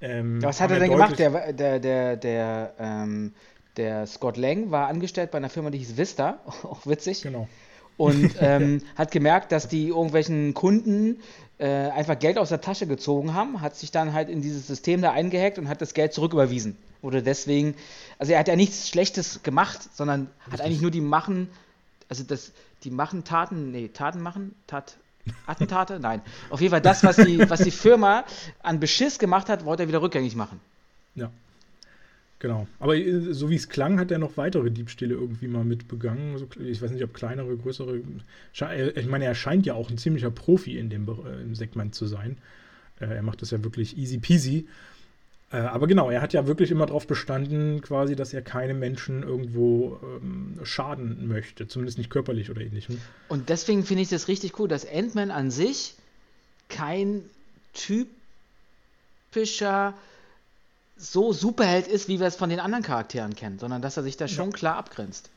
Ähm, 0.00 0.42
was 0.42 0.60
hat 0.60 0.72
er 0.72 0.80
denn 0.80 0.90
gemacht? 0.90 1.18
Der, 1.18 1.52
der, 1.52 1.78
der, 1.78 2.16
der, 2.16 2.74
ähm, 2.78 3.34
der 3.76 4.06
Scott 4.06 4.36
Lang 4.36 4.72
war 4.72 4.88
angestellt 4.88 5.30
bei 5.30 5.38
einer 5.38 5.48
Firma, 5.48 5.70
die 5.70 5.78
hieß 5.78 5.96
Vista, 5.96 6.40
auch 6.44 6.86
witzig. 6.86 7.22
Genau 7.22 7.48
und 7.96 8.34
ähm, 8.40 8.82
hat 8.94 9.10
gemerkt, 9.10 9.52
dass 9.52 9.68
die 9.68 9.88
irgendwelchen 9.88 10.54
Kunden 10.54 11.20
äh, 11.58 11.66
einfach 11.66 12.18
Geld 12.18 12.38
aus 12.38 12.50
der 12.50 12.60
Tasche 12.60 12.86
gezogen 12.86 13.34
haben, 13.34 13.60
hat 13.60 13.76
sich 13.76 13.90
dann 13.90 14.12
halt 14.12 14.28
in 14.28 14.42
dieses 14.42 14.66
System 14.66 15.02
da 15.02 15.12
eingehackt 15.12 15.58
und 15.58 15.68
hat 15.68 15.80
das 15.80 15.94
Geld 15.94 16.12
zurücküberwiesen. 16.12 16.76
Oder 17.02 17.22
deswegen, 17.22 17.74
also 18.18 18.32
er 18.32 18.40
hat 18.40 18.48
ja 18.48 18.56
nichts 18.56 18.88
Schlechtes 18.88 19.42
gemacht, 19.42 19.80
sondern 19.94 20.22
Richtig. 20.22 20.52
hat 20.52 20.60
eigentlich 20.60 20.80
nur 20.80 20.90
die 20.90 21.00
Machen, 21.00 21.48
also 22.08 22.24
das, 22.24 22.52
die 22.84 22.90
machen 22.90 23.24
Taten, 23.24 23.70
nee, 23.70 23.88
Taten 23.88 24.20
machen, 24.20 24.54
Tat, 24.66 24.96
Attentate? 25.46 25.98
Nein. 26.00 26.20
Auf 26.50 26.60
jeden 26.60 26.70
Fall 26.70 26.80
das, 26.80 27.04
was 27.04 27.16
die, 27.16 27.48
was 27.48 27.60
die 27.60 27.70
Firma 27.70 28.24
an 28.62 28.80
Beschiss 28.80 29.18
gemacht 29.18 29.48
hat, 29.48 29.64
wollte 29.64 29.84
er 29.84 29.88
wieder 29.88 30.02
rückgängig 30.02 30.36
machen. 30.36 30.60
Ja. 31.14 31.30
Genau. 32.38 32.66
Aber 32.78 32.96
äh, 32.96 33.32
so 33.32 33.50
wie 33.50 33.56
es 33.56 33.68
klang, 33.68 33.98
hat 33.98 34.10
er 34.10 34.18
noch 34.18 34.36
weitere 34.36 34.70
Diebstähle 34.70 35.14
irgendwie 35.14 35.48
mal 35.48 35.64
mitbegangen. 35.64 36.46
Ich 36.60 36.82
weiß 36.82 36.90
nicht, 36.90 37.02
ob 37.02 37.14
kleinere, 37.14 37.56
größere. 37.56 38.02
Ich 38.52 39.06
meine, 39.06 39.24
er 39.24 39.34
scheint 39.34 39.66
ja 39.66 39.74
auch 39.74 39.90
ein 39.90 39.98
ziemlicher 39.98 40.30
Profi 40.30 40.78
in 40.78 40.90
dem 40.90 41.08
äh, 41.08 41.54
Segment 41.54 41.94
zu 41.94 42.06
sein. 42.06 42.36
Äh, 43.00 43.06
er 43.06 43.22
macht 43.22 43.42
das 43.42 43.50
ja 43.50 43.64
wirklich 43.64 43.96
easy 43.96 44.18
peasy. 44.18 44.66
Aber 45.48 45.86
genau, 45.86 46.10
er 46.10 46.22
hat 46.22 46.32
ja 46.32 46.48
wirklich 46.48 46.72
immer 46.72 46.86
darauf 46.86 47.06
bestanden, 47.06 47.80
quasi, 47.80 48.16
dass 48.16 48.34
er 48.34 48.42
keine 48.42 48.74
Menschen 48.74 49.22
irgendwo 49.22 50.00
ähm, 50.02 50.58
schaden 50.64 51.28
möchte, 51.28 51.68
zumindest 51.68 51.98
nicht 51.98 52.10
körperlich 52.10 52.50
oder 52.50 52.62
ähnlichem. 52.62 52.98
Und 53.28 53.48
deswegen 53.48 53.84
finde 53.84 54.02
ich 54.02 54.08
das 54.08 54.26
richtig 54.26 54.58
cool, 54.58 54.66
dass 54.66 54.84
Ant-Man 54.84 55.30
an 55.30 55.52
sich 55.52 55.94
kein 56.68 57.22
typischer 57.74 59.94
so 60.96 61.32
Superheld 61.32 61.86
ist, 61.86 62.08
wie 62.08 62.20
wir 62.20 62.26
es 62.26 62.36
von 62.36 62.50
den 62.50 62.60
anderen 62.60 62.82
Charakteren 62.82 63.34
kennen, 63.34 63.58
sondern 63.58 63.82
dass 63.82 63.96
er 63.96 64.02
sich 64.02 64.16
da 64.16 64.28
schon 64.28 64.50
ja. 64.50 64.56
klar 64.56 64.76
abgrenzt. 64.76 65.30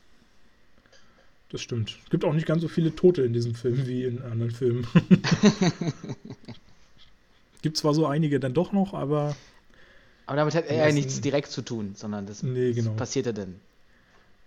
Das 1.50 1.60
stimmt. 1.60 1.98
Es 2.04 2.10
gibt 2.10 2.24
auch 2.24 2.32
nicht 2.32 2.46
ganz 2.46 2.62
so 2.62 2.68
viele 2.68 2.94
Tote 2.94 3.22
in 3.22 3.32
diesem 3.32 3.54
Film 3.54 3.86
wie 3.86 4.04
in 4.04 4.22
anderen 4.22 4.52
Filmen. 4.52 4.86
gibt 7.62 7.76
zwar 7.76 7.94
so 7.94 8.06
einige 8.06 8.40
dann 8.40 8.54
doch 8.54 8.72
noch, 8.72 8.94
aber. 8.94 9.36
Aber 10.26 10.36
damit 10.36 10.54
hat 10.54 10.66
er 10.66 10.86
ja 10.86 10.92
nichts 10.92 11.20
direkt 11.20 11.50
zu 11.50 11.62
tun, 11.62 11.94
sondern 11.96 12.26
das 12.26 12.42
nee, 12.42 12.72
genau. 12.72 12.92
passierte 12.92 13.34
dann. 13.34 13.56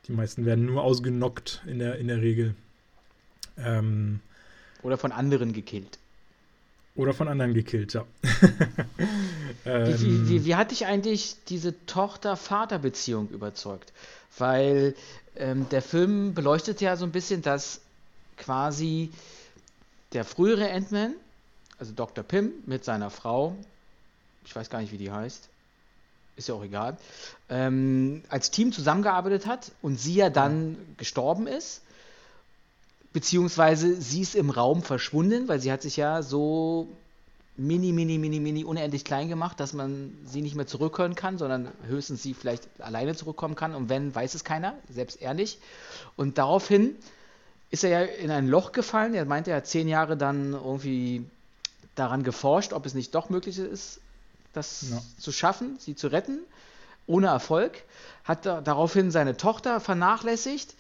Die 0.08 0.14
meisten 0.14 0.46
werden 0.46 0.66
nur 0.66 0.82
ausgenockt 0.82 1.62
in 1.66 1.80
der, 1.80 1.98
in 1.98 2.08
der 2.08 2.22
Regel. 2.22 2.56
Ähm, 3.58 4.20
Oder 4.82 4.98
von 4.98 5.12
anderen 5.12 5.54
gekillt. 5.54 6.00
Oder 6.96 7.14
von 7.14 7.28
anderen 7.28 7.54
gekillt, 7.54 7.94
ja. 7.94 8.06
ähm, 9.66 10.00
wie, 10.00 10.30
wie, 10.30 10.46
wie, 10.46 10.56
hat 10.56 10.72
dich 10.72 10.86
eigentlich 10.86 11.38
diese 11.50 11.74
Tochter-Vater-Beziehung 11.88 13.30
überzeugt? 13.30 13.92
Weil 14.38 14.96
ähm, 15.36 15.68
der 15.70 15.82
Film 15.82 16.36
beleuchtet 16.36 16.82
ja 16.82 16.96
so 16.96 17.06
ein 17.06 17.12
bisschen, 17.12 17.42
dass 17.42 17.82
quasi 18.38 19.12
der 20.14 20.24
frühere 20.24 20.72
Ant-Man, 20.72 21.16
also 21.80 21.94
Dr. 21.94 22.24
Pym 22.24 22.52
mit 22.68 22.86
seiner 22.86 23.10
Frau, 23.10 23.56
ich 24.46 24.56
weiß 24.56 24.70
gar 24.70 24.80
nicht, 24.80 24.92
wie 24.92 24.98
die 24.98 25.12
heißt, 25.12 25.50
ist 26.36 26.48
ja 26.48 26.54
auch 26.54 26.64
egal, 26.64 26.98
ähm, 27.50 28.24
als 28.30 28.52
Team 28.52 28.72
zusammengearbeitet 28.72 29.48
hat 29.48 29.72
und 29.82 30.00
sie 30.00 30.16
ja 30.16 30.30
dann 30.30 30.78
gestorben 30.98 31.48
ist 31.48 31.82
beziehungsweise 33.14 34.02
sie 34.02 34.22
ist 34.22 34.36
im 34.36 34.50
Raum 34.50 34.82
verschwunden, 34.82 35.48
weil 35.48 35.60
sie 35.60 35.72
hat 35.72 35.84
sich 35.84 35.98
ja 35.98 36.24
so 36.24 36.88
mini, 37.56 37.92
mini, 37.92 38.18
mini, 38.18 38.40
mini 38.40 38.64
unendlich 38.64 39.06
klein 39.06 39.30
gemacht, 39.30 39.60
dass 39.60 39.74
man 39.74 40.18
sie 40.26 40.42
nicht 40.42 40.56
mehr 40.56 40.66
zurückhören 40.66 41.14
kann, 41.14 41.38
sondern 41.38 41.70
höchstens 41.88 42.24
sie 42.24 42.34
vielleicht 42.34 42.68
alleine 42.80 43.16
zurückkommen 43.16 43.56
kann 43.56 43.76
und 43.76 43.90
wenn, 43.90 44.14
weiß 44.14 44.34
es 44.34 44.44
keiner, 44.44 44.74
selbst 44.90 45.22
er 45.22 45.36
nicht. 45.36 45.60
Und 46.16 46.40
daraufhin 46.40 46.96
ist 47.70 47.84
er 47.84 47.90
ja 47.90 48.02
in 48.02 48.32
ein 48.32 48.48
Loch 48.48 48.72
gefallen. 48.72 49.14
Er 49.14 49.26
meinte, 49.26 49.52
er 49.52 49.58
hat 49.58 49.68
zehn 49.68 49.88
Jahre 49.88 50.18
dann 50.18 50.54
irgendwie 50.54 51.26
daran 51.96 52.24
geforscht, 52.24 52.74
ob 52.74 52.86
es 52.88 52.96
nicht 52.96 53.14
doch 53.14 53.30
möglich 53.30 53.60
ist, 53.60 54.00
das 54.54 54.90
ja. 54.90 55.02
zu 55.20 55.32
schaffen, 55.32 55.78
sie 55.80 55.96
zu 55.96 56.08
retten, 56.08 56.40
ohne 57.06 57.28
Erfolg. 57.28 57.84
Hat 58.24 58.46
daraufhin 58.46 59.12
seine 59.12 59.38
Tochter 59.38 59.80
vernachlässigt, 59.80 60.76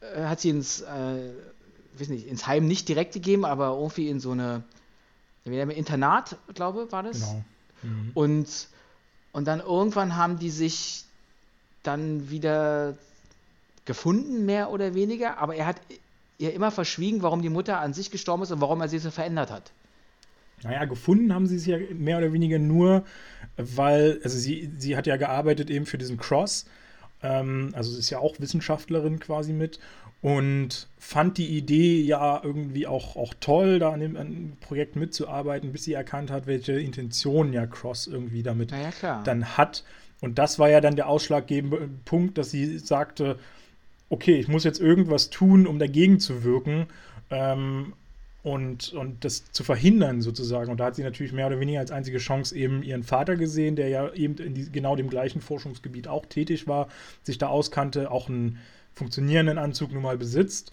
äh, 0.00 0.24
hat 0.24 0.40
sie 0.40 0.50
ins 0.50 0.80
äh, 0.80 1.30
weiß 1.98 2.08
nicht, 2.08 2.26
ins 2.26 2.46
Heim 2.46 2.66
nicht 2.66 2.88
direkt 2.88 3.14
gegeben, 3.14 3.44
aber 3.44 3.68
irgendwie 3.68 4.08
in 4.08 4.20
so 4.20 4.30
eine 4.30 4.62
Internat, 5.44 6.36
glaube 6.54 6.90
war 6.92 7.02
das. 7.02 7.20
Genau. 7.20 7.44
Mhm. 7.82 8.10
Und, 8.14 8.68
und 9.32 9.46
dann 9.46 9.60
irgendwann 9.60 10.16
haben 10.16 10.38
die 10.38 10.50
sich 10.50 11.04
dann 11.82 12.30
wieder 12.30 12.96
gefunden, 13.84 14.46
mehr 14.46 14.70
oder 14.70 14.94
weniger, 14.94 15.38
aber 15.38 15.56
er 15.56 15.66
hat 15.66 15.80
ihr 16.38 16.54
immer 16.54 16.70
verschwiegen, 16.70 17.22
warum 17.22 17.42
die 17.42 17.48
Mutter 17.48 17.80
an 17.80 17.92
sich 17.92 18.10
gestorben 18.10 18.44
ist 18.44 18.52
und 18.52 18.60
warum 18.60 18.80
er 18.80 18.88
sie 18.88 18.98
so 18.98 19.10
verändert 19.10 19.50
hat. 19.50 19.72
Naja, 20.62 20.84
gefunden 20.84 21.34
haben 21.34 21.46
sie 21.46 21.56
es 21.56 21.66
ja 21.66 21.76
mehr 21.92 22.18
oder 22.18 22.32
weniger 22.32 22.58
nur, 22.58 23.04
weil, 23.56 24.20
also 24.22 24.38
sie, 24.38 24.70
sie 24.78 24.96
hat 24.96 25.08
ja 25.08 25.16
gearbeitet 25.16 25.70
eben 25.70 25.86
für 25.86 25.98
diesen 25.98 26.18
Cross, 26.18 26.66
ähm, 27.22 27.70
also 27.74 27.90
sie 27.90 27.98
ist 27.98 28.10
ja 28.10 28.18
auch 28.18 28.38
Wissenschaftlerin 28.38 29.18
quasi 29.18 29.52
mit 29.52 29.80
und 30.22 30.86
fand 30.98 31.36
die 31.36 31.48
Idee 31.48 32.00
ja 32.00 32.40
irgendwie 32.42 32.86
auch, 32.86 33.16
auch 33.16 33.34
toll, 33.40 33.80
da 33.80 33.90
an 33.90 34.00
dem, 34.00 34.16
an 34.16 34.30
dem, 34.30 34.56
Projekt 34.60 34.94
mitzuarbeiten, 34.94 35.72
bis 35.72 35.82
sie 35.82 35.92
erkannt 35.92 36.30
hat, 36.30 36.46
welche 36.46 36.80
Intentionen 36.80 37.52
ja 37.52 37.66
Cross 37.66 38.06
irgendwie 38.06 38.44
damit 38.44 38.70
ja, 38.70 39.22
dann 39.24 39.58
hat. 39.58 39.82
Und 40.20 40.38
das 40.38 40.60
war 40.60 40.70
ja 40.70 40.80
dann 40.80 40.94
der 40.94 41.08
ausschlaggebende 41.08 41.90
Punkt, 42.04 42.38
dass 42.38 42.52
sie 42.52 42.78
sagte, 42.78 43.36
okay, 44.10 44.38
ich 44.38 44.46
muss 44.46 44.62
jetzt 44.62 44.80
irgendwas 44.80 45.28
tun, 45.30 45.66
um 45.66 45.80
dagegen 45.80 46.20
zu 46.20 46.44
wirken 46.44 46.86
ähm, 47.30 47.92
und, 48.44 48.92
und 48.92 49.24
das 49.24 49.50
zu 49.50 49.64
verhindern 49.64 50.22
sozusagen. 50.22 50.70
Und 50.70 50.78
da 50.78 50.84
hat 50.84 50.94
sie 50.94 51.02
natürlich 51.02 51.32
mehr 51.32 51.48
oder 51.48 51.58
weniger 51.58 51.80
als 51.80 51.90
einzige 51.90 52.18
Chance 52.18 52.54
eben 52.54 52.84
ihren 52.84 53.02
Vater 53.02 53.34
gesehen, 53.34 53.74
der 53.74 53.88
ja 53.88 54.12
eben 54.12 54.36
in 54.36 54.54
die, 54.54 54.70
genau 54.70 54.94
dem 54.94 55.10
gleichen 55.10 55.40
Forschungsgebiet 55.40 56.06
auch 56.06 56.26
tätig 56.26 56.68
war, 56.68 56.86
sich 57.24 57.38
da 57.38 57.48
auskannte, 57.48 58.12
auch 58.12 58.28
ein 58.28 58.60
funktionierenden 58.94 59.58
Anzug 59.58 59.92
nun 59.92 60.02
mal 60.02 60.18
besitzt. 60.18 60.72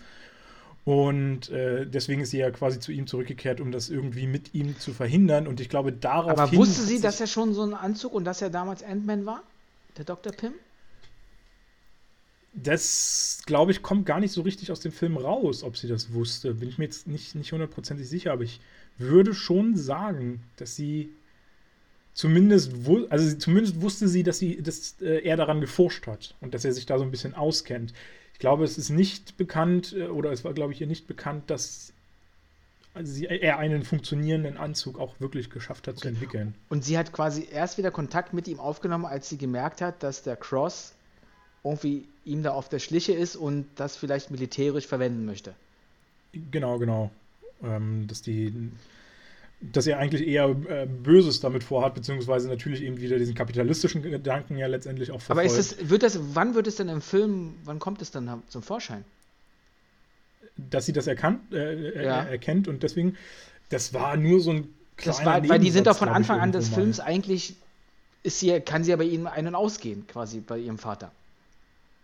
Und 0.86 1.50
äh, 1.50 1.86
deswegen 1.86 2.22
ist 2.22 2.32
sie 2.32 2.40
ja 2.40 2.50
quasi 2.52 2.80
zu 2.80 2.92
ihm 2.92 3.06
zurückgekehrt, 3.06 3.62
um 3.62 3.72
das 3.72 3.90
irgendwie 3.90 4.26
mit 4.26 4.56
ihm 4.56 4.80
zu 4.80 4.94
verhindern. 4.94 5.48
Und 5.48 5.60
ich 5.60 5.70
glaube, 5.70 5.92
darauf. 5.92 6.32
Aber 6.32 6.52
wusste 6.54 6.82
sie, 6.82 7.00
dass 7.00 7.20
er 7.20 7.28
schon 7.28 7.54
so 7.54 7.64
ein 7.64 7.74
Anzug 7.74 8.14
und 8.14 8.26
dass 8.26 8.42
er 8.42 8.50
damals 8.50 8.82
Ant-Man 8.82 9.26
war? 9.26 9.44
Der 9.98 10.06
Dr. 10.06 10.32
Pym? 10.34 10.54
Das, 12.54 13.42
glaube 13.46 13.72
ich, 13.72 13.84
kommt 13.84 14.06
gar 14.06 14.20
nicht 14.20 14.32
so 14.32 14.42
richtig 14.42 14.72
aus 14.72 14.80
dem 14.80 14.92
Film 14.92 15.18
raus, 15.18 15.64
ob 15.64 15.78
sie 15.78 15.88
das 15.88 16.14
wusste. 16.14 16.56
Bin 16.56 16.70
ich 16.70 16.78
mir 16.80 16.86
jetzt 16.86 17.08
nicht, 17.08 17.36
nicht 17.36 17.52
hundertprozentig 17.52 18.10
sicher, 18.10 18.32
aber 18.32 18.44
ich 18.44 18.60
würde 18.98 19.34
schon 19.34 19.76
sagen, 19.76 20.42
dass 20.56 20.76
sie 20.76 21.14
zumindest, 22.14 22.72
also 23.10 23.38
zumindest 23.38 23.82
wusste 23.82 24.08
sie, 24.08 24.24
dass, 24.24 24.40
sie, 24.40 24.62
dass 24.62 24.96
äh, 25.02 25.22
er 25.24 25.38
daran 25.38 25.62
geforscht 25.62 26.08
hat 26.08 26.36
und 26.42 26.54
dass 26.54 26.66
er 26.66 26.74
sich 26.74 26.86
da 26.86 26.98
so 26.98 27.04
ein 27.04 27.12
bisschen 27.12 27.34
auskennt. 27.34 27.94
Ich 28.34 28.40
glaube, 28.40 28.64
es 28.64 28.78
ist 28.78 28.90
nicht 28.90 29.38
bekannt, 29.38 29.94
äh, 29.98 30.08
oder 30.08 30.32
es 30.32 30.44
war, 30.44 30.54
glaube 30.54 30.74
ich, 30.74 30.82
ihr 30.82 30.88
nicht 30.88 31.08
bekannt, 31.08 31.50
dass 31.50 31.94
sie, 33.02 33.26
er 33.26 33.58
einen 33.60 33.84
funktionierenden 33.84 34.58
Anzug 34.58 35.00
auch 35.00 35.20
wirklich 35.20 35.50
geschafft 35.50 35.88
hat 35.88 35.96
okay. 35.96 36.02
zu 36.02 36.08
entwickeln. 36.10 36.56
Und 36.70 36.84
sie 36.84 36.98
hat 36.98 37.12
quasi 37.12 37.48
erst 37.52 37.78
wieder 37.78 37.92
Kontakt 37.92 38.34
mit 38.34 38.48
ihm 38.48 38.60
aufgenommen, 38.60 39.06
als 39.06 39.30
sie 39.30 39.38
gemerkt 39.38 39.82
hat, 39.82 40.04
dass 40.04 40.24
der 40.24 40.36
Cross 40.36 40.94
irgendwie 41.64 42.06
ihm 42.26 42.44
da 42.44 42.52
auf 42.52 42.70
der 42.70 42.80
Schliche 42.80 43.14
ist 43.14 43.36
und 43.36 43.66
das 43.76 43.98
vielleicht 43.98 44.32
militärisch 44.32 44.88
verwenden 44.88 45.26
möchte. 45.26 45.54
Genau, 46.52 46.78
genau. 46.78 47.12
Ähm, 47.64 48.08
dass 48.08 48.22
die 48.22 48.72
dass 49.62 49.88
er 49.88 50.00
eigentlich 50.00 50.26
eher 50.26 50.56
äh, 50.70 50.86
Böses 50.86 51.42
damit 51.42 51.64
vorhat, 51.64 51.94
beziehungsweise 51.94 52.48
natürlich 52.48 52.82
eben 52.82 53.00
wieder 53.00 53.18
diesen 53.18 53.36
kapitalistischen 53.36 54.02
Gedanken 54.02 54.58
ja 54.58 54.68
letztendlich 54.68 55.12
auch 55.12 55.22
verfolgt. 55.22 55.52
Aber 55.52 55.60
ist 55.60 55.74
das, 55.82 55.90
wird 55.90 56.04
das, 56.04 56.20
wann 56.34 56.56
wird 56.56 56.68
es 56.68 56.78
denn 56.78 56.88
im 56.88 57.02
Film, 57.02 57.56
wann 57.66 57.80
kommt 57.80 58.02
es 58.02 58.12
dann 58.12 58.42
zum 58.48 58.62
Vorschein? 58.62 59.04
Dass 60.56 60.86
sie 60.86 60.94
das 60.94 61.08
erkannt, 61.08 61.54
äh, 61.54 62.06
ja. 62.06 62.24
erkennt 62.24 62.68
und 62.68 62.84
deswegen, 62.84 63.18
das 63.70 63.94
war 63.94 64.16
nur 64.16 64.40
so 64.40 64.52
ein 64.52 64.74
kleiner 64.96 65.26
war, 65.26 65.50
Weil 65.50 65.60
die 65.60 65.72
sind 65.72 65.88
doch 65.88 65.98
von 65.98 66.10
Anfang 66.10 66.40
an 66.40 66.52
des 66.52 66.70
Films 66.70 67.00
eigentlich, 67.00 67.56
ist 68.24 68.40
sie, 68.40 68.60
kann 68.62 68.84
sie 68.84 68.92
ja 68.92 68.98
bei 68.98 69.04
ihnen 69.04 69.28
ein- 69.28 69.48
und 69.48 69.56
ausgehen, 69.56 70.08
quasi 70.08 70.40
bei 70.40 70.58
ihrem 70.58 70.78
Vater. 70.78 71.12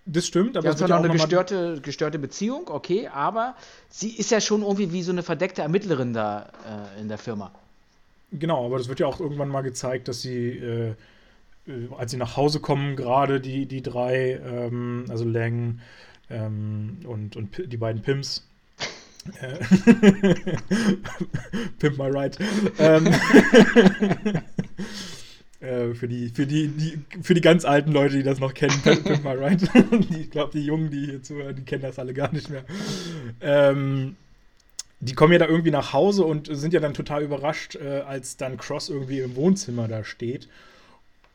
Das 0.06 0.28
stimmt, 0.28 0.56
aber. 0.56 0.68
Ja, 0.68 0.74
es 0.74 0.78
zwar 0.78 0.88
noch 0.88 0.98
eine 0.98 1.10
gestörte, 1.10 1.82
gestörte 1.82 2.20
Beziehung, 2.20 2.70
okay, 2.70 3.08
aber 3.08 3.56
sie 3.90 4.12
ist 4.12 4.30
ja 4.30 4.40
schon 4.40 4.62
irgendwie 4.62 4.94
wie 4.94 5.02
so 5.02 5.12
eine 5.12 5.24
verdeckte 5.24 5.64
Ermittlerin 5.64 6.14
da 6.14 6.52
äh, 6.98 7.02
in 7.02 7.08
der 7.08 7.18
Firma. 7.18 7.52
Genau, 8.32 8.66
aber 8.66 8.78
das 8.78 8.88
wird 8.88 9.00
ja 9.00 9.08
auch 9.08 9.20
irgendwann 9.20 9.50
mal 9.50 9.62
gezeigt, 9.62 10.08
dass 10.08 10.22
sie, 10.22 10.50
äh, 10.50 10.90
äh 11.68 11.90
als 11.98 12.12
sie 12.12 12.18
nach 12.18 12.38
Hause 12.38 12.60
kommen, 12.60 12.96
gerade 12.96 13.42
die, 13.42 13.66
die 13.66 13.82
drei, 13.82 14.40
ähm, 14.46 15.06
also 15.10 15.26
Lang 15.26 15.80
ähm, 16.30 17.00
und, 17.08 17.36
und 17.36 17.72
die 17.72 17.78
beiden 17.78 18.04
Pims, 18.04 18.48
äh, 19.42 19.58
Pimp 21.80 21.98
my 21.98 22.10
right. 22.10 22.38
Ähm, 22.78 23.08
Äh, 25.66 25.96
für 25.96 26.08
die, 26.08 26.30
für 26.30 26.46
die, 26.46 26.68
die, 26.68 27.00
für 27.22 27.34
die 27.34 27.42
ganz 27.42 27.66
alten 27.66 27.92
Leute, 27.92 28.18
die 28.18 28.24
das 28.24 28.40
noch 28.40 28.54
kennen, 28.54 28.80
Pimp 28.84 29.24
My 29.24 29.32
Ride. 29.32 29.68
ich 30.20 30.30
glaube, 30.30 30.52
die 30.54 30.66
Jungen, 30.66 30.92
die 30.92 31.06
hier 31.06 31.24
zuhören, 31.24 31.56
die 31.56 31.64
kennen 31.64 31.82
das 31.82 31.98
alle 31.98 32.14
gar 32.14 32.32
nicht 32.32 32.50
mehr. 32.50 32.64
Ähm, 33.42 34.16
die 35.00 35.14
kommen 35.14 35.34
ja 35.34 35.40
da 35.40 35.48
irgendwie 35.48 35.72
nach 35.72 35.94
Hause 35.94 36.24
und 36.24 36.48
sind 36.52 36.74
ja 36.74 36.80
dann 36.80 36.94
total 36.94 37.24
überrascht, 37.24 37.76
äh, 37.76 38.02
als 38.02 38.38
dann 38.38 38.58
Cross 38.58 38.90
irgendwie 38.90 39.20
im 39.20 39.36
Wohnzimmer 39.36 39.88
da 39.88 40.04
steht. 40.04 40.48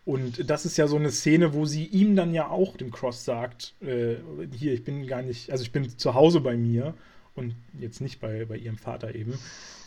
Und 0.05 0.48
das 0.48 0.65
ist 0.65 0.77
ja 0.77 0.86
so 0.86 0.97
eine 0.97 1.11
Szene, 1.11 1.52
wo 1.52 1.66
sie 1.66 1.85
ihm 1.85 2.16
dann 2.16 2.32
ja 2.32 2.48
auch, 2.48 2.77
dem 2.77 2.90
Cross, 2.90 3.24
sagt, 3.24 3.74
äh, 3.81 4.16
hier, 4.57 4.73
ich 4.73 4.85
bin 4.85 5.07
gar 5.07 5.23
nicht, 5.23 5.51
also 5.51 5.62
ich 5.62 5.73
bin 5.73 5.98
zu 5.98 6.15
Hause 6.15 6.40
bei 6.40 6.57
mir 6.57 6.94
und 7.35 7.55
jetzt 7.78 8.01
nicht 8.01 8.20
bei, 8.20 8.44
bei 8.44 8.57
ihrem 8.57 8.78
Vater 8.78 9.15
eben. 9.15 9.39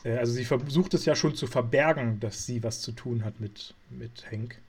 Äh, 0.04 0.18
also 0.18 0.34
sie 0.34 0.46
versucht 0.46 0.94
es 0.94 1.06
ja 1.06 1.16
schon 1.16 1.36
zu 1.36 1.48
verbergen, 1.48 2.20
dass 2.20 2.46
sie 2.46 2.64
was 2.64 2.82
zu 2.82 2.92
tun 2.92 3.24
hat 3.24 3.40
mit, 3.40 3.74
mit 3.90 4.32
Hank. 4.32 4.60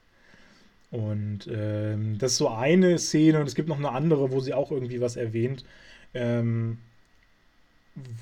Und 0.91 1.49
ähm, 1.51 2.19
das 2.19 2.33
ist 2.33 2.39
so 2.39 2.49
eine 2.49 2.99
Szene 2.99 3.41
und 3.41 3.49
es 3.49 3.55
gibt 3.55 3.69
noch 3.69 3.79
eine 3.79 3.91
andere, 3.91 4.31
wo 4.31 4.41
sie 4.41 4.55
auch 4.55 4.71
irgendwie 4.71 5.01
was 5.01 5.17
erwähnt, 5.17 5.65
ähm, 6.15 6.79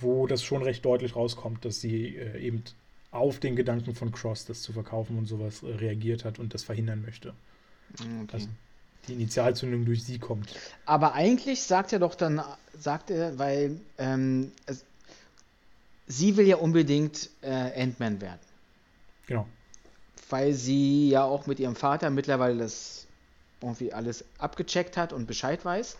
wo 0.00 0.26
das 0.26 0.42
schon 0.42 0.62
recht 0.62 0.84
deutlich 0.84 1.14
rauskommt, 1.14 1.64
dass 1.64 1.80
sie 1.80 2.16
äh, 2.16 2.40
eben 2.40 2.62
auf 3.10 3.40
den 3.40 3.56
Gedanken 3.56 3.94
von 3.94 4.10
Cross, 4.10 4.46
das 4.46 4.62
zu 4.62 4.72
verkaufen 4.72 5.18
und 5.18 5.26
sowas, 5.26 5.62
äh, 5.62 5.66
reagiert 5.66 6.24
hat 6.24 6.38
und 6.38 6.54
das 6.54 6.64
verhindern 6.64 7.02
möchte. 7.02 7.34
Okay. 8.00 8.28
Also 8.32 8.48
die 9.06 9.14
Initialzündung 9.14 9.84
durch 9.84 10.04
sie 10.04 10.18
kommt. 10.18 10.54
Aber 10.86 11.14
eigentlich 11.14 11.62
sagt 11.62 11.92
er 11.92 11.98
doch 11.98 12.14
dann, 12.14 12.40
sagt 12.78 13.10
er, 13.10 13.38
weil 13.38 13.80
ähm, 13.98 14.52
es, 14.66 14.84
sie 16.18 16.36
will 16.36 16.46
ja 16.46 16.56
unbedingt 16.56 17.30
äh, 17.42 17.82
Ant-Man 17.82 18.20
werden. 18.20 18.40
Genau. 19.26 19.46
Weil 20.28 20.52
sie 20.54 21.08
ja 21.10 21.24
auch 21.24 21.46
mit 21.46 21.58
ihrem 21.60 21.76
Vater 21.76 22.10
mittlerweile 22.10 22.58
das 22.58 23.06
irgendwie 23.60 23.92
alles 23.92 24.24
abgecheckt 24.38 24.96
hat 24.96 25.12
und 25.12 25.26
Bescheid 25.26 25.64
weiß. 25.64 25.96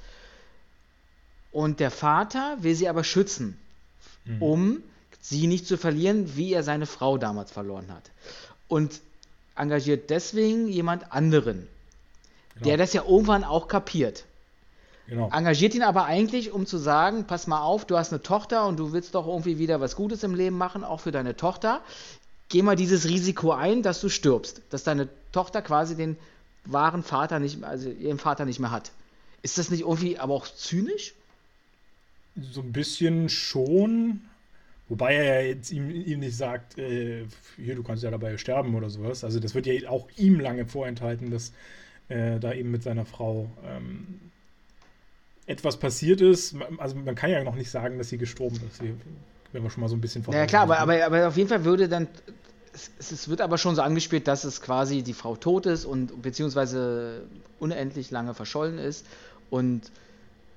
Und 1.52 1.80
der 1.80 1.90
Vater 1.90 2.56
will 2.60 2.74
sie 2.74 2.89
aber 2.89 3.05
schützen, 3.05 3.59
Mhm. 4.24 4.43
um 4.43 4.82
sie 5.20 5.47
nicht 5.47 5.66
zu 5.66 5.76
verlieren, 5.76 6.36
wie 6.36 6.52
er 6.52 6.62
seine 6.62 6.86
Frau 6.86 7.18
damals 7.18 7.51
verloren 7.52 7.93
hat. 7.93 8.10
Und 8.68 9.01
engagiert 9.55 10.10
deswegen 10.10 10.66
jemand 10.68 11.12
anderen, 11.12 11.68
Genau. 12.55 12.64
der 12.66 12.76
das 12.76 12.93
ja 12.93 13.02
irgendwann 13.05 13.44
auch 13.44 13.68
kapiert. 13.68 14.24
Genau. 15.12 15.30
Engagiert 15.32 15.74
ihn 15.74 15.82
aber 15.82 16.06
eigentlich, 16.06 16.52
um 16.52 16.66
zu 16.66 16.78
sagen, 16.78 17.24
pass 17.26 17.47
mal 17.47 17.62
auf, 17.62 17.84
du 17.84 17.97
hast 17.97 18.12
eine 18.12 18.22
Tochter 18.22 18.66
und 18.66 18.78
du 18.78 18.93
willst 18.93 19.14
doch 19.14 19.26
irgendwie 19.26 19.59
wieder 19.59 19.80
was 19.80 19.94
Gutes 19.94 20.22
im 20.22 20.34
Leben 20.34 20.56
machen, 20.56 20.84
auch 20.84 21.01
für 21.01 21.12
deine 21.12 21.36
Tochter. 21.36 21.82
Geh 22.48 22.62
mal 22.62 22.76
dieses 22.76 23.09
Risiko 23.09 23.52
ein, 23.52 23.82
dass 23.82 24.01
du 24.01 24.09
stirbst, 24.09 24.62
dass 24.70 24.84
deine 24.84 25.09
Tochter 25.30 25.62
quasi 25.62 25.97
den 25.97 26.16
wahren 26.64 27.02
Vater 27.02 27.39
nicht, 27.39 27.62
also 27.62 27.90
ihren 27.90 28.18
Vater 28.18 28.44
nicht 28.44 28.60
mehr 28.60 28.70
hat. 28.70 28.93
Ist 29.43 29.59
das 29.59 29.70
nicht 29.70 29.80
irgendwie 29.80 30.18
aber 30.18 30.34
auch 30.34 30.47
zynisch? 30.47 31.14
So 32.36 32.60
ein 32.60 32.72
bisschen 32.72 33.28
schon. 33.28 34.22
Wobei 34.89 35.14
er 35.14 35.43
ja 35.43 35.48
jetzt 35.48 35.72
ihm, 35.72 35.90
ihm 35.90 36.20
nicht 36.20 36.36
sagt, 36.36 36.78
äh, 36.78 37.24
hier, 37.56 37.74
du 37.74 37.82
kannst 37.82 38.02
ja 38.02 38.10
dabei 38.10 38.36
sterben 38.36 38.74
oder 38.74 38.90
sowas. 38.90 39.24
Also 39.24 39.40
das 39.40 39.55
wird 39.55 39.66
ja 39.66 39.89
auch 39.89 40.09
ihm 40.16 40.40
lange 40.40 40.66
vorenthalten, 40.66 41.30
dass 41.30 41.52
äh, 42.09 42.39
da 42.39 42.52
eben 42.52 42.70
mit 42.70 42.82
seiner 42.82 43.06
Frau 43.06 43.51
ähm, 43.66 44.31
etwas 45.52 45.76
passiert 45.76 46.20
ist. 46.20 46.56
Also 46.78 46.96
man 46.96 47.14
kann 47.14 47.30
ja 47.30 47.44
noch 47.44 47.54
nicht 47.54 47.70
sagen, 47.70 47.98
dass 47.98 48.08
sie 48.08 48.18
gestorben 48.18 48.60
ist, 48.68 48.82
wenn 49.52 49.62
wir 49.62 49.70
schon 49.70 49.82
mal 49.82 49.88
so 49.88 49.96
ein 49.96 50.00
bisschen 50.00 50.24
Ja 50.32 50.46
klar, 50.46 50.62
aber, 50.62 50.78
aber, 50.78 51.04
aber 51.04 51.28
auf 51.28 51.36
jeden 51.36 51.48
Fall 51.48 51.64
würde 51.64 51.88
dann, 51.88 52.08
es, 52.72 53.12
es 53.12 53.28
wird 53.28 53.40
aber 53.40 53.58
schon 53.58 53.76
so 53.76 53.82
angespielt, 53.82 54.26
dass 54.26 54.44
es 54.44 54.60
quasi 54.62 55.02
die 55.02 55.12
Frau 55.12 55.36
tot 55.36 55.66
ist 55.66 55.84
und 55.84 56.22
beziehungsweise 56.22 57.22
unendlich 57.60 58.10
lange 58.10 58.34
verschollen 58.34 58.78
ist 58.78 59.06
und, 59.50 59.92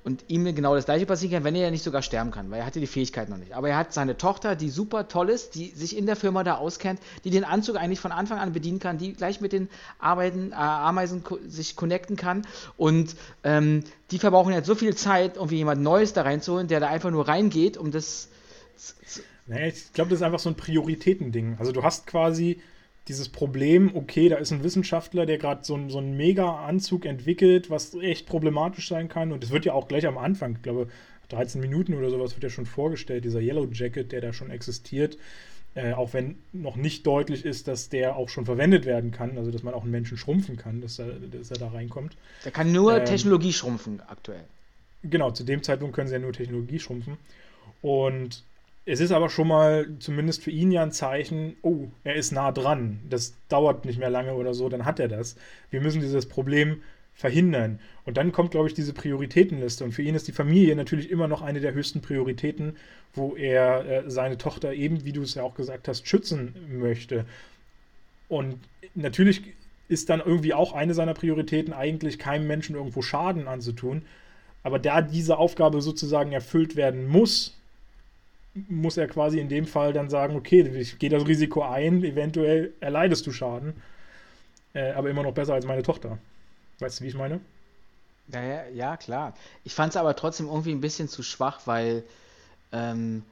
und 0.06 0.24
ihm 0.28 0.46
genau 0.54 0.76
das 0.76 0.86
gleiche 0.86 1.08
passieren 1.08 1.34
kann, 1.34 1.44
wenn 1.44 1.56
er 1.56 1.64
ja 1.64 1.72
nicht 1.72 1.84
sogar 1.84 2.04
sterben 2.04 2.30
kann, 2.30 2.52
weil 2.52 2.60
er 2.60 2.66
hatte 2.68 2.80
die 2.80 2.86
Fähigkeit 2.88 3.28
noch 3.28 3.38
nicht. 3.38 3.54
Aber 3.54 3.70
er 3.70 3.78
hat 3.78 3.92
seine 3.92 4.18
Tochter, 4.18 4.56
die 4.56 4.70
super 4.70 5.08
toll 5.08 5.30
ist, 5.30 5.56
die 5.56 5.70
sich 5.70 5.98
in 5.98 6.06
der 6.06 6.16
Firma 6.16 6.44
da 6.44 6.56
auskennt, 6.56 7.00
die 7.24 7.32
den 7.32 7.44
Anzug 7.44 7.76
eigentlich 7.76 8.00
von 8.00 8.12
Anfang 8.12 8.38
an 8.38 8.54
bedienen 8.54 8.78
kann, 8.78 9.00
die 9.00 9.14
gleich 9.14 9.42
mit 9.42 9.52
den 9.52 9.68
Arbeiten, 9.98 10.52
äh, 10.52 10.56
Ameisen 10.56 11.24
sich 11.48 11.76
connecten 11.76 12.18
kann 12.18 12.46
und 12.78 13.16
ähm, 13.44 13.84
die 14.12 14.20
verbrauchen 14.20 14.54
jetzt 14.54 14.68
so 14.68 14.76
viel 14.76 14.96
Zeit, 14.96 15.38
irgendwie 15.38 15.58
jemand 15.58 15.82
Neues 15.82 16.14
da 16.14 16.22
reinzuholen, 16.22 16.68
der 16.68 16.80
da 16.80 16.88
einfach 16.88 17.10
nur 17.10 17.28
reingeht, 17.28 17.76
um 17.76 17.90
das 17.90 18.30
Naja, 19.48 19.68
ich 19.68 19.92
glaube, 19.94 20.12
das 20.12 20.20
ist 20.20 20.24
einfach 20.24 20.40
so 20.40 20.50
ein 20.50 20.56
Prioritätending. 20.56 21.56
Also 21.58 21.72
du 21.72 21.82
hast 21.82 22.06
quasi 22.06 22.62
dieses 23.08 23.30
Problem, 23.30 23.96
okay, 23.96 24.30
da 24.30 24.38
ist 24.38 24.52
ein 24.52 24.64
Wissenschaftler, 24.64 25.26
der 25.26 25.38
gerade 25.38 25.64
so, 25.64 25.76
einen- 25.76 25.90
so 25.90 26.00
einen 26.00 26.18
Mega-Anzug 26.18 27.06
entwickelt, 27.06 27.70
was 27.70 27.94
echt 27.96 28.26
problematisch 28.26 28.88
sein 28.90 29.10
kann. 29.10 29.32
Und 29.32 29.44
es 29.44 29.52
wird 29.52 29.66
ja 29.66 29.74
auch 29.74 29.88
gleich 29.88 30.08
am 30.08 30.18
Anfang, 30.18 30.56
ich 30.56 30.62
glaube, 30.64 30.88
13 31.30 31.62
Minuten 31.62 31.94
oder 31.94 32.10
sowas 32.10 32.34
wird 32.36 32.44
ja 32.44 32.50
schon 32.50 32.66
vorgestellt, 32.66 33.26
dieser 33.26 33.40
Yellow 33.42 33.68
Jacket, 33.72 34.12
der 34.12 34.22
da 34.22 34.34
schon 34.34 34.50
existiert. 34.52 35.18
Äh, 35.76 35.92
auch 35.94 36.14
wenn 36.14 36.38
noch 36.54 36.78
nicht 36.78 37.06
deutlich 37.06 37.44
ist, 37.44 37.68
dass 37.68 37.90
der 37.90 38.16
auch 38.16 38.30
schon 38.30 38.46
verwendet 38.46 38.86
werden 38.86 39.12
kann, 39.12 39.38
also 39.38 39.52
dass 39.52 39.62
man 39.62 39.74
auch 39.74 39.82
einen 39.84 39.92
Menschen 39.92 40.18
schrumpfen 40.18 40.56
kann, 40.56 40.80
dass 40.82 41.00
er, 41.00 41.08
dass 41.20 41.52
er 41.52 41.58
da 41.58 41.68
reinkommt. 41.68 42.16
Da 42.46 42.50
kann 42.50 42.72
nur 42.72 42.98
Ähm, 42.98 43.06
Technologie 43.06 43.52
schrumpfen 43.52 44.02
aktuell. 44.08 44.46
Genau, 45.04 45.32
zu 45.32 45.44
dem 45.44 45.62
Zeitpunkt 45.64 45.94
können 45.96 46.08
sie 46.08 46.14
ja 46.14 46.20
nur 46.20 46.32
Technologie 46.32 46.80
schrumpfen. 46.80 47.18
Und 47.82 48.44
es 48.86 49.00
ist 49.00 49.12
aber 49.12 49.30
schon 49.30 49.48
mal 49.48 49.88
zumindest 50.00 50.44
für 50.44 50.52
ihn 50.52 50.72
ja 50.72 50.84
ein 50.84 50.92
Zeichen, 50.92 51.56
oh, 51.64 51.88
er 52.04 52.16
ist 52.16 52.32
nah 52.32 52.52
dran. 52.52 53.00
Das 53.10 53.34
dauert 53.50 53.86
nicht 53.86 53.98
mehr 53.98 54.12
lange 54.12 54.36
oder 54.36 54.54
so, 54.54 54.70
dann 54.70 54.86
hat 54.86 55.00
er 55.00 55.08
das. 55.08 55.36
Wir 55.72 55.82
müssen 55.82 56.02
dieses 56.02 56.28
Problem 56.28 56.82
verhindern. 57.16 57.80
Und 58.04 58.18
dann 58.18 58.32
kommt, 58.32 58.52
glaube 58.52 58.68
ich, 58.68 58.76
diese 58.76 58.94
Prioritätenliste. 58.94 59.84
Und 59.84 59.94
für 59.94 60.04
ihn 60.04 60.14
ist 60.14 60.28
die 60.28 60.34
Familie 60.34 60.76
natürlich 60.76 61.10
immer 61.10 61.28
noch 61.28 61.42
eine 61.42 61.62
der 61.62 61.74
höchsten 61.74 62.02
Prioritäten, 62.02 62.76
wo 63.14 63.36
er 63.36 63.86
äh, 63.86 64.10
seine 64.12 64.38
Tochter 64.38 64.74
eben, 64.74 65.04
wie 65.04 65.14
du 65.14 65.24
es 65.24 65.34
ja 65.34 65.42
auch 65.42 65.56
gesagt 65.56 65.88
hast, 65.88 66.08
schützen 66.08 66.54
möchte. 66.70 67.26
Und 68.28 68.60
natürlich 68.94 69.42
ist 69.88 70.10
dann 70.10 70.20
irgendwie 70.20 70.54
auch 70.54 70.74
eine 70.74 70.94
seiner 70.94 71.14
Prioritäten, 71.14 71.74
eigentlich 71.74 72.20
keinem 72.20 72.48
Menschen 72.48 72.76
irgendwo 72.76 73.02
Schaden 73.02 73.48
anzutun. 73.48 74.04
Aber 74.62 74.78
da 74.78 75.02
diese 75.02 75.38
Aufgabe 75.38 75.82
sozusagen 75.82 76.32
erfüllt 76.34 76.76
werden 76.76 77.08
muss, 77.08 77.58
muss 78.70 78.98
er 78.98 79.08
quasi 79.08 79.40
in 79.40 79.50
dem 79.50 79.66
Fall 79.66 79.94
dann 79.94 80.10
sagen, 80.10 80.36
okay, 80.36 80.62
ich 80.62 80.98
gehe 80.98 81.10
das 81.10 81.28
Risiko 81.28 81.62
ein, 81.64 82.04
eventuell 82.04 82.74
erleidest 82.80 83.28
du 83.28 83.32
Schaden, 83.32 83.74
äh, 84.74 84.92
aber 84.92 85.10
immer 85.10 85.24
noch 85.24 85.34
besser 85.34 85.54
als 85.54 85.66
meine 85.66 85.84
Tochter. 85.84 86.18
Weißt 86.80 87.00
du, 87.00 87.04
wie 87.04 87.10
ich 87.10 87.16
meine? 87.16 87.42
Ja, 88.32 88.42
ja, 88.42 88.68
ja, 88.74 88.98
klar. 88.98 89.34
Ich 89.64 89.74
fand 89.74 89.92
es 89.92 89.98
aber 89.98 90.16
trotzdem 90.16 90.48
irgendwie 90.48 90.72
ein 90.72 90.82
bisschen 90.82 91.08
zu 91.10 91.22
schwach, 91.22 91.62
weil, 91.66 92.04
ähm, 92.72 93.24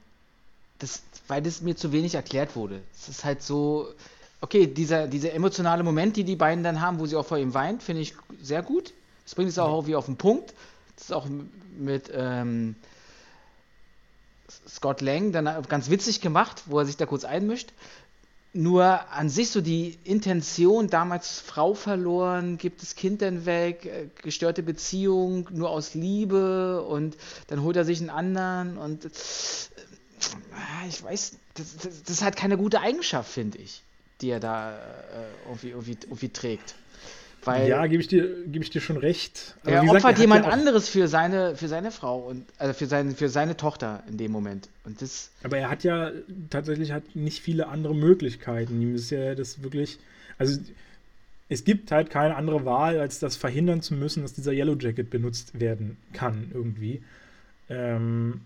das, 0.78 1.02
weil 1.26 1.42
das 1.42 1.62
mir 1.62 1.74
zu 1.74 1.92
wenig 1.92 2.14
erklärt 2.14 2.54
wurde. 2.54 2.80
Es 2.94 3.08
ist 3.08 3.24
halt 3.24 3.42
so, 3.42 3.88
okay, 4.40 4.66
dieser, 4.66 5.08
dieser 5.08 5.32
emotionale 5.32 5.82
Moment, 5.82 6.16
die 6.16 6.24
die 6.24 6.36
beiden 6.36 6.62
dann 6.62 6.80
haben, 6.80 7.00
wo 7.00 7.06
sie 7.06 7.16
auch 7.16 7.26
vor 7.26 7.38
ihm 7.38 7.54
weint, 7.54 7.82
finde 7.82 8.02
ich 8.02 8.14
sehr 8.42 8.62
gut. 8.62 8.92
Das 9.24 9.34
bringt 9.34 9.50
es 9.50 9.58
auch 9.58 9.72
irgendwie 9.72 9.96
auf 9.96 10.06
den 10.06 10.16
Punkt. 10.16 10.54
Das 10.96 11.06
ist 11.06 11.12
auch 11.12 11.26
mit 11.78 12.10
ähm, 12.14 12.76
Scott 14.68 15.00
Lang 15.00 15.32
dann 15.32 15.62
ganz 15.68 15.90
witzig 15.90 16.20
gemacht, 16.20 16.64
wo 16.66 16.78
er 16.78 16.86
sich 16.86 16.96
da 16.96 17.06
kurz 17.06 17.24
einmischt. 17.24 17.72
Nur 18.52 19.10
an 19.10 19.28
sich 19.28 19.50
so 19.50 19.60
die 19.60 19.98
Intention, 20.04 20.88
damals 20.88 21.40
Frau 21.40 21.74
verloren, 21.74 22.56
gibt 22.56 22.82
das 22.82 22.94
Kind 22.94 23.20
dann 23.20 23.46
weg, 23.46 23.84
äh, 23.84 24.08
gestörte 24.22 24.62
Beziehung, 24.62 25.48
nur 25.50 25.70
aus 25.70 25.94
Liebe 25.94 26.82
und 26.82 27.16
dann 27.48 27.62
holt 27.62 27.76
er 27.76 27.84
sich 27.84 28.00
einen 28.00 28.10
anderen 28.10 28.78
und 28.78 29.06
äh, 29.06 29.08
ich 30.88 31.02
weiß, 31.02 31.32
das, 31.54 31.76
das, 31.78 32.02
das 32.02 32.10
ist 32.10 32.22
halt 32.22 32.36
keine 32.36 32.56
gute 32.56 32.80
Eigenschaft, 32.80 33.28
finde 33.28 33.58
ich, 33.58 33.82
die 34.20 34.30
er 34.30 34.38
da 34.38 34.76
äh, 34.76 34.78
irgendwie, 35.46 35.70
irgendwie, 35.70 35.98
irgendwie 36.02 36.28
trägt. 36.28 36.76
Weil 37.44 37.68
ja, 37.68 37.86
gebe 37.86 38.00
ich, 38.00 38.08
dir, 38.08 38.44
geb 38.46 38.62
ich 38.62 38.70
dir 38.70 38.80
schon 38.80 38.96
recht. 38.96 39.56
Aber 39.62 39.72
er 39.72 39.80
gesagt, 39.80 39.96
opfert 39.96 40.16
er 40.16 40.20
jemand 40.20 40.46
ja 40.46 40.50
anderes 40.50 40.88
für 40.88 41.08
seine, 41.08 41.56
für 41.56 41.68
seine 41.68 41.90
Frau 41.90 42.18
und 42.20 42.46
also 42.58 42.72
für 42.74 42.86
seine, 42.86 43.14
für 43.14 43.28
seine 43.28 43.56
Tochter 43.56 44.02
in 44.08 44.16
dem 44.16 44.32
Moment. 44.32 44.68
Und 44.84 45.02
das, 45.02 45.30
Aber 45.42 45.58
er 45.58 45.70
hat 45.70 45.84
ja 45.84 46.10
tatsächlich 46.50 46.92
hat 46.92 47.14
nicht 47.14 47.42
viele 47.42 47.68
andere 47.68 47.94
Möglichkeiten. 47.94 48.80
Ihm 48.80 48.94
ist 48.94 49.10
ja 49.10 49.34
das 49.34 49.62
wirklich. 49.62 49.98
Also 50.38 50.58
es 51.48 51.64
gibt 51.64 51.90
halt 51.90 52.10
keine 52.10 52.36
andere 52.36 52.64
Wahl, 52.64 52.98
als 52.98 53.18
das 53.18 53.36
verhindern 53.36 53.82
zu 53.82 53.94
müssen, 53.94 54.22
dass 54.22 54.32
dieser 54.32 54.52
Yellow 54.52 54.76
Jacket 54.78 55.10
benutzt 55.10 55.60
werden 55.60 55.98
kann, 56.12 56.50
irgendwie. 56.52 57.02
Ähm, 57.68 58.40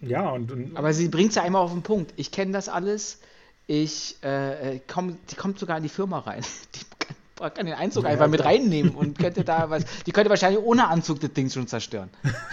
ja, 0.00 0.30
und, 0.30 0.52
und 0.52 0.76
Aber 0.76 0.92
sie 0.92 1.08
bringt 1.08 1.30
es 1.30 1.36
ja 1.36 1.42
einmal 1.42 1.62
auf 1.62 1.72
den 1.72 1.82
Punkt. 1.82 2.12
Ich 2.16 2.30
kenne 2.30 2.52
das 2.52 2.68
alles. 2.68 3.18
Ich 3.66 4.16
äh, 4.22 4.76
äh, 4.76 4.80
komm, 4.86 5.16
die 5.30 5.36
kommt 5.36 5.58
sogar 5.58 5.76
in 5.76 5.82
die 5.82 5.88
Firma 5.88 6.18
rein. 6.18 6.42
Die 6.74 6.99
kann, 7.40 7.54
kann 7.54 7.66
den 7.66 7.74
Einzug 7.74 8.04
einfach 8.04 8.28
mit 8.28 8.44
reinnehmen 8.44 8.94
und 8.94 9.18
könnte 9.18 9.44
da 9.44 9.70
was. 9.70 9.84
Die 10.06 10.12
könnte 10.12 10.30
wahrscheinlich 10.30 10.62
ohne 10.62 10.88
Anzug 10.88 11.20
das 11.20 11.32
Ding 11.32 11.50
schon 11.50 11.66
zerstören. 11.66 12.10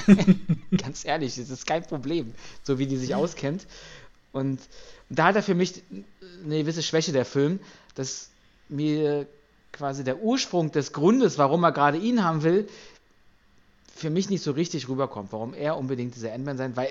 Ganz 0.78 1.06
ehrlich, 1.06 1.36
das 1.36 1.50
ist 1.50 1.68
kein 1.68 1.84
Problem, 1.84 2.34
so 2.64 2.80
wie 2.80 2.88
die 2.88 2.98
sich 2.98 3.14
auskennt. 3.14 3.68
Und 4.32 4.60
da 5.10 5.26
hat 5.26 5.36
er 5.36 5.44
für 5.44 5.56
mich 5.56 5.84
eine 6.44 6.60
gewisse 6.60 6.84
Schwäche 6.84 7.12
der 7.12 7.26
Film, 7.26 7.60
dass 7.96 8.30
mir 8.70 9.28
quasi 9.72 10.04
der 10.04 10.22
Ursprung 10.22 10.72
des 10.72 10.94
Grundes, 10.94 11.38
warum 11.38 11.64
er 11.64 11.72
gerade 11.72 11.98
ihn 11.98 12.24
haben 12.24 12.44
will, 12.44 12.68
für 13.96 14.10
mich 14.10 14.30
nicht 14.30 14.44
so 14.44 14.52
richtig 14.52 14.90
rüberkommt, 14.90 15.32
warum 15.32 15.54
er 15.54 15.78
unbedingt 15.78 16.16
dieser 16.16 16.34
Ant-Man 16.34 16.58
sein, 16.58 16.76
weil 16.76 16.90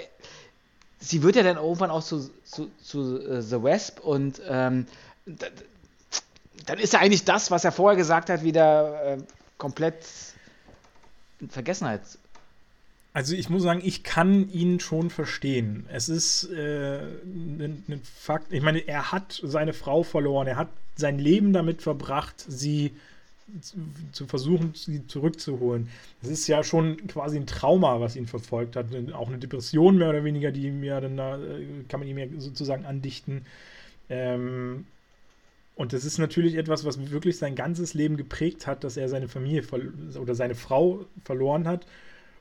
sie 0.98 1.23
wird 1.23 1.36
ja 1.36 1.43
dann 1.43 1.56
irgendwann 1.56 1.90
auch 1.90 2.02
zu, 2.02 2.31
zu, 2.44 2.68
zu 2.82 3.20
äh, 3.20 3.43
The 3.43 3.62
Wasp 3.62 4.01
und 4.01 4.40
ähm, 4.48 4.86
dann 6.64 6.78
ist 6.78 6.92
ja 6.92 7.00
eigentlich 7.00 7.24
das, 7.24 7.50
was 7.50 7.64
er 7.64 7.72
vorher 7.72 7.96
gesagt 7.96 8.30
hat, 8.30 8.42
wieder 8.42 9.04
äh, 9.04 9.18
komplett 9.58 10.06
in 11.40 11.50
Vergessenheit. 11.50 12.02
Also 13.12 13.34
ich 13.34 13.48
muss 13.48 13.62
sagen, 13.62 13.80
ich 13.82 14.02
kann 14.02 14.50
ihn 14.50 14.78
schon 14.78 15.08
verstehen. 15.08 15.86
Es 15.90 16.10
ist 16.10 16.50
äh, 16.50 16.98
ein, 16.98 17.82
ein 17.88 18.00
Fakt. 18.04 18.52
Ich 18.52 18.62
meine, 18.62 18.80
er 18.80 19.10
hat 19.10 19.40
seine 19.42 19.72
Frau 19.72 20.02
verloren. 20.02 20.46
Er 20.46 20.56
hat 20.56 20.68
sein 20.96 21.18
Leben 21.18 21.54
damit 21.54 21.80
verbracht, 21.80 22.44
sie 22.46 22.92
zu, 24.12 24.26
versuchen, 24.26 24.72
sie 24.74 25.06
zurückzuholen. 25.06 25.88
Das 26.20 26.30
ist 26.30 26.46
ja 26.46 26.62
schon 26.62 27.06
quasi 27.06 27.38
ein 27.38 27.46
Trauma, 27.46 28.00
was 28.00 28.16
ihn 28.16 28.26
verfolgt 28.26 28.76
hat. 28.76 28.86
Auch 29.14 29.28
eine 29.28 29.38
Depression 29.38 29.96
mehr 29.96 30.10
oder 30.10 30.24
weniger, 30.24 30.50
die 30.50 30.66
ihm 30.66 30.82
ja 30.84 31.00
dann 31.00 31.16
da, 31.16 31.38
äh, 31.38 31.84
kann 31.88 32.00
man 32.00 32.08
ihm 32.08 32.18
ja 32.18 32.26
sozusagen 32.38 32.84
andichten. 32.84 33.46
Ähm, 34.10 34.86
und 35.76 35.92
das 35.92 36.04
ist 36.04 36.18
natürlich 36.18 36.56
etwas, 36.56 36.84
was 36.84 37.10
wirklich 37.10 37.38
sein 37.38 37.54
ganzes 37.54 37.94
Leben 37.94 38.16
geprägt 38.16 38.66
hat, 38.66 38.82
dass 38.82 38.96
er 38.96 39.08
seine 39.08 39.28
Familie 39.28 39.62
oder 40.18 40.34
seine 40.34 40.54
Frau 40.54 41.04
verloren 41.22 41.68
hat 41.68 41.86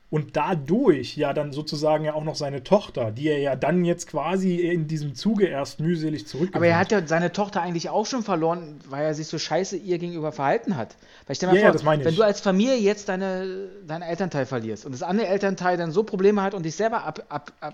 und 0.10 0.38
dadurch 0.38 1.18
ja 1.18 1.34
dann 1.34 1.52
sozusagen 1.52 2.06
ja 2.06 2.14
auch 2.14 2.24
noch 2.24 2.36
seine 2.36 2.64
Tochter, 2.64 3.12
die 3.12 3.28
er 3.28 3.40
ja 3.40 3.58
dann 3.58 3.84
jetzt 3.84 4.08
quasi 4.08 4.56
in 4.56 4.88
diesem 4.88 5.16
Zuge 5.16 5.48
erst 5.48 5.82
mühselig 5.82 6.28
zurück. 6.28 6.52
Aber 6.54 6.66
er 6.66 6.80
hat 6.80 6.94
ja 6.94 7.06
seine 7.06 7.34
Tochter 7.34 7.62
eigentlich 7.62 7.90
auch 7.90 8.06
schon 8.06 8.24
verloren, 8.24 8.80
weil 8.88 9.04
er 9.04 9.14
sich 9.14 9.28
so 9.28 9.38
scheiße 9.38 9.76
ihr 9.76 9.98
gegenüber 9.98 10.32
verhalten 10.32 10.78
hat. 10.78 10.96
Weil 11.26 11.34
ich 11.34 11.38
stell 11.38 11.52
mir 11.52 11.60
ja, 11.60 11.74
vor, 11.74 11.94
ja, 11.94 12.06
wenn 12.06 12.16
du 12.16 12.24
als 12.24 12.40
Familie 12.40 12.78
jetzt 12.78 13.10
deine, 13.10 13.68
deinen 13.86 14.04
Elternteil 14.04 14.46
verlierst 14.46 14.86
und 14.86 14.94
das 14.94 15.04
andere 15.04 15.28
Elternteil 15.28 15.76
dann 15.76 15.92
so 15.92 16.04
Probleme 16.04 16.42
hat 16.42 16.54
und 16.54 16.64
dich 16.64 16.76
selber 16.76 17.04
ab, 17.04 17.26
ab, 17.28 17.52
ab 17.60 17.74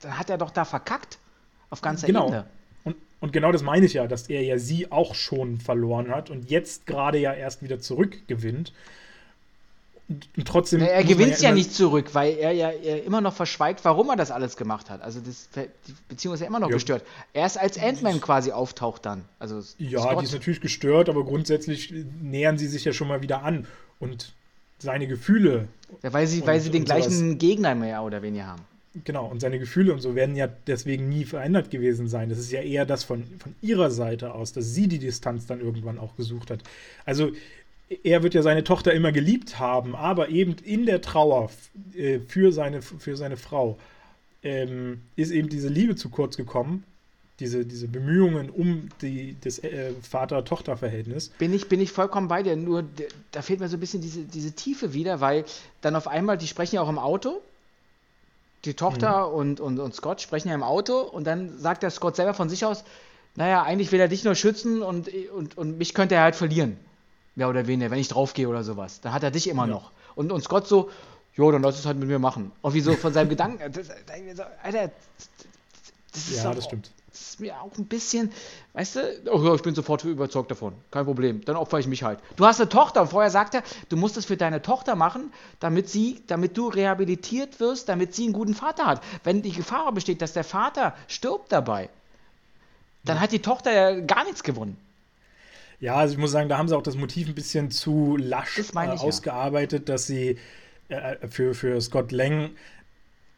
dann 0.00 0.18
hat 0.18 0.30
er 0.30 0.38
doch 0.38 0.50
da 0.50 0.64
verkackt 0.64 1.18
auf 1.70 1.82
ganzer 1.82 2.08
genau. 2.08 2.26
Ebene. 2.26 2.40
Und, 2.40 2.61
und 3.22 3.32
genau 3.32 3.52
das 3.52 3.62
meine 3.62 3.86
ich 3.86 3.92
ja, 3.92 4.08
dass 4.08 4.28
er 4.28 4.42
ja 4.42 4.58
sie 4.58 4.90
auch 4.90 5.14
schon 5.14 5.58
verloren 5.58 6.10
hat 6.10 6.28
und 6.28 6.50
jetzt 6.50 6.86
gerade 6.86 7.18
ja 7.18 7.32
erst 7.32 7.62
wieder 7.62 7.78
zurückgewinnt. 7.78 8.72
Und 10.08 10.44
trotzdem. 10.44 10.80
Na, 10.80 10.86
er 10.86 11.04
gewinnt 11.04 11.40
ja, 11.40 11.50
ja 11.50 11.54
nicht 11.54 11.72
zurück, 11.72 12.14
weil 12.14 12.36
er 12.36 12.50
ja 12.50 12.70
er 12.70 13.04
immer 13.04 13.20
noch 13.20 13.32
verschweigt, 13.32 13.84
warum 13.84 14.10
er 14.10 14.16
das 14.16 14.32
alles 14.32 14.56
gemacht 14.56 14.90
hat. 14.90 15.02
Also 15.02 15.20
das, 15.20 15.48
die 15.54 15.94
Beziehung 16.08 16.34
ist 16.34 16.40
ja 16.40 16.48
immer 16.48 16.58
noch 16.58 16.68
ja. 16.68 16.74
gestört. 16.74 17.04
Erst 17.32 17.58
als 17.58 17.78
Ant-Man 17.78 18.20
quasi 18.20 18.50
auftaucht 18.50 19.06
dann. 19.06 19.24
Also 19.38 19.62
ja, 19.78 20.00
Scott. 20.00 20.20
die 20.20 20.24
ist 20.24 20.32
natürlich 20.32 20.60
gestört, 20.60 21.08
aber 21.08 21.24
grundsätzlich 21.24 21.94
nähern 22.20 22.58
sie 22.58 22.66
sich 22.66 22.84
ja 22.84 22.92
schon 22.92 23.06
mal 23.06 23.22
wieder 23.22 23.44
an. 23.44 23.68
Und 24.00 24.34
seine 24.80 25.06
Gefühle. 25.06 25.68
Ja, 26.02 26.12
weil 26.12 26.26
sie, 26.26 26.40
und, 26.40 26.48
weil 26.48 26.60
sie 26.60 26.70
den 26.70 26.84
gleichen 26.84 27.12
sowas. 27.12 27.38
Gegner 27.38 27.76
mehr 27.76 28.02
oder 28.02 28.20
weniger 28.20 28.48
haben. 28.48 28.62
Genau, 29.04 29.26
und 29.26 29.40
seine 29.40 29.58
Gefühle 29.58 29.92
und 29.94 30.00
so 30.00 30.14
werden 30.14 30.36
ja 30.36 30.48
deswegen 30.66 31.08
nie 31.08 31.24
verändert 31.24 31.70
gewesen 31.70 32.08
sein. 32.08 32.28
Das 32.28 32.38
ist 32.38 32.52
ja 32.52 32.60
eher 32.60 32.84
das 32.84 33.04
von, 33.04 33.24
von 33.38 33.54
ihrer 33.62 33.90
Seite 33.90 34.34
aus, 34.34 34.52
dass 34.52 34.74
sie 34.74 34.86
die 34.86 34.98
Distanz 34.98 35.46
dann 35.46 35.60
irgendwann 35.60 35.98
auch 35.98 36.14
gesucht 36.16 36.50
hat. 36.50 36.60
Also 37.06 37.32
er 38.04 38.22
wird 38.22 38.34
ja 38.34 38.42
seine 38.42 38.64
Tochter 38.64 38.92
immer 38.92 39.12
geliebt 39.12 39.58
haben, 39.58 39.94
aber 39.94 40.28
eben 40.28 40.56
in 40.64 40.86
der 40.86 41.00
Trauer 41.00 41.50
äh, 41.96 42.18
für, 42.20 42.52
seine, 42.52 42.82
für 42.82 43.16
seine 43.16 43.36
Frau 43.36 43.78
ähm, 44.42 45.00
ist 45.16 45.30
eben 45.30 45.48
diese 45.48 45.68
Liebe 45.68 45.96
zu 45.96 46.08
kurz 46.08 46.36
gekommen, 46.36 46.84
diese, 47.40 47.64
diese 47.64 47.88
Bemühungen 47.88 48.50
um 48.50 48.88
die, 49.00 49.36
das 49.40 49.58
äh, 49.58 49.92
Vater-Tochter-Verhältnis. 50.02 51.30
Bin 51.38 51.54
ich, 51.54 51.68
bin 51.68 51.80
ich 51.80 51.92
vollkommen 51.92 52.28
bei 52.28 52.42
dir, 52.42 52.56
nur 52.56 52.84
da 53.30 53.42
fehlt 53.42 53.60
mir 53.60 53.68
so 53.68 53.76
ein 53.76 53.80
bisschen 53.80 54.02
diese, 54.02 54.22
diese 54.22 54.52
Tiefe 54.52 54.92
wieder, 54.92 55.20
weil 55.20 55.44
dann 55.80 55.96
auf 55.96 56.08
einmal, 56.08 56.36
die 56.38 56.46
sprechen 56.46 56.76
ja 56.76 56.82
auch 56.82 56.88
im 56.90 56.98
Auto, 56.98 57.40
die 58.64 58.74
Tochter 58.74 59.28
mhm. 59.28 59.34
und, 59.34 59.60
und, 59.60 59.78
und 59.78 59.94
Scott 59.94 60.20
sprechen 60.20 60.48
ja 60.48 60.54
im 60.54 60.62
Auto 60.62 61.00
und 61.00 61.24
dann 61.24 61.58
sagt 61.58 61.82
der 61.82 61.90
Scott 61.90 62.16
selber 62.16 62.34
von 62.34 62.48
sich 62.48 62.64
aus, 62.64 62.84
naja, 63.34 63.62
eigentlich 63.62 63.92
will 63.92 64.00
er 64.00 64.08
dich 64.08 64.24
nur 64.24 64.34
schützen 64.34 64.82
und, 64.82 65.08
und, 65.34 65.56
und 65.56 65.78
mich 65.78 65.94
könnte 65.94 66.14
er 66.14 66.22
halt 66.22 66.36
verlieren 66.36 66.78
mehr 67.34 67.48
oder 67.48 67.66
weniger, 67.66 67.90
wenn 67.90 67.98
ich 67.98 68.08
draufgehe 68.08 68.48
oder 68.48 68.64
sowas. 68.64 69.00
Dann 69.00 69.12
hat 69.12 69.22
er 69.22 69.30
dich 69.30 69.48
immer 69.48 69.66
ja. 69.66 69.72
noch. 69.72 69.90
Und, 70.14 70.32
und 70.32 70.42
Scott 70.42 70.66
so, 70.66 70.90
jo, 71.34 71.50
dann 71.50 71.62
lass 71.62 71.78
es 71.78 71.86
halt 71.86 71.98
mit 71.98 72.08
mir 72.08 72.18
machen. 72.18 72.52
Und 72.60 72.74
wie 72.74 72.80
so 72.80 72.94
von 72.94 73.12
seinem 73.12 73.28
Gedanken, 73.30 73.72
das, 73.72 73.88
Alter, 74.62 74.90
das 76.12 76.28
ist 76.28 76.42
ja, 76.42 76.50
auch, 76.50 76.54
das 76.54 76.64
stimmt. 76.64 76.90
Das 77.12 77.20
ist 77.20 77.40
mir 77.40 77.60
auch 77.60 77.76
ein 77.76 77.84
bisschen, 77.84 78.32
weißt 78.72 78.96
du, 78.96 79.00
oh 79.30 79.44
ja, 79.44 79.54
ich 79.54 79.62
bin 79.62 79.74
sofort 79.74 80.02
überzeugt 80.04 80.50
davon. 80.50 80.72
Kein 80.90 81.04
Problem. 81.04 81.44
Dann 81.44 81.56
opfer 81.56 81.78
ich 81.78 81.86
mich 81.86 82.02
halt. 82.02 82.18
Du 82.36 82.46
hast 82.46 82.58
eine 82.58 82.70
Tochter 82.70 83.02
und 83.02 83.08
vorher 83.08 83.30
sagt 83.30 83.54
er, 83.54 83.62
du 83.90 83.98
musst 83.98 84.16
es 84.16 84.24
für 84.24 84.38
deine 84.38 84.62
Tochter 84.62 84.96
machen, 84.96 85.30
damit 85.60 85.90
sie, 85.90 86.22
damit 86.26 86.56
du 86.56 86.68
rehabilitiert 86.68 87.60
wirst, 87.60 87.90
damit 87.90 88.14
sie 88.14 88.24
einen 88.24 88.32
guten 88.32 88.54
Vater 88.54 88.86
hat. 88.86 89.02
Wenn 89.24 89.42
die 89.42 89.52
Gefahr 89.52 89.92
besteht, 89.92 90.22
dass 90.22 90.32
der 90.32 90.44
Vater 90.44 90.94
stirbt 91.06 91.52
dabei, 91.52 91.90
dann 93.04 93.16
ja. 93.16 93.22
hat 93.22 93.32
die 93.32 93.42
Tochter 93.42 93.72
ja 93.72 94.00
gar 94.00 94.24
nichts 94.24 94.42
gewonnen. 94.42 94.78
Ja, 95.80 95.96
also 95.96 96.14
ich 96.14 96.18
muss 96.18 96.30
sagen, 96.30 96.48
da 96.48 96.56
haben 96.56 96.68
sie 96.68 96.76
auch 96.76 96.82
das 96.82 96.96
Motiv 96.96 97.28
ein 97.28 97.34
bisschen 97.34 97.70
zu 97.70 98.16
lasch 98.16 98.58
äh, 98.58 98.78
ausgearbeitet, 98.78 99.86
ja. 99.86 99.94
dass 99.94 100.06
sie 100.06 100.38
äh, 100.88 101.28
für, 101.28 101.54
für 101.54 101.78
Scott 101.80 102.10
Lang, 102.10 102.52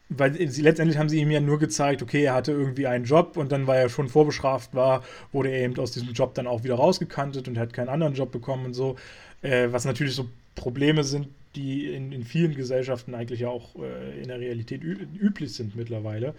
weil 0.08 0.34
sie, 0.50 0.62
letztendlich 0.62 0.98
haben 0.98 1.08
sie 1.08 1.20
ihm 1.20 1.30
ja 1.30 1.40
nur 1.40 1.58
gezeigt, 1.58 2.02
okay, 2.02 2.24
er 2.24 2.34
hatte 2.34 2.52
irgendwie 2.52 2.86
einen 2.86 3.04
Job 3.04 3.36
und 3.36 3.52
dann, 3.52 3.66
weil 3.66 3.82
er 3.82 3.88
schon 3.88 4.08
vorbestraft 4.08 4.74
war, 4.74 5.02
wurde 5.32 5.50
er 5.50 5.64
eben 5.64 5.78
aus 5.78 5.92
diesem 5.92 6.12
Job 6.12 6.34
dann 6.34 6.46
auch 6.46 6.62
wieder 6.62 6.74
rausgekantet 6.74 7.48
und 7.48 7.58
hat 7.58 7.72
keinen 7.72 7.88
anderen 7.88 8.14
Job 8.14 8.30
bekommen 8.30 8.66
und 8.66 8.74
so. 8.74 8.96
Äh, 9.42 9.68
was 9.70 9.84
natürlich 9.84 10.14
so 10.14 10.28
Probleme 10.54 11.04
sind, 11.04 11.28
die 11.56 11.86
in, 11.86 12.12
in 12.12 12.24
vielen 12.24 12.54
Gesellschaften 12.54 13.14
eigentlich 13.14 13.40
ja 13.40 13.48
auch 13.48 13.76
äh, 13.76 14.20
in 14.20 14.28
der 14.28 14.40
Realität 14.40 14.82
üblich 14.82 15.54
sind 15.54 15.76
mittlerweile. 15.76 16.34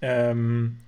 Ähm, 0.00 0.78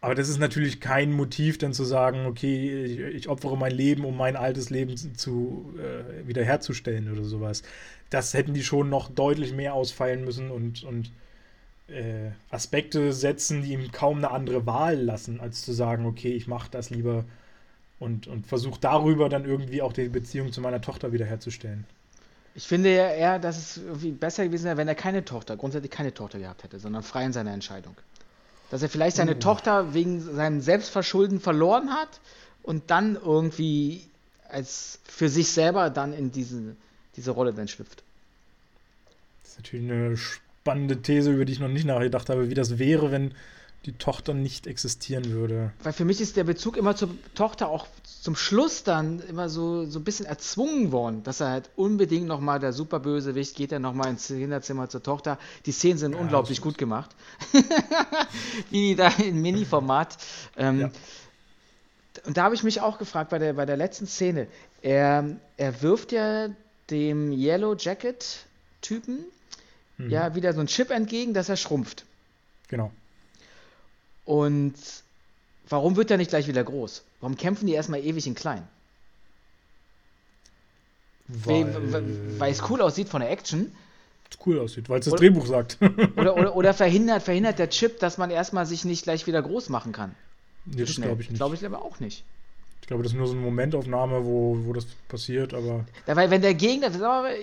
aber 0.00 0.14
das 0.14 0.28
ist 0.28 0.38
natürlich 0.38 0.80
kein 0.80 1.12
Motiv, 1.12 1.58
dann 1.58 1.72
zu 1.72 1.84
sagen, 1.84 2.26
okay, 2.26 2.84
ich, 2.84 2.98
ich 3.00 3.28
opfere 3.28 3.56
mein 3.56 3.72
Leben, 3.72 4.04
um 4.04 4.16
mein 4.16 4.36
altes 4.36 4.70
Leben 4.70 4.96
zu 4.96 5.74
äh, 5.78 6.26
wiederherzustellen 6.26 7.10
oder 7.10 7.24
sowas. 7.24 7.62
Das 8.10 8.32
hätten 8.32 8.54
die 8.54 8.62
schon 8.62 8.90
noch 8.90 9.10
deutlich 9.10 9.52
mehr 9.52 9.74
ausfallen 9.74 10.24
müssen 10.24 10.50
und, 10.50 10.84
und 10.84 11.10
äh, 11.88 12.30
Aspekte 12.50 13.12
setzen, 13.12 13.62
die 13.62 13.72
ihm 13.72 13.90
kaum 13.92 14.18
eine 14.18 14.30
andere 14.30 14.66
Wahl 14.66 14.96
lassen, 14.96 15.40
als 15.40 15.62
zu 15.62 15.72
sagen, 15.72 16.06
okay, 16.06 16.32
ich 16.32 16.46
mache 16.46 16.70
das 16.70 16.90
lieber 16.90 17.24
und, 17.98 18.26
und 18.26 18.46
versuche 18.46 18.80
darüber 18.80 19.28
dann 19.28 19.44
irgendwie 19.44 19.82
auch 19.82 19.92
die 19.92 20.08
Beziehung 20.08 20.52
zu 20.52 20.60
meiner 20.60 20.80
Tochter 20.80 21.12
wiederherzustellen. 21.12 21.84
Ich 22.54 22.66
finde 22.66 22.94
ja 22.94 23.08
eher, 23.08 23.38
dass 23.38 23.56
es 23.56 23.76
irgendwie 23.78 24.10
besser 24.10 24.44
gewesen 24.44 24.64
wäre, 24.64 24.76
wenn 24.76 24.88
er 24.88 24.94
keine 24.94 25.24
Tochter, 25.24 25.56
grundsätzlich 25.56 25.90
keine 25.90 26.12
Tochter 26.12 26.38
gehabt 26.38 26.64
hätte, 26.64 26.80
sondern 26.80 27.02
frei 27.02 27.24
in 27.24 27.32
seiner 27.32 27.52
Entscheidung. 27.52 27.96
Dass 28.70 28.82
er 28.82 28.88
vielleicht 28.88 29.16
seine 29.16 29.36
oh. 29.36 29.38
Tochter 29.38 29.94
wegen 29.94 30.20
seinem 30.20 30.60
Selbstverschulden 30.60 31.40
verloren 31.40 31.90
hat 31.90 32.20
und 32.62 32.90
dann 32.90 33.14
irgendwie 33.14 34.08
als 34.48 34.98
für 35.04 35.28
sich 35.28 35.52
selber 35.52 35.90
dann 35.90 36.12
in 36.12 36.32
diese, 36.32 36.76
diese 37.16 37.30
Rolle 37.30 37.52
dann 37.52 37.68
schlüpft. 37.68 38.02
Das 39.42 39.52
ist 39.52 39.58
natürlich 39.58 39.90
eine 39.90 40.16
spannende 40.68 41.00
These, 41.00 41.32
über 41.32 41.46
die 41.46 41.52
ich 41.54 41.60
noch 41.60 41.68
nicht 41.68 41.86
nachgedacht 41.86 42.28
habe, 42.28 42.50
wie 42.50 42.54
das 42.54 42.78
wäre, 42.78 43.10
wenn 43.10 43.32
die 43.86 43.92
Tochter 43.92 44.34
nicht 44.34 44.66
existieren 44.66 45.30
würde. 45.30 45.72
Weil 45.82 45.94
für 45.94 46.04
mich 46.04 46.20
ist 46.20 46.36
der 46.36 46.44
Bezug 46.44 46.76
immer 46.76 46.94
zur 46.94 47.08
Tochter 47.34 47.70
auch 47.70 47.86
zum 48.02 48.36
Schluss 48.36 48.82
dann 48.82 49.20
immer 49.20 49.48
so, 49.48 49.86
so 49.86 49.98
ein 50.00 50.04
bisschen 50.04 50.26
erzwungen 50.26 50.92
worden, 50.92 51.22
dass 51.22 51.40
er 51.40 51.48
halt 51.48 51.70
unbedingt 51.76 52.26
nochmal 52.26 52.58
der 52.58 52.74
Superbösewicht 52.74 53.56
geht, 53.56 53.72
er 53.72 53.78
nochmal 53.78 54.10
ins 54.10 54.26
Kinderzimmer 54.26 54.90
zur 54.90 55.02
Tochter. 55.02 55.38
Die 55.64 55.72
Szenen 55.72 55.96
sind 55.96 56.12
ja, 56.12 56.18
unglaublich 56.18 56.60
gut 56.60 56.76
gemacht. 56.76 57.10
Wie 58.70 58.94
da 58.94 59.08
im 59.08 59.40
Mini-Format. 59.40 60.18
Ähm, 60.58 60.80
ja. 60.80 60.90
Und 62.26 62.36
da 62.36 62.42
habe 62.42 62.56
ich 62.56 62.62
mich 62.62 62.82
auch 62.82 62.98
gefragt 62.98 63.30
bei 63.30 63.38
der, 63.38 63.54
bei 63.54 63.64
der 63.64 63.78
letzten 63.78 64.06
Szene. 64.06 64.48
Er, 64.82 65.36
er 65.56 65.82
wirft 65.82 66.12
ja 66.12 66.48
dem 66.90 67.32
Yellow 67.32 67.74
Jacket-Typen 67.74 69.24
mhm. 69.98 70.10
ja 70.10 70.34
wieder 70.34 70.52
so 70.52 70.60
ein 70.60 70.66
Chip 70.66 70.90
entgegen, 70.90 71.34
dass 71.34 71.48
er 71.48 71.56
schrumpft. 71.56 72.04
Genau. 72.68 72.90
Und 74.24 74.74
warum 75.68 75.96
wird 75.96 76.10
er 76.10 76.16
nicht 76.16 76.30
gleich 76.30 76.48
wieder 76.48 76.64
groß? 76.64 77.02
Warum 77.20 77.36
kämpfen 77.36 77.66
die 77.66 77.72
erstmal 77.72 78.00
ewig 78.00 78.26
in 78.26 78.34
klein? 78.34 78.66
Weil, 81.28 82.50
es 82.50 82.62
cool 82.70 82.80
aussieht 82.80 83.08
von 83.08 83.20
der 83.20 83.30
Action. 83.30 83.72
Cool 84.44 84.60
aussieht, 84.60 84.88
weil 84.88 85.00
es 85.00 85.04
das 85.04 85.14
oder, 85.14 85.20
Drehbuch 85.20 85.46
sagt. 85.46 85.78
oder, 86.16 86.36
oder, 86.36 86.56
oder, 86.56 86.74
verhindert, 86.74 87.22
verhindert 87.22 87.58
der 87.58 87.70
Chip, 87.70 87.98
dass 87.98 88.18
man 88.18 88.30
erstmal 88.30 88.66
sich 88.66 88.84
nicht 88.84 89.02
gleich 89.02 89.26
wieder 89.26 89.42
groß 89.42 89.68
machen 89.68 89.92
kann. 89.92 90.14
Nee, 90.64 90.84
das 90.84 90.96
glaube 90.96 91.22
ich 91.22 91.30
nicht. 91.30 91.38
Glaube 91.38 91.54
ich 91.54 91.64
aber 91.64 91.82
auch 91.82 92.00
nicht. 92.00 92.24
Ich 92.88 92.90
glaube, 92.90 93.02
das 93.02 93.12
ist 93.12 93.18
nur 93.18 93.26
so 93.26 93.34
eine 93.34 93.42
Momentaufnahme, 93.42 94.24
wo, 94.24 94.56
wo 94.64 94.72
das 94.72 94.86
passiert, 95.08 95.52
aber. 95.52 95.84
Ja, 96.06 96.16
weil 96.16 96.30
wenn 96.30 96.40
der 96.40 96.54
Gegner, 96.54 96.88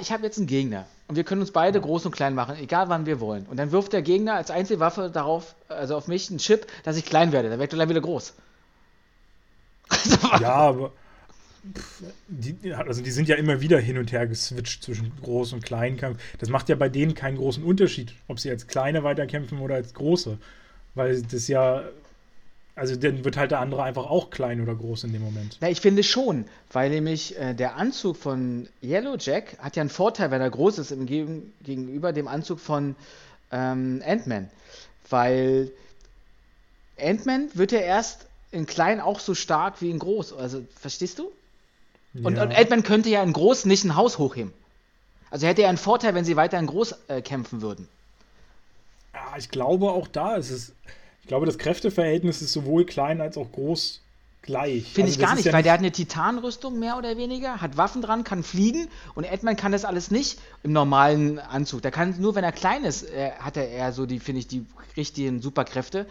ich 0.01 0.11
habe 0.11 0.23
jetzt 0.23 0.39
einen 0.39 0.47
Gegner 0.47 0.87
und 1.07 1.17
wir 1.17 1.23
können 1.23 1.41
uns 1.41 1.51
beide 1.51 1.79
groß 1.79 2.07
und 2.07 2.15
klein 2.15 2.33
machen, 2.33 2.55
egal 2.59 2.89
wann 2.89 3.05
wir 3.05 3.19
wollen. 3.19 3.45
Und 3.45 3.57
dann 3.57 3.71
wirft 3.71 3.93
der 3.93 4.01
Gegner 4.01 4.33
als 4.33 4.49
Einzelwaffe 4.49 5.11
darauf, 5.13 5.53
also 5.69 5.97
auf 5.97 6.07
mich, 6.07 6.31
einen 6.31 6.39
Chip, 6.39 6.65
dass 6.81 6.97
ich 6.97 7.05
klein 7.05 7.31
werde. 7.31 7.49
Dann 7.49 7.59
werde 7.59 7.71
ich 7.71 7.77
gleich 7.77 7.89
wieder 7.89 8.01
groß. 8.01 8.33
ja, 10.41 10.51
aber. 10.51 10.91
Die, 12.27 12.73
also 12.73 13.03
die 13.03 13.11
sind 13.11 13.27
ja 13.27 13.35
immer 13.35 13.61
wieder 13.61 13.77
hin 13.77 13.99
und 13.99 14.11
her 14.11 14.25
geswitcht 14.25 14.83
zwischen 14.83 15.11
Groß- 15.23 15.53
und 15.53 15.63
Kleinkampf. 15.63 16.19
Das 16.39 16.49
macht 16.49 16.69
ja 16.69 16.75
bei 16.75 16.89
denen 16.89 17.13
keinen 17.13 17.37
großen 17.37 17.63
Unterschied, 17.63 18.15
ob 18.27 18.39
sie 18.39 18.49
als 18.49 18.65
Kleine 18.65 19.03
weiterkämpfen 19.03 19.59
oder 19.59 19.75
als 19.75 19.93
Große. 19.93 20.39
Weil 20.95 21.21
das 21.21 21.47
ja 21.47 21.83
also 22.75 22.95
dann 22.97 23.23
wird 23.23 23.37
halt 23.37 23.51
der 23.51 23.59
andere 23.59 23.83
einfach 23.83 24.05
auch 24.05 24.29
klein 24.29 24.59
oder 24.59 24.75
groß 24.75 25.05
in 25.05 25.13
dem 25.13 25.23
Moment. 25.23 25.57
Ja, 25.61 25.69
ich 25.69 25.79
finde 25.79 26.03
schon, 26.03 26.45
weil 26.71 26.89
nämlich 26.89 27.37
äh, 27.39 27.53
der 27.53 27.77
Anzug 27.77 28.17
von 28.17 28.67
Yellow 28.83 29.15
Jack 29.17 29.57
hat 29.59 29.77
ja 29.77 29.81
einen 29.81 29.89
Vorteil, 29.89 30.29
wenn 30.29 30.41
er 30.41 30.49
groß 30.49 30.79
ist 30.79 30.91
im 30.91 31.05
Gegen 31.05 31.53
gegenüber 31.63 32.11
dem 32.11 32.27
Anzug 32.27 32.59
von 32.59 32.97
ähm, 33.51 34.03
Ant-Man. 34.05 34.49
Weil 35.09 35.71
Ant-Man 36.99 37.49
wird 37.53 37.71
ja 37.71 37.79
erst 37.79 38.27
in 38.51 38.65
klein 38.65 38.99
auch 38.99 39.21
so 39.21 39.35
stark 39.35 39.81
wie 39.81 39.89
in 39.89 39.99
groß. 39.99 40.33
Also, 40.33 40.65
verstehst 40.77 41.19
du? 41.19 41.31
Und, 42.23 42.35
ja. 42.35 42.43
und 42.43 42.53
Ant-Man 42.53 42.83
könnte 42.83 43.09
ja 43.09 43.23
in 43.23 43.31
groß 43.31 43.65
nicht 43.65 43.85
ein 43.85 43.95
Haus 43.95 44.17
hochheben. 44.17 44.51
Also 45.29 45.47
hätte 45.47 45.63
er 45.63 45.69
einen 45.69 45.77
Vorteil, 45.77 46.13
wenn 46.13 46.25
sie 46.25 46.35
weiter 46.35 46.59
in 46.59 46.67
groß 46.67 46.95
äh, 47.07 47.21
kämpfen 47.21 47.61
würden. 47.61 47.87
Ja, 49.13 49.37
ich 49.37 49.49
glaube 49.49 49.91
auch 49.91 50.07
da 50.07 50.35
ist 50.35 50.49
es 50.49 50.73
Ich 51.25 51.29
glaube, 51.29 51.47
das 51.47 51.57
Kräfteverhältnis 51.57 52.43
ist 52.43 52.53
sowohl 52.53 52.85
klein 52.85 53.19
als 53.19 53.35
auch 53.35 53.51
groß 53.51 53.99
gleich. 54.43 54.91
Finde 54.91 55.09
also 55.09 55.19
ich 55.19 55.25
gar 55.25 55.33
nicht, 55.33 55.45
ja 55.45 55.53
weil 55.53 55.57
nicht 55.57 55.65
der 55.65 55.73
hat 55.73 55.79
eine 55.79 55.91
Titanrüstung 55.91 56.77
mehr 56.77 56.99
oder 56.99 57.17
weniger, 57.17 57.61
hat 57.61 57.77
Waffen 57.77 58.03
dran, 58.03 58.23
kann 58.23 58.43
fliegen 58.43 58.89
und 59.15 59.23
Edman 59.23 59.55
kann 59.55 59.71
das 59.71 59.85
alles 59.85 60.11
nicht 60.11 60.37
im 60.61 60.71
normalen 60.71 61.39
Anzug. 61.39 61.81
Der 61.81 61.89
kann 61.89 62.13
nur, 62.21 62.35
wenn 62.35 62.43
er 62.43 62.51
klein 62.51 62.83
ist, 62.83 63.09
äh, 63.09 63.31
hat 63.39 63.57
er 63.57 63.67
eher 63.67 63.91
so 63.91 64.05
die, 64.05 64.19
finde 64.19 64.41
ich, 64.41 64.47
die 64.47 64.67
richtigen 64.95 65.41
Superkräfte. 65.41 66.05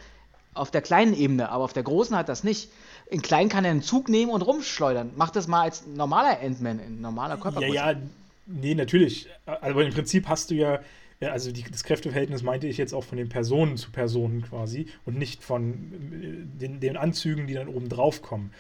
Auf 0.53 0.73
der 0.73 0.83
kleinen 0.83 1.15
Ebene, 1.15 1.49
aber 1.49 1.63
auf 1.63 1.73
der 1.73 1.85
großen 1.85 2.17
hat 2.17 2.29
das 2.29 2.43
nicht. 2.43 2.71
In 3.07 3.23
klein 3.23 3.49
kann 3.49 3.65
er 3.65 3.71
einen 3.71 3.83
Zug 3.83 4.09
nehmen 4.09 4.33
und 4.33 4.43
rumschleudern. 4.43 5.13
Macht 5.15 5.37
das 5.37 5.47
mal 5.47 5.63
als 5.63 5.87
normaler 5.87 6.41
Endman, 6.41 6.81
in 6.81 7.01
normaler 7.01 7.37
Körpergröße. 7.37 7.73
Ja, 7.73 7.93
ja, 7.93 7.99
nee, 8.47 8.75
natürlich. 8.75 9.29
Aber 9.47 9.85
im 9.85 9.95
Prinzip 9.95 10.27
hast 10.27 10.51
du 10.51 10.57
ja 10.57 10.81
ja, 11.25 11.33
also 11.33 11.53
die, 11.53 11.63
das 11.63 11.85
Kräfteverhältnis 11.85 12.43
meinte 12.43 12.67
ich 12.67 12.77
jetzt 12.77 12.93
auch 12.93 13.05
von 13.05 13.17
den 13.17 13.29
Personen 13.29 13.77
zu 13.77 13.91
Personen 13.91 14.43
quasi 14.43 14.87
und 15.07 15.19
nicht 15.19 15.43
von 15.43 15.73
äh, 15.73 16.61
den, 16.61 16.81
den 16.81 16.97
Anzügen, 16.97 17.47
die 17.47 17.55
dann 17.55 17.69
oben 17.69 17.89
drauf 17.89 18.21
kommen. 18.21 18.53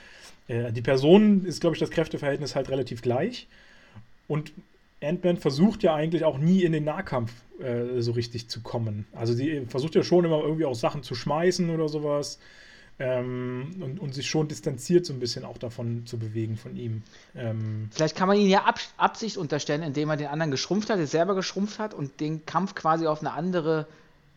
Äh, 0.48 0.72
die 0.72 0.80
Personen 0.80 1.44
ist, 1.44 1.60
glaube 1.60 1.76
ich, 1.76 1.80
das 1.80 1.90
Kräfteverhältnis 1.90 2.56
halt 2.56 2.70
relativ 2.70 3.02
gleich. 3.02 3.48
Und 4.28 4.52
Ant-Man 5.02 5.36
versucht 5.36 5.82
ja 5.82 5.94
eigentlich 5.94 6.24
auch 6.24 6.38
nie 6.38 6.62
in 6.62 6.72
den 6.72 6.84
Nahkampf 6.84 7.32
äh, 7.60 8.00
so 8.00 8.12
richtig 8.12 8.48
zu 8.48 8.62
kommen. 8.62 9.06
Also 9.12 9.34
sie 9.34 9.66
versucht 9.68 9.94
ja 9.94 10.02
schon 10.02 10.24
immer 10.24 10.40
irgendwie 10.40 10.64
auch 10.64 10.74
Sachen 10.74 11.02
zu 11.02 11.14
schmeißen 11.14 11.68
oder 11.68 11.88
sowas. 11.88 12.38
Ähm, 13.00 13.74
und, 13.80 13.98
und, 13.98 14.14
sich 14.14 14.30
schon 14.30 14.46
distanziert 14.46 15.04
so 15.04 15.12
ein 15.12 15.18
bisschen 15.18 15.44
auch 15.44 15.58
davon 15.58 16.06
zu 16.06 16.16
bewegen 16.16 16.56
von 16.56 16.76
ihm. 16.76 17.02
Ähm, 17.34 17.88
Vielleicht 17.90 18.14
kann 18.14 18.28
man 18.28 18.36
ihn 18.36 18.48
ja 18.48 18.64
Ab 18.64 18.78
Absicht 18.96 19.36
unterstellen, 19.36 19.82
indem 19.82 20.10
er 20.10 20.16
den 20.16 20.28
anderen 20.28 20.52
geschrumpft 20.52 20.90
hat, 20.90 21.00
er 21.00 21.08
selber 21.08 21.34
geschrumpft 21.34 21.80
hat 21.80 21.92
und 21.92 22.20
den 22.20 22.46
Kampf 22.46 22.76
quasi 22.76 23.08
auf 23.08 23.20
eine 23.20 23.32
andere 23.32 23.88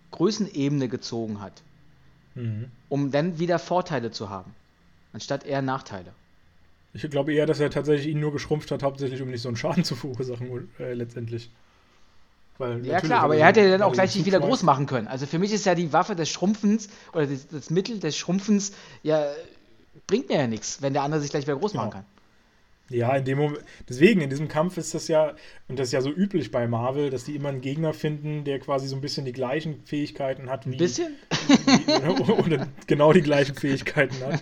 Größenebene 0.10 0.88
gezogen 0.88 1.40
hat. 1.40 1.62
Mhm. 2.34 2.72
Um 2.90 3.12
dann 3.12 3.38
wieder 3.38 3.60
Vorteile 3.60 4.10
zu 4.10 4.32
haben, 4.32 4.56
anstatt 5.14 5.46
eher 5.46 5.62
Nachteile. 5.62 6.12
Ich 6.94 7.08
glaube 7.12 7.34
eher, 7.34 7.46
dass 7.46 7.60
er 7.60 7.70
tatsächlich 7.70 8.08
ihn 8.08 8.20
nur 8.20 8.32
geschrumpft 8.32 8.72
hat, 8.72 8.82
hauptsächlich 8.82 9.22
um 9.22 9.30
nicht 9.30 9.42
so 9.42 9.50
einen 9.50 9.58
Schaden 9.58 9.84
zu 9.84 9.96
verursachen, 9.96 10.68
äh, 10.80 10.94
letztendlich. 10.94 11.52
Ja 12.84 13.02
klar, 13.02 13.22
aber 13.22 13.36
er 13.36 13.48
hätte 13.48 13.62
ja 13.62 13.70
dann 13.70 13.82
auch 13.84 13.94
gleich 13.94 14.16
nicht 14.16 14.26
wieder 14.26 14.40
groß 14.40 14.64
machen 14.64 14.86
können. 14.88 15.08
Also 15.08 15.26
für 15.26 15.40
mich 15.40 15.54
ist 15.54 15.66
ja 15.66 15.76
die 15.76 15.94
Waffe 15.94 16.16
des 16.16 16.30
Schrumpfens 16.30 16.90
oder 17.14 17.28
das, 17.28 17.48
das 17.48 17.70
Mittel 17.70 18.00
des 18.00 18.18
Schrumpfens 18.18 18.72
ja 19.04 19.28
bringt 20.08 20.30
mir 20.30 20.38
ja 20.38 20.48
nichts, 20.48 20.82
wenn 20.82 20.94
der 20.94 21.04
andere 21.04 21.22
sich 21.22 21.30
gleich 21.30 21.44
wieder 21.44 21.58
groß 21.58 21.74
machen 21.74 21.92
kann. 21.92 22.06
Ja, 22.90 23.16
in 23.18 23.26
dem 23.26 23.38
Moment, 23.38 23.64
deswegen, 23.90 24.22
in 24.22 24.30
diesem 24.30 24.48
Kampf 24.48 24.78
ist 24.78 24.94
das 24.94 25.10
ja, 25.10 25.36
und 25.68 25.78
das 25.78 25.90
ist 25.90 25.92
ja 25.92 26.00
so 26.00 26.10
üblich 26.10 26.52
bei 26.52 26.68
Marvel, 26.68 27.10
dass 27.10 27.26
die 27.26 27.36
immer 27.36 27.50
einen 27.50 27.60
Gegner 27.60 27.94
finden, 27.94 28.46
der 28.46 28.60
quasi 28.60 28.88
so 28.88 28.96
ein 28.96 29.02
bisschen 29.02 29.26
die 29.26 29.34
gleichen 29.34 29.84
Fähigkeiten 29.84 30.50
hat 30.50 30.66
wie. 30.66 30.72
Ein 30.72 30.78
bisschen? 30.78 31.16
Wie, 31.48 31.92
oder, 31.92 32.40
oder, 32.46 32.68
genau 32.88 33.12
die 33.12 33.22
gleichen 33.22 33.56
Fähigkeiten 33.60 34.16
hat, 34.24 34.42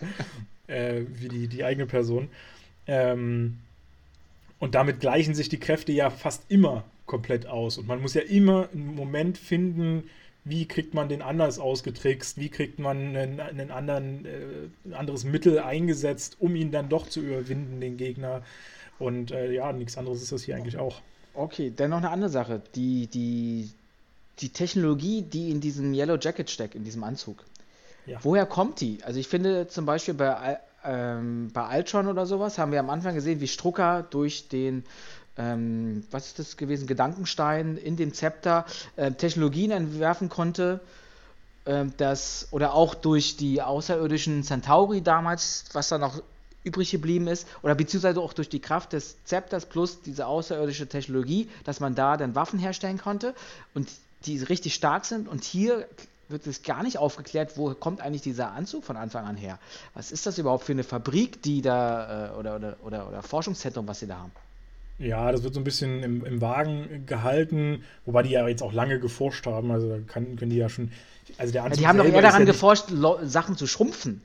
äh, 0.67 1.01
wie 1.13 1.27
die, 1.27 1.47
die 1.47 1.63
eigene 1.63 1.87
Person. 1.87 2.29
Ähm, 2.85 3.57
und 4.59 4.75
damit 4.75 4.99
gleichen 4.99 5.33
sich 5.33 5.49
die 5.49 5.59
Kräfte 5.59 5.91
ja 5.91 6.11
fast 6.11 6.43
immer 6.47 6.83
komplett 7.05 7.47
aus. 7.47 7.77
Und 7.77 7.87
man 7.87 8.01
muss 8.01 8.13
ja 8.13 8.21
immer 8.21 8.69
einen 8.73 8.95
Moment 8.95 9.37
finden, 9.37 10.09
wie 10.43 10.67
kriegt 10.67 10.93
man 10.93 11.09
den 11.09 11.21
anders 11.21 11.57
ausgetrickst, 11.57 12.37
wie 12.37 12.49
kriegt 12.49 12.77
man 12.77 13.15
einen, 13.15 13.39
einen 13.39 13.71
anderen, 13.71 14.25
äh, 14.25 14.29
ein 14.85 14.93
anderes 14.93 15.23
Mittel 15.23 15.59
eingesetzt, 15.59 16.37
um 16.39 16.55
ihn 16.55 16.71
dann 16.71 16.87
doch 16.87 17.07
zu 17.07 17.19
überwinden, 17.19 17.81
den 17.81 17.97
Gegner. 17.97 18.43
Und 18.99 19.31
äh, 19.31 19.51
ja, 19.51 19.73
nichts 19.73 19.97
anderes 19.97 20.21
ist 20.21 20.31
das 20.31 20.43
hier 20.43 20.55
eigentlich 20.55 20.77
auch. 20.77 21.01
Okay, 21.33 21.73
dann 21.75 21.89
noch 21.89 21.97
eine 21.97 22.11
andere 22.11 22.29
Sache. 22.29 22.61
Die, 22.75 23.07
die, 23.07 23.71
die 24.39 24.49
Technologie, 24.49 25.23
die 25.23 25.49
in 25.49 25.61
diesem 25.61 25.93
Yellow 25.93 26.17
Jacket 26.17 26.49
steckt, 26.49 26.75
in 26.75 26.83
diesem 26.83 27.03
Anzug. 27.03 27.43
Ja. 28.05 28.19
Woher 28.21 28.45
kommt 28.45 28.81
die? 28.81 28.99
Also 29.03 29.19
ich 29.19 29.27
finde 29.27 29.67
zum 29.67 29.87
Beispiel 29.87 30.13
bei, 30.13 30.59
ähm, 30.83 31.49
bei 31.53 31.77
Ultron 31.77 32.07
oder 32.07 32.27
sowas 32.27 32.59
haben 32.59 32.71
wir 32.71 32.79
am 32.79 32.91
Anfang 32.91 33.15
gesehen, 33.15 33.41
wie 33.41 33.47
Strucker 33.47 34.05
durch 34.09 34.47
den 34.47 34.83
ähm, 35.37 36.03
was 36.11 36.27
ist 36.27 36.39
das 36.39 36.57
gewesen, 36.57 36.87
Gedankenstein 36.87 37.77
in 37.77 37.97
dem 37.97 38.13
Zepter 38.13 38.65
äh, 38.95 39.11
Technologien 39.11 39.71
entwerfen 39.71 40.29
konnte, 40.29 40.79
äh, 41.65 41.85
das, 41.97 42.47
oder 42.51 42.73
auch 42.73 42.95
durch 42.95 43.37
die 43.37 43.61
außerirdischen 43.61 44.43
Centauri 44.43 45.01
damals, 45.01 45.65
was 45.73 45.89
da 45.89 45.97
noch 45.97 46.21
übrig 46.63 46.91
geblieben 46.91 47.27
ist, 47.27 47.47
oder 47.61 47.75
beziehungsweise 47.75 48.19
auch 48.19 48.33
durch 48.33 48.49
die 48.49 48.59
Kraft 48.59 48.93
des 48.93 49.23
Zepters 49.25 49.65
plus 49.65 50.01
diese 50.01 50.25
außerirdische 50.25 50.87
Technologie, 50.87 51.49
dass 51.63 51.79
man 51.79 51.95
da 51.95 52.17
dann 52.17 52.33
Waffen 52.33 52.59
herstellen 52.59 52.97
konnte 52.97 53.35
und 53.73 53.89
die 54.25 54.37
richtig 54.39 54.73
stark 54.73 55.05
sind. 55.05 55.27
Und 55.27 55.43
hier 55.43 55.87
wird 56.27 56.47
es 56.47 56.63
gar 56.63 56.81
nicht 56.81 56.97
aufgeklärt, 56.97 57.55
wo 57.57 57.73
kommt 57.75 58.01
eigentlich 58.01 58.23
dieser 58.23 58.51
Anzug 58.51 58.83
von 58.83 58.97
Anfang 58.97 59.25
an 59.25 59.37
her? 59.37 59.59
Was 59.93 60.11
ist 60.11 60.25
das 60.25 60.39
überhaupt 60.39 60.63
für 60.63 60.71
eine 60.71 60.83
Fabrik, 60.83 61.43
die 61.43 61.61
da, 61.61 62.31
äh, 62.31 62.37
oder, 62.39 62.55
oder, 62.55 62.77
oder, 62.83 63.07
oder 63.07 63.21
Forschungszentrum, 63.21 63.87
was 63.87 63.99
sie 63.99 64.07
da 64.07 64.17
haben? 64.17 64.31
Ja, 64.97 65.31
das 65.31 65.43
wird 65.43 65.53
so 65.53 65.59
ein 65.59 65.65
bisschen 65.65 66.03
im, 66.03 66.25
im 66.25 66.41
Wagen 66.41 67.05
gehalten, 67.05 67.83
wobei 68.05 68.23
die 68.23 68.29
ja 68.29 68.47
jetzt 68.47 68.63
auch 68.63 68.71
lange 68.71 68.99
geforscht 68.99 69.45
haben. 69.45 69.71
Also 69.71 69.89
da 69.89 69.97
kann, 70.07 70.37
können 70.37 70.51
die 70.51 70.57
ja 70.57 70.69
schon. 70.69 70.91
Also 71.37 71.51
der 71.51 71.63
Anzug 71.63 71.77
ja, 71.77 71.81
die 71.81 71.87
haben 71.87 71.97
doch 71.97 72.15
eher 72.15 72.21
daran 72.21 72.41
ja 72.43 72.45
geforscht, 72.45 72.85
Sachen 73.23 73.57
zu 73.57 73.67
schrumpfen. 73.67 74.21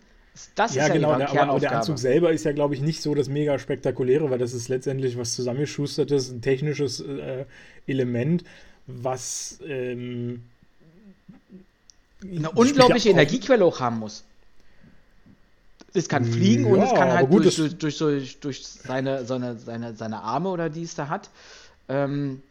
Das 0.55 0.75
ja, 0.75 0.83
ist 0.83 0.89
ja 0.89 0.95
genau, 0.95 1.17
der, 1.17 1.31
aber, 1.31 1.43
aber 1.43 1.61
der 1.61 1.77
Anzug 1.77 1.99
selber 1.99 2.33
ist 2.33 2.45
ja, 2.45 2.53
glaube 2.53 2.75
ich, 2.75 2.81
nicht 2.81 3.03
so 3.03 3.15
das 3.15 3.29
mega 3.29 3.59
spektakuläre, 3.59 4.31
weil 4.31 4.39
das 4.39 4.55
ist 4.55 4.69
letztendlich 4.69 5.19
was 5.19 5.35
zusammengeschustertes, 5.35 6.31
ein 6.31 6.41
technisches 6.41 7.01
äh, 7.01 7.47
Element, 7.87 8.45
was 8.87 9.59
ähm, 9.67 10.45
eine 12.23 12.51
unglaubliche 12.51 13.11
Energiequelle 13.11 13.65
auch 13.65 13.81
haben 13.81 13.99
muss. 13.99 14.25
Es 15.93 16.09
kann 16.09 16.25
fliegen 16.25 16.67
ja, 16.67 16.73
und 16.73 16.83
es 16.83 16.91
kann 16.91 17.13
halt 17.13 17.31
gut, 17.31 17.45
durch, 17.45 17.57
durch, 17.57 17.77
durch, 17.79 17.99
durch, 17.99 18.41
durch 18.41 18.67
seine, 18.67 19.25
seine, 19.25 19.59
seine, 19.59 19.95
seine 19.95 20.23
Arme 20.23 20.51
oder 20.51 20.71
die 20.71 20.83
es 20.83 20.95
da 20.95 21.09
hat. 21.09 21.31
Ähm, 21.89 22.43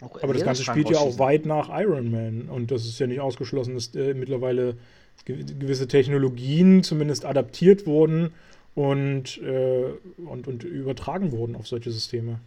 aber 0.00 0.34
das 0.34 0.44
Ganze 0.44 0.64
spielt 0.64 0.90
ja 0.90 0.98
auch 0.98 1.18
weit 1.18 1.46
nach 1.46 1.70
Iron 1.70 2.10
Man 2.10 2.48
und 2.48 2.70
das 2.70 2.84
ist 2.84 2.98
ja 2.98 3.06
nicht 3.06 3.20
ausgeschlossen, 3.20 3.74
dass 3.74 3.94
äh, 3.94 4.14
mittlerweile 4.14 4.76
gewisse 5.24 5.88
Technologien 5.88 6.82
zumindest 6.82 7.24
adaptiert 7.24 7.86
wurden 7.86 8.32
und, 8.74 9.38
äh, 9.38 9.84
und, 10.18 10.46
und 10.46 10.62
übertragen 10.64 11.32
wurden 11.32 11.56
auf 11.56 11.66
solche 11.66 11.90
Systeme. 11.90 12.38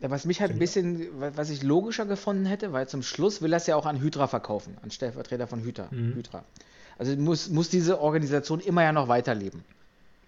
Ja, 0.00 0.10
was 0.10 0.24
mich 0.24 0.40
halt 0.40 0.52
ein 0.52 0.58
bisschen, 0.58 1.08
was 1.18 1.50
ich 1.50 1.62
logischer 1.62 2.06
gefunden 2.06 2.46
hätte, 2.46 2.72
weil 2.72 2.88
zum 2.88 3.02
Schluss 3.02 3.42
will 3.42 3.52
er 3.52 3.56
es 3.56 3.66
ja 3.66 3.76
auch 3.76 3.86
an 3.86 4.00
Hydra 4.00 4.28
verkaufen, 4.28 4.76
an 4.82 4.90
Stellvertreter 4.90 5.46
von 5.46 5.62
Hydra. 5.64 5.88
Mhm. 5.90 6.14
Hydra. 6.14 6.44
Also 6.98 7.16
muss, 7.16 7.48
muss 7.48 7.68
diese 7.68 8.00
Organisation 8.00 8.60
immer 8.60 8.82
ja 8.82 8.92
noch 8.92 9.08
weiterleben. 9.08 9.64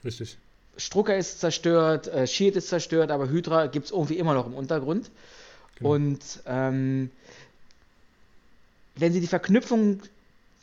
Richtig. 0.05 0.37
Strucker 0.77 1.17
ist 1.17 1.41
zerstört, 1.41 2.09
äh, 2.09 2.27
Shield 2.27 2.57
ist 2.57 2.69
zerstört, 2.69 3.11
aber 3.11 3.29
Hydra 3.29 3.67
gibt 3.67 3.87
es 3.87 3.93
irgendwie 3.93 4.19
immer 4.19 4.35
noch 4.35 4.47
im 4.47 4.55
Untergrund. 4.55 5.11
Genau. 5.77 5.95
Und 5.95 6.21
ähm, 6.47 7.11
wenn 8.95 9.13
sie 9.13 9.21
die 9.21 9.27
Verknüpfung 9.27 10.01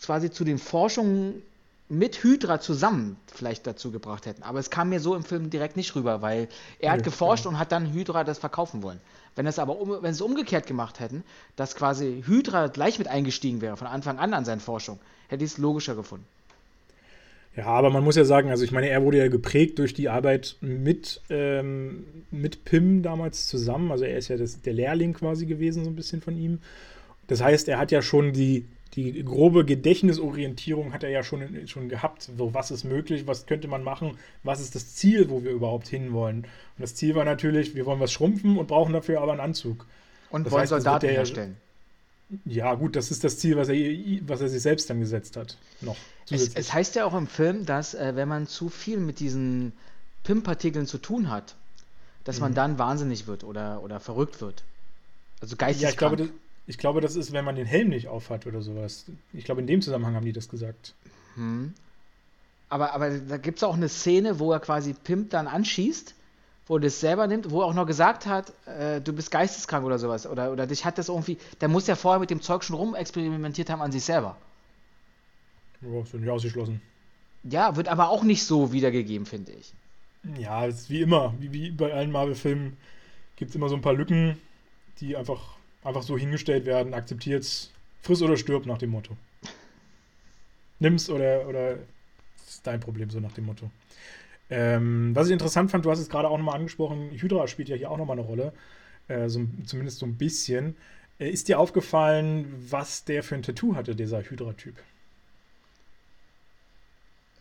quasi 0.02 0.32
zu 0.32 0.44
den 0.44 0.58
Forschungen 0.58 1.42
mit 1.90 2.24
Hydra 2.24 2.60
zusammen 2.60 3.18
vielleicht 3.28 3.68
dazu 3.68 3.92
gebracht 3.92 4.26
hätten. 4.26 4.44
Aber 4.44 4.60
es 4.60 4.70
kam 4.70 4.90
mir 4.90 5.00
so 5.00 5.16
im 5.16 5.24
Film 5.24 5.50
direkt 5.50 5.78
nicht 5.78 5.96
rüber, 5.96 6.22
weil 6.22 6.48
er 6.80 6.88
ja, 6.88 6.92
hat 6.94 7.04
geforscht 7.04 7.44
genau. 7.44 7.56
und 7.56 7.60
hat 7.60 7.72
dann 7.72 7.94
Hydra 7.94 8.24
das 8.24 8.40
verkaufen 8.40 8.82
wollen. 8.84 9.00
Wenn 9.36 9.48
es 9.48 9.60
aber 9.60 9.80
um, 9.80 9.90
wenn 10.02 10.12
es 10.12 10.22
umgekehrt 10.22 10.68
gemacht 10.68 11.00
hätten, 11.00 11.24
dass 11.56 11.76
quasi 11.76 12.24
Hydra 12.26 12.68
gleich 12.68 13.00
mit 13.00 13.08
eingestiegen 13.08 13.62
wäre 13.62 13.78
von 13.78 13.88
Anfang 13.88 14.20
an 14.20 14.34
an 14.34 14.46
seinen 14.46 14.60
Forschung, 14.60 15.00
hätte 15.28 15.44
ich 15.44 15.52
es 15.52 15.58
logischer 15.58 15.96
gefunden. 15.96 16.26
Ja, 17.56 17.66
aber 17.66 17.92
man 17.92 18.04
muss 18.04 18.16
ja 18.16 18.26
sagen, 18.26 18.50
also 18.50 18.64
ich 18.64 18.72
meine, 18.72 18.90
er 18.90 19.04
wurde 19.04 19.20
ja 19.20 19.28
geprägt 19.28 19.78
durch 19.78 19.94
die 19.94 20.10
Arbeit 20.10 20.56
mit, 20.62 21.22
ähm, 21.30 22.04
mit 22.32 22.66
Pim 22.66 23.04
damals 23.04 23.48
zusammen. 23.48 23.92
Also 23.92 24.06
er 24.06 24.18
ist 24.18 24.28
ja 24.28 24.38
das, 24.38 24.62
der 24.62 24.74
Lehrling 24.74 25.14
quasi 25.14 25.46
gewesen, 25.46 25.84
so 25.84 25.92
ein 25.92 25.96
bisschen 25.96 26.22
von 26.22 26.36
ihm. 26.36 26.60
Das 27.28 27.44
heißt, 27.44 27.68
er 27.68 27.78
hat 27.78 27.92
ja 27.92 28.02
schon 28.02 28.34
die, 28.34 28.66
die 28.96 29.24
grobe 29.24 29.66
Gedächtnisorientierung 29.66 30.94
hat 30.94 31.04
er 31.04 31.10
ja 31.10 31.24
schon, 31.24 31.68
schon 31.68 31.90
gehabt. 31.90 32.30
So, 32.38 32.54
was 32.54 32.70
ist 32.72 32.84
möglich, 32.84 33.26
was 33.26 33.46
könnte 33.46 33.68
man 33.68 33.84
machen, 33.84 34.18
was 34.44 34.60
ist 34.60 34.76
das 34.76 34.96
Ziel, 34.96 35.30
wo 35.30 35.44
wir 35.44 35.52
überhaupt 35.52 35.88
hinwollen. 35.88 36.40
Und 36.40 36.82
das 36.82 36.96
Ziel 36.96 37.16
war 37.16 37.26
natürlich, 37.26 37.76
wir 37.76 37.86
wollen 37.86 38.00
was 38.00 38.12
schrumpfen 38.12 38.58
und 38.58 38.68
brauchen 38.68 38.94
dafür 38.94 39.22
aber 39.22 39.32
einen 39.32 39.42
Anzug. 39.42 39.86
Und 40.30 40.46
das 40.46 40.52
wollen 40.52 40.62
heißt, 40.62 40.70
Soldaten 40.70 41.10
herstellen. 41.10 41.58
Ja, 42.46 42.74
gut, 42.76 42.96
das 42.96 43.12
ist 43.12 43.24
das 43.24 43.38
Ziel, 43.38 43.58
was 43.58 43.70
er, 43.70 43.76
was 44.28 44.42
er 44.42 44.50
sich 44.50 44.62
selbst 44.62 44.90
dann 44.90 45.00
gesetzt 45.00 45.38
hat. 45.38 45.58
Noch. 45.82 45.98
Es, 46.30 46.56
es, 46.56 46.74
heißt 46.74 46.96
ja 46.96 47.06
auch 47.06 47.14
im 47.14 47.28
Film, 47.28 47.66
dass 47.66 47.94
äh, 47.94 48.16
wenn 48.16 48.28
man 48.28 48.48
zu 48.48 48.70
viel 48.70 49.00
mit 49.00 49.20
diesen 49.20 49.74
PIM-Partikeln 50.24 50.88
zu 50.88 50.98
tun 50.98 51.30
hat, 51.30 51.56
dass 52.24 52.38
mhm. 52.38 52.44
man 52.44 52.54
dann 52.56 52.80
wahnsinnig 52.80 53.28
wird 53.28 53.44
oder, 53.44 53.84
oder 53.84 54.00
verrückt 54.00 54.42
wird. 54.42 54.64
Also 55.42 55.56
geisteskrank. 55.58 55.82
Ja, 55.84 55.90
ich 55.90 55.98
glaube, 55.98 56.18
das, 56.18 56.43
ich 56.68 56.78
glaube, 56.78 57.02
das 57.02 57.16
ist, 57.16 57.34
wenn 57.34 57.46
man 57.46 57.56
den 57.56 57.66
Helm 57.66 57.90
nicht 57.90 58.08
aufhat 58.08 58.46
oder 58.46 58.62
sowas. 58.62 59.06
Ich 59.34 59.46
glaube, 59.46 59.62
in 59.62 59.68
dem 59.68 59.82
Zusammenhang 59.82 60.16
haben 60.16 60.26
die 60.26 60.34
das 60.34 60.50
gesagt. 60.50 60.94
Hm. 61.36 61.74
Aber, 62.70 62.94
aber 62.94 63.18
da 63.20 63.38
gibt 63.38 63.58
es 63.58 63.64
auch 63.64 63.76
eine 63.76 63.90
Szene, 63.90 64.40
wo 64.40 64.52
er 64.52 64.60
quasi 64.60 64.94
Pimp 64.94 65.30
dann 65.32 65.48
anschießt 65.48 66.16
wo 66.68 66.78
er 66.78 66.82
das 66.82 67.00
selber 67.00 67.28
nimmt, 67.28 67.52
wo 67.52 67.62
er 67.62 67.68
auch 67.68 67.74
noch 67.74 67.86
gesagt 67.86 68.26
hat, 68.26 68.54
äh, 68.68 69.02
du 69.02 69.14
bist 69.14 69.32
geisteskrank 69.32 69.86
oder 69.86 70.00
sowas. 70.00 70.26
Oder, 70.26 70.52
oder 70.52 70.66
dich 70.66 70.86
hat 70.86 70.98
das 70.98 71.10
irgendwie. 71.10 71.38
Der 71.60 71.68
muss 71.68 71.88
ja 71.88 71.96
vorher 71.96 72.20
mit 72.20 72.30
dem 72.30 72.42
Zeug 72.42 72.64
schon 72.64 72.76
rumexperimentiert 72.76 73.70
haben 73.70 73.82
an 73.82 73.92
sich 73.92 74.04
selber. 74.04 74.38
Ja, 75.82 76.02
ist 76.02 76.14
nicht 76.14 76.30
ausgeschlossen. 76.30 76.82
Ja, 77.44 77.76
wird 77.76 77.90
aber 77.90 78.10
auch 78.10 78.24
nicht 78.24 78.46
so 78.46 78.72
wiedergegeben, 78.72 79.26
finde 79.26 79.52
ich. 79.52 79.74
Ja, 80.40 80.66
ist 80.66 80.90
wie 80.90 81.02
immer, 81.02 81.34
wie, 81.40 81.52
wie 81.52 81.72
bei 81.72 81.94
allen 81.94 82.12
Marvel-Filmen 82.12 82.78
gibt 83.36 83.50
es 83.50 83.56
immer 83.56 83.68
so 83.68 83.76
ein 83.76 83.82
paar 83.82 83.94
Lücken, 83.94 84.38
die 85.02 85.18
einfach, 85.18 85.58
einfach 85.84 86.04
so 86.04 86.18
hingestellt 86.18 86.66
werden, 86.66 86.94
akzeptiert's, 86.94 87.72
friss 88.02 88.22
oder 88.22 88.38
stirb 88.38 88.66
nach 88.66 88.78
dem 88.78 88.92
Motto. 88.92 89.16
Nimm's 90.80 91.10
oder, 91.10 91.48
oder 91.48 91.78
ist 92.46 92.66
dein 92.66 92.80
Problem, 92.80 93.10
so 93.10 93.20
nach 93.20 93.32
dem 93.32 93.46
Motto. 93.46 93.70
Ähm, 94.50 95.16
was 95.16 95.28
ich 95.28 95.34
interessant 95.34 95.72
fand, 95.72 95.86
du 95.86 95.92
hast 95.92 96.00
es 96.00 96.10
gerade 96.10 96.28
auch 96.28 96.38
nochmal 96.38 96.56
angesprochen, 96.56 97.12
Hydra 97.12 97.48
spielt 97.48 97.70
ja 97.70 97.76
hier 97.76 97.90
auch 97.90 97.98
nochmal 97.98 98.20
eine 98.20 98.28
Rolle, 98.28 98.54
äh, 99.08 99.30
so, 99.30 99.46
zumindest 99.66 100.00
so 100.00 100.06
ein 100.06 100.18
bisschen. 100.18 100.76
Äh, 101.20 101.30
ist 101.30 101.48
dir 101.48 101.60
aufgefallen, 101.60 102.54
was 102.70 103.06
der 103.06 103.24
für 103.24 103.36
ein 103.36 103.44
Tattoo 103.44 103.76
hatte, 103.76 103.96
dieser 103.96 104.22
Hydra-Typ? 104.22 104.76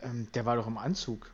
Ähm, 0.01 0.27
der 0.33 0.45
war 0.45 0.55
doch 0.55 0.67
im 0.67 0.77
Anzug. 0.77 1.31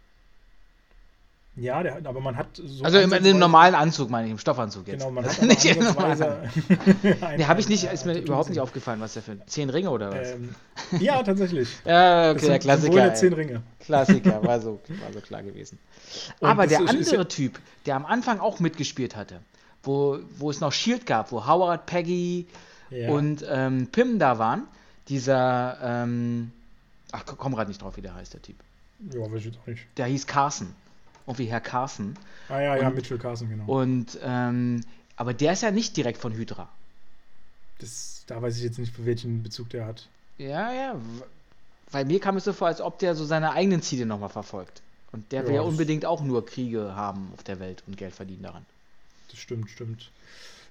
Ja, 1.59 1.83
der, 1.83 1.97
aber 2.05 2.19
man 2.21 2.37
hat 2.37 2.47
so. 2.55 2.83
Also 2.83 2.99
im, 2.99 3.11
im 3.11 3.37
normalen 3.39 3.75
Anzug, 3.75 4.09
meine 4.09 4.27
ich, 4.27 4.31
im 4.31 4.37
Stoffanzug 4.37 4.87
jetzt. 4.87 4.99
Genau, 4.99 5.11
man 5.11 5.25
hat 5.25 5.41
nicht 5.41 5.65
aber 5.65 5.77
im 5.79 5.83
normalen 5.85 6.11
ansatzweise- 6.21 7.37
Nee, 7.37 7.45
habe 7.45 7.59
ich 7.59 7.69
nicht, 7.69 7.83
ist 7.83 8.05
mir 8.05 8.17
überhaupt 8.19 8.49
nicht 8.49 8.59
aufgefallen, 8.59 9.01
was 9.01 9.13
der 9.13 9.23
für 9.23 9.37
zehn 9.45 9.69
Ringe 9.69 9.89
oder 9.89 10.11
was? 10.11 10.31
Ähm, 10.31 10.55
ja, 10.99 11.21
tatsächlich. 11.23 11.67
ja, 11.85 12.31
okay, 12.31 12.47
der 12.47 12.59
Klassiker. 12.59 13.09
Ey. 13.09 13.13
zehn 13.15 13.33
Ringe. 13.33 13.61
Klassiker, 13.79 14.43
war 14.43 14.59
so, 14.61 14.79
war 15.03 15.11
so 15.13 15.19
klar 15.21 15.43
gewesen. 15.43 15.79
Aber 16.41 16.65
der 16.67 16.79
ist- 16.81 16.83
ist 16.85 16.89
andere 17.09 17.15
ja- 17.17 17.23
Typ, 17.25 17.59
der 17.85 17.95
am 17.95 18.05
Anfang 18.05 18.39
auch 18.39 18.59
mitgespielt 18.59 19.15
hatte, 19.15 19.39
wo, 19.83 20.19
wo 20.37 20.49
es 20.49 20.59
noch 20.61 20.71
Shield 20.71 21.05
gab, 21.05 21.31
wo 21.31 21.45
Howard, 21.47 21.85
Peggy 21.85 22.47
Ja. 22.89 23.09
und 23.09 23.45
ähm, 23.49 23.87
Pym 23.91 24.19
da 24.19 24.39
waren, 24.39 24.63
dieser, 25.09 25.77
ähm, 25.81 26.51
ach, 27.11 27.23
komm 27.25 27.53
gerade 27.55 27.69
nicht 27.69 27.81
drauf, 27.81 27.97
wie 27.97 28.01
der 28.01 28.13
heißt, 28.15 28.33
der 28.33 28.41
Typ. 28.41 28.55
Ja, 29.13 29.21
weiß 29.31 29.45
ich 29.45 29.57
auch 29.57 29.67
nicht. 29.67 29.85
Der 29.97 30.05
hieß 30.07 30.27
Carson. 30.27 30.73
Irgendwie 31.29 31.45
Herr 31.45 31.61
Carson. 31.61 32.15
Ah 32.49 32.59
ja, 32.59 32.75
ja, 32.75 32.87
Und- 32.87 32.95
Mitchell 32.95 33.19
Carson, 33.19 33.49
genau. 33.49 33.65
Und, 33.71 34.17
ähm, 34.23 34.81
aber 35.15 35.33
der 35.35 35.53
ist 35.53 35.61
ja 35.61 35.69
nicht 35.71 35.95
direkt 35.95 36.17
von 36.17 36.33
Hydra. 36.33 36.67
Das, 37.79 38.23
da 38.27 38.41
weiß 38.41 38.57
ich 38.57 38.63
jetzt 38.63 38.79
nicht, 38.79 38.93
welchen 39.05 39.43
Bezug 39.43 39.69
der 39.69 39.85
hat. 39.85 40.07
Ja, 40.37 40.73
ja. 40.73 40.95
Weil 41.91 42.05
mir 42.05 42.19
kam 42.19 42.37
es 42.37 42.43
so 42.45 42.53
vor, 42.53 42.67
als 42.67 42.81
ob 42.81 42.99
der 42.99 43.15
so 43.15 43.25
seine 43.25 43.51
eigenen 43.51 43.81
Ziele 43.81 44.05
nochmal 44.05 44.29
verfolgt. 44.29 44.81
Und 45.11 45.31
der 45.31 45.43
will 45.43 45.49
Ja, 45.49 45.55
ja 45.57 45.61
das- 45.61 45.71
unbedingt 45.71 46.05
auch 46.05 46.21
nur 46.23 46.45
Kriege 46.45 46.95
haben 46.95 47.31
auf 47.35 47.43
der 47.43 47.59
Welt 47.59 47.83
und 47.87 47.97
Geld 47.97 48.13
verdienen 48.15 48.43
daran. 48.43 48.65
Das 49.29 49.39
stimmt, 49.39 49.69
stimmt. 49.69 50.09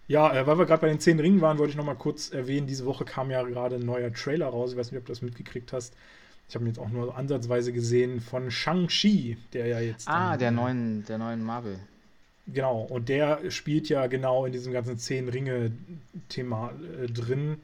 Ja, 0.08 0.32
äh, 0.34 0.46
weil 0.46 0.58
wir 0.58 0.66
gerade 0.66 0.80
bei 0.80 0.88
den 0.88 1.00
zehn 1.00 1.20
Ringen 1.20 1.40
waren, 1.40 1.58
wollte 1.58 1.70
ich 1.70 1.76
noch 1.76 1.84
mal 1.84 1.94
kurz 1.94 2.30
erwähnen, 2.30 2.66
diese 2.66 2.84
Woche 2.86 3.04
kam 3.04 3.30
ja 3.30 3.42
gerade 3.42 3.76
ein 3.76 3.84
neuer 3.86 4.12
Trailer 4.12 4.48
raus. 4.48 4.72
Ich 4.72 4.78
weiß 4.78 4.90
nicht, 4.90 4.98
ob 5.00 5.06
du 5.06 5.12
das 5.12 5.22
mitgekriegt 5.22 5.72
hast. 5.72 5.92
Ich 6.48 6.54
habe 6.54 6.64
ihn 6.64 6.68
jetzt 6.68 6.78
auch 6.78 6.88
nur 6.88 7.16
ansatzweise 7.16 7.72
gesehen 7.72 8.20
von 8.20 8.50
Shang-Chi, 8.50 9.36
der 9.52 9.66
ja 9.66 9.80
jetzt. 9.80 10.08
Ah, 10.08 10.30
dann, 10.30 10.38
der 10.38 10.48
äh, 10.48 10.52
neuen, 10.52 11.04
der 11.04 11.18
neuen 11.18 11.44
Marvel. 11.44 11.78
Genau, 12.46 12.80
und 12.80 13.10
der 13.10 13.50
spielt 13.50 13.90
ja 13.90 14.06
genau 14.06 14.46
in 14.46 14.52
diesem 14.52 14.72
ganzen 14.72 14.98
Zehn-Ringe-Thema 14.98 16.72
äh, 17.02 17.06
drin. 17.06 17.60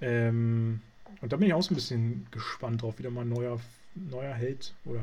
Ähm, 0.00 0.80
und 1.20 1.32
da 1.32 1.36
bin 1.36 1.48
ich 1.48 1.54
auch 1.54 1.62
so 1.62 1.72
ein 1.72 1.74
bisschen 1.74 2.26
gespannt 2.30 2.82
drauf, 2.82 2.98
wieder 2.98 3.10
mal 3.10 3.22
ein 3.22 3.28
neuer, 3.28 3.58
neuer 3.94 4.32
Held 4.32 4.72
oder. 4.84 5.02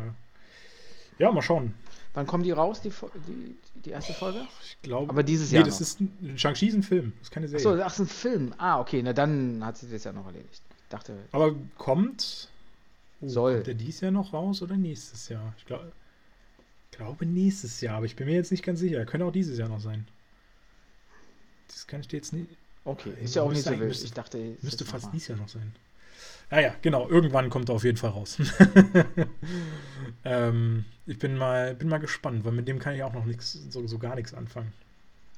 Ja, 1.19 1.31
mal 1.31 1.41
schauen. 1.41 1.73
Wann 2.13 2.25
kommen 2.25 2.43
die 2.43 2.51
raus, 2.51 2.81
die, 2.81 2.89
die, 3.27 3.55
die 3.83 3.89
erste 3.89 4.13
Folge? 4.13 4.47
Ich 4.63 4.77
glaube. 4.81 5.09
Aber 5.09 5.23
dieses 5.23 5.51
nee, 5.51 5.57
Jahr 5.57 5.65
das 5.65 5.99
noch. 5.99 6.07
ist 6.31 6.41
Shang-Chi 6.41 6.67
ist 6.67 6.75
ein 6.75 6.83
Film, 6.83 7.11
das 7.19 7.27
ist 7.27 7.31
keine 7.31 7.47
Serie. 7.49 7.67
Achso, 7.67 7.83
ach, 7.83 7.91
ist 7.91 7.99
ein 7.99 8.07
Film. 8.07 8.53
Ah, 8.57 8.79
okay, 8.79 9.01
na 9.03 9.11
dann 9.11 9.63
hat 9.65 9.77
sich 9.77 9.91
das 9.91 10.05
ja 10.05 10.13
noch 10.13 10.25
erledigt. 10.25 10.61
Dachte, 10.89 11.17
Aber 11.33 11.53
kommt. 11.77 12.49
Oh, 13.21 13.27
Soll. 13.27 13.53
Kommt 13.55 13.67
der 13.67 13.73
dieses 13.73 14.01
Jahr 14.01 14.11
noch 14.11 14.33
raus 14.33 14.61
oder 14.61 14.75
nächstes 14.77 15.29
Jahr? 15.29 15.53
Ich 15.57 15.65
glaub, 15.65 15.91
glaube 16.91 17.25
nächstes 17.25 17.81
Jahr, 17.81 17.97
aber 17.97 18.05
ich 18.05 18.15
bin 18.15 18.27
mir 18.27 18.35
jetzt 18.35 18.51
nicht 18.51 18.63
ganz 18.63 18.79
sicher. 18.79 19.05
Könnte 19.05 19.25
auch 19.25 19.31
dieses 19.31 19.57
Jahr 19.57 19.69
noch 19.69 19.79
sein. 19.81 20.07
Das 21.67 21.85
kann 21.87 21.99
ich 22.01 22.07
dir 22.07 22.17
jetzt 22.17 22.33
nicht. 22.33 22.49
okay, 22.85 23.11
ist 23.21 23.35
ja 23.35 23.41
auch 23.41 23.51
nicht 23.51 23.63
so 23.63 23.71
wild. 23.71 23.81
müsste- 23.81 24.05
Ich 24.05 24.13
dachte, 24.13 24.55
Müsste 24.61 24.85
fast 24.85 25.11
dieses 25.13 25.27
Jahr 25.29 25.37
noch 25.37 25.49
sein. 25.49 25.73
Ah 26.49 26.59
ja, 26.61 26.75
genau. 26.81 27.09
Irgendwann 27.09 27.49
kommt 27.49 27.69
er 27.69 27.75
auf 27.75 27.83
jeden 27.83 27.97
Fall 27.97 28.11
raus. 28.11 28.37
ähm, 30.25 30.85
ich 31.05 31.19
bin 31.19 31.37
mal, 31.37 31.75
bin 31.75 31.89
mal 31.89 31.97
gespannt, 31.99 32.45
weil 32.45 32.53
mit 32.53 32.67
dem 32.67 32.79
kann 32.79 32.95
ich 32.95 33.03
auch 33.03 33.13
noch 33.13 33.25
nichts, 33.25 33.53
so, 33.69 33.85
so 33.85 33.97
gar 33.97 34.15
nichts 34.15 34.33
anfangen. 34.33 34.71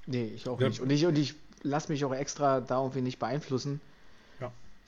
Nee, 0.05 0.31
ich 0.35 0.47
auch 0.47 0.59
Ja. 0.61 0.69
nicht. 0.69 0.79
Und 0.81 0.89
ich, 0.91 1.05
und 1.05 1.17
ich 1.17 1.35
lasse 1.63 1.91
mich 1.91 2.05
auch 2.05 2.13
extra 2.13 2.61
da 2.61 2.79
irgendwie 2.81 3.01
nicht 3.01 3.19
beeinflussen. 3.19 3.81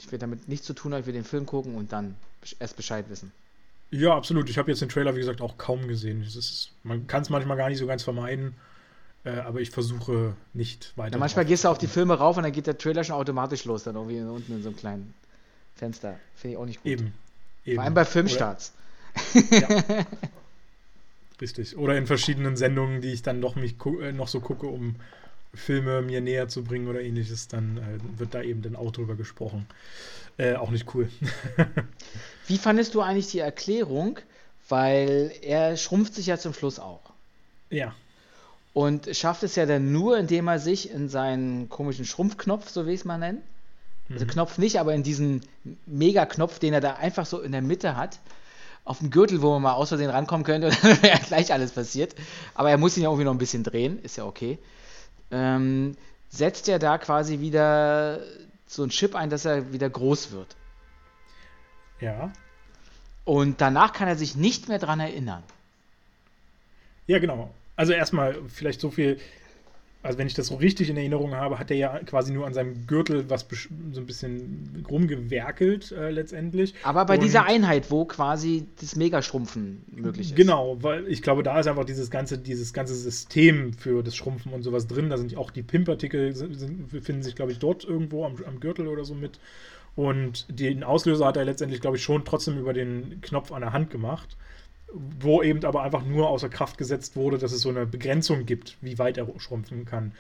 Ja. 0.02 0.06
Ich 0.06 0.11
will 0.11 0.19
damit 0.19 0.48
nichts 0.48 0.65
zu 0.65 0.73
tun 0.73 0.94
haben, 0.94 1.02
ich 1.02 1.06
will 1.06 1.14
den 1.14 1.23
Film 1.23 1.45
gucken 1.45 1.76
und 1.76 1.91
dann 1.91 2.15
erst 2.60 2.76
Bescheid 2.76 3.06
wissen. 3.10 3.32
Ja, 3.91 4.15
absolut. 4.15 4.49
Ich 4.49 4.57
habe 4.57 4.72
jetzt 4.72 4.82
den 4.82 4.90
Trailer, 4.90 5.15
wie 5.15 5.19
gesagt, 5.19 5.41
auch 5.41 5.57
kaum 5.57 5.88
gesehen. 5.88 6.22
Es 6.22 6.36
ist, 6.36 6.72
man 6.84 7.07
kann 7.07 7.22
es 7.22 7.30
manchmal 7.30 7.57
gar 7.57 7.69
nicht 7.69 7.78
so 7.78 7.88
ganz 7.88 8.03
vermeiden, 8.03 8.56
äh, 9.26 9.32
aber 9.32 9.60
ich 9.60 9.69
versuche 9.69 10.34
nicht 10.53 10.94
weiter. 10.95 11.14
Ja, 11.14 11.19
manchmal 11.19 11.45
gehst 11.45 11.65
du 11.65 11.68
auf 11.68 11.78
die. 11.78 11.88
Filme 11.88 12.14
rauf 12.14 12.38
und 12.38 12.44
dann 12.44 12.53
geht 12.53 12.68
der 12.68 12.78
Trailer 12.78 13.03
schon 13.03 13.15
automatisch 13.15 13.65
los, 13.65 13.84
dann 13.84 13.95
irgendwie 13.95 14.22
unten 14.22 14.53
in 14.53 14.64
so 14.64 14.69
einem 14.69 14.78
kleinen 14.78 15.14
Fenster. 15.76 16.18
Finde 16.36 16.53
ich 16.53 16.57
auch 16.57 16.65
nicht 16.65 16.82
gut. 16.82 16.91
Eben. 16.91 17.14
eben. 17.65 17.76
Vor 17.76 17.84
allem 17.84 17.94
bei 17.94 18.02
Oder- 18.02 18.10
Filmstarts. 18.11 18.73
Richtig. 21.41 21.78
Oder 21.78 21.98
in 21.98 22.07
verschiedenen 22.07 22.56
Sendungen, 22.56 23.02
die 23.02 23.11
ich 23.11 23.23
dann 23.23 23.40
noch, 23.40 23.56
mich 23.56 23.76
äh, 24.02 24.11
noch 24.11 24.28
so 24.28 24.40
gucke, 24.40 24.68
um 24.68 24.95
Filme 25.53 26.02
mir 26.02 26.22
näher 26.22 26.48
zu 26.48 26.64
bringen 26.64 26.88
oder 26.88 27.02
ähnliches, 27.02 27.48
dann 27.48 27.78
äh, 27.78 28.19
wird 28.19 28.34
da 28.34 28.41
eben 28.41 28.61
dann 28.61 28.76
auch 28.76 28.91
drüber 28.91 29.15
gesprochen. 29.15 29.68
Äh, 30.38 30.56
auch 30.56 30.72
nicht 30.72 30.94
cool. 30.95 31.10
Wie 32.48 32.57
fandest 32.57 32.94
du 32.95 33.02
eigentlich 33.02 33.28
die 33.28 33.40
Erklärung? 33.40 34.19
Weil 34.69 35.34
er 35.41 35.76
schrumpft 35.76 36.14
sich 36.15 36.28
ja 36.28 36.38
zum 36.38 36.53
Schluss 36.53 36.80
auch. 36.80 37.02
ja. 37.69 37.95
Und 38.73 39.14
schafft 39.18 39.44
es 39.44 39.56
ja 39.57 39.65
dann 39.65 39.91
nur, 39.91 40.18
indem 40.18 40.48
er 40.48 40.57
sich 40.57 40.91
in 40.91 41.10
seinen 41.10 41.68
komischen 41.68 42.06
Schrumpfknopf, 42.06 42.69
so 42.69 42.86
will 42.86 42.94
ich 42.94 43.02
es 43.02 43.06
mal 43.06 43.18
nennen, 43.18 43.41
also 44.14 44.26
Mhm. 44.26 44.30
Knopf 44.30 44.57
nicht, 44.57 44.80
aber 44.80 44.94
in 44.94 45.03
diesen 45.03 45.41
Megaknopf, 45.86 46.60
den 46.60 46.73
er 46.73 46.82
da 46.82 46.94
einfach 46.95 47.26
so 47.26 47.41
in 47.41 47.52
der 47.53 47.61
Mitte 47.61 47.98
hat, 47.98 48.19
auf 48.86 48.99
dem 48.99 49.10
Gürtel, 49.11 49.41
wo 49.41 49.52
man 49.52 49.61
mal 49.64 49.73
aus 49.73 49.90
Versehen 49.90 50.10
rankommen 50.10 50.45
könnte, 50.45 50.69
dann 50.82 51.02
wäre 51.03 51.19
gleich 51.19 51.53
alles 51.53 51.72
passiert. 51.73 52.15
Aber 52.53 52.69
er 52.69 52.78
muss 52.78 52.98
ihn 52.98 53.03
ja 53.03 53.10
irgendwie 53.10 53.26
noch 53.26 53.34
ein 53.34 53.38
bisschen 53.38 53.64
drehen, 53.64 53.99
ist 54.03 54.18
ja 54.18 54.26
okay. 54.26 54.57
Ähm, 55.32 55.95
setzt 56.30 56.68
er 56.70 56.80
da 56.80 56.98
quasi 56.98 57.40
wieder 57.40 58.20
so 58.68 58.84
ein 58.84 58.90
Chip 58.90 59.16
ein, 59.16 59.30
dass 59.30 59.45
er 59.45 59.74
wieder 59.74 59.90
groß 59.90 60.32
wird. 60.32 60.56
Ja. 61.99 62.32
Und 63.26 63.62
danach 63.62 63.94
kann 63.94 64.08
er 64.08 64.16
sich 64.16 64.36
nicht 64.36 64.70
mehr 64.70 64.80
dran 64.80 64.99
erinnern. 64.99 65.44
Ja, 67.08 67.20
genau. 67.20 67.53
Also 67.76 67.94
erstmal 67.94 68.36
vielleicht 68.48 68.82
so 68.82 68.90
viel. 68.91 69.20
Also 70.03 70.18
wenn 70.18 70.26
ich 70.26 70.34
das 70.34 70.48
so 70.48 70.56
richtig 70.56 70.90
in 70.90 70.98
Erinnerung 70.98 71.36
habe, 71.36 71.60
hat 71.60 71.69
er 71.69 71.78
ja 71.78 71.99
quasi 71.99 72.34
nur 72.34 72.48
an 72.48 72.53
seinem 72.53 72.88
Gürtel 72.88 73.30
was 73.30 73.45
so 73.91 74.02
ein 74.02 74.06
bisschen 74.07 74.84
rumgewerkelt 74.90 75.91
äh, 75.91 76.10
letztendlich. 76.10 76.73
Aber 76.84 77.06
bei 77.06 77.15
Und- 77.15 77.23
dieser 77.23 77.45
Einheit, 77.45 77.91
wo 77.91 78.06
quasi 78.06 78.65
das 78.80 78.95
Megaschrumpfen 78.95 79.84
möglich 79.91 80.30
ist. 80.32 80.36
Genau, 80.36 80.78
weil 80.82 81.07
ich 81.07 81.22
glaube, 81.22 81.44
da 81.44 81.60
ist 81.60 81.68
einfach 81.68 81.86
dieses 81.86 82.10
ganze, 82.10 82.38
dieses 82.40 82.73
ganze 82.73 82.95
System 82.95 83.73
für 83.73 84.02
das 84.03 84.15
Schrumpfen 84.15 84.53
und 84.53 84.64
sowas 84.64 84.88
drin. 84.88 85.10
Da 85.10 85.18
sind 85.18 85.36
auch 85.38 85.52
die 85.52 85.61
Pimpartikel, 85.64 86.34
sind, 86.36 86.56
sind, 86.60 86.90
befinden 86.90 87.22
sich, 87.23 87.36
glaube 87.36 87.52
ich, 87.52 87.60
dort 87.60 87.84
irgendwo 87.84 88.26
am, 88.26 88.36
am 88.48 88.60
Gürtel 88.60 88.88
oder 88.88 89.06
so 89.06 89.14
mit. 89.14 89.40
Und 89.95 90.48
den 90.49 90.84
Auslöser 90.84 91.26
hat 91.26 91.38
er 91.38 91.45
letztendlich, 91.45 91.82
glaube 91.82 91.98
ich, 91.98 92.03
schon 92.03 92.23
trotzdem 92.26 92.57
über 92.57 92.73
den 92.73 93.19
Knopf 93.22 93.52
an 93.52 93.61
der 93.61 93.73
Hand 93.73 93.90
gemacht, 93.91 94.38
wo 94.94 95.42
eben 95.42 95.64
aber 95.66 95.84
einfach 95.84 96.04
nur 96.04 96.30
außer 96.30 96.50
Kraft 96.50 96.78
gesetzt 96.78 97.16
wurde, 97.16 97.38
dass 97.38 97.52
es 97.52 97.62
so 97.62 97.70
eine 97.70 97.86
Begrenzung 97.86 98.46
gibt, 98.46 98.78
wie 98.82 99.00
weit 99.00 99.18
er 99.18 99.28
schrumpfen 99.40 99.86
kann. 99.86 100.14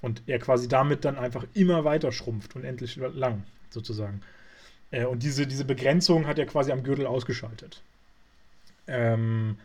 Und 0.00 0.22
er 0.26 0.38
quasi 0.38 0.68
damit 0.68 1.04
dann 1.04 1.16
einfach 1.16 1.44
immer 1.54 1.84
weiter 1.84 2.12
schrumpft, 2.12 2.54
unendlich 2.54 2.96
lang, 2.96 3.42
sozusagen. 3.70 4.20
Äh, 4.90 5.06
und 5.06 5.22
diese, 5.22 5.46
diese 5.46 5.64
Begrenzung 5.64 6.26
hat 6.26 6.38
er 6.38 6.46
quasi 6.46 6.70
am 6.70 6.82
Gürtel 6.82 7.06
ausgeschaltet. 7.06 7.82
Ähm, 8.86 9.58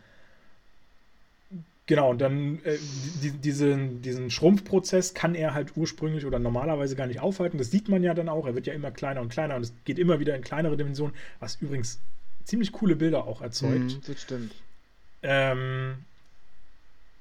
genau, 1.86 2.10
und 2.10 2.20
dann 2.20 2.58
äh, 2.64 2.76
die, 3.22 3.30
diesen, 3.30 4.02
diesen 4.02 4.30
Schrumpfprozess 4.30 5.14
kann 5.14 5.34
er 5.34 5.54
halt 5.54 5.76
ursprünglich 5.76 6.26
oder 6.26 6.38
normalerweise 6.38 6.96
gar 6.96 7.06
nicht 7.06 7.20
aufhalten. 7.20 7.58
Das 7.58 7.70
sieht 7.70 7.88
man 7.88 8.02
ja 8.02 8.14
dann 8.14 8.28
auch. 8.28 8.46
Er 8.46 8.54
wird 8.54 8.66
ja 8.66 8.74
immer 8.74 8.90
kleiner 8.90 9.20
und 9.20 9.28
kleiner 9.28 9.56
und 9.56 9.62
es 9.62 9.72
geht 9.84 9.98
immer 9.98 10.18
wieder 10.20 10.34
in 10.34 10.42
kleinere 10.42 10.76
Dimensionen, 10.76 11.14
was 11.38 11.56
übrigens 11.60 12.00
ziemlich 12.44 12.72
coole 12.72 12.96
Bilder 12.96 13.24
auch 13.24 13.42
erzeugt. 13.42 13.94
Mhm, 13.94 14.00
das 14.06 14.22
stimmt. 14.22 14.54
Ähm, 15.22 15.96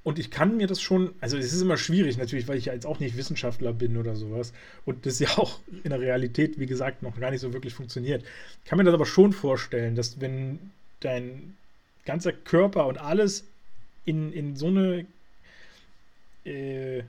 und 0.03 0.19
ich 0.19 0.29
kann 0.29 0.57
mir 0.57 0.67
das 0.67 0.81
schon, 0.81 1.13
also 1.21 1.37
es 1.37 1.53
ist 1.53 1.61
immer 1.61 1.77
schwierig 1.77 2.17
natürlich, 2.17 2.47
weil 2.47 2.57
ich 2.57 2.65
ja 2.65 2.73
jetzt 2.73 2.85
auch 2.85 2.99
nicht 2.99 3.15
Wissenschaftler 3.15 3.71
bin 3.71 3.95
oder 3.95 4.15
sowas 4.15 4.51
und 4.85 5.05
das 5.05 5.19
ja 5.19 5.29
auch 5.37 5.59
in 5.83 5.89
der 5.89 6.01
Realität, 6.01 6.59
wie 6.59 6.65
gesagt, 6.65 7.03
noch 7.03 7.17
gar 7.17 7.31
nicht 7.31 7.39
so 7.39 7.53
wirklich 7.53 7.73
funktioniert. 7.73 8.23
Ich 8.63 8.69
kann 8.69 8.77
mir 8.77 8.83
das 8.83 8.93
aber 8.93 9.05
schon 9.05 9.31
vorstellen, 9.31 9.95
dass 9.95 10.19
wenn 10.19 10.59
dein 10.99 11.55
ganzer 12.05 12.33
Körper 12.33 12.87
und 12.87 12.97
alles 12.97 13.45
in, 14.03 14.33
in 14.33 14.57
so 14.57 14.67
eine, 14.67 15.05
äh, 16.43 17.03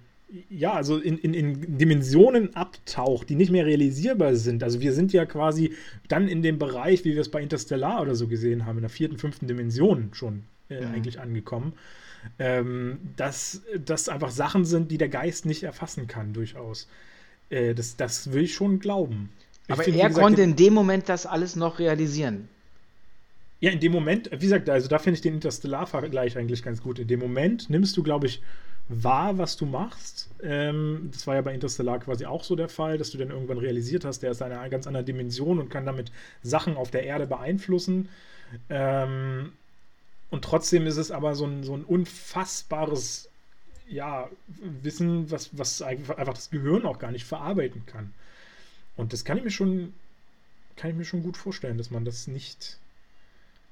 ja, 0.48 0.72
also 0.72 0.98
in, 0.98 1.18
in, 1.18 1.34
in 1.34 1.78
Dimensionen 1.78 2.54
abtaucht, 2.56 3.28
die 3.28 3.34
nicht 3.34 3.52
mehr 3.52 3.66
realisierbar 3.66 4.34
sind. 4.34 4.62
Also 4.62 4.80
wir 4.80 4.92
sind 4.92 5.12
ja 5.12 5.26
quasi 5.26 5.74
dann 6.08 6.28
in 6.28 6.42
dem 6.42 6.58
Bereich, 6.58 7.04
wie 7.04 7.14
wir 7.14 7.20
es 7.20 7.30
bei 7.30 7.42
Interstellar 7.42 8.02
oder 8.02 8.14
so 8.14 8.26
gesehen 8.26 8.66
haben, 8.66 8.78
in 8.78 8.82
der 8.82 8.90
vierten, 8.90 9.18
fünften 9.18 9.46
Dimension 9.46 10.10
schon 10.12 10.44
äh, 10.70 10.80
mhm. 10.80 10.94
eigentlich 10.94 11.20
angekommen. 11.20 11.74
Ähm, 12.38 12.98
dass 13.16 13.62
das 13.84 14.08
einfach 14.08 14.30
Sachen 14.30 14.64
sind, 14.64 14.90
die 14.90 14.96
der 14.96 15.10
Geist 15.10 15.44
nicht 15.44 15.62
erfassen 15.62 16.06
kann, 16.06 16.32
durchaus. 16.32 16.88
Äh, 17.50 17.74
das, 17.74 17.96
das 17.96 18.32
will 18.32 18.44
ich 18.44 18.54
schon 18.54 18.78
glauben. 18.78 19.28
Ich 19.66 19.72
Aber 19.72 19.82
find, 19.82 19.98
er 19.98 20.08
gesagt, 20.08 20.24
konnte 20.24 20.42
in 20.42 20.56
dem 20.56 20.72
Moment 20.72 21.08
das 21.08 21.26
alles 21.26 21.54
noch 21.54 21.78
realisieren. 21.78 22.48
Ja, 23.60 23.70
in 23.70 23.80
dem 23.80 23.92
Moment, 23.92 24.30
wie 24.30 24.38
gesagt, 24.38 24.68
also 24.68 24.88
da 24.88 24.98
finde 24.98 25.16
ich 25.16 25.22
den 25.22 25.34
Interstellar-Vergleich 25.34 26.36
eigentlich 26.36 26.62
ganz 26.62 26.82
gut. 26.82 26.98
In 26.98 27.08
dem 27.08 27.20
Moment 27.20 27.70
nimmst 27.70 27.96
du, 27.96 28.02
glaube 28.02 28.26
ich, 28.26 28.42
wahr, 28.88 29.38
was 29.38 29.56
du 29.56 29.66
machst. 29.66 30.28
Ähm, 30.42 31.08
das 31.12 31.26
war 31.26 31.34
ja 31.36 31.40
bei 31.40 31.54
Interstellar 31.54 31.98
quasi 32.00 32.26
auch 32.26 32.44
so 32.44 32.54
der 32.54 32.68
Fall, 32.68 32.98
dass 32.98 33.10
du 33.10 33.18
dann 33.18 33.30
irgendwann 33.30 33.58
realisiert 33.58 34.04
hast, 34.04 34.20
der 34.20 34.32
ist 34.32 34.40
in 34.40 34.46
einer 34.48 34.68
ganz 34.68 34.86
anderen 34.86 35.06
Dimension 35.06 35.58
und 35.58 35.70
kann 35.70 35.86
damit 35.86 36.12
Sachen 36.42 36.76
auf 36.76 36.90
der 36.90 37.04
Erde 37.04 37.26
beeinflussen. 37.26 38.08
Ähm, 38.68 39.52
und 40.30 40.44
trotzdem 40.44 40.86
ist 40.86 40.96
es 40.96 41.10
aber 41.10 41.34
so 41.34 41.46
ein, 41.46 41.64
so 41.64 41.74
ein 41.74 41.84
unfassbares 41.84 43.30
ja, 43.88 44.28
Wissen, 44.82 45.30
was, 45.30 45.56
was 45.56 45.82
einfach 45.82 46.16
das 46.34 46.50
Gehirn 46.50 46.86
auch 46.86 46.98
gar 46.98 47.10
nicht 47.10 47.24
verarbeiten 47.24 47.84
kann. 47.86 48.12
Und 48.96 49.12
das 49.12 49.24
kann 49.24 49.38
ich 49.38 49.44
mir 49.44 49.50
schon, 49.50 49.92
kann 50.76 50.90
ich 50.90 50.96
mir 50.96 51.04
schon 51.04 51.22
gut 51.22 51.36
vorstellen, 51.36 51.78
dass 51.78 51.90
man 51.90 52.04
das 52.04 52.26
nicht 52.26 52.78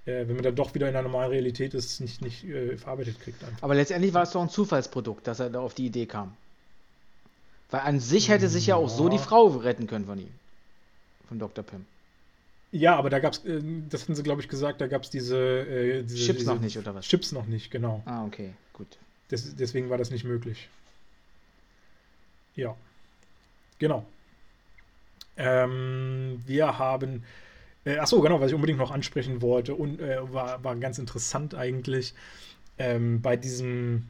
äh, 0.04 0.26
wenn 0.26 0.34
man 0.34 0.42
dann 0.42 0.56
doch 0.56 0.74
wieder 0.74 0.88
in 0.88 0.94
der 0.94 1.02
normalen 1.02 1.30
Realität 1.30 1.74
ist, 1.74 2.00
nicht, 2.00 2.22
nicht 2.22 2.44
äh, 2.44 2.76
verarbeitet 2.76 3.20
kriegt. 3.20 3.42
Einfach. 3.44 3.62
Aber 3.62 3.74
letztendlich 3.74 4.12
war 4.14 4.24
es 4.24 4.30
doch 4.30 4.42
ein 4.42 4.48
Zufallsprodukt, 4.48 5.26
dass 5.26 5.40
er 5.40 5.50
da 5.50 5.60
auf 5.60 5.74
die 5.74 5.86
Idee 5.86 6.06
kam. 6.06 6.36
Weil 7.70 7.80
an 7.80 8.00
sich 8.00 8.28
hätte 8.28 8.48
sich 8.48 8.66
ja 8.66 8.76
auch 8.76 8.88
so 8.88 9.08
die 9.08 9.18
Frau 9.18 9.46
retten 9.46 9.86
können 9.86 10.06
von 10.06 10.18
ihm. 10.18 10.30
Von 11.28 11.38
Dr. 11.38 11.64
Pym. 11.64 11.86
Ja, 12.72 12.96
aber 12.96 13.10
da 13.10 13.18
gab 13.18 13.34
es, 13.34 13.44
äh, 13.44 13.62
das 13.88 14.02
hatten 14.02 14.14
sie, 14.14 14.22
glaube 14.22 14.40
ich, 14.40 14.48
gesagt, 14.48 14.80
da 14.80 14.86
gab 14.86 15.02
es 15.02 15.10
diese, 15.10 15.36
äh, 15.36 16.02
diese, 16.02 16.26
Chips 16.26 16.38
diese, 16.40 16.50
noch 16.52 16.60
nicht, 16.60 16.78
oder 16.78 16.94
was? 16.94 17.06
Chips 17.06 17.32
noch 17.32 17.46
nicht, 17.46 17.70
genau. 17.70 18.02
Ah, 18.06 18.24
okay, 18.24 18.52
gut. 18.72 18.88
Des, 19.30 19.54
deswegen 19.56 19.88
war 19.88 19.98
das 19.98 20.10
nicht 20.10 20.24
möglich. 20.24 20.68
Ja. 22.56 22.74
Genau. 23.78 24.04
Ähm, 25.36 26.42
wir 26.46 26.78
haben 26.78 27.24
äh, 27.84 27.98
achso, 27.98 28.20
genau, 28.20 28.40
was 28.40 28.50
ich 28.50 28.54
unbedingt 28.54 28.78
noch 28.78 28.90
ansprechen 28.90 29.42
wollte 29.42 29.74
und 29.74 30.00
äh, 30.00 30.18
war, 30.32 30.62
war 30.62 30.76
ganz 30.76 30.98
interessant 30.98 31.54
eigentlich 31.54 32.14
ähm, 32.78 33.20
bei 33.20 33.36
diesem, 33.36 34.04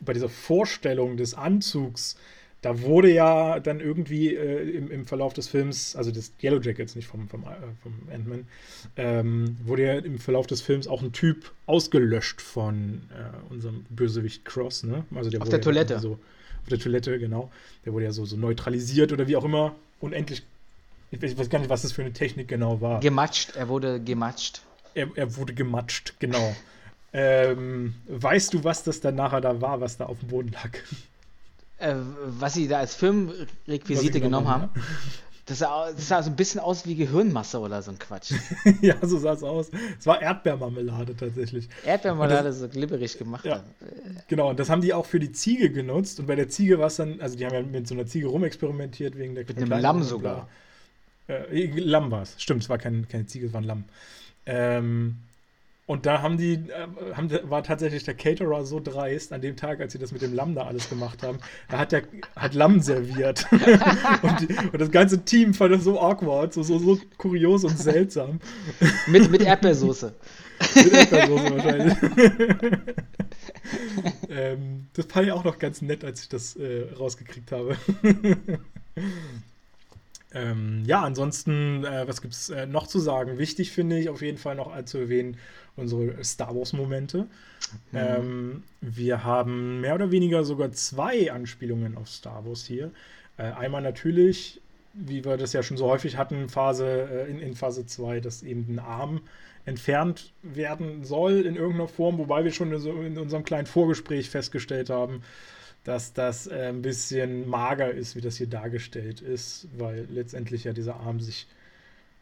bei 0.00 0.12
dieser 0.12 0.28
Vorstellung 0.28 1.16
des 1.16 1.34
Anzugs. 1.34 2.16
Da 2.60 2.80
wurde 2.80 3.12
ja 3.12 3.58
dann 3.58 3.80
irgendwie 3.80 4.36
äh, 4.36 4.70
im, 4.70 4.88
im 4.92 5.04
Verlauf 5.04 5.32
des 5.32 5.48
Films, 5.48 5.96
also 5.96 6.12
des 6.12 6.32
Yellow 6.40 6.60
Jackets, 6.60 6.94
nicht 6.94 7.08
vom, 7.08 7.28
vom, 7.28 7.42
äh, 7.42 7.46
vom 7.82 7.92
Ant-Man, 8.12 8.46
ähm, 8.96 9.56
wurde 9.64 9.82
ja 9.82 9.94
im 9.94 10.20
Verlauf 10.20 10.46
des 10.46 10.60
Films 10.60 10.86
auch 10.86 11.02
ein 11.02 11.10
Typ 11.12 11.50
ausgelöscht 11.66 12.40
von 12.40 13.02
äh, 13.10 13.52
unserem 13.52 13.84
Bösewicht 13.90 14.44
Cross, 14.44 14.84
ne? 14.84 15.04
Also 15.12 15.28
der 15.30 15.42
auf 15.42 15.48
der 15.48 15.60
Toilette. 15.60 15.98
So, 15.98 16.12
auf 16.62 16.68
der 16.68 16.78
Toilette, 16.78 17.18
genau. 17.18 17.50
Der 17.84 17.92
wurde 17.92 18.04
ja 18.04 18.12
so, 18.12 18.24
so 18.24 18.36
neutralisiert 18.36 19.12
oder 19.12 19.26
wie 19.26 19.34
auch 19.34 19.44
immer 19.44 19.74
unendlich 19.98 20.44
ich 21.20 21.38
weiß 21.38 21.50
gar 21.50 21.58
nicht, 21.58 21.68
was 21.68 21.82
das 21.82 21.92
für 21.92 22.02
eine 22.02 22.12
Technik 22.12 22.48
genau 22.48 22.80
war. 22.80 23.00
Gematscht, 23.00 23.56
er 23.56 23.68
wurde 23.68 24.00
gematscht. 24.00 24.62
Er, 24.94 25.08
er 25.14 25.36
wurde 25.36 25.54
gematscht, 25.54 26.14
genau. 26.18 26.54
ähm, 27.12 27.94
weißt 28.08 28.54
du, 28.54 28.64
was 28.64 28.82
das 28.82 29.00
dann 29.00 29.14
nachher 29.14 29.40
da 29.40 29.60
war, 29.60 29.80
was 29.80 29.96
da 29.96 30.06
auf 30.06 30.18
dem 30.20 30.28
Boden 30.28 30.52
lag? 30.52 30.70
Äh, 31.78 31.96
was 32.26 32.54
sie 32.54 32.68
da 32.68 32.78
als 32.78 32.94
Filmrequisite 32.94 34.20
genommen 34.20 34.48
haben? 34.48 34.70
Ja. 34.74 34.82
Das 35.46 35.58
sah, 35.58 35.90
das 35.90 36.06
sah 36.06 36.22
so 36.22 36.30
ein 36.30 36.36
bisschen 36.36 36.60
aus 36.60 36.86
wie 36.86 36.94
Gehirnmasse 36.94 37.58
oder 37.58 37.82
so 37.82 37.90
ein 37.90 37.98
Quatsch. 37.98 38.32
ja, 38.80 38.94
so 39.02 39.18
sah 39.18 39.32
es 39.32 39.42
aus. 39.42 39.70
Es 39.98 40.06
war 40.06 40.22
Erdbeermarmelade 40.22 41.16
tatsächlich. 41.16 41.68
Erdbeermarmelade 41.84 42.48
das, 42.48 42.60
so 42.60 42.68
glibberig 42.68 43.18
gemacht. 43.18 43.44
Ja, 43.44 43.64
genau, 44.28 44.50
und 44.50 44.60
das 44.60 44.70
haben 44.70 44.82
die 44.82 44.94
auch 44.94 45.04
für 45.04 45.18
die 45.18 45.32
Ziege 45.32 45.70
genutzt. 45.70 46.20
Und 46.20 46.26
bei 46.26 46.36
der 46.36 46.48
Ziege 46.48 46.78
war 46.78 46.86
es 46.86 46.96
dann, 46.96 47.20
also 47.20 47.36
die 47.36 47.44
haben 47.44 47.54
ja 47.54 47.62
mit 47.62 47.88
so 47.88 47.94
einer 47.94 48.06
Ziege 48.06 48.28
rumexperimentiert 48.28 49.18
wegen 49.18 49.34
der 49.34 49.44
Mit 49.44 49.58
einem 49.58 49.80
Lamm 49.80 50.04
sogar. 50.04 50.48
Äh, 51.28 51.66
Lamm 51.78 52.10
war 52.10 52.22
es. 52.22 52.40
Stimmt, 52.42 52.62
es 52.62 52.68
war 52.68 52.78
kein, 52.78 53.08
keine 53.08 53.26
Ziege, 53.26 53.46
es 53.46 53.52
war 53.52 53.60
ein 53.60 53.64
Lamm. 53.64 53.84
Ähm, 54.46 55.16
und 55.84 56.06
da 56.06 56.22
haben 56.22 56.36
die, 56.36 56.54
äh, 56.54 57.14
haben, 57.14 57.30
war 57.50 57.62
tatsächlich 57.64 58.04
der 58.04 58.14
Caterer 58.14 58.64
so 58.64 58.80
dreist, 58.80 59.32
an 59.32 59.40
dem 59.40 59.56
Tag, 59.56 59.80
als 59.80 59.92
sie 59.92 59.98
das 59.98 60.12
mit 60.12 60.22
dem 60.22 60.32
Lamm 60.32 60.54
da 60.54 60.62
alles 60.62 60.88
gemacht 60.88 61.22
haben, 61.22 61.38
da 61.68 61.78
hat 61.78 61.92
der 61.92 62.04
hat 62.36 62.54
Lamm 62.54 62.80
serviert. 62.80 63.46
und, 63.50 64.40
die, 64.40 64.46
und, 64.46 64.80
das 64.80 64.90
ganze 64.90 65.24
Team 65.24 65.54
fand 65.54 65.74
das 65.74 65.84
so 65.84 66.00
awkward, 66.00 66.54
so, 66.54 66.62
so, 66.62 66.78
so 66.78 66.98
kurios 67.18 67.64
und 67.64 67.76
seltsam. 67.76 68.40
mit, 69.08 69.30
mit 69.30 69.42
Erdbeersoße. 69.42 70.14
mit 70.76 70.92
Erdbeersoße 70.92 71.50
wahrscheinlich. 71.50 71.96
ähm, 74.30 74.86
das 74.94 75.06
fand 75.06 75.26
ich 75.26 75.32
auch 75.32 75.44
noch 75.44 75.58
ganz 75.58 75.82
nett, 75.82 76.04
als 76.04 76.22
ich 76.22 76.28
das 76.28 76.54
äh, 76.56 76.86
rausgekriegt 76.96 77.50
habe. 77.50 77.76
Ähm, 80.34 80.82
ja, 80.86 81.02
ansonsten, 81.02 81.84
äh, 81.84 82.06
was 82.08 82.22
gibt 82.22 82.34
es 82.34 82.50
äh, 82.50 82.66
noch 82.66 82.86
zu 82.86 82.98
sagen? 82.98 83.38
Wichtig 83.38 83.72
finde 83.72 83.98
ich 83.98 84.08
auf 84.08 84.22
jeden 84.22 84.38
Fall 84.38 84.54
noch 84.54 84.84
zu 84.84 84.98
erwähnen 84.98 85.36
unsere 85.76 86.22
Star 86.24 86.54
Wars-Momente. 86.54 87.26
Mhm. 87.92 87.98
Ähm, 87.98 88.62
wir 88.80 89.24
haben 89.24 89.80
mehr 89.80 89.94
oder 89.94 90.10
weniger 90.10 90.44
sogar 90.44 90.72
zwei 90.72 91.32
Anspielungen 91.32 91.96
auf 91.96 92.08
Star 92.08 92.46
Wars 92.46 92.64
hier. 92.64 92.90
Äh, 93.36 93.44
einmal 93.44 93.82
natürlich, 93.82 94.60
wie 94.94 95.24
wir 95.24 95.36
das 95.36 95.52
ja 95.52 95.62
schon 95.62 95.76
so 95.76 95.86
häufig 95.86 96.16
hatten, 96.16 96.48
Phase, 96.48 97.08
äh, 97.10 97.30
in, 97.30 97.40
in 97.40 97.54
Phase 97.54 97.86
2, 97.86 98.20
dass 98.20 98.42
eben 98.42 98.66
ein 98.68 98.78
Arm 98.78 99.20
entfernt 99.64 100.32
werden 100.42 101.04
soll 101.04 101.42
in 101.42 101.56
irgendeiner 101.56 101.88
Form, 101.88 102.18
wobei 102.18 102.44
wir 102.44 102.52
schon 102.52 102.72
in, 102.72 102.80
so, 102.80 102.92
in 103.00 103.16
unserem 103.16 103.44
kleinen 103.44 103.66
Vorgespräch 103.66 104.28
festgestellt 104.28 104.90
haben, 104.90 105.22
dass 105.84 106.12
das 106.12 106.46
äh, 106.46 106.68
ein 106.68 106.82
bisschen 106.82 107.48
mager 107.48 107.90
ist, 107.90 108.14
wie 108.14 108.20
das 108.20 108.36
hier 108.36 108.46
dargestellt 108.46 109.20
ist, 109.20 109.66
weil 109.76 110.06
letztendlich 110.10 110.64
ja 110.64 110.72
dieser 110.72 110.96
Arm 110.96 111.20
sich, 111.20 111.46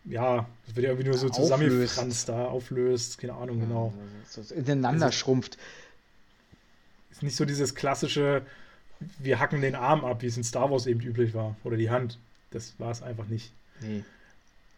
ja, 0.04 0.48
das 0.66 0.76
wird 0.76 0.84
ja 0.84 0.90
irgendwie 0.90 1.08
nur 1.08 1.18
so 1.18 1.28
zusammengefranst 1.28 2.28
da, 2.28 2.46
auflöst, 2.46 3.18
keine 3.18 3.34
Ahnung 3.34 3.58
ja, 3.58 3.64
genau. 3.66 3.94
So 4.28 4.54
ineinander 4.54 5.06
also, 5.06 5.18
schrumpft. 5.18 5.58
Ist 7.10 7.22
nicht 7.22 7.36
so 7.36 7.44
dieses 7.44 7.74
klassische, 7.74 8.42
wir 9.18 9.38
hacken 9.38 9.60
den 9.60 9.74
Arm 9.74 10.04
ab, 10.04 10.22
wie 10.22 10.26
es 10.26 10.36
in 10.36 10.44
Star 10.44 10.70
Wars 10.70 10.86
eben 10.86 11.00
üblich 11.00 11.34
war, 11.34 11.56
oder 11.64 11.76
die 11.76 11.90
Hand. 11.90 12.18
Das 12.50 12.74
war 12.78 12.90
es 12.90 13.02
einfach 13.02 13.26
nicht. 13.26 13.52
Nee. 13.80 14.04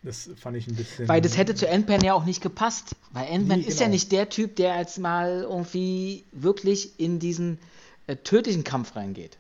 Das 0.03 0.29
fand 0.37 0.57
ich 0.57 0.67
ein 0.67 0.75
bisschen. 0.75 1.07
Weil 1.07 1.21
das 1.21 1.37
hätte 1.37 1.55
zu 1.55 1.71
Ant-Man 1.71 2.03
ja 2.03 2.15
auch 2.15 2.25
nicht 2.25 2.43
gepasst. 2.43 2.97
Weil 3.13 3.29
Ant-Man 3.33 3.61
nee, 3.61 3.67
ist 3.67 3.79
genau. 3.79 3.83
ja 3.83 3.89
nicht 3.89 4.11
der 4.11 4.29
Typ, 4.29 4.57
der 4.57 4.75
als 4.75 4.99
mal 4.99 5.43
irgendwie 5.43 6.25
wirklich 6.33 6.99
in 6.99 7.21
diesen 7.21 7.59
äh, 8.07 8.17
tödlichen 8.17 8.65
Kampf 8.65 8.97
reingeht. 8.97 9.37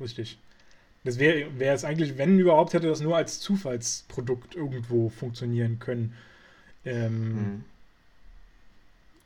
Richtig. 0.00 0.38
Das 1.04 1.18
wäre 1.18 1.58
wär 1.58 1.74
es 1.74 1.84
eigentlich, 1.84 2.16
wenn 2.16 2.38
überhaupt, 2.38 2.72
hätte 2.72 2.88
das 2.88 3.00
nur 3.00 3.16
als 3.16 3.38
Zufallsprodukt 3.40 4.54
irgendwo 4.54 5.10
funktionieren 5.10 5.78
können. 5.78 6.14
Ähm, 6.84 7.34
mhm. 7.34 7.64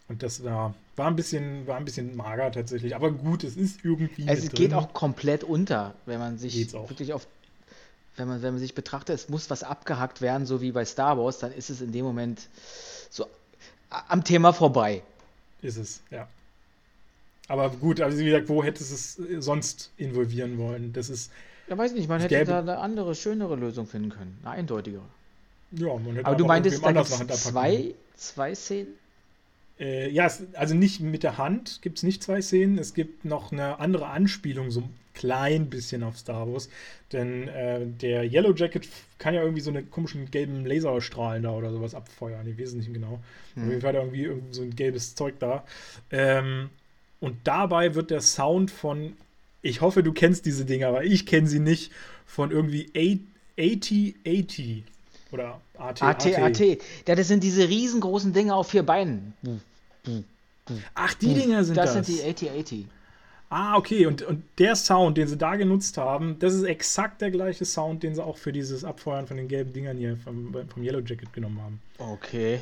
Und 0.09 0.23
das 0.23 0.43
war, 0.43 0.75
war, 0.97 1.07
ein 1.07 1.17
bisschen, 1.17 1.67
war 1.67 1.77
ein 1.77 1.85
bisschen 1.85 2.17
mager 2.17 2.51
tatsächlich. 2.51 2.97
Aber 2.97 3.13
gut, 3.13 3.45
es 3.45 3.57
ist 3.57 3.85
irgendwie. 3.85 4.27
Es 4.27 4.51
geht 4.51 4.73
auch 4.75 4.93
komplett 4.93 5.45
unter, 5.45 5.95
wenn 6.07 6.19
man 6.19 6.39
sich 6.39 6.73
wirklich 6.73 7.13
auf. 7.13 7.27
Wenn 8.17 8.27
man, 8.27 8.43
wenn 8.43 8.55
man 8.55 8.59
sich 8.59 8.75
betrachtet, 8.75 9.15
es 9.15 9.29
muss 9.29 9.49
was 9.49 9.63
abgehackt 9.63 10.21
werden, 10.21 10.45
so 10.45 10.61
wie 10.61 10.73
bei 10.73 10.85
Star 10.85 11.17
Wars, 11.17 11.39
dann 11.39 11.53
ist 11.53 11.71
es 11.71 11.81
in 11.81 11.93
dem 11.93 12.05
Moment 12.05 12.49
so 13.11 13.27
am 13.91 14.25
Thema 14.25 14.53
vorbei. 14.53 15.03
Ist 15.63 15.77
es, 15.77 16.01
ja. 16.11 16.27
Aber 17.49 17.71
gut, 17.71 18.01
also 18.01 18.19
wie 18.19 18.27
gesagt, 18.27 18.49
wo 18.49 18.63
hättest 18.63 19.19
du 19.19 19.25
es 19.25 19.45
sonst 19.45 19.91
involvieren 19.97 20.59
wollen? 20.59 20.93
Das 20.93 21.09
ist. 21.09 21.33
Ja, 21.69 21.77
weiß 21.77 21.93
nicht, 21.95 22.09
man 22.09 22.21
hätte 22.21 22.35
gäbe, 22.35 22.47
da 22.47 22.61
eine 22.61 22.79
andere, 22.79 23.15
schönere 23.15 23.57
Lösung 23.57 23.87
finden 23.87 24.11
können. 24.11 24.39
Eine 24.43 24.53
eindeutigere. 24.53 25.03
Ja, 25.73 25.95
man 25.95 26.15
hätte 26.15 26.27
Aber 26.27 26.37
du 26.37 26.47
meintest, 26.47 26.85
da 26.85 26.93
gibt 26.93 27.07
zwei, 27.07 27.95
zwei 28.15 28.55
Szenen? 28.55 28.95
Äh, 29.79 30.11
ja, 30.11 30.27
es, 30.27 30.43
also 30.55 30.75
nicht 30.75 31.01
mit 31.01 31.23
der 31.23 31.39
Hand 31.39 31.81
gibt 31.83 31.99
es 31.99 32.03
nicht 32.03 32.23
zwei 32.23 32.43
Szenen. 32.43 32.79
Es 32.79 32.95
gibt 32.95 33.25
noch 33.25 33.53
eine 33.53 33.81
andere 33.81 34.07
Anspielung, 34.07 34.71
so 34.71 34.81
ein 34.81 34.95
klein 35.15 35.69
bisschen 35.69 36.03
auf 36.03 36.19
Star 36.19 36.51
Wars. 36.51 36.69
Denn 37.13 37.49
äh, 37.49 37.87
der 37.87 38.25
Yellow 38.25 38.55
Jacket 38.55 38.89
kann 39.19 39.35
ja 39.35 39.43
irgendwie 39.43 39.61
so 39.61 39.71
eine 39.71 39.83
komischen 39.83 40.31
gelben 40.31 40.65
Laserstrahlen 40.65 41.43
da 41.43 41.53
oder 41.53 41.71
sowas 41.71 41.95
abfeuern. 41.95 42.47
Ich 42.47 42.59
weiß 42.59 42.75
nicht 42.75 42.93
genau. 42.93 43.21
Hm. 43.55 43.63
Auf 43.63 43.69
jeden 43.69 43.81
Fall 43.83 43.95
irgendwie, 43.95 44.23
irgendwie 44.25 44.55
so 44.55 44.63
ein 44.63 44.75
gelbes 44.75 45.15
Zeug 45.15 45.35
da. 45.39 45.65
Ähm, 46.11 46.71
und 47.21 47.37
dabei 47.45 47.95
wird 47.95 48.11
der 48.11 48.21
Sound 48.21 48.71
von, 48.71 49.17
ich 49.63 49.81
hoffe, 49.81 50.03
du 50.03 50.13
kennst 50.13 50.47
diese 50.47 50.65
Dinger, 50.65 50.89
aber 50.89 51.05
ich 51.05 51.27
kenne 51.27 51.49
sie 51.49 51.61
nicht, 51.61 51.93
von 52.27 52.51
irgendwie 52.51 52.91
8080 53.57 54.85
oder 55.33 55.61
AT. 55.79 56.03
AT, 56.03 56.27
AT. 56.39 56.61
Ja, 57.07 57.15
das 57.15 57.29
sind 57.29 57.43
diese 57.43 57.69
riesengroßen 57.69 58.33
Dinger 58.33 58.55
auf 58.57 58.69
vier 58.69 58.83
Beinen. 58.83 59.35
Ach, 60.95 61.15
die 61.15 61.35
Dinger 61.35 61.65
sind 61.65 61.77
das. 61.77 61.95
Das 61.95 62.07
sind 62.07 62.19
die 62.19 62.23
8080. 62.23 62.87
Ah, 63.51 63.77
okay. 63.77 64.07
Und, 64.07 64.23
und 64.23 64.45
der 64.59 64.77
Sound, 64.77 65.17
den 65.17 65.27
sie 65.27 65.39
da 65.39 65.57
genutzt 65.57 65.97
haben, 65.97 66.39
das 66.39 66.53
ist 66.53 66.65
exakt 66.65 67.23
der 67.23 67.31
gleiche 67.31 67.65
Sound, 67.65 68.03
den 68.03 68.15
sie 68.15 68.23
auch 68.23 68.37
für 68.37 68.53
dieses 68.53 68.85
Abfeuern 68.85 69.27
von 69.27 69.39
den 69.39 69.49
gelben 69.49 69.73
Dingern 69.73 69.97
hier 69.97 70.19
vom, 70.19 70.55
vom 70.69 70.83
Yellow 70.83 71.01
Jacket 71.01 71.33
genommen 71.33 71.61
haben. 71.63 71.81
Okay. 71.99 72.61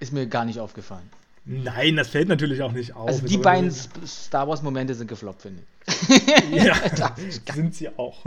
Ist 0.00 0.12
mir 0.12 0.26
gar 0.26 0.44
nicht 0.44 0.58
aufgefallen. 0.58 1.08
Nein, 1.46 1.96
das 1.96 2.08
fällt 2.08 2.28
natürlich 2.28 2.62
auch 2.62 2.72
nicht 2.72 2.94
auf. 2.94 3.06
Also 3.06 3.26
die 3.26 3.36
beiden 3.36 3.70
Star 3.70 4.48
Wars-Momente 4.48 4.94
sind 4.94 5.08
gefloppt, 5.08 5.42
finde 5.42 5.62
ich. 5.62 6.26
ja, 6.64 6.74
sind 7.54 7.74
sie 7.74 7.90
auch. 7.98 8.24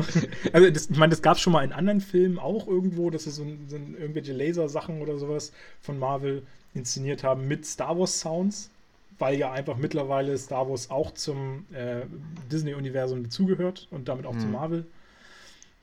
Also 0.54 0.70
das, 0.70 0.90
ich 0.92 0.98
meine, 0.98 1.10
das 1.10 1.24
gab 1.24 1.38
es 1.38 1.42
schon 1.42 1.54
mal 1.54 1.64
in 1.64 1.74
anderen 1.74 2.00
Filmen 2.00 2.38
auch 2.38 2.68
irgendwo, 2.68 3.10
dass 3.10 3.24
sie 3.24 3.32
so, 3.32 3.44
so 3.68 3.76
irgendwelche 3.76 4.34
Lasersachen 4.34 5.02
oder 5.02 5.18
sowas 5.18 5.52
von 5.82 5.98
Marvel 5.98 6.44
inszeniert 6.76 7.24
haben 7.24 7.48
mit 7.48 7.66
Star 7.66 7.98
Wars-Sounds, 7.98 8.70
weil 9.18 9.40
ja 9.40 9.52
einfach 9.52 9.78
mittlerweile 9.78 10.38
Star 10.38 10.70
Wars 10.70 10.92
auch 10.92 11.12
zum 11.12 11.66
äh, 11.74 12.02
Disney-Universum 12.52 13.24
dazugehört 13.24 13.88
und 13.90 14.08
damit 14.10 14.28
auch 14.28 14.34
hm. 14.34 14.42
zu 14.42 14.48
Marvel. 14.48 14.86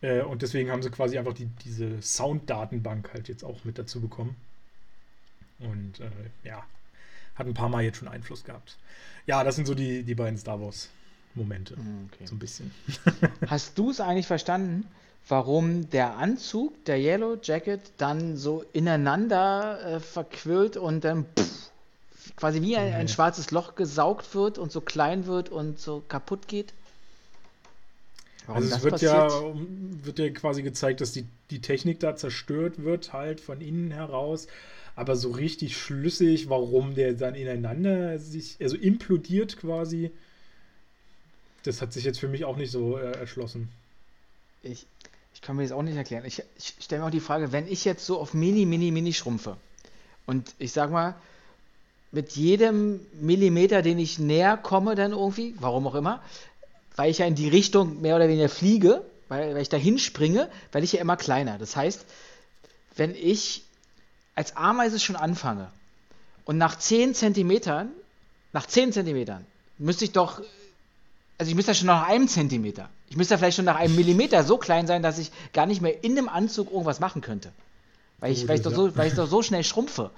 Äh, 0.03 0.23
und 0.23 0.43
deswegen 0.43 0.71
haben 0.71 0.83
sie 0.83 0.91
quasi 0.91 1.19
einfach 1.19 1.35
die, 1.35 1.49
diese 1.65 2.01
Sound-Datenbank 2.01 3.13
halt 3.13 3.27
jetzt 3.27 3.43
auch 3.43 3.65
mit 3.65 3.77
dazu 3.77 4.01
bekommen. 4.01 4.37
Und 5.59 5.99
äh, 5.99 6.11
ja, 6.45 6.65
hat 7.35 7.47
ein 7.47 7.55
paar 7.55 7.69
Mal 7.69 7.83
jetzt 7.83 7.99
schon 7.99 8.09
Einfluss 8.09 8.45
gehabt. 8.45 8.77
Ja, 9.27 9.43
das 9.45 9.57
sind 9.57 9.67
so 9.67 9.75
die, 9.75 10.03
die 10.03 10.15
beiden 10.15 10.39
Star 10.39 10.61
Wars-Momente. 10.61 11.77
Hm, 11.77 12.11
okay. 12.13 12.27
So 12.27 12.35
ein 12.35 12.39
bisschen. 12.39 12.71
Hast 13.47 13.79
du 13.79 13.91
es 13.91 14.01
eigentlich 14.01 14.27
verstanden, 14.27 14.87
warum 15.29 15.89
der 15.91 16.17
Anzug, 16.17 16.85
der 16.85 16.99
Yellow 16.99 17.39
Jacket, 17.43 17.81
dann 17.99 18.37
so 18.37 18.65
ineinander 18.73 19.81
äh, 19.85 20.01
verquillt 20.01 20.77
und 20.77 21.05
dann 21.05 21.25
pff, 21.39 21.71
quasi 22.37 22.61
wie 22.63 22.77
ein, 22.77 22.93
ein, 22.93 23.09
schwarzes 23.09 23.51
Loch 23.51 23.75
gesaugt 23.75 24.35
wird 24.35 24.59
und 24.59 24.73
so 24.73 24.81
klein 24.81 25.27
wird 25.27 25.49
und 25.49 25.79
so 25.79 26.03
kaputt 26.07 26.49
geht? 26.49 26.75
Warum 28.47 28.63
also 28.63 28.77
es 28.77 28.83
wird 28.83 29.01
ja, 29.01 29.29
wird 30.03 30.19
ja 30.19 30.31
quasi 30.31 30.63
gezeigt, 30.63 31.01
dass 31.01 31.13
die, 31.13 31.27
die 31.51 31.63
Technik 31.63 32.01
da 32.01 32.15
zerstört 32.15 32.83
wird, 32.83 33.15
halt 33.15 33.41
von 33.41 33.63
innen 33.63 33.91
heraus 33.91 34.49
aber 34.97 35.17
so 35.17 35.31
richtig 35.31 35.77
schlüssig, 35.77 36.49
warum 36.49 36.95
der 36.95 37.15
dann 37.15 37.35
ineinander 37.35 38.19
sich, 38.19 38.57
also 38.61 38.77
implodiert 38.77 39.57
quasi, 39.57 40.11
das 41.65 41.83
hat 41.83 41.93
sich 41.93 42.05
jetzt 42.05 42.21
für 42.21 42.29
mich 42.29 42.45
auch 42.45 42.57
nicht 42.57 42.71
so 42.71 42.99
äh, 42.99 43.13
erschlossen. 43.13 43.69
Ich, 44.63 44.87
ich 45.35 45.41
kann 45.41 45.57
mir 45.57 45.63
das 45.63 45.73
auch 45.73 45.83
nicht 45.83 45.97
erklären. 45.97 46.25
Ich, 46.27 46.43
ich 46.57 46.75
stelle 46.81 47.03
mir 47.03 47.09
auch 47.09 47.13
die 47.13 47.21
Frage, 47.21 47.53
wenn 47.53 47.67
ich 47.67 47.85
jetzt 47.85 48.07
so 48.07 48.19
auf 48.19 48.35
mini, 48.35 48.67
mini, 48.67 48.91
mini 48.91 49.13
schrumpfe 49.13 49.57
und 50.27 50.55
ich 50.59 50.73
sag 50.73 50.91
mal, 50.91 51.17
mit 52.13 52.33
jedem 52.33 53.01
Millimeter, 53.21 53.83
den 53.83 53.99
ich 53.99 54.21
näher 54.21 54.57
komme, 54.57 54.95
dann 54.95 55.13
irgendwie, 55.13 55.57
warum 55.59 55.89
auch 55.89 55.97
immer, 55.97 56.23
weil 56.95 57.11
ich 57.11 57.19
ja 57.19 57.27
in 57.27 57.35
die 57.35 57.49
Richtung 57.49 58.01
mehr 58.01 58.15
oder 58.15 58.29
weniger 58.29 58.49
fliege, 58.49 59.05
weil, 59.29 59.55
weil 59.55 59.63
ich 59.63 59.69
da 59.69 59.77
hinspringe, 59.77 60.49
werde 60.71 60.85
ich 60.85 60.93
ja 60.93 61.01
immer 61.01 61.17
kleiner. 61.17 61.59
Das 61.59 61.75
heißt, 61.75 62.05
wenn 62.95 63.17
ich 63.17 63.65
als 64.35 64.57
Ameise 64.57 65.01
schon 65.01 65.17
anfange 65.17 65.71
und 66.45 66.59
nach 66.59 66.77
10 66.79 67.15
Zentimetern, 67.15 67.91
nach 68.53 68.67
10 68.67 68.93
Zentimetern, 68.93 69.45
müsste 69.79 70.05
ich 70.05 70.13
doch, 70.13 70.41
also 71.39 71.51
ich 71.51 71.55
müsste 71.55 71.73
ja 71.73 71.75
schon 71.75 71.87
nach 71.87 72.07
einem 72.07 72.29
Zentimeter, 72.29 72.89
ich 73.09 73.17
müsste 73.17 73.35
ja 73.35 73.39
vielleicht 73.39 73.57
schon 73.57 73.65
nach 73.65 73.77
einem 73.77 73.95
Millimeter 73.95 74.43
so 74.45 74.59
klein 74.59 74.87
sein, 74.87 75.03
dass 75.03 75.19
ich 75.19 75.31
gar 75.53 75.67
nicht 75.67 75.81
mehr 75.81 76.03
in 76.03 76.17
dem 76.17 76.29
Anzug 76.29 76.71
irgendwas 76.71 77.01
machen 77.01 77.23
könnte. 77.23 77.53
Weil 78.19 78.33
ich, 78.33 78.49
weil 78.49 78.57
ich, 78.57 78.63
doch, 78.63 78.73
so, 78.73 78.97
weil 78.97 79.09
ich 79.09 79.15
doch 79.15 79.29
so 79.29 79.43
schnell 79.43 79.65
schrumpfe. 79.65 80.11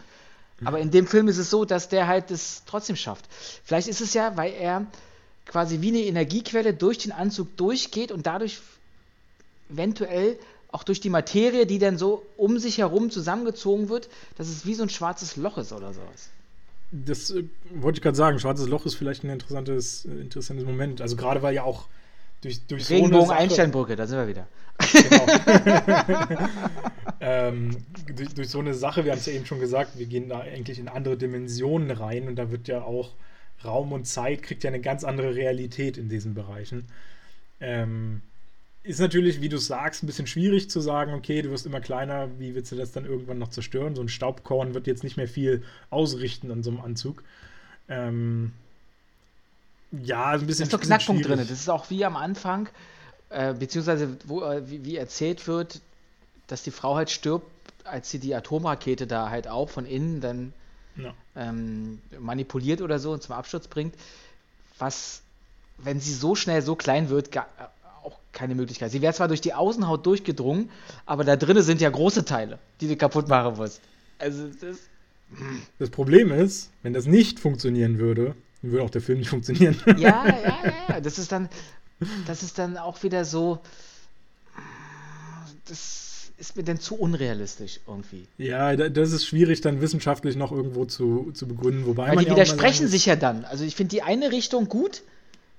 Aber 0.64 0.78
in 0.78 0.90
dem 0.90 1.06
Film 1.06 1.28
ist 1.28 1.38
es 1.38 1.50
so, 1.50 1.64
dass 1.64 1.88
der 1.88 2.06
halt 2.06 2.30
das 2.30 2.62
trotzdem 2.64 2.96
schafft. 2.96 3.26
Vielleicht 3.64 3.88
ist 3.88 4.00
es 4.00 4.14
ja, 4.14 4.36
weil 4.36 4.52
er 4.52 4.86
quasi 5.44 5.80
wie 5.80 5.88
eine 5.88 6.00
Energiequelle 6.00 6.72
durch 6.72 6.98
den 6.98 7.12
Anzug 7.12 7.56
durchgeht 7.56 8.12
und 8.12 8.26
dadurch 8.26 8.60
eventuell 9.70 10.38
auch 10.70 10.84
durch 10.84 11.00
die 11.00 11.10
Materie, 11.10 11.66
die 11.66 11.78
dann 11.78 11.98
so 11.98 12.24
um 12.36 12.58
sich 12.58 12.78
herum 12.78 13.10
zusammengezogen 13.10 13.88
wird, 13.88 14.08
dass 14.36 14.48
es 14.48 14.66
wie 14.66 14.74
so 14.74 14.82
ein 14.82 14.88
schwarzes 14.88 15.36
Loch 15.36 15.58
ist 15.58 15.72
oder 15.72 15.92
sowas. 15.92 16.30
Das 16.92 17.30
äh, 17.30 17.44
wollte 17.70 17.98
ich 17.98 18.02
gerade 18.02 18.16
sagen. 18.16 18.38
Schwarzes 18.38 18.68
Loch 18.68 18.86
ist 18.86 18.94
vielleicht 18.94 19.24
ein 19.24 19.30
interessantes, 19.30 20.04
äh, 20.04 20.10
interessantes 20.10 20.64
Moment. 20.64 21.00
Also 21.00 21.16
gerade 21.16 21.42
weil 21.42 21.54
ja 21.54 21.64
auch 21.64 21.86
durch, 22.42 22.66
durch 22.66 22.90
Regenbogen 22.90 23.26
so 23.26 23.32
Einsteinbrücke, 23.32 23.96
da 23.96 24.06
sind 24.06 24.18
wir 24.18 24.28
wieder. 24.28 24.46
Genau. 24.92 25.26
ähm, 27.20 27.76
durch, 28.14 28.34
durch, 28.34 28.48
so 28.50 28.58
eine 28.58 28.74
Sache, 28.74 29.04
wir 29.04 29.12
haben 29.12 29.18
es 29.18 29.26
ja 29.26 29.32
eben 29.32 29.46
schon 29.46 29.58
gesagt, 29.58 29.98
wir 29.98 30.06
gehen 30.06 30.28
da 30.28 30.40
eigentlich 30.40 30.78
in 30.78 30.88
andere 30.88 31.16
Dimensionen 31.16 31.90
rein 31.90 32.28
und 32.28 32.36
da 32.36 32.50
wird 32.50 32.68
ja 32.68 32.82
auch 32.82 33.12
Raum 33.64 33.92
und 33.92 34.06
Zeit 34.06 34.42
kriegt 34.42 34.64
ja 34.64 34.68
eine 34.68 34.80
ganz 34.80 35.02
andere 35.02 35.34
Realität 35.34 35.96
in 35.96 36.08
diesen 36.08 36.34
Bereichen. 36.34 36.88
Ähm, 37.60 38.20
ist 38.86 39.00
natürlich, 39.00 39.40
wie 39.40 39.48
du 39.48 39.58
sagst, 39.58 40.02
ein 40.02 40.06
bisschen 40.06 40.28
schwierig 40.28 40.70
zu 40.70 40.80
sagen, 40.80 41.12
okay, 41.12 41.42
du 41.42 41.50
wirst 41.50 41.66
immer 41.66 41.80
kleiner, 41.80 42.28
wie 42.38 42.54
willst 42.54 42.70
du 42.70 42.76
das 42.76 42.92
dann 42.92 43.04
irgendwann 43.04 43.38
noch 43.38 43.50
zerstören? 43.50 43.96
So 43.96 44.02
ein 44.02 44.08
Staubkorn 44.08 44.74
wird 44.74 44.86
jetzt 44.86 45.02
nicht 45.02 45.16
mehr 45.16 45.26
viel 45.26 45.64
ausrichten 45.90 46.52
an 46.52 46.62
so 46.62 46.70
einem 46.70 46.80
Anzug. 46.80 47.24
Ähm, 47.88 48.52
ja, 49.90 50.30
ein 50.30 50.46
bisschen. 50.46 50.68
Das 50.68 50.68
ist 50.68 50.72
doch 50.72 50.80
Knackpunkt 50.80 51.26
drin. 51.26 51.38
Das 51.38 51.50
ist 51.50 51.68
auch 51.68 51.90
wie 51.90 52.04
am 52.04 52.16
Anfang, 52.16 52.68
äh, 53.30 53.54
beziehungsweise 53.54 54.16
wo, 54.24 54.42
äh, 54.42 54.68
wie, 54.70 54.84
wie, 54.84 54.96
erzählt 54.96 55.48
wird, 55.48 55.80
dass 56.46 56.62
die 56.62 56.70
Frau 56.70 56.94
halt 56.94 57.10
stirbt, 57.10 57.50
als 57.84 58.10
sie 58.10 58.20
die 58.20 58.34
Atomrakete 58.34 59.08
da 59.08 59.30
halt 59.30 59.48
auch 59.48 59.68
von 59.68 59.84
innen 59.84 60.20
dann 60.20 60.52
ja. 60.96 61.12
ähm, 61.34 62.00
manipuliert 62.18 62.82
oder 62.82 63.00
so 63.00 63.12
und 63.12 63.22
zum 63.22 63.34
Absturz 63.34 63.66
bringt. 63.66 63.94
Was, 64.78 65.22
wenn 65.78 65.98
sie 65.98 66.12
so 66.12 66.36
schnell 66.36 66.62
so 66.62 66.76
klein 66.76 67.08
wird, 67.08 67.30
auch 68.06 68.18
keine 68.32 68.54
Möglichkeit. 68.54 68.90
Sie 68.90 69.02
wäre 69.02 69.12
zwar 69.12 69.28
durch 69.28 69.40
die 69.40 69.52
Außenhaut 69.52 70.06
durchgedrungen, 70.06 70.70
aber 71.04 71.24
da 71.24 71.36
drinnen 71.36 71.62
sind 71.62 71.80
ja 71.80 71.90
große 71.90 72.24
Teile, 72.24 72.58
die 72.80 72.88
du 72.88 72.96
kaputt 72.96 73.28
machen 73.28 73.56
musst. 73.56 73.80
Also 74.18 74.46
das. 74.60 74.78
Das 75.80 75.90
Problem 75.90 76.30
ist, 76.30 76.70
wenn 76.82 76.92
das 76.92 77.06
nicht 77.06 77.40
funktionieren 77.40 77.98
würde, 77.98 78.36
dann 78.62 78.70
würde 78.70 78.84
auch 78.84 78.90
der 78.90 79.02
Film 79.02 79.18
nicht 79.18 79.28
funktionieren. 79.28 79.76
Ja, 79.86 80.24
ja, 80.24 80.58
ja. 80.88 81.00
Das 81.00 81.18
ist 81.18 81.32
dann, 81.32 81.48
das 82.26 82.44
ist 82.44 82.58
dann 82.58 82.76
auch 82.76 83.02
wieder 83.02 83.24
so. 83.24 83.58
Das 85.66 86.30
ist 86.38 86.56
mir 86.56 86.62
dann 86.62 86.78
zu 86.78 86.96
unrealistisch 86.96 87.80
irgendwie. 87.86 88.26
Ja, 88.38 88.76
das 88.76 89.12
ist 89.12 89.26
schwierig 89.26 89.62
dann 89.62 89.80
wissenschaftlich 89.80 90.36
noch 90.36 90.52
irgendwo 90.52 90.84
zu, 90.84 91.32
zu 91.32 91.48
begründen, 91.48 91.86
wobei 91.86 92.08
Weil 92.10 92.18
die 92.18 92.24
ja 92.26 92.30
widersprechen 92.32 92.88
sich 92.88 93.06
ja 93.06 93.16
dann. 93.16 93.44
Also 93.44 93.64
ich 93.64 93.74
finde 93.74 93.90
die 93.90 94.02
eine 94.02 94.30
Richtung 94.30 94.68
gut. 94.68 95.02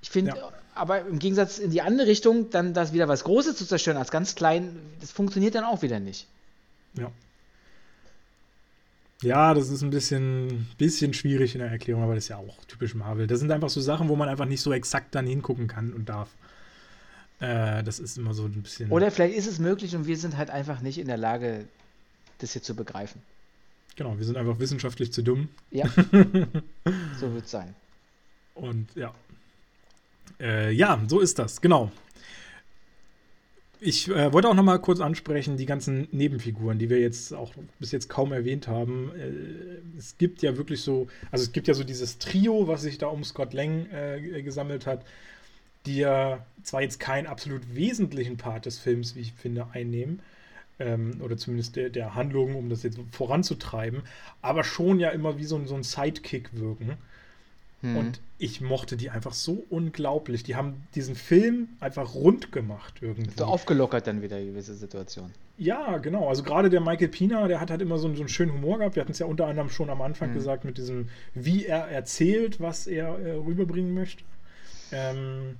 Ich 0.02 0.10
finde 0.10 0.36
ja 0.36 0.52
aber 0.78 1.06
im 1.06 1.18
Gegensatz 1.18 1.58
in 1.58 1.70
die 1.70 1.82
andere 1.82 2.06
Richtung, 2.06 2.50
dann 2.50 2.72
das 2.72 2.92
wieder 2.92 3.08
was 3.08 3.24
Großes 3.24 3.56
zu 3.56 3.66
zerstören 3.66 3.96
als 3.96 4.10
ganz 4.10 4.34
klein, 4.34 4.76
das 5.00 5.10
funktioniert 5.10 5.54
dann 5.54 5.64
auch 5.64 5.82
wieder 5.82 5.98
nicht. 5.98 6.26
Ja. 6.94 7.10
Ja, 9.22 9.52
das 9.52 9.68
ist 9.68 9.82
ein 9.82 9.90
bisschen, 9.90 10.68
bisschen 10.78 11.12
schwierig 11.12 11.56
in 11.56 11.60
der 11.60 11.70
Erklärung, 11.70 12.04
aber 12.04 12.14
das 12.14 12.24
ist 12.24 12.28
ja 12.28 12.36
auch 12.36 12.56
typisch 12.68 12.94
Marvel. 12.94 13.26
Das 13.26 13.40
sind 13.40 13.50
einfach 13.50 13.68
so 13.68 13.80
Sachen, 13.80 14.08
wo 14.08 14.14
man 14.14 14.28
einfach 14.28 14.44
nicht 14.44 14.60
so 14.60 14.72
exakt 14.72 15.16
dann 15.16 15.26
hingucken 15.26 15.66
kann 15.66 15.92
und 15.92 16.08
darf. 16.08 16.28
Äh, 17.40 17.82
das 17.82 17.98
ist 17.98 18.16
immer 18.16 18.32
so 18.32 18.44
ein 18.44 18.62
bisschen. 18.62 18.90
Oder 18.90 19.10
vielleicht 19.10 19.36
ist 19.36 19.48
es 19.48 19.58
möglich 19.58 19.96
und 19.96 20.06
wir 20.06 20.16
sind 20.16 20.36
halt 20.36 20.50
einfach 20.50 20.80
nicht 20.80 20.98
in 20.98 21.08
der 21.08 21.16
Lage, 21.16 21.64
das 22.38 22.52
hier 22.52 22.62
zu 22.62 22.76
begreifen. 22.76 23.20
Genau, 23.96 24.16
wir 24.16 24.24
sind 24.24 24.36
einfach 24.36 24.60
wissenschaftlich 24.60 25.12
zu 25.12 25.22
dumm. 25.22 25.48
Ja. 25.72 25.86
so 27.18 27.34
wird 27.34 27.46
es 27.46 27.50
sein. 27.50 27.74
Und 28.54 28.86
ja, 28.94 29.12
äh, 30.40 30.70
ja, 30.72 31.00
so 31.06 31.20
ist 31.20 31.38
das, 31.38 31.60
genau. 31.60 31.90
Ich 33.80 34.08
äh, 34.08 34.32
wollte 34.32 34.48
auch 34.48 34.54
noch 34.54 34.64
mal 34.64 34.78
kurz 34.78 34.98
ansprechen, 35.00 35.56
die 35.56 35.66
ganzen 35.66 36.08
Nebenfiguren, 36.10 36.80
die 36.80 36.90
wir 36.90 36.98
jetzt 36.98 37.32
auch 37.32 37.52
bis 37.78 37.92
jetzt 37.92 38.08
kaum 38.08 38.32
erwähnt 38.32 38.66
haben. 38.66 39.12
Äh, 39.16 39.98
es 39.98 40.18
gibt 40.18 40.42
ja 40.42 40.56
wirklich 40.56 40.80
so, 40.80 41.06
also 41.30 41.44
es 41.44 41.52
gibt 41.52 41.68
ja 41.68 41.74
so 41.74 41.84
dieses 41.84 42.18
Trio, 42.18 42.66
was 42.66 42.82
sich 42.82 42.98
da 42.98 43.06
um 43.06 43.22
Scott 43.22 43.52
Lang 43.52 43.86
äh, 43.92 44.42
gesammelt 44.42 44.86
hat, 44.86 45.04
die 45.86 45.98
ja 45.98 46.44
zwar 46.64 46.82
jetzt 46.82 46.98
keinen 46.98 47.28
absolut 47.28 47.74
wesentlichen 47.74 48.36
Part 48.36 48.66
des 48.66 48.78
Films, 48.78 49.14
wie 49.14 49.20
ich 49.20 49.32
finde, 49.32 49.68
einnehmen, 49.72 50.20
ähm, 50.80 51.20
oder 51.22 51.36
zumindest 51.36 51.76
der, 51.76 51.90
der 51.90 52.14
Handlung, 52.14 52.56
um 52.56 52.68
das 52.68 52.82
jetzt 52.82 52.98
voranzutreiben, 53.12 54.02
aber 54.42 54.64
schon 54.64 55.00
ja 55.00 55.10
immer 55.10 55.38
wie 55.38 55.44
so, 55.44 55.64
so 55.66 55.74
ein 55.74 55.82
Sidekick 55.82 56.50
wirken. 56.52 56.96
Hm. 57.80 57.96
Und 57.96 58.20
ich 58.38 58.60
mochte 58.60 58.96
die 58.96 59.10
einfach 59.10 59.32
so 59.32 59.64
unglaublich. 59.70 60.42
Die 60.42 60.56
haben 60.56 60.86
diesen 60.94 61.14
Film 61.14 61.68
einfach 61.80 62.14
rund 62.14 62.50
gemacht 62.50 62.94
irgendwie. 63.00 63.30
So 63.36 63.44
aufgelockert 63.44 64.06
dann 64.06 64.22
wieder 64.22 64.40
gewisse 64.40 64.74
Situationen. 64.74 65.32
Ja, 65.58 65.98
genau. 65.98 66.28
Also 66.28 66.42
gerade 66.42 66.70
der 66.70 66.80
Michael 66.80 67.08
Pina, 67.08 67.48
der 67.48 67.60
hat 67.60 67.70
halt 67.70 67.82
immer 67.82 67.98
so, 67.98 68.12
so 68.14 68.20
einen 68.20 68.28
schönen 68.28 68.52
Humor 68.52 68.78
gehabt. 68.78 68.96
Wir 68.96 69.00
hatten 69.02 69.12
es 69.12 69.18
ja 69.18 69.26
unter 69.26 69.46
anderem 69.46 69.70
schon 69.70 69.90
am 69.90 70.02
Anfang 70.02 70.28
hm. 70.28 70.34
gesagt 70.34 70.64
mit 70.64 70.78
diesem, 70.78 71.08
wie 71.34 71.66
er 71.66 71.88
erzählt, 71.88 72.60
was 72.60 72.86
er 72.86 73.18
äh, 73.18 73.32
rüberbringen 73.32 73.94
möchte. 73.94 74.24
Ähm, 74.92 75.56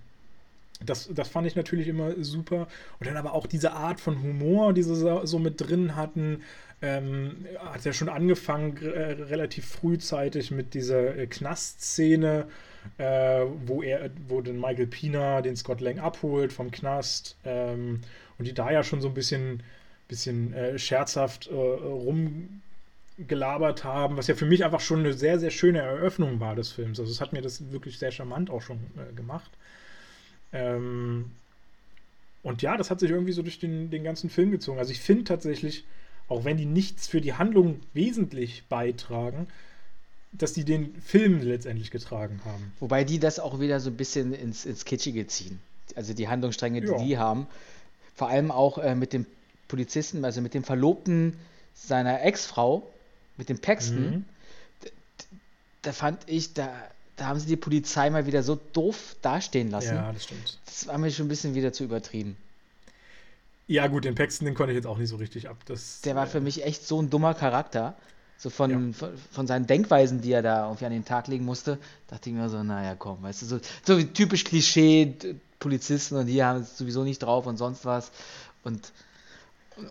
das, 0.85 1.09
das 1.13 1.29
fand 1.29 1.47
ich 1.47 1.57
natürlich 1.57 1.89
immer 1.89 2.13
super. 2.23 2.69
Und 3.01 3.07
dann 3.09 3.17
aber 3.17 3.35
auch 3.35 3.47
diese 3.47 3.73
Art 3.73 4.01
von 4.01 4.23
Humor, 4.23 4.73
die 4.73 4.83
sie 4.83 4.95
so 4.95 5.39
mit 5.39 5.61
drin 5.61 5.97
hatten. 5.97 6.43
Ähm, 6.81 7.47
hat 7.59 7.85
ja 7.85 7.93
schon 7.93 8.09
angefangen, 8.09 8.77
äh, 8.77 9.13
relativ 9.13 9.67
frühzeitig 9.67 10.53
mit 10.53 10.75
dieser 10.75 11.17
äh, 11.17 11.27
Knastszene, 11.27 12.47
äh, 12.99 13.45
wo 13.67 13.83
er, 13.83 14.11
wo 14.29 14.41
dann 14.41 14.61
Michael 14.61 14.87
Pina 14.87 15.43
den 15.43 15.57
Scott 15.57 15.81
Lang 15.81 15.99
abholt 15.99 16.53
vom 16.53 16.71
Knast 16.71 17.37
ähm, 17.45 18.01
und 18.39 18.47
die 18.47 18.55
da 18.55 18.71
ja 18.71 18.85
schon 18.85 19.01
so 19.01 19.09
ein 19.09 19.15
bisschen, 19.15 19.65
bisschen 20.07 20.55
äh, 20.55 20.79
scherzhaft 20.79 21.49
äh, 21.49 21.55
rumgelabert 23.19 23.83
haben, 23.83 24.17
was 24.17 24.29
ja 24.29 24.37
für 24.37 24.47
mich 24.47 24.65
einfach 24.65 24.81
schon 24.81 25.01
eine 25.01 25.15
sehr, 25.15 25.41
sehr 25.41 25.51
schöne 25.51 25.81
Eröffnung 25.81 26.39
war 26.39 26.55
des 26.55 26.71
Films. 26.71 27.01
Also 27.01 27.11
es 27.11 27.21
hat 27.21 27.33
mir 27.33 27.43
das 27.43 27.73
wirklich 27.73 27.99
sehr 27.99 28.13
charmant 28.13 28.51
auch 28.51 28.63
schon 28.63 28.79
äh, 28.97 29.13
gemacht. 29.15 29.51
Ähm, 30.53 31.33
und 32.43 32.63
ja, 32.63 32.77
das 32.77 32.91
hat 32.91 33.01
sich 33.01 33.11
irgendwie 33.11 33.33
so 33.33 33.43
durch 33.43 33.59
den, 33.59 33.91
den 33.91 34.05
ganzen 34.05 34.31
Film 34.31 34.51
gezogen. 34.51 34.79
Also 34.79 34.93
ich 34.93 35.01
finde 35.01 35.25
tatsächlich, 35.25 35.85
auch 36.29 36.45
wenn 36.45 36.57
die 36.57 36.67
nichts 36.67 37.07
für 37.07 37.21
die 37.21 37.35
Handlung 37.35 37.81
wesentlich 37.95 38.65
beitragen, 38.69 39.49
dass 40.33 40.53
die 40.53 40.65
den 40.65 40.95
Film 41.01 41.41
letztendlich 41.41 41.91
getragen 41.91 42.41
haben. 42.45 42.73
Wobei 42.81 43.05
die 43.05 43.19
das 43.19 43.41
auch 43.41 43.61
wieder 43.61 43.81
so 43.81 43.91
ein 43.91 43.97
bisschen 43.97 44.35
ins, 44.35 44.67
ins 44.67 44.85
Kitschige 44.85 45.27
ziehen. 45.27 45.59
Also 45.95 46.13
die 46.13 46.29
Handlungsstränge, 46.29 46.83
die 46.83 46.89
ja. 46.89 46.99
die 46.99 47.19
haben. 47.19 47.47
Vor 48.15 48.29
allem 48.29 48.51
auch 48.51 48.79
äh, 48.79 48.95
mit 48.95 49.13
dem 49.13 49.27
Polizisten, 49.69 50.25
also 50.25 50.41
mit 50.41 50.55
dem 50.55 50.65
Verlobten 50.65 51.39
seiner 51.75 52.23
Ex-Frau, 52.23 52.89
mit 53.37 53.49
dem 53.49 53.59
Paxton. 53.59 54.11
Mhm. 54.11 54.25
Da, 54.83 54.91
da 55.83 55.93
fand 55.93 56.21
ich, 56.27 56.53
da, 56.53 56.75
da 57.17 57.27
haben 57.27 57.41
sie 57.41 57.47
die 57.47 57.57
Polizei 57.57 58.11
mal 58.11 58.27
wieder 58.27 58.43
so 58.43 58.59
doof 58.75 59.17
dastehen 59.23 59.71
lassen. 59.71 59.95
Ja, 59.95 60.13
das 60.13 60.25
stimmt. 60.25 60.59
Das 60.67 60.87
war 60.87 60.99
mir 60.99 61.11
schon 61.11 61.27
ein 61.27 61.31
bisschen 61.31 61.55
wieder 61.55 61.73
zu 61.73 61.85
übertrieben. 61.85 62.37
Ja, 63.69 63.87
gut, 63.87 64.05
den 64.05 64.15
Paxton, 64.15 64.47
den 64.47 64.55
konnte 64.55 64.73
ich 64.73 64.77
jetzt 64.77 64.87
auch 64.87 64.97
nicht 64.97 65.11
so 65.11 65.17
richtig 65.17 65.49
ab. 65.49 65.59
Das, 65.67 66.01
der 66.01 66.17
war 66.17 66.27
für 66.27 66.41
mich 66.41 66.65
echt 66.65 66.87
so 66.87 67.01
ein 67.01 67.11
dummer 67.11 67.35
Charakter. 67.35 67.95
So 68.39 68.51
von, 68.51 68.71
ja. 68.71 68.93
von, 68.93 69.11
von, 69.33 69.47
seinen 69.47 69.67
Denkweisen, 69.67 70.21
die 70.21 70.33
er 70.33 70.43
da 70.43 70.67
irgendwie 70.67 70.87
an 70.87 70.93
den 70.93 71.05
Tag 71.05 71.27
legen 71.27 71.45
musste, 71.45 71.77
dachte 72.07 72.31
ich 72.31 72.37
mir 72.37 72.49
so, 72.49 72.63
naja, 72.63 72.95
komm, 72.97 73.21
weißt 73.23 73.43
du, 73.43 73.47
so, 73.47 73.61
so 73.85 74.01
typisch 74.01 74.45
Klischee, 74.45 75.13
Polizisten 75.59 76.17
und 76.17 76.27
die 76.27 76.43
haben 76.43 76.61
es 76.61 76.79
sowieso 76.79 77.03
nicht 77.03 77.19
drauf 77.19 77.47
und 77.47 77.57
sonst 77.57 77.85
was. 77.85 78.13
Und, 78.63 78.93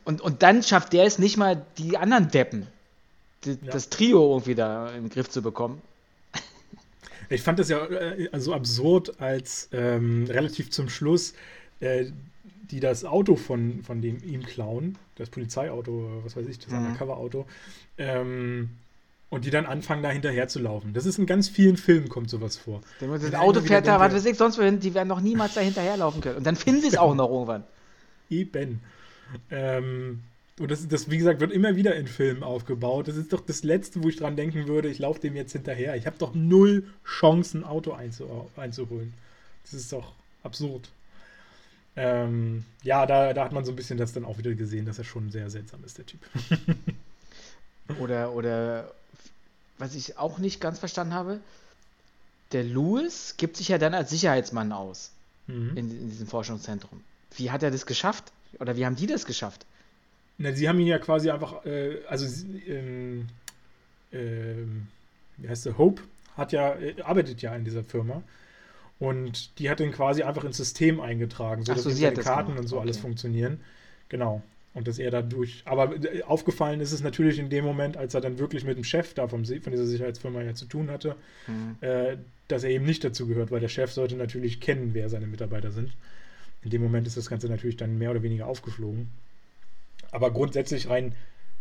und, 0.05 0.21
und 0.21 0.43
dann 0.43 0.63
schafft 0.63 0.93
der 0.93 1.03
es 1.03 1.19
nicht 1.19 1.35
mal, 1.35 1.61
die 1.77 1.97
anderen 1.97 2.31
Deppen, 2.31 2.67
die, 3.43 3.59
ja. 3.61 3.71
das 3.71 3.89
Trio 3.89 4.31
irgendwie 4.31 4.55
da 4.55 4.91
im 4.91 5.09
Griff 5.09 5.29
zu 5.29 5.41
bekommen. 5.41 5.81
Ich 7.29 7.41
fand 7.41 7.59
das 7.59 7.67
ja 7.67 7.85
äh, 7.85 8.39
so 8.39 8.53
absurd, 8.53 9.19
als 9.19 9.67
ähm, 9.73 10.25
relativ 10.29 10.71
zum 10.71 10.87
Schluss 10.87 11.33
äh, 11.81 12.05
die 12.71 12.79
das 12.79 13.05
Auto 13.05 13.35
von, 13.35 13.83
von 13.83 14.01
dem 14.01 14.21
ihm 14.23 14.43
klauen, 14.43 14.97
das 15.15 15.29
Polizeiauto, 15.29 16.21
was 16.23 16.35
weiß 16.35 16.47
ich, 16.47 16.59
das 16.59 16.71
mhm. 16.71 16.79
Undercover-Auto, 16.79 17.45
ähm, 17.97 18.69
und 19.29 19.43
die 19.43 19.49
dann 19.49 19.65
anfangen, 19.65 20.03
da 20.03 20.09
hinterher 20.09 20.47
zu 20.47 20.59
laufen. 20.59 20.93
Das 20.93 21.05
ist 21.05 21.19
in 21.19 21.25
ganz 21.25 21.49
vielen 21.49 21.75
Filmen, 21.75 22.07
kommt 22.07 22.29
sowas 22.29 22.55
vor. 22.57 22.81
Das 22.99 23.33
Auto 23.33 23.61
fährt 23.61 23.87
da, 23.87 23.99
was 23.99 24.13
weiß 24.13 24.25
ich, 24.25 24.37
sonst 24.37 24.57
wohin, 24.57 24.79
die 24.79 24.93
werden 24.93 25.09
noch 25.09 25.19
niemals 25.19 25.53
da 25.53 25.61
hinterherlaufen 25.61 26.21
können. 26.21 26.37
Und 26.37 26.45
dann 26.45 26.55
finden 26.55 26.81
sie 26.81 26.87
es 26.87 26.97
auch 26.97 27.13
noch 27.13 27.29
irgendwann. 27.29 27.63
Eben. 28.29 28.81
Ähm, 29.51 30.21
und 30.59 30.71
das, 30.71 30.87
das, 30.87 31.11
wie 31.11 31.17
gesagt, 31.17 31.39
wird 31.41 31.51
immer 31.51 31.75
wieder 31.75 31.95
in 31.95 32.07
Filmen 32.07 32.41
aufgebaut. 32.41 33.07
Das 33.07 33.17
ist 33.17 33.33
doch 33.33 33.41
das 33.41 33.63
Letzte, 33.63 34.01
wo 34.01 34.09
ich 34.09 34.15
dran 34.15 34.35
denken 34.37 34.67
würde, 34.67 34.89
ich 34.89 34.99
laufe 34.99 35.19
dem 35.19 35.35
jetzt 35.35 35.51
hinterher. 35.51 35.95
Ich 35.95 36.07
habe 36.07 36.15
doch 36.17 36.33
null 36.33 36.85
Chancen, 37.05 37.61
ein 37.61 37.69
Auto 37.69 37.91
einzu 37.91 38.49
einzuholen. 38.55 39.13
Das 39.63 39.73
ist 39.73 39.91
doch 39.91 40.13
absurd. 40.43 40.89
Ähm, 41.99 42.63
ja, 42.83 43.07
da, 43.07 43.33
da 43.33 43.43
hat 43.43 43.53
man 43.53 43.65
so 43.65 43.71
ein 43.71 43.75
bisschen 43.75 43.97
das 43.97 44.13
dann 44.13 44.23
auch 44.23 44.37
wieder 44.37 44.53
gesehen, 44.53 44.85
dass 44.85 44.99
er 44.99 45.03
schon 45.03 45.31
sehr 45.31 45.49
seltsam 45.49 45.83
ist, 45.83 45.97
der 45.97 46.05
Typ. 46.05 46.19
oder, 47.99 48.33
oder 48.33 48.91
was 49.79 49.95
ich 49.95 50.17
auch 50.19 50.37
nicht 50.37 50.61
ganz 50.61 50.77
verstanden 50.77 51.15
habe, 51.15 51.39
der 52.51 52.63
Louis 52.63 53.33
gibt 53.37 53.57
sich 53.57 53.69
ja 53.69 53.79
dann 53.79 53.95
als 53.95 54.11
Sicherheitsmann 54.11 54.71
aus 54.71 55.11
mhm. 55.47 55.71
in, 55.75 55.91
in, 55.91 56.09
diesem 56.11 56.27
Forschungszentrum. 56.27 57.03
Wie 57.35 57.49
hat 57.49 57.63
er 57.63 57.71
das 57.71 57.87
geschafft? 57.87 58.31
Oder 58.59 58.77
wie 58.77 58.85
haben 58.85 58.95
die 58.95 59.07
das 59.07 59.25
geschafft? 59.25 59.65
Na, 60.37 60.53
sie 60.53 60.69
haben 60.69 60.79
ihn 60.79 60.87
ja 60.87 60.99
quasi 60.99 61.31
einfach, 61.31 61.65
äh, 61.65 61.97
also 62.07 62.27
ähm, 62.67 63.27
ähm, 64.13 64.87
wie 65.37 65.49
heißt 65.49 65.65
der, 65.65 65.79
Hope 65.79 66.03
hat 66.35 66.51
ja, 66.51 66.75
äh, 66.75 67.01
arbeitet 67.01 67.41
ja 67.41 67.55
in 67.55 67.65
dieser 67.65 67.83
Firma 67.83 68.21
und 68.99 69.59
die 69.59 69.69
hat 69.69 69.79
den 69.79 69.91
quasi 69.91 70.23
einfach 70.23 70.43
ins 70.43 70.57
System 70.57 70.99
eingetragen, 70.99 71.63
sodass 71.63 71.83
so, 71.83 71.89
die 71.91 72.21
Karten 72.21 72.57
und 72.57 72.67
so 72.67 72.77
okay. 72.77 72.85
alles 72.85 72.97
funktionieren. 72.97 73.59
Genau. 74.09 74.41
Und 74.73 74.87
dass 74.87 74.99
er 74.99 75.11
dadurch. 75.11 75.63
Aber 75.65 75.95
äh, 75.95 76.23
aufgefallen 76.23 76.81
ist 76.81 76.91
es 76.91 77.01
natürlich 77.01 77.39
in 77.39 77.49
dem 77.49 77.65
Moment, 77.65 77.97
als 77.97 78.13
er 78.13 78.21
dann 78.21 78.37
wirklich 78.37 78.63
mit 78.63 78.77
dem 78.77 78.83
Chef 78.83 79.13
da 79.13 79.27
vom, 79.27 79.43
von 79.43 79.71
dieser 79.71 79.85
Sicherheitsfirma 79.85 80.41
ja 80.41 80.53
zu 80.53 80.65
tun 80.65 80.89
hatte, 80.91 81.15
mhm. 81.47 81.77
äh, 81.81 82.17
dass 82.47 82.63
er 82.63 82.69
eben 82.69 82.85
nicht 82.85 83.03
dazu 83.03 83.27
gehört, 83.27 83.51
weil 83.51 83.59
der 83.59 83.69
Chef 83.69 83.91
sollte 83.91 84.15
natürlich 84.15 84.59
kennen, 84.59 84.93
wer 84.93 85.09
seine 85.09 85.27
Mitarbeiter 85.27 85.71
sind. 85.71 85.93
In 86.63 86.69
dem 86.69 86.81
Moment 86.81 87.07
ist 87.07 87.17
das 87.17 87.29
Ganze 87.29 87.47
natürlich 87.47 87.77
dann 87.77 87.97
mehr 87.97 88.11
oder 88.11 88.23
weniger 88.23 88.47
aufgeflogen. 88.47 89.09
Aber 90.11 90.31
grundsätzlich 90.31 90.89
rein, 90.89 91.15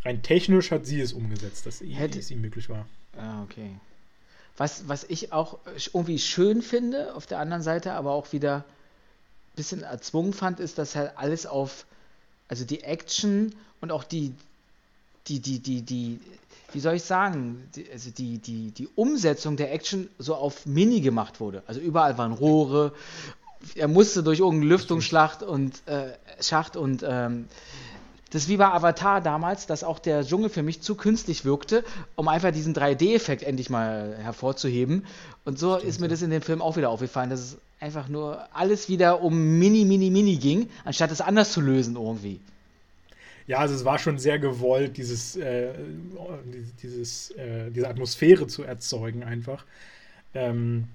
rein 0.05 0.23
technisch 0.23 0.71
hat 0.71 0.87
sie 0.87 1.01
es 1.01 1.13
umgesetzt, 1.13 1.67
dass 1.67 1.81
Hätte, 1.81 2.19
es 2.19 2.31
ihm 2.31 2.41
möglich 2.41 2.69
war. 2.69 2.87
Ah, 3.17 3.43
okay. 3.43 3.71
Was, 4.57 4.89
was 4.89 5.05
ich 5.05 5.33
auch 5.33 5.59
irgendwie 5.93 6.19
schön 6.19 6.63
finde, 6.63 7.15
auf 7.15 7.27
der 7.27 7.39
anderen 7.39 7.63
Seite 7.63 7.93
aber 7.93 8.13
auch 8.13 8.33
wieder 8.33 8.57
ein 8.57 9.57
bisschen 9.57 9.83
erzwungen 9.83 10.33
fand, 10.33 10.61
ist, 10.61 10.79
dass 10.79 10.97
halt 10.97 11.13
alles 11.17 11.47
auf, 11.47 11.85
also 12.49 12.65
die 12.65 12.83
Action 12.83 13.55
und 13.81 13.93
auch 13.93 14.05
die, 14.05 14.35
die, 15.29 15.41
die, 15.41 15.59
die, 15.59 15.83
die, 15.83 16.21
wie 16.73 16.81
soll 16.81 16.95
ich 16.95 17.05
sagen, 17.05 17.69
die, 17.75 17.91
also 17.91 18.11
die, 18.11 18.39
die, 18.39 18.71
die 18.71 18.89
Umsetzung 18.95 19.57
der 19.57 19.73
Action 19.73 20.09
so 20.19 20.35
auf 20.35 20.65
Mini 20.65 21.01
gemacht 21.01 21.41
wurde. 21.41 21.63
Also 21.67 21.81
überall 21.81 22.17
waren 22.17 22.33
Rohre, 22.33 22.93
er 23.75 23.89
musste 23.89 24.23
durch 24.23 24.39
irgendeinen 24.39 24.71
Lüftungsschlacht 24.71 25.43
und 25.43 25.87
äh, 25.87 26.13
Schacht 26.41 26.77
und 26.77 27.05
ähm, 27.07 27.49
das 28.31 28.43
ist 28.43 28.49
wie 28.49 28.57
bei 28.57 28.67
Avatar 28.67 29.21
damals, 29.21 29.67
dass 29.67 29.85
auch 29.85 29.99
der 29.99 30.25
Dschungel 30.25 30.51
für 30.51 30.63
mich 30.63 30.81
zu 30.81 30.97
künstlich 30.97 31.45
wirkte, 31.45 31.85
um 32.17 32.27
einfach 32.29 32.51
diesen 32.51 32.75
3D-Effekt 32.75 33.43
endlich 33.45 33.71
mal 33.71 34.17
hervorzuheben. 34.21 35.07
Und 35.45 35.59
so 35.59 35.77
Stimmt, 35.77 35.89
ist 35.89 36.01
mir 36.01 36.09
das 36.09 36.23
in 36.23 36.31
dem 36.31 36.43
Film 36.43 36.61
auch 36.61 36.77
wieder 36.77 36.91
aufgefallen, 36.91 37.31
dass 37.31 37.41
es 37.41 37.59
einfach 37.79 38.09
nur 38.09 38.47
alles 38.53 38.89
wieder 38.89 39.23
um 39.23 39.59
Mini, 39.59 39.85
Mini, 39.85 40.11
Mini 40.11 40.37
ging, 40.37 40.69
anstatt 40.85 41.13
es 41.13 41.21
anders 41.21 41.53
zu 41.53 41.61
lösen 41.61 41.95
irgendwie. 41.95 42.41
Ja, 43.47 43.59
also 43.59 43.75
es 43.77 43.85
war 43.85 43.99
schon 43.99 44.19
sehr 44.19 44.41
gewollt, 44.41 44.97
dieses, 44.97 45.37
äh, 45.37 45.73
dieses, 46.83 47.31
äh, 47.33 47.71
diese 47.71 47.89
Atmosphäre 47.89 48.49
zu 48.49 48.65
erzeugen 48.65 49.23
einfach. 49.23 49.65
Ähm, 50.35 50.89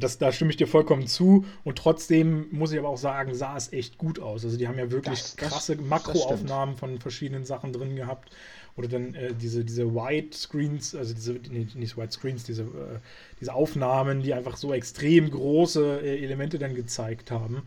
das, 0.00 0.18
da 0.18 0.32
stimme 0.32 0.50
ich 0.50 0.56
dir 0.56 0.66
vollkommen 0.66 1.06
zu. 1.06 1.44
Und 1.64 1.78
trotzdem 1.78 2.46
muss 2.50 2.72
ich 2.72 2.78
aber 2.78 2.88
auch 2.88 2.98
sagen, 2.98 3.34
sah 3.34 3.56
es 3.56 3.72
echt 3.72 3.98
gut 3.98 4.20
aus. 4.20 4.44
Also 4.44 4.56
die 4.56 4.68
haben 4.68 4.78
ja 4.78 4.90
wirklich 4.90 5.20
das, 5.20 5.36
krasse 5.36 5.76
Makroaufnahmen 5.76 6.76
von 6.76 6.98
verschiedenen 6.98 7.44
Sachen 7.44 7.72
drin 7.72 7.96
gehabt. 7.96 8.30
Oder 8.76 8.88
dann 8.88 9.14
äh, 9.14 9.32
diese, 9.32 9.64
diese 9.64 9.94
White 9.94 10.36
Screens, 10.36 10.94
also 10.94 11.14
diese, 11.14 11.32
nee, 11.50 11.66
nicht 11.74 11.96
White 11.96 12.12
Screens, 12.12 12.44
diese, 12.44 12.62
äh, 12.62 12.98
diese 13.40 13.54
Aufnahmen, 13.54 14.22
die 14.22 14.34
einfach 14.34 14.56
so 14.56 14.74
extrem 14.74 15.30
große 15.30 16.00
äh, 16.02 16.22
Elemente 16.22 16.58
dann 16.58 16.74
gezeigt 16.74 17.30
haben. 17.30 17.62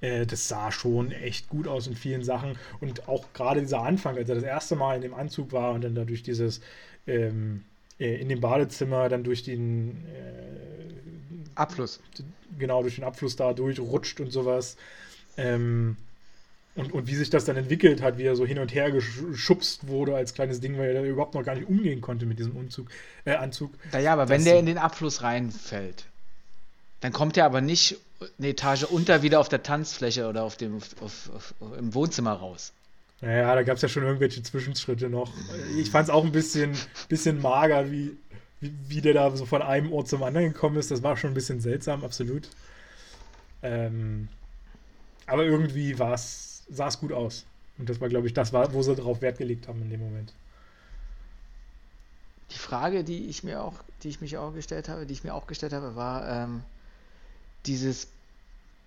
Äh, 0.00 0.26
das 0.26 0.48
sah 0.48 0.72
schon 0.72 1.12
echt 1.12 1.48
gut 1.48 1.68
aus 1.68 1.86
in 1.86 1.94
vielen 1.94 2.24
Sachen. 2.24 2.56
Und 2.80 3.08
auch 3.08 3.32
gerade 3.32 3.60
dieser 3.60 3.82
Anfang, 3.82 4.16
als 4.16 4.28
er 4.28 4.34
das 4.34 4.44
erste 4.44 4.74
Mal 4.74 4.96
in 4.96 5.02
dem 5.02 5.14
Anzug 5.14 5.52
war 5.52 5.72
und 5.72 5.84
dann 5.84 5.94
dadurch 5.94 6.24
dieses 6.24 6.60
ähm, 7.06 7.64
äh, 7.64 7.67
in 7.98 8.28
dem 8.28 8.40
Badezimmer 8.40 9.08
dann 9.08 9.24
durch 9.24 9.42
den 9.42 10.04
äh, 10.06 11.50
Abfluss. 11.54 12.00
Genau, 12.58 12.82
durch 12.82 12.96
den 12.96 13.04
Abfluss 13.04 13.36
da 13.36 13.52
durchrutscht 13.52 14.20
und 14.20 14.30
sowas. 14.30 14.76
Ähm, 15.36 15.96
und, 16.74 16.92
und 16.92 17.08
wie 17.08 17.16
sich 17.16 17.28
das 17.28 17.44
dann 17.44 17.56
entwickelt 17.56 18.02
hat, 18.02 18.18
wie 18.18 18.22
er 18.22 18.36
so 18.36 18.46
hin 18.46 18.60
und 18.60 18.72
her 18.72 18.92
geschubst 18.92 19.88
wurde 19.88 20.14
als 20.14 20.32
kleines 20.32 20.60
Ding, 20.60 20.78
weil 20.78 20.94
er 20.94 21.02
überhaupt 21.02 21.34
noch 21.34 21.44
gar 21.44 21.56
nicht 21.56 21.68
umgehen 21.68 22.00
konnte 22.00 22.24
mit 22.24 22.38
diesem 22.38 22.54
Umzug, 22.54 22.86
äh, 23.24 23.34
Anzug. 23.34 23.72
Naja, 23.90 24.12
aber 24.12 24.28
wenn 24.28 24.44
der 24.44 24.60
in 24.60 24.66
den 24.66 24.78
Abfluss 24.78 25.22
reinfällt, 25.22 26.04
dann 27.00 27.12
kommt 27.12 27.36
er 27.36 27.46
aber 27.46 27.60
nicht 27.60 27.96
eine 28.38 28.48
Etage 28.48 28.84
unter 28.84 29.22
wieder 29.22 29.40
auf 29.40 29.48
der 29.48 29.64
Tanzfläche 29.64 30.28
oder 30.28 30.44
auf 30.44 30.56
dem, 30.56 30.76
auf, 30.76 30.94
auf, 31.02 31.30
auf 31.60 31.78
im 31.78 31.94
Wohnzimmer 31.94 32.32
raus. 32.32 32.72
Naja, 33.20 33.54
da 33.54 33.62
gab 33.62 33.76
es 33.76 33.82
ja 33.82 33.88
schon 33.88 34.04
irgendwelche 34.04 34.42
Zwischenschritte 34.42 35.08
noch. 35.08 35.32
Ich 35.76 35.90
fand 35.90 36.04
es 36.08 36.10
auch 36.14 36.24
ein 36.24 36.32
bisschen, 36.32 36.76
bisschen 37.08 37.42
mager, 37.42 37.90
wie, 37.90 38.16
wie, 38.60 38.72
wie, 38.86 39.00
der 39.00 39.14
da 39.14 39.36
so 39.36 39.44
von 39.44 39.60
einem 39.60 39.92
Ort 39.92 40.08
zum 40.08 40.22
anderen 40.22 40.52
gekommen 40.52 40.76
ist. 40.76 40.90
Das 40.90 41.02
war 41.02 41.16
schon 41.16 41.32
ein 41.32 41.34
bisschen 41.34 41.60
seltsam, 41.60 42.04
absolut. 42.04 42.48
Ähm, 43.62 44.28
aber 45.26 45.44
irgendwie 45.44 45.94
sah 45.94 46.14
es 46.14 47.00
gut 47.00 47.12
aus. 47.12 47.44
Und 47.76 47.88
das 47.88 48.00
war, 48.00 48.08
glaube 48.08 48.26
ich, 48.26 48.34
das 48.34 48.52
war, 48.52 48.72
wo 48.72 48.82
sie 48.82 48.94
darauf 48.94 49.20
Wert 49.20 49.38
gelegt 49.38 49.68
haben 49.68 49.82
in 49.82 49.90
dem 49.90 50.00
Moment. 50.00 50.32
Die 52.50 52.58
Frage, 52.58 53.04
die 53.04 53.26
ich 53.26 53.44
mir 53.44 53.62
auch, 53.62 53.74
die 54.02 54.08
ich 54.08 54.20
mich 54.20 54.36
auch 54.38 54.54
gestellt 54.54 54.88
habe, 54.88 55.06
die 55.06 55.12
ich 55.12 55.24
mir 55.24 55.34
auch 55.34 55.46
gestellt 55.46 55.72
habe, 55.72 55.96
war 55.96 56.28
ähm, 56.28 56.62
dieses 57.66 58.08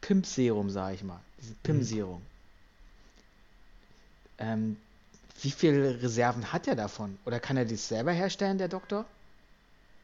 Pimp-Serum, 0.02 0.70
sage 0.70 0.96
ich 0.96 1.04
mal. 1.04 1.20
Dieses 1.40 1.56
Pimp-Serum. 1.64 2.20
Mhm. 2.20 2.31
Ähm, 4.42 4.78
wie 5.42 5.52
viele 5.52 6.02
Reserven 6.02 6.54
hat 6.54 6.68
er 6.68 6.76
davon? 6.76 7.18
Oder 7.26 7.40
kann 7.40 7.58
er 7.58 7.66
das 7.66 7.88
selber 7.88 8.12
herstellen, 8.12 8.58
der 8.58 8.68
Doktor? 8.68 9.06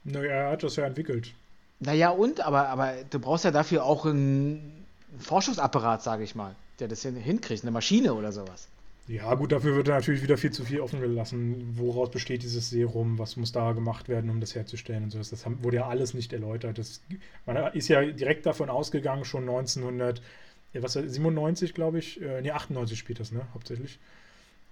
Naja, 0.04 0.32
er 0.32 0.52
hat 0.52 0.64
das 0.64 0.78
ja 0.78 0.86
entwickelt. 0.86 1.34
Naja, 1.80 2.10
und? 2.10 2.42
Aber, 2.42 2.70
aber 2.70 2.94
du 3.10 3.20
brauchst 3.20 3.46
ja 3.46 3.52
dafür 3.52 3.84
auch 3.84 4.06
einen 4.06 4.86
Forschungsapparat, 5.20 6.02
sage 6.02 6.24
ich 6.24 6.34
mal, 6.34 6.56
der 6.80 6.88
das 6.88 7.04
hinkriegt, 7.04 7.64
eine 7.64 7.72
Maschine 7.72 8.14
oder 8.14 8.32
sowas. 8.32 8.68
Ja, 9.08 9.34
gut, 9.36 9.52
dafür 9.54 9.76
wird 9.76 9.88
natürlich 9.88 10.22
wieder 10.22 10.38
viel 10.38 10.52
zu 10.52 10.66
viel 10.66 10.82
offen 10.82 11.00
gelassen. 11.00 11.78
Woraus 11.78 12.12
besteht 12.12 12.44
dieses 12.44 12.70
Serum? 12.70 13.18
Was 13.18 13.38
muss 13.38 13.54
da 13.54 13.72
gemacht 13.72 14.10
werden, 14.10 14.30
um 14.30 14.42
das 14.42 14.54
herzustellen 14.54 15.06
und 15.06 15.12
so. 15.12 15.20
Das 15.20 15.46
haben, 15.46 15.64
wurde 15.64 15.78
ja 15.78 15.88
alles 15.88 16.14
nicht 16.14 16.34
erläutert. 16.34 16.78
Das, 16.78 17.00
man 17.46 17.56
ist 17.74 17.88
ja 17.88 18.04
direkt 18.04 18.46
davon 18.46 18.70
ausgegangen, 18.70 19.24
schon 19.24 19.44
1997, 19.44 21.74
glaube 21.74 22.00
ich. 22.00 22.22
Äh, 22.22 22.42
nee, 22.42 22.52
98 22.52 23.00
spielt 23.00 23.22
das, 23.22 23.32
ne? 23.32 23.48
Hauptsächlich. 23.54 23.98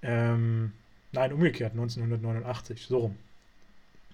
Ähm, 0.05 0.71
nein, 1.11 1.33
umgekehrt, 1.33 1.71
1989, 1.71 2.85
so 2.87 2.97
rum. 2.99 3.17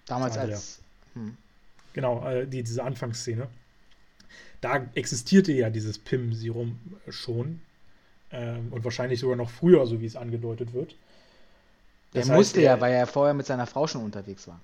Damals 0.05 0.37
als. 0.37 0.81
Hm. 1.13 1.35
Genau, 1.93 2.25
äh, 2.25 2.47
die, 2.47 2.63
diese 2.63 2.83
Anfangsszene. 2.83 3.47
Da 4.61 4.87
existierte 4.95 5.51
ja 5.51 5.69
dieses 5.69 5.99
PIM-Serum 5.99 6.79
schon 7.09 7.59
ähm, 8.31 8.71
und 8.71 8.85
wahrscheinlich 8.85 9.19
sogar 9.19 9.35
noch 9.35 9.49
früher, 9.49 9.85
so 9.85 9.99
wie 9.99 10.05
es 10.05 10.15
angedeutet 10.15 10.73
wird. 10.73 10.95
Das 12.13 12.29
er 12.29 12.35
musste 12.35 12.61
ja, 12.61 12.79
weil 12.79 12.93
er 12.93 13.07
vorher 13.07 13.33
mit 13.33 13.45
seiner 13.45 13.67
Frau 13.67 13.87
schon 13.87 14.03
unterwegs 14.03 14.47
war. 14.47 14.61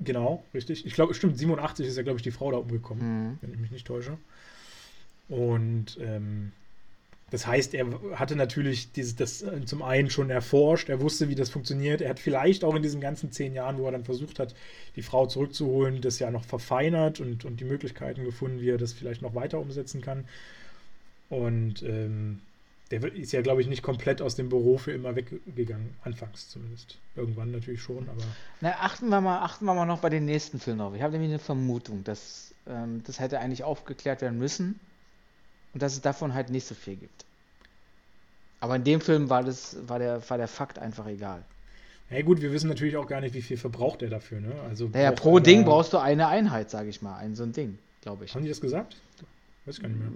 Genau, 0.00 0.44
richtig. 0.52 0.84
Ich 0.84 0.94
glaube, 0.94 1.14
stimmt, 1.14 1.38
87 1.38 1.86
ist 1.86 1.96
ja, 1.96 2.02
glaube 2.02 2.18
ich, 2.18 2.22
die 2.22 2.30
Frau 2.30 2.50
da 2.50 2.58
umgekommen, 2.58 3.28
mhm. 3.28 3.38
wenn 3.40 3.52
ich 3.52 3.60
mich 3.60 3.70
nicht 3.70 3.86
täusche. 3.86 4.18
Und 5.28 5.98
ähm, 6.00 6.52
das 7.30 7.46
heißt, 7.46 7.74
er 7.74 7.86
hatte 8.14 8.36
natürlich 8.36 8.92
dieses, 8.92 9.16
das 9.16 9.42
äh, 9.42 9.64
zum 9.64 9.82
einen 9.82 10.10
schon 10.10 10.30
erforscht, 10.30 10.88
er 10.88 11.00
wusste, 11.00 11.28
wie 11.28 11.34
das 11.34 11.50
funktioniert. 11.50 12.00
Er 12.00 12.10
hat 12.10 12.20
vielleicht 12.20 12.62
auch 12.62 12.74
in 12.76 12.82
diesen 12.82 13.00
ganzen 13.00 13.32
zehn 13.32 13.52
Jahren, 13.52 13.78
wo 13.78 13.86
er 13.86 13.92
dann 13.92 14.04
versucht 14.04 14.38
hat, 14.38 14.54
die 14.94 15.02
Frau 15.02 15.26
zurückzuholen, 15.26 16.00
das 16.00 16.20
ja 16.20 16.30
noch 16.30 16.44
verfeinert 16.44 17.18
und, 17.18 17.44
und 17.44 17.58
die 17.58 17.64
Möglichkeiten 17.64 18.24
gefunden, 18.24 18.60
wie 18.60 18.70
er 18.70 18.78
das 18.78 18.92
vielleicht 18.92 19.22
noch 19.22 19.34
weiter 19.34 19.58
umsetzen 19.58 20.02
kann. 20.02 20.28
Und 21.28 21.82
ähm, 21.82 22.42
der 22.92 23.02
ist 23.12 23.32
ja, 23.32 23.42
glaube 23.42 23.60
ich, 23.60 23.66
nicht 23.66 23.82
komplett 23.82 24.22
aus 24.22 24.36
dem 24.36 24.48
Büro 24.48 24.78
für 24.78 24.92
immer 24.92 25.16
weggegangen. 25.16 25.96
Anfangs 26.04 26.48
zumindest. 26.48 26.98
Irgendwann 27.16 27.50
natürlich 27.50 27.82
schon, 27.82 28.08
aber. 28.08 28.22
Na, 28.60 28.76
achten 28.78 29.08
wir 29.08 29.20
mal, 29.20 29.40
achten 29.40 29.64
wir 29.64 29.74
mal 29.74 29.86
noch 29.86 29.98
bei 29.98 30.10
den 30.10 30.26
nächsten 30.26 30.60
Filmen 30.60 30.80
auf. 30.80 30.94
Ich 30.94 31.02
habe 31.02 31.14
nämlich 31.14 31.30
eine 31.30 31.40
Vermutung, 31.40 32.04
dass 32.04 32.54
ähm, 32.68 33.02
das 33.04 33.18
hätte 33.18 33.40
eigentlich 33.40 33.64
aufgeklärt 33.64 34.20
werden 34.20 34.38
müssen 34.38 34.78
und 35.76 35.82
dass 35.82 35.92
es 35.92 36.00
davon 36.00 36.32
halt 36.32 36.48
nicht 36.48 36.66
so 36.66 36.74
viel 36.74 36.96
gibt. 36.96 37.26
Aber 38.60 38.76
in 38.76 38.84
dem 38.84 39.02
Film 39.02 39.28
war, 39.28 39.42
das, 39.42 39.76
war, 39.86 39.98
der, 39.98 40.26
war 40.30 40.38
der 40.38 40.48
Fakt 40.48 40.78
einfach 40.78 41.06
egal. 41.06 41.44
Ja 42.08 42.22
gut, 42.22 42.40
wir 42.40 42.50
wissen 42.50 42.68
natürlich 42.68 42.96
auch 42.96 43.06
gar 43.06 43.20
nicht, 43.20 43.34
wie 43.34 43.42
viel 43.42 43.58
verbraucht 43.58 44.00
er 44.00 44.08
dafür. 44.08 44.40
Ne? 44.40 44.54
Also 44.70 44.88
naja, 44.90 45.12
pro 45.12 45.38
Ding 45.38 45.66
brauchst 45.66 45.92
du 45.92 45.98
eine 45.98 46.28
Einheit, 46.28 46.70
sage 46.70 46.88
ich 46.88 47.02
mal. 47.02 47.18
Ein 47.18 47.34
so 47.34 47.42
ein 47.42 47.52
Ding, 47.52 47.76
glaube 48.00 48.24
ich. 48.24 48.34
Haben 48.34 48.44
die 48.44 48.48
das 48.48 48.62
gesagt? 48.62 48.96
Weiß 49.66 49.78
gar 49.78 49.88
nicht 49.88 50.00
mehr. 50.00 50.08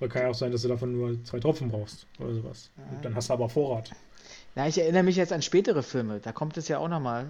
Weil 0.00 0.08
kann 0.08 0.22
ja 0.22 0.30
auch 0.30 0.34
sein, 0.34 0.50
dass 0.50 0.62
du 0.62 0.68
davon 0.68 0.90
nur 0.90 1.22
zwei 1.22 1.38
Tropfen 1.38 1.70
brauchst 1.70 2.04
oder 2.18 2.34
sowas. 2.34 2.70
Ja. 2.78 2.82
dann 3.02 3.14
hast 3.14 3.28
du 3.28 3.34
aber 3.34 3.48
Vorrat. 3.48 3.92
Na, 4.56 4.66
ich 4.66 4.76
erinnere 4.78 5.04
mich 5.04 5.14
jetzt 5.14 5.32
an 5.32 5.42
spätere 5.42 5.84
Filme. 5.84 6.18
Da 6.18 6.32
kommt 6.32 6.56
es 6.56 6.66
ja 6.66 6.78
auch 6.78 6.88
nochmal. 6.88 7.28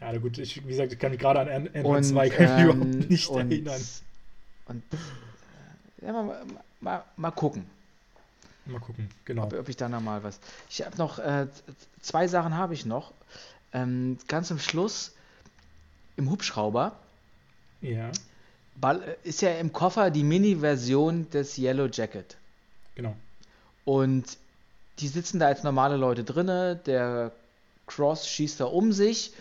Ja, 0.00 0.16
gut, 0.16 0.38
ich, 0.38 0.64
wie 0.64 0.70
gesagt, 0.70 0.94
ich 0.94 0.98
kann 0.98 1.10
mich 1.10 1.20
gerade 1.20 1.40
an 1.40 1.68
Ant-Man 1.74 2.02
2 2.02 2.30
kann 2.30 2.60
ähm, 2.60 2.64
überhaupt 2.64 3.10
nicht 3.10 3.28
und, 3.28 3.50
erinnern. 3.50 3.82
Und 4.68 4.82
ja, 6.02 6.12
mal, 6.12 6.44
mal, 6.80 7.04
mal 7.16 7.30
gucken. 7.30 7.68
Mal 8.66 8.80
gucken, 8.80 9.08
genau. 9.24 9.44
Ob, 9.44 9.54
ob 9.54 9.68
ich 9.68 9.76
da 9.76 9.88
nochmal 9.88 10.22
was. 10.22 10.38
Ich 10.68 10.84
habe 10.84 10.96
noch 10.98 11.18
äh, 11.18 11.46
zwei 12.02 12.28
Sachen 12.28 12.54
habe 12.54 12.74
ich 12.74 12.84
noch. 12.84 13.12
Ähm, 13.72 14.18
ganz 14.28 14.48
zum 14.48 14.58
Schluss 14.58 15.12
im 16.16 16.30
Hubschrauber. 16.30 16.96
Ja. 17.80 18.10
Ist 19.24 19.40
ja 19.40 19.52
im 19.52 19.72
Koffer 19.72 20.10
die 20.10 20.22
Mini-Version 20.22 21.30
des 21.30 21.58
Yellow 21.58 21.86
Jacket. 21.86 22.36
Genau. 22.94 23.16
Und 23.84 24.36
die 24.98 25.08
sitzen 25.08 25.38
da 25.38 25.46
als 25.46 25.62
normale 25.62 25.96
Leute 25.96 26.24
drinne. 26.24 26.76
Der 26.86 27.32
Cross 27.86 28.28
schießt 28.28 28.60
da 28.60 28.66
um 28.66 28.92
sich. 28.92 29.32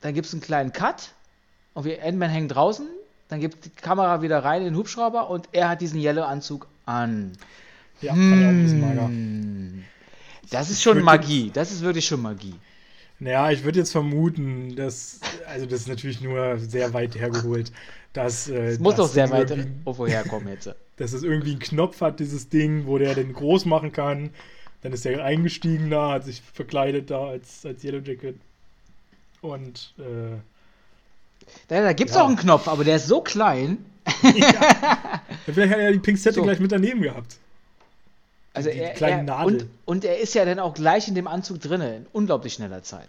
Dann 0.00 0.14
gibt 0.14 0.26
es 0.26 0.32
einen 0.32 0.42
kleinen 0.42 0.72
Cut. 0.72 1.10
Und 1.74 1.84
wie 1.84 1.92
Endman 1.92 2.30
hängt 2.30 2.54
draußen. 2.54 2.88
Dann 3.28 3.40
gibt 3.40 3.64
die 3.64 3.70
Kamera 3.70 4.22
wieder 4.22 4.42
rein 4.44 4.62
in 4.62 4.68
den 4.68 4.76
Hubschrauber 4.76 5.28
und 5.30 5.48
er 5.52 5.68
hat 5.68 5.80
diesen 5.80 6.00
Yellow-Anzug 6.00 6.66
an. 6.86 7.32
Ja, 8.00 8.14
hm. 8.14 9.84
Das 10.50 10.70
ist 10.70 10.82
schon 10.82 11.02
Magie. 11.02 11.50
Das 11.52 11.72
ist 11.72 11.82
wirklich 11.82 12.06
schon 12.06 12.22
Magie. 12.22 12.54
Naja, 13.20 13.50
ich 13.50 13.64
würde 13.64 13.80
jetzt 13.80 13.90
vermuten, 13.90 14.76
dass, 14.76 15.20
also 15.46 15.66
das 15.66 15.80
ist 15.80 15.88
natürlich 15.88 16.20
nur 16.20 16.58
sehr 16.58 16.94
weit 16.94 17.16
hergeholt, 17.16 17.72
dass. 18.12 18.48
Äh, 18.48 18.70
das 18.70 18.78
muss 18.78 18.94
doch 18.94 19.08
sehr 19.08 19.28
weit 19.30 19.52
woher 19.84 20.22
kommen 20.24 20.48
jetzt. 20.48 20.72
Dass 20.96 21.12
es 21.12 21.22
irgendwie 21.22 21.52
einen 21.52 21.60
Knopf 21.60 22.00
hat, 22.00 22.18
dieses 22.18 22.48
Ding, 22.48 22.86
wo 22.86 22.98
der 22.98 23.14
den 23.14 23.32
groß 23.32 23.66
machen 23.66 23.92
kann. 23.92 24.30
Dann 24.82 24.92
ist 24.92 25.06
er 25.06 25.24
eingestiegen 25.24 25.90
da, 25.90 26.10
hat 26.10 26.24
sich 26.24 26.42
verkleidet 26.42 27.10
da 27.10 27.28
als, 27.28 27.64
als 27.64 27.84
Yellow 27.84 28.00
Jacket. 28.00 28.34
Und, 29.40 29.94
äh, 29.98 30.38
Da, 31.68 31.82
da 31.82 31.92
gibt 31.92 32.10
es 32.10 32.16
ja. 32.16 32.22
auch 32.22 32.28
einen 32.28 32.36
Knopf, 32.36 32.68
aber 32.68 32.84
der 32.84 32.96
ist 32.96 33.06
so 33.06 33.20
klein. 33.20 33.84
ja. 34.22 35.22
Vielleicht 35.44 35.72
hat 35.72 35.80
er 35.80 35.92
die 35.92 35.98
Pinzette 35.98 36.36
so. 36.36 36.42
gleich 36.42 36.60
mit 36.60 36.72
daneben 36.72 37.02
gehabt. 37.02 37.36
Also 38.54 38.70
die, 38.70 38.78
er, 38.78 38.94
kleinen 38.94 39.28
er, 39.28 39.36
Nadel. 39.36 39.54
Und, 39.54 39.68
und 39.84 40.04
er 40.04 40.18
ist 40.18 40.34
ja 40.34 40.44
dann 40.44 40.58
auch 40.58 40.74
gleich 40.74 41.08
in 41.08 41.14
dem 41.14 41.26
Anzug 41.26 41.60
drin, 41.60 41.80
in 41.80 42.06
unglaublich 42.12 42.54
schneller 42.54 42.82
Zeit. 42.82 43.08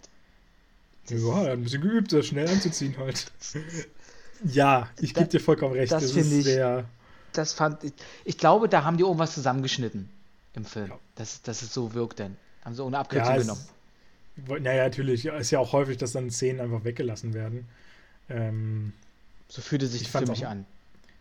Ja, 1.10 1.18
er 1.18 1.36
hat 1.36 1.50
ein 1.50 1.64
bisschen 1.64 1.82
geübt, 1.82 2.14
das 2.14 2.28
schnell 2.28 2.48
anzuziehen 2.48 2.96
halt. 2.98 3.32
ja, 4.44 4.90
ich 5.00 5.14
gebe 5.14 5.28
dir 5.28 5.40
vollkommen 5.40 5.74
recht. 5.74 5.92
Das, 5.92 6.04
das 6.04 6.12
finde 6.12 6.36
ich. 6.36 6.44
Sehr 6.46 6.86
das 7.34 7.54
fand 7.54 7.84
ich. 7.84 7.94
Ich 8.26 8.38
glaube, 8.38 8.70
da 8.70 8.84
haben 8.84 8.98
die 8.98 9.04
irgendwas 9.04 9.34
zusammengeschnitten 9.34 10.10
im 10.54 10.66
Film. 10.66 10.90
Ja. 10.90 11.00
Dass, 11.16 11.42
dass 11.42 11.62
es 11.62 11.74
so 11.74 11.94
wirkt 11.94 12.20
denn. 12.20 12.38
Haben 12.64 12.76
sie 12.76 12.84
ohne 12.84 12.98
Abkürzung 12.98 13.34
ja, 13.34 13.42
genommen. 13.42 14.64
naja, 14.64 14.84
natürlich. 14.84 15.26
Ist 15.26 15.52
ja 15.52 15.60
auch 15.60 15.74
häufig, 15.74 15.98
dass 15.98 16.12
dann 16.12 16.30
Szenen 16.30 16.60
einfach 16.60 16.84
weggelassen 16.84 17.34
werden. 17.34 17.68
Ähm, 18.30 18.94
so 19.48 19.62
fühlte 19.62 19.88
sich 19.88 20.10
für 20.10 20.26
mich 20.26 20.46
an. 20.46 20.66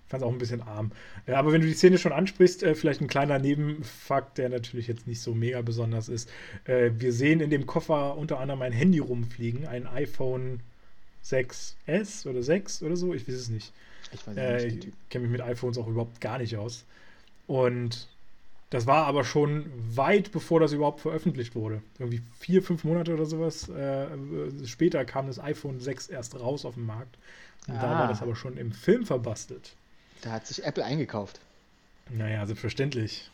Ich 0.05 0.10
fand 0.10 0.22
es 0.22 0.26
auch 0.26 0.32
ein 0.32 0.39
bisschen 0.39 0.62
arm. 0.62 0.93
Ja, 1.26 1.39
aber 1.39 1.52
wenn 1.52 1.60
du 1.60 1.66
die 1.66 1.74
Szene 1.74 1.98
schon 1.98 2.12
ansprichst, 2.12 2.62
äh, 2.62 2.74
vielleicht 2.74 3.02
ein 3.02 3.09
kleiner 3.09 3.39
Nebenfakt, 3.39 4.39
der 4.39 4.48
natürlich 4.48 4.86
jetzt 4.86 5.06
nicht 5.06 5.20
so 5.20 5.35
mega 5.35 5.60
besonders 5.60 6.09
ist. 6.09 6.30
Äh, 6.64 6.93
wir 6.98 7.12
sehen 7.12 7.40
in 7.40 7.51
dem 7.51 7.66
Koffer 7.66 8.16
unter 8.16 8.40
anderem 8.40 8.62
ein 8.62 8.72
Handy 8.72 9.01
rumfliegen, 9.01 9.66
ein 9.66 9.86
iPhone 9.86 10.60
6S 11.24 12.26
oder 12.26 12.43
6 12.43 12.82
oder 12.82 12.97
so, 12.97 13.12
ich 13.12 13.28
weiß 13.28 13.35
es 13.35 13.48
nicht. 13.51 13.72
Ich, 14.12 14.36
äh, 14.36 14.66
ich 14.66 14.89
kenne 15.10 15.26
mich 15.26 15.32
mit 15.32 15.43
iPhones 15.43 15.76
auch 15.76 15.86
überhaupt 15.86 16.22
gar 16.22 16.39
nicht 16.39 16.56
aus. 16.56 16.85
Und 17.47 18.09
das 18.70 18.86
war 18.86 19.06
aber 19.06 19.24
schon 19.24 19.70
weit 19.96 20.30
bevor 20.30 20.60
das 20.60 20.72
überhaupt 20.72 21.00
veröffentlicht 21.00 21.54
wurde. 21.54 21.82
Irgendwie 21.98 22.22
vier, 22.38 22.62
fünf 22.62 22.84
Monate 22.84 23.14
oder 23.14 23.24
sowas 23.24 23.68
äh, 23.68 24.06
später 24.66 25.04
kam 25.04 25.26
das 25.26 25.38
iPhone 25.38 25.80
6 25.80 26.08
erst 26.08 26.38
raus 26.38 26.64
auf 26.64 26.74
den 26.74 26.86
Markt. 26.86 27.16
Und 27.66 27.76
ah. 27.76 27.82
da 27.82 27.90
war 27.90 28.08
das 28.08 28.20
aber 28.20 28.36
schon 28.36 28.56
im 28.56 28.72
Film 28.72 29.06
verbastelt. 29.06 29.74
Da 30.20 30.32
hat 30.32 30.46
sich 30.46 30.64
Apple 30.64 30.84
eingekauft. 30.84 31.40
Naja, 32.10 32.44
selbstverständlich. 32.46 33.30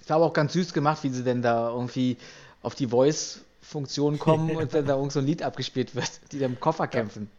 Ist 0.00 0.10
aber 0.10 0.26
auch 0.26 0.32
ganz 0.32 0.52
süß 0.52 0.72
gemacht, 0.72 1.02
wie 1.02 1.10
sie 1.10 1.24
denn 1.24 1.42
da 1.42 1.70
irgendwie 1.70 2.16
auf 2.62 2.74
die 2.74 2.88
Voice-Funktion 2.88 4.18
kommen 4.18 4.50
und 4.56 4.74
dann 4.74 4.86
da 4.86 4.96
irgend 4.96 5.12
so 5.12 5.20
ein 5.20 5.26
Lied 5.26 5.42
abgespielt 5.42 5.94
wird, 5.94 6.10
die 6.30 6.38
da 6.38 6.46
im 6.46 6.60
Koffer 6.60 6.86
kämpfen. 6.86 7.30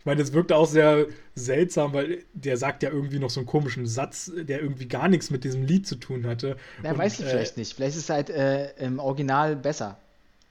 Ich 0.00 0.06
meine, 0.06 0.22
das 0.22 0.32
wirkt 0.32 0.50
auch 0.50 0.66
sehr 0.66 1.06
seltsam, 1.34 1.92
weil 1.92 2.24
der 2.32 2.56
sagt 2.56 2.82
ja 2.82 2.90
irgendwie 2.90 3.18
noch 3.18 3.28
so 3.28 3.40
einen 3.40 3.46
komischen 3.46 3.86
Satz, 3.86 4.32
der 4.34 4.62
irgendwie 4.62 4.88
gar 4.88 5.08
nichts 5.08 5.30
mit 5.30 5.44
diesem 5.44 5.66
Lied 5.66 5.86
zu 5.86 5.96
tun 5.96 6.26
hatte. 6.26 6.56
Na, 6.82 6.96
weiß 6.96 7.20
ich 7.20 7.26
äh, 7.26 7.28
vielleicht 7.28 7.58
nicht. 7.58 7.74
Vielleicht 7.74 7.96
ist 7.96 8.04
es 8.04 8.08
halt 8.08 8.30
äh, 8.30 8.70
im 8.78 8.98
Original 8.98 9.56
besser, 9.56 9.98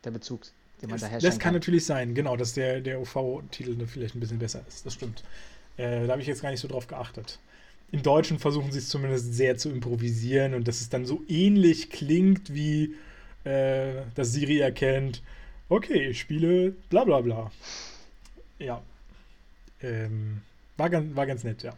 der 0.04 0.12
Bezug, 0.12 0.42
den 0.84 0.92
man 0.92 1.00
da 1.00 1.08
herstellen 1.08 1.32
Das 1.32 1.40
kann, 1.40 1.46
kann 1.46 1.54
natürlich 1.56 1.84
sein, 1.84 2.14
genau, 2.14 2.38
dass 2.38 2.54
der, 2.54 2.80
der 2.80 3.02
OV-Titel 3.02 3.76
vielleicht 3.88 4.16
ein 4.16 4.20
bisschen 4.20 4.38
besser 4.38 4.62
ist. 4.68 4.86
Das 4.86 4.94
stimmt. 4.94 5.24
Äh, 5.78 6.06
da 6.06 6.12
habe 6.12 6.22
ich 6.22 6.28
jetzt 6.28 6.44
gar 6.44 6.52
nicht 6.52 6.60
so 6.62 6.68
drauf 6.68 6.86
geachtet. 6.86 7.40
Im 7.92 8.04
Deutschen 8.04 8.38
versuchen 8.38 8.72
sie 8.72 8.78
es 8.78 8.90
zumindest 8.90 9.34
sehr 9.34 9.58
zu 9.58 9.72
improvisieren 9.72 10.54
und 10.54 10.68
dass 10.68 10.80
es 10.80 10.90
dann 10.90 11.08
so 11.08 11.24
ähnlich 11.28 11.90
klingt, 11.90 12.54
wie 12.54 12.94
äh, 13.46 14.04
dass 14.14 14.32
Siri 14.32 14.60
erkennt, 14.60 15.24
okay, 15.70 16.10
ich 16.10 16.20
spiele 16.20 16.76
bla 16.92 17.04
bla 17.04 17.22
bla. 17.22 17.52
Ja. 18.60 18.84
Ähm, 19.82 20.42
war, 20.78 20.90
ganz, 20.90 21.16
war 21.16 21.26
ganz 21.26 21.44
nett, 21.44 21.64
ja. 21.64 21.74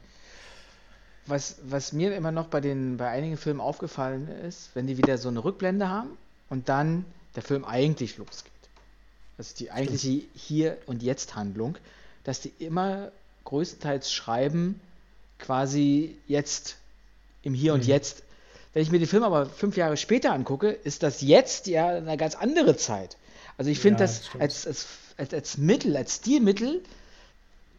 Was, 1.27 1.57
was 1.63 1.93
mir 1.93 2.15
immer 2.15 2.31
noch 2.31 2.47
bei, 2.47 2.61
den, 2.61 2.97
bei 2.97 3.09
einigen 3.09 3.37
Filmen 3.37 3.61
aufgefallen 3.61 4.27
ist, 4.47 4.71
wenn 4.73 4.87
die 4.87 4.97
wieder 4.97 5.17
so 5.17 5.29
eine 5.29 5.43
Rückblende 5.43 5.87
haben 5.87 6.17
und 6.49 6.67
dann 6.67 7.05
der 7.35 7.43
Film 7.43 7.63
eigentlich 7.63 8.17
losgeht. 8.17 8.51
Das 9.37 9.47
ist 9.47 9.59
die 9.59 9.71
eigentliche 9.71 10.23
Hier- 10.35 10.77
und 10.87 11.03
Jetzt-Handlung, 11.03 11.77
dass 12.23 12.41
die 12.41 12.51
immer 12.59 13.11
größtenteils 13.45 14.11
schreiben, 14.11 14.79
quasi 15.39 16.15
jetzt 16.27 16.77
im 17.43 17.53
Hier 17.53 17.73
und 17.73 17.83
mhm. 17.83 17.89
Jetzt. 17.89 18.23
Wenn 18.73 18.83
ich 18.83 18.91
mir 18.91 18.99
den 18.99 19.07
Film 19.07 19.23
aber 19.23 19.45
fünf 19.45 19.77
Jahre 19.77 19.97
später 19.97 20.31
angucke, 20.31 20.69
ist 20.69 21.03
das 21.03 21.21
jetzt 21.21 21.67
ja 21.67 21.89
eine 21.89 22.17
ganz 22.17 22.35
andere 22.35 22.77
Zeit. 22.77 23.17
Also 23.57 23.69
ich 23.69 23.79
finde 23.79 23.99
ja, 23.99 24.07
das, 24.07 24.21
das 24.21 24.41
als, 24.41 24.67
als, 24.67 24.87
als, 25.17 25.33
als 25.33 25.57
Mittel, 25.57 25.97
als 25.97 26.15
Stilmittel 26.15 26.81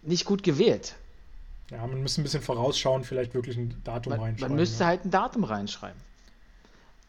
nicht 0.03 0.25
gut 0.25 0.43
gewählt. 0.43 0.97
Ja, 1.71 1.87
man 1.87 2.03
müsste 2.03 2.21
ein 2.21 2.25
bisschen 2.25 2.43
vorausschauen, 2.43 3.05
vielleicht 3.05 3.35
wirklich 3.35 3.57
ein 3.57 3.81
Datum 3.85 4.11
Man, 4.11 4.21
reinschreiben. 4.21 4.55
man 4.55 4.61
müsste 4.61 4.83
ja. 4.83 4.89
halt 4.89 5.05
ein 5.05 5.11
Datum 5.11 5.45
reinschreiben. 5.45 6.01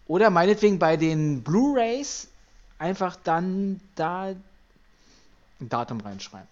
Oder 0.08 0.30
meinetwegen 0.30 0.80
bei 0.80 0.98
den 0.98 1.44
Blu-rays 1.44 2.30
einfach 2.78 3.16
dann 3.16 3.80
da 3.96 4.28
ein 4.28 5.70
Datum 5.70 6.00
reinschreiben. 6.02 6.48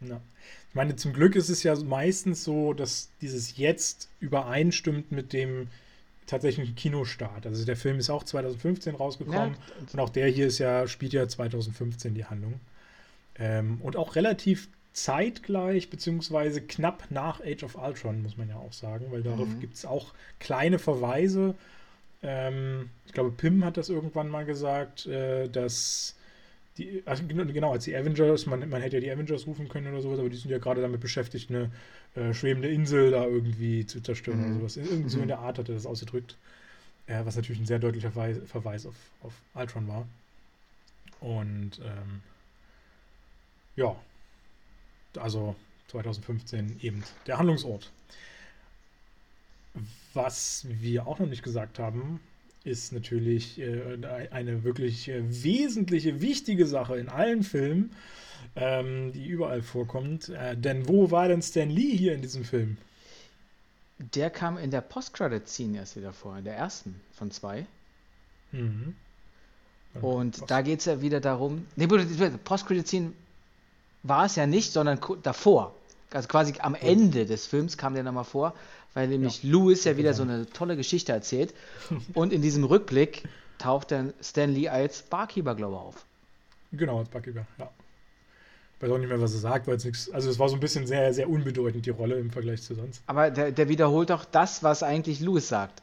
Ja. 0.00 0.20
Ich 0.68 0.74
meine, 0.74 0.96
zum 0.96 1.12
Glück 1.12 1.36
ist 1.36 1.48
es 1.48 1.62
ja 1.62 1.76
meistens 1.76 2.42
so, 2.44 2.72
dass 2.72 3.08
dieses 3.20 3.56
Jetzt 3.56 4.08
übereinstimmt 4.20 5.12
mit 5.12 5.32
dem 5.32 5.68
tatsächlichen 6.26 6.74
Kinostart. 6.74 7.46
Also 7.46 7.64
der 7.64 7.76
Film 7.76 7.98
ist 7.98 8.10
auch 8.10 8.24
2015 8.24 8.94
rausgekommen 8.94 9.54
Ja, 9.54 9.86
und 9.92 10.00
auch 10.00 10.08
der 10.08 10.28
hier 10.28 10.46
ist 10.46 10.58
ja, 10.58 10.88
spielt 10.88 11.12
ja 11.12 11.28
2015 11.28 12.14
die 12.14 12.24
Handlung. 12.24 12.54
Ähm, 13.36 13.80
und 13.82 13.96
auch 13.96 14.16
relativ 14.16 14.68
zeitgleich, 14.94 15.90
beziehungsweise 15.90 16.62
knapp 16.62 17.10
nach 17.10 17.42
Age 17.42 17.64
of 17.64 17.76
Ultron, 17.76 18.22
muss 18.22 18.38
man 18.38 18.48
ja 18.48 18.56
auch 18.56 18.72
sagen, 18.72 19.06
weil 19.12 19.22
darauf 19.24 19.56
Mhm. 19.56 19.60
gibt 19.60 19.74
es 19.76 19.84
auch 19.86 20.14
kleine 20.40 20.78
Verweise. 20.80 21.56
Ähm, 22.22 22.90
ich 23.06 23.12
glaube, 23.12 23.32
Pim 23.32 23.64
hat 23.64 23.76
das 23.76 23.88
irgendwann 23.90 24.28
mal 24.28 24.44
gesagt, 24.46 25.06
äh, 25.06 25.48
dass 25.48 26.16
die, 26.78 27.02
also 27.06 27.24
genau, 27.26 27.44
genau, 27.52 27.72
als 27.72 27.84
die 27.84 27.96
Avengers, 27.96 28.46
man, 28.46 28.68
man 28.68 28.82
hätte 28.82 28.96
ja 28.96 29.00
die 29.00 29.10
Avengers 29.12 29.46
rufen 29.46 29.68
können 29.68 29.88
oder 29.88 30.02
sowas, 30.02 30.18
aber 30.20 30.30
die 30.30 30.36
sind 30.36 30.50
ja 30.50 30.58
gerade 30.58 30.82
damit 30.82 31.00
beschäftigt, 31.00 31.50
eine 31.50 31.70
äh, 32.16 32.34
schwebende 32.34 32.68
Insel 32.68 33.10
da 33.12 33.26
irgendwie 33.26 33.86
zu 33.86 34.00
zerstören 34.02 34.40
Mhm. 34.40 34.44
oder 34.44 34.54
sowas. 34.60 34.76
Irgendwie 34.76 35.10
so 35.10 35.18
Mhm. 35.18 35.22
in 35.22 35.28
der 35.28 35.40
Art 35.40 35.58
hat 35.58 35.68
er 35.68 35.76
das 35.76 35.86
ausgedrückt. 35.86 36.36
Äh, 37.06 37.24
was 37.24 37.36
natürlich 37.36 37.60
ein 37.60 37.66
sehr 37.66 37.78
deutlicher 37.80 38.12
Verweis, 38.12 38.38
Verweis 38.46 38.86
auf, 38.86 38.96
auf 39.22 39.34
Ultron 39.54 39.88
war. 39.88 40.06
Und 41.20 41.80
ähm, 41.84 42.20
ja, 43.76 43.96
also 45.18 45.54
2015 45.88 46.80
eben 46.82 47.02
der 47.26 47.38
Handlungsort. 47.38 47.90
Was 50.12 50.66
wir 50.68 51.06
auch 51.06 51.18
noch 51.18 51.26
nicht 51.26 51.42
gesagt 51.42 51.78
haben, 51.78 52.20
ist 52.64 52.92
natürlich 52.92 53.60
äh, 53.60 53.98
eine 54.30 54.64
wirklich 54.64 55.08
äh, 55.08 55.22
wesentliche, 55.44 56.20
wichtige 56.20 56.66
Sache 56.66 56.96
in 56.96 57.08
allen 57.08 57.42
Filmen, 57.42 57.92
ähm, 58.56 59.12
die 59.12 59.26
überall 59.26 59.62
vorkommt. 59.62 60.30
Äh, 60.30 60.56
denn 60.56 60.88
wo 60.88 61.10
war 61.10 61.28
denn 61.28 61.42
Stan 61.42 61.68
Lee 61.68 61.96
hier 61.96 62.14
in 62.14 62.22
diesem 62.22 62.44
Film? 62.44 62.78
Der 63.98 64.30
kam 64.30 64.56
in 64.58 64.70
der 64.70 64.80
Post-Credit-Scene 64.80 65.78
erst 65.78 65.96
wieder 65.96 66.12
vor, 66.12 66.36
in 66.38 66.44
der 66.44 66.56
ersten 66.56 67.00
von 67.12 67.30
zwei. 67.30 67.66
Mhm. 68.52 68.94
Und 70.00 70.50
da 70.50 70.62
geht 70.62 70.80
es 70.80 70.86
ja 70.86 71.00
wieder 71.00 71.20
darum, 71.20 71.66
nee, 71.76 71.86
Post-Credit-Scene 71.86 73.12
war 74.04 74.26
es 74.26 74.36
ja 74.36 74.46
nicht, 74.46 74.72
sondern 74.72 75.00
davor. 75.22 75.74
Also 76.12 76.28
quasi 76.28 76.54
am 76.60 76.76
Ende 76.76 77.26
des 77.26 77.46
Films 77.46 77.76
kam 77.76 77.94
der 77.94 78.04
nochmal 78.04 78.24
vor, 78.24 78.54
weil 78.92 79.08
nämlich 79.08 79.42
Louis 79.42 79.82
ja 79.82 79.96
wieder 79.96 80.14
so 80.14 80.22
eine 80.22 80.46
tolle 80.46 80.76
Geschichte 80.76 81.10
erzählt. 81.10 81.52
Und 82.14 82.32
in 82.32 82.40
diesem 82.40 82.62
Rückblick 82.62 83.24
taucht 83.58 83.90
dann 83.90 84.12
Stan 84.20 84.48
Lee 84.48 84.68
als 84.68 85.02
Barkeeper, 85.02 85.56
glaube 85.56 85.74
ich, 85.74 85.80
auf. 85.80 86.04
Genau, 86.72 87.00
als 87.00 87.08
Barkeeper, 87.08 87.46
ja. 87.58 87.68
Ich 88.76 88.82
weiß 88.82 88.90
auch 88.90 88.98
nicht 88.98 89.08
mehr, 89.08 89.20
was 89.20 89.32
er 89.32 89.40
sagt, 89.40 89.66
weil 89.66 89.76
es 89.76 89.84
nichts. 89.84 90.10
Also, 90.10 90.28
es 90.28 90.38
war 90.38 90.48
so 90.48 90.56
ein 90.56 90.60
bisschen 90.60 90.86
sehr, 90.86 91.14
sehr 91.14 91.30
unbedeutend, 91.30 91.86
die 91.86 91.90
Rolle 91.90 92.16
im 92.16 92.30
Vergleich 92.30 92.62
zu 92.62 92.74
sonst. 92.74 93.02
Aber 93.06 93.30
der, 93.30 93.50
der 93.50 93.68
wiederholt 93.68 94.10
doch 94.10 94.24
das, 94.24 94.62
was 94.62 94.82
eigentlich 94.82 95.20
Louis 95.20 95.48
sagt. 95.48 95.80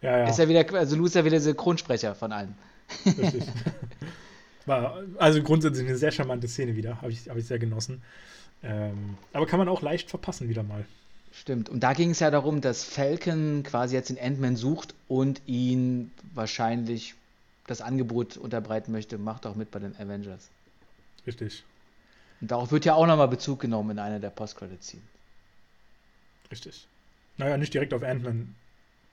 Ja, 0.00 0.18
ja. 0.18 0.28
Ist 0.28 0.38
ja 0.38 0.48
wieder, 0.48 0.64
also 0.74 0.96
Louis 0.96 1.10
ist 1.10 1.16
ja 1.16 1.24
wieder 1.24 1.32
der 1.32 1.40
Synchronsprecher 1.42 2.14
von 2.14 2.32
allen. 2.32 2.56
Richtig. 3.04 3.44
War 4.66 5.02
also 5.18 5.42
grundsätzlich 5.42 5.86
eine 5.88 5.96
sehr 5.96 6.12
charmante 6.12 6.48
Szene 6.48 6.76
wieder, 6.76 7.00
habe 7.00 7.12
ich, 7.12 7.28
hab 7.28 7.36
ich 7.36 7.46
sehr 7.46 7.58
genossen. 7.58 8.02
Ähm, 8.62 9.18
aber 9.32 9.46
kann 9.46 9.58
man 9.58 9.68
auch 9.68 9.82
leicht 9.82 10.10
verpassen 10.10 10.48
wieder 10.48 10.62
mal. 10.64 10.88
Stimmt. 11.30 11.68
Und 11.68 11.80
da 11.84 11.92
ging 11.92 12.10
es 12.10 12.18
ja 12.20 12.30
darum, 12.32 12.60
dass 12.60 12.82
Falcon 12.84 13.62
quasi 13.62 13.94
jetzt 13.94 14.08
den 14.10 14.18
Ant-Man 14.18 14.56
sucht 14.56 14.94
und 15.06 15.40
ihn 15.46 16.12
wahrscheinlich 16.34 17.14
das 17.68 17.80
Angebot 17.80 18.36
unterbreiten 18.36 18.90
möchte, 18.92 19.18
macht 19.18 19.46
auch 19.46 19.54
mit 19.54 19.70
bei 19.70 19.78
den 19.78 19.94
Avengers. 19.96 20.50
Richtig, 21.26 21.64
Und 22.40 22.50
darauf 22.50 22.70
wird 22.72 22.86
ja 22.86 22.94
auch 22.94 23.06
nochmal 23.06 23.28
Bezug 23.28 23.60
genommen 23.60 23.90
in 23.90 23.98
einer 23.98 24.20
der 24.20 24.30
Post-Credit-Scene. 24.30 25.02
richtig. 26.50 26.88
Naja, 27.38 27.56
nicht 27.58 27.74
direkt 27.74 27.94
auf 27.94 28.02
Ant-Man. 28.02 28.54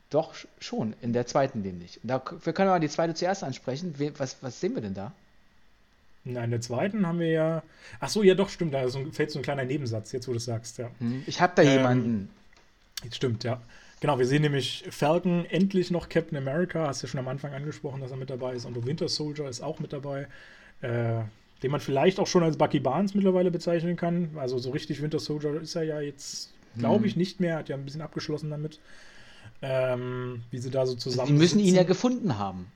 Doch, 0.09 0.33
sch- 0.33 0.47
schon, 0.59 0.93
in 1.01 1.11
der 1.11 1.25
zweiten 1.27 1.61
nämlich. 1.61 1.99
Da, 2.03 2.23
wir 2.43 2.53
können 2.53 2.69
mal 2.69 2.79
die 2.79 2.87
zweite 2.87 3.15
zuerst 3.15 3.43
ansprechen. 3.43 3.93
Was, 4.17 4.41
was 4.41 4.59
sehen 4.61 4.75
wir 4.75 4.81
denn 4.81 4.93
da? 4.93 5.13
Nein, 6.25 6.45
in 6.45 6.51
der 6.51 6.61
zweiten 6.61 7.05
haben 7.05 7.19
wir 7.19 7.29
ja. 7.31 7.63
Ach 7.99 8.07
so, 8.09 8.23
ja, 8.23 8.33
doch, 8.35 8.49
stimmt. 8.49 8.73
Da 8.73 8.87
fällt 9.11 9.31
so 9.31 9.39
ein 9.39 9.43
kleiner 9.43 9.65
Nebensatz, 9.65 10.11
jetzt 10.13 10.27
wo 10.27 10.31
du 10.31 10.37
es 10.37 10.45
sagst, 10.45 10.77
ja. 10.77 10.89
Hm? 10.99 11.23
Ich 11.27 11.41
habe 11.41 11.53
da 11.55 11.63
Ähm, 11.63 11.69
jemanden. 11.71 12.29
Stimmt, 13.11 13.43
ja. 13.43 13.61
Genau, 13.99 14.19
wir 14.19 14.25
sehen 14.25 14.41
nämlich 14.41 14.85
Falcon, 14.89 15.45
endlich 15.45 15.91
noch 15.91 16.09
Captain 16.09 16.37
America, 16.37 16.87
hast 16.87 17.01
du 17.01 17.07
ja 17.07 17.11
schon 17.11 17.19
am 17.19 17.27
Anfang 17.27 17.53
angesprochen, 17.53 18.01
dass 18.01 18.11
er 18.11 18.17
mit 18.17 18.29
dabei 18.29 18.53
ist. 18.53 18.65
Und 18.65 18.85
Winter 18.85 19.07
Soldier 19.09 19.47
ist 19.47 19.61
auch 19.61 19.79
mit 19.79 19.91
dabei, 19.93 20.27
äh, 20.81 21.21
den 21.61 21.71
man 21.71 21.79
vielleicht 21.79 22.19
auch 22.19 22.27
schon 22.27 22.43
als 22.43 22.57
Bucky 22.57 22.79
Barnes 22.79 23.13
mittlerweile 23.15 23.51
bezeichnen 23.51 23.95
kann. 23.95 24.31
Also 24.35 24.57
so 24.57 24.71
richtig 24.71 25.01
Winter 25.01 25.19
Soldier 25.19 25.59
ist 25.61 25.75
er 25.75 25.83
ja 25.83 26.01
jetzt, 26.01 26.53
glaube 26.77 26.99
Hm. 26.99 27.05
ich, 27.05 27.15
nicht 27.15 27.39
mehr, 27.39 27.57
hat 27.57 27.69
ja 27.69 27.75
ein 27.75 27.85
bisschen 27.85 28.01
abgeschlossen 28.01 28.49
damit. 28.49 28.79
Ähm, 29.61 30.41
wie 30.51 30.57
sie 30.57 30.69
da 30.69 30.85
so 30.85 30.95
zusammen. 30.95 31.27
Die 31.27 31.33
müssen 31.33 31.59
ihn 31.59 31.75
ja 31.75 31.83
gefunden 31.83 32.37
haben. 32.37 32.67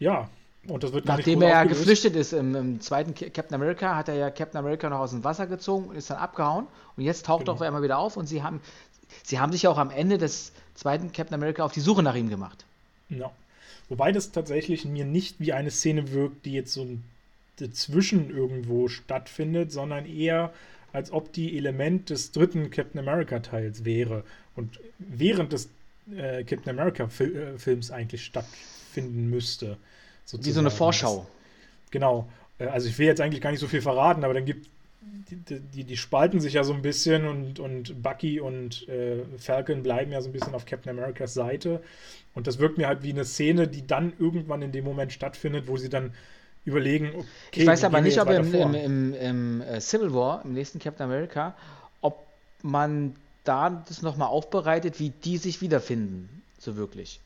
Ja, 0.00 0.28
und 0.68 0.82
das 0.82 0.92
wird 0.92 1.06
gar 1.06 1.16
Nachdem 1.16 1.42
er 1.42 1.48
ja 1.48 1.64
geflüchtet 1.64 2.16
ist 2.16 2.32
im, 2.32 2.54
im 2.54 2.80
zweiten 2.80 3.14
Ca- 3.14 3.30
Captain 3.30 3.54
America, 3.54 3.96
hat 3.96 4.08
er 4.08 4.14
ja 4.14 4.30
Captain 4.30 4.58
America 4.58 4.88
noch 4.90 4.98
aus 5.00 5.10
dem 5.10 5.24
Wasser 5.24 5.46
gezogen 5.46 5.88
und 5.88 5.96
ist 5.96 6.10
dann 6.10 6.18
abgehauen. 6.18 6.66
Und 6.96 7.04
jetzt 7.04 7.26
taucht 7.26 7.40
er 7.42 7.44
Genau. 7.44 7.52
auf 7.54 7.62
einmal 7.62 7.82
wieder 7.82 7.98
auf 7.98 8.16
und 8.16 8.26
sie 8.26 8.42
haben, 8.42 8.60
sie 9.24 9.38
haben 9.38 9.52
sich 9.52 9.62
ja 9.62 9.70
auch 9.70 9.78
am 9.78 9.90
Ende 9.90 10.18
des 10.18 10.52
zweiten 10.74 11.12
Captain 11.12 11.34
America 11.34 11.64
auf 11.64 11.72
die 11.72 11.80
Suche 11.80 12.02
nach 12.02 12.14
ihm 12.14 12.28
gemacht. 12.28 12.64
Ja. 13.08 13.30
Wobei 13.88 14.12
das 14.12 14.32
tatsächlich 14.32 14.84
mir 14.84 15.04
nicht 15.04 15.40
wie 15.40 15.52
eine 15.52 15.70
Szene 15.70 16.12
wirkt, 16.12 16.44
die 16.44 16.52
jetzt 16.52 16.72
so 16.74 16.82
ein- 16.82 17.04
dazwischen 17.56 18.30
irgendwo 18.30 18.88
stattfindet, 18.88 19.70
sondern 19.72 20.06
eher 20.06 20.52
als 20.92 21.12
ob 21.12 21.32
die 21.32 21.56
Element 21.58 22.10
des 22.10 22.32
dritten 22.32 22.70
Captain 22.70 22.98
America 23.00 23.38
Teils 23.40 23.84
wäre 23.84 24.24
und 24.56 24.80
während 24.98 25.52
des 25.52 25.68
äh, 26.16 26.42
Captain 26.44 26.70
America 26.78 27.06
Fil 27.08 27.56
äh, 27.64 27.92
eigentlich 27.92 28.24
stattfinden 28.24 29.28
müsste. 29.30 29.76
Wie 30.32 30.50
so 30.50 30.60
eine 30.60 30.70
sozusagen. 30.70 30.70
Vorschau. 30.70 31.16
Das, 31.18 31.90
genau. 31.90 32.28
Äh, 32.58 32.66
Also 32.66 32.88
ich 32.88 32.98
will 32.98 33.06
jetzt 33.06 33.20
eigentlich 33.20 33.40
gar 33.40 33.50
nicht 33.50 33.60
so 33.60 33.68
viel 33.68 33.82
verraten, 33.82 34.24
aber 34.24 34.34
dann 34.34 34.44
gibt 34.44 34.68
die, 35.02 35.60
die, 35.60 35.84
die 35.84 35.96
spalten 35.96 36.40
sich 36.40 36.54
ja 36.54 36.64
so 36.64 36.72
ein 36.72 36.82
bisschen 36.82 37.26
und, 37.26 37.58
und 37.58 38.02
Bucky 38.02 38.40
und 38.40 38.88
äh, 38.88 39.24
Falcon 39.38 39.82
bleiben 39.82 40.12
ja 40.12 40.20
so 40.20 40.28
ein 40.28 40.32
bisschen 40.32 40.54
auf 40.54 40.66
Captain 40.66 40.90
Americas 40.90 41.34
Seite. 41.34 41.82
Und 42.34 42.46
das 42.46 42.58
wirkt 42.58 42.78
mir 42.78 42.86
halt 42.86 43.02
wie 43.02 43.10
eine 43.10 43.24
Szene, 43.24 43.66
die 43.68 43.86
dann 43.86 44.12
irgendwann 44.18 44.62
in 44.62 44.72
dem 44.72 44.84
Moment 44.84 45.12
stattfindet, 45.12 45.68
wo 45.68 45.76
sie 45.76 45.88
dann 45.88 46.12
überlegen, 46.64 47.12
okay, 47.16 47.62
Ich 47.62 47.66
weiß 47.66 47.84
aber 47.84 48.00
nicht, 48.00 48.20
ob 48.20 48.28
im, 48.28 48.54
im, 48.54 48.74
im, 48.74 49.14
im 49.14 49.60
äh, 49.62 49.80
Civil 49.80 50.12
War, 50.12 50.44
im 50.44 50.52
nächsten 50.52 50.78
Captain 50.78 51.06
America, 51.06 51.54
ob 52.02 52.26
man 52.62 53.16
da 53.44 53.82
das 53.88 54.02
nochmal 54.02 54.28
aufbereitet, 54.28 55.00
wie 55.00 55.10
die 55.10 55.38
sich 55.38 55.62
wiederfinden, 55.62 56.42
so 56.58 56.76
wirklich. 56.76 57.20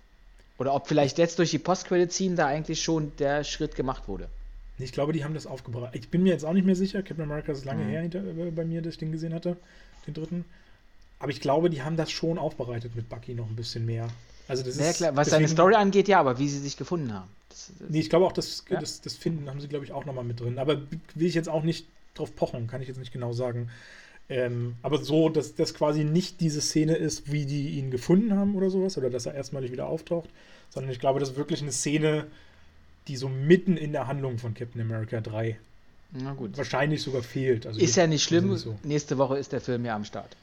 Oder 0.59 0.75
ob 0.75 0.87
vielleicht 0.87 1.19
jetzt 1.19 1.39
durch 1.39 1.51
die 1.51 1.59
Post-Credit-Scene 1.59 2.37
da 2.37 2.47
eigentlich 2.47 2.83
schon 2.83 3.13
der 3.19 3.43
Schritt 3.45 3.75
gemacht 3.75 4.07
wurde. 4.09 4.29
Ich 4.79 4.93
glaube, 4.93 5.13
die 5.13 5.25
haben 5.25 5.35
das 5.35 5.47
aufgebereitet. 5.47 6.01
Ich 6.03 6.11
bin 6.11 6.23
mir 6.23 6.33
jetzt 6.33 6.45
auch 6.45 6.53
nicht 6.53 6.65
mehr 6.67 6.77
sicher. 6.77 7.03
Captain 7.03 7.23
America 7.25 7.53
ist 7.53 7.65
lange 7.65 7.85
Mhm. 7.85 7.89
her 7.89 8.03
hinter, 8.03 8.19
äh, 8.25 8.51
bei 8.51 8.65
mir, 8.65 8.83
dass 8.83 8.95
ich 8.95 8.99
den 8.99 9.13
gesehen 9.13 9.35
hatte, 9.35 9.57
den 10.07 10.15
dritten. 10.15 10.45
Aber 11.19 11.31
ich 11.31 11.41
glaube, 11.41 11.71
die 11.71 11.83
haben 11.83 11.97
das 11.97 12.11
schon 12.11 12.39
aufbereitet 12.39 12.95
mit 12.97 13.09
Bucky 13.09 13.35
noch 13.35 13.49
ein 13.49 13.57
bisschen 13.57 13.87
mehr. 13.87 14.09
Also 14.47 14.63
das 14.63 14.77
Ja, 14.77 14.91
ist 14.91 14.97
klar, 14.99 15.17
was 15.17 15.31
seine 15.31 15.43
deswegen- 15.45 15.57
Story 15.57 15.75
angeht, 15.75 16.07
ja, 16.09 16.21
aber 16.21 16.39
wie 16.39 16.49
sie 16.49 16.59
sich 16.59 16.77
gefunden 16.77 17.13
haben. 17.15 17.31
Das, 17.49 17.71
das, 17.79 17.89
Nee, 17.89 18.01
ich 18.01 18.11
glaube 18.11 18.27
auch, 18.27 18.33
das, 18.33 18.65
Ja? 18.69 18.79
das, 18.81 19.01
das 19.01 19.15
Finden 19.17 19.49
haben 19.49 19.61
sie, 19.61 19.69
glaube 19.69 19.85
ich, 19.85 19.93
auch 19.93 20.05
nochmal 20.05 20.25
mit 20.25 20.41
drin. 20.41 20.59
Aber 20.59 20.77
will 21.15 21.27
ich 21.29 21.35
jetzt 21.35 21.49
auch 21.49 21.63
nicht 21.63 21.87
drauf 22.15 22.35
pochen, 22.37 22.67
kann 22.67 22.83
ich 22.83 22.89
jetzt 22.89 22.99
nicht 22.99 23.13
genau 23.13 23.33
sagen. 23.33 23.71
Ähm, 24.29 24.77
aber 24.83 25.03
so, 25.05 25.29
dass 25.29 25.55
das 25.55 25.75
quasi 25.75 26.03
nicht 26.05 26.41
diese 26.41 26.61
Szene 26.61 26.97
ist, 26.97 27.31
wie 27.31 27.45
die 27.45 27.71
ihn 27.79 27.91
gefunden 27.91 28.35
haben 28.35 28.55
oder 28.57 28.71
sowas, 28.71 28.97
oder 28.97 29.11
dass 29.11 29.27
er 29.27 29.35
erstmalig 29.35 29.71
wieder 29.71 29.87
auftaucht, 29.87 30.31
sondern 30.71 30.91
ich 30.91 30.99
glaube, 30.99 31.21
das 31.21 31.31
ist 31.31 31.37
wirklich 31.37 31.61
eine 31.61 31.73
Szene, 31.73 32.27
die 33.07 33.17
so 33.17 33.29
mitten 33.29 33.77
in 33.77 33.93
der 33.93 34.07
Handlung 34.07 34.39
von 34.39 34.55
Captain 34.55 34.81
America 34.81 35.21
3 35.21 35.59
na 36.13 36.33
gut. 36.33 36.57
wahrscheinlich 36.57 37.03
sogar 37.03 37.23
fehlt. 37.23 37.67
Also 37.67 37.81
Ist 37.81 37.97
ja 37.97 38.07
nicht 38.07 38.23
schlimm. 38.23 38.57
so. 38.57 38.79
Nächste 38.83 39.19
Woche 39.19 39.37
ist 39.37 39.53
der 39.53 39.61
Film 39.61 39.85
ja 39.85 39.95
am 39.95 40.05
Start. 40.05 40.37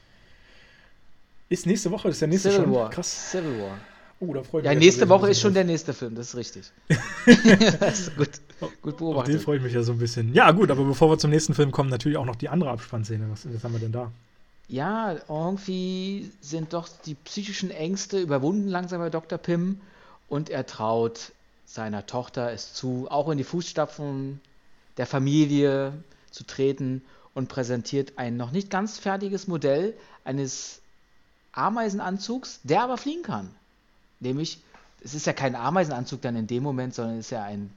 Ist 1.49 1.65
nächste 1.65 1.91
Woche, 1.91 2.09
ist 2.09 2.21
der 2.21 2.27
nächste 2.27 2.51
Civil 2.51 2.65
schon? 2.65 2.73
War. 2.75 2.89
Krass. 2.89 3.31
Civil 3.31 3.59
War. 3.59 3.77
Oh, 4.21 4.33
da 4.33 4.43
freue 4.43 4.61
ich 4.61 4.65
Ja, 4.65 4.71
mich 4.71 4.79
nächste 4.79 4.99
tatsächlich 5.01 5.21
Woche 5.21 5.31
ist 5.31 5.41
schon 5.41 5.53
der 5.55 5.63
nächste 5.63 5.93
Film, 5.93 6.13
das 6.13 6.27
ist 6.27 6.35
richtig. 6.35 6.71
das 7.79 7.99
ist 7.99 8.15
gut, 8.15 8.29
gut 8.59 8.61
drauf. 8.61 8.69
Auf 8.69 8.73
den 8.83 8.97
beobachtet. 8.97 9.41
freue 9.41 9.57
ich 9.57 9.63
mich 9.63 9.73
ja 9.73 9.81
so 9.81 9.93
ein 9.93 9.97
bisschen. 9.97 10.33
Ja, 10.35 10.51
gut, 10.51 10.69
aber 10.69 10.83
bevor 10.83 11.09
wir 11.09 11.17
zum 11.17 11.31
nächsten 11.31 11.55
Film 11.55 11.71
kommen, 11.71 11.89
natürlich 11.89 12.19
auch 12.19 12.25
noch 12.25 12.35
die 12.35 12.47
andere 12.47 12.69
Abspannszene. 12.69 13.25
Was, 13.31 13.51
was 13.51 13.63
haben 13.63 13.73
wir 13.73 13.79
denn 13.79 13.91
da? 13.91 14.11
Ja, 14.67 15.15
irgendwie 15.27 16.31
sind 16.39 16.73
doch 16.73 16.87
die 17.05 17.15
psychischen 17.15 17.71
Ängste 17.71 18.19
überwunden 18.19 18.67
langsam 18.67 18.99
bei 18.99 19.09
Dr. 19.09 19.39
Pym 19.39 19.81
und 20.29 20.51
er 20.51 20.67
traut 20.67 21.31
seiner 21.65 22.05
Tochter 22.05 22.51
es 22.51 22.73
zu, 22.73 23.07
auch 23.09 23.27
in 23.29 23.39
die 23.39 23.43
Fußstapfen 23.43 24.39
der 24.97 25.07
Familie 25.07 25.93
zu 26.29 26.45
treten 26.45 27.01
und 27.33 27.49
präsentiert 27.49 28.13
ein 28.17 28.37
noch 28.37 28.51
nicht 28.51 28.69
ganz 28.69 28.99
fertiges 28.99 29.47
Modell 29.47 29.95
eines 30.23 30.81
Ameisenanzugs, 31.53 32.59
der 32.63 32.83
aber 32.83 32.97
fliegen 32.97 33.23
kann. 33.23 33.49
Nämlich, 34.21 34.59
es 35.03 35.13
ist 35.13 35.25
ja 35.25 35.33
kein 35.33 35.55
Ameisenanzug 35.55 36.21
dann 36.21 36.35
in 36.37 36.47
dem 36.47 36.63
Moment, 36.63 36.93
sondern 36.93 37.17
es 37.17 37.25
ist 37.25 37.31
ja 37.31 37.43
ein 37.43 37.73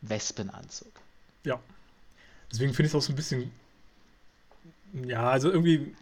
Wespenanzug. 0.00 0.92
Ja. 1.44 1.60
Deswegen 2.50 2.72
finde 2.72 2.86
ich 2.86 2.92
es 2.92 2.94
auch 2.94 3.02
so 3.02 3.12
ein 3.12 3.16
bisschen. 3.16 3.50
Ja, 5.06 5.28
also 5.28 5.50
irgendwie. 5.50 5.94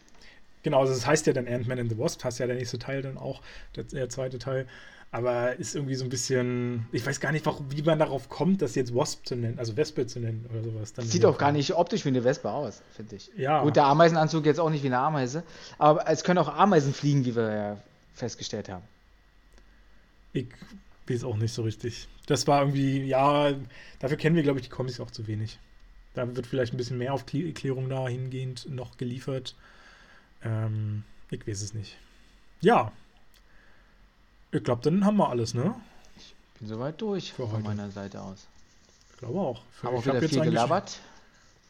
Genau, 0.63 0.81
also 0.81 0.93
das 0.93 1.07
heißt 1.07 1.27
ja 1.27 1.33
dann 1.33 1.49
Ant-Man 1.49 1.81
and 1.81 1.91
the 1.91 1.99
Wasp, 1.99 2.23
heißt 2.23 2.39
ja 2.39 2.47
der 2.47 2.55
nächste 2.55 2.79
Teil 2.79 3.03
dann 3.03 3.19
auch, 3.19 3.43
der, 3.75 3.85
der 3.85 4.09
zweite 4.09 4.39
Teil. 4.39 4.69
Aber 5.11 5.57
ist 5.57 5.75
irgendwie 5.75 5.95
so 5.95 6.05
ein 6.05 6.11
bisschen. 6.11 6.87
Ich 6.93 7.05
weiß 7.05 7.21
gar 7.21 7.33
nicht, 7.33 7.45
warum, 7.45 7.67
wie 7.71 7.83
man 7.83 7.99
darauf 7.99 8.29
kommt, 8.29 8.63
das 8.63 8.75
jetzt 8.75 8.95
Wasp 8.95 9.27
zu 9.27 9.37
nennen, 9.37 9.59
also 9.59 9.77
Wespe 9.77 10.07
zu 10.07 10.21
nennen 10.21 10.47
oder 10.51 10.63
sowas. 10.63 10.93
Dann 10.93 11.07
Sieht 11.07 11.25
auch 11.25 11.37
gar 11.37 11.53
nicht 11.53 11.75
optisch 11.75 12.05
wie 12.05 12.11
eine 12.11 12.25
Wespe 12.25 12.51
aus, 12.51 12.83
finde 12.95 13.17
ich. 13.17 13.31
Ja. 13.37 13.63
Gut, 13.63 13.77
der 13.77 13.85
Ameisenanzug 13.85 14.47
jetzt 14.47 14.61
auch 14.61 14.71
nicht 14.71 14.83
wie 14.83 14.89
eine 14.89 14.99
Ameise, 14.99 15.43
aber 15.79 16.09
es 16.09 16.25
können 16.25 16.39
auch 16.39 16.49
Ameisen 16.49 16.95
fliegen, 16.95 17.25
wie 17.25 17.35
wir 17.35 17.55
ja 17.55 17.79
festgestellt 18.15 18.69
haben. 18.69 18.85
Ich 20.33 20.47
weiß 21.09 21.25
auch 21.25 21.37
nicht 21.37 21.53
so 21.53 21.63
richtig. 21.63 22.09
Das 22.27 22.47
war 22.47 22.61
irgendwie, 22.61 23.05
ja, 23.05 23.53
dafür 23.99 24.17
kennen 24.17 24.37
wir, 24.37 24.43
glaube 24.43 24.61
ich, 24.61 24.67
die 24.67 24.71
Comics 24.71 25.01
auch 25.01 25.11
zu 25.11 25.27
wenig. 25.27 25.59
Da 26.15 26.37
wird 26.37 26.47
vielleicht 26.47 26.73
ein 26.75 26.77
bisschen 26.77 26.99
mehr 26.99 27.15
Aufklärung 27.15 27.89
dahingehend 27.89 28.69
noch 28.71 28.97
geliefert. 28.97 29.57
Ähm, 30.45 31.05
ich 31.31 31.47
weiß 31.47 31.63
es 31.63 31.75
nicht. 31.75 31.97
Ja. 32.61 32.93
Ich 34.51 34.63
glaube, 34.63 34.83
dann 34.83 35.05
haben 35.05 35.17
wir 35.17 35.31
alles, 35.31 35.55
ne? 35.55 35.75
Ich 36.17 36.35
bin 36.59 36.69
soweit 36.69 37.01
durch 37.01 37.33
Für 37.33 37.47
von 37.47 37.57
heute. 37.57 37.65
meiner 37.65 37.91
Seite 37.91 38.21
aus. 38.21 38.47
Ich 39.11 39.19
glaube 39.19 39.41
auch. 39.41 39.63
Für, 39.73 39.89
Aber 39.89 39.99
ich 39.99 40.07
hab 40.07 40.17
wieder 40.17 40.29
viel 40.29 40.43
gelabert. 40.43 41.01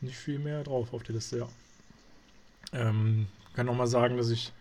Nicht 0.00 0.16
viel 0.16 0.40
mehr 0.40 0.64
drauf 0.64 0.92
auf 0.92 1.04
der 1.04 1.14
Liste, 1.14 1.38
ja. 1.38 1.48
Ähm, 2.72 3.28
kann 3.54 3.66
noch 3.66 3.76
mal 3.76 3.86
sagen, 3.86 4.16
dass 4.16 4.30
ich 4.30 4.52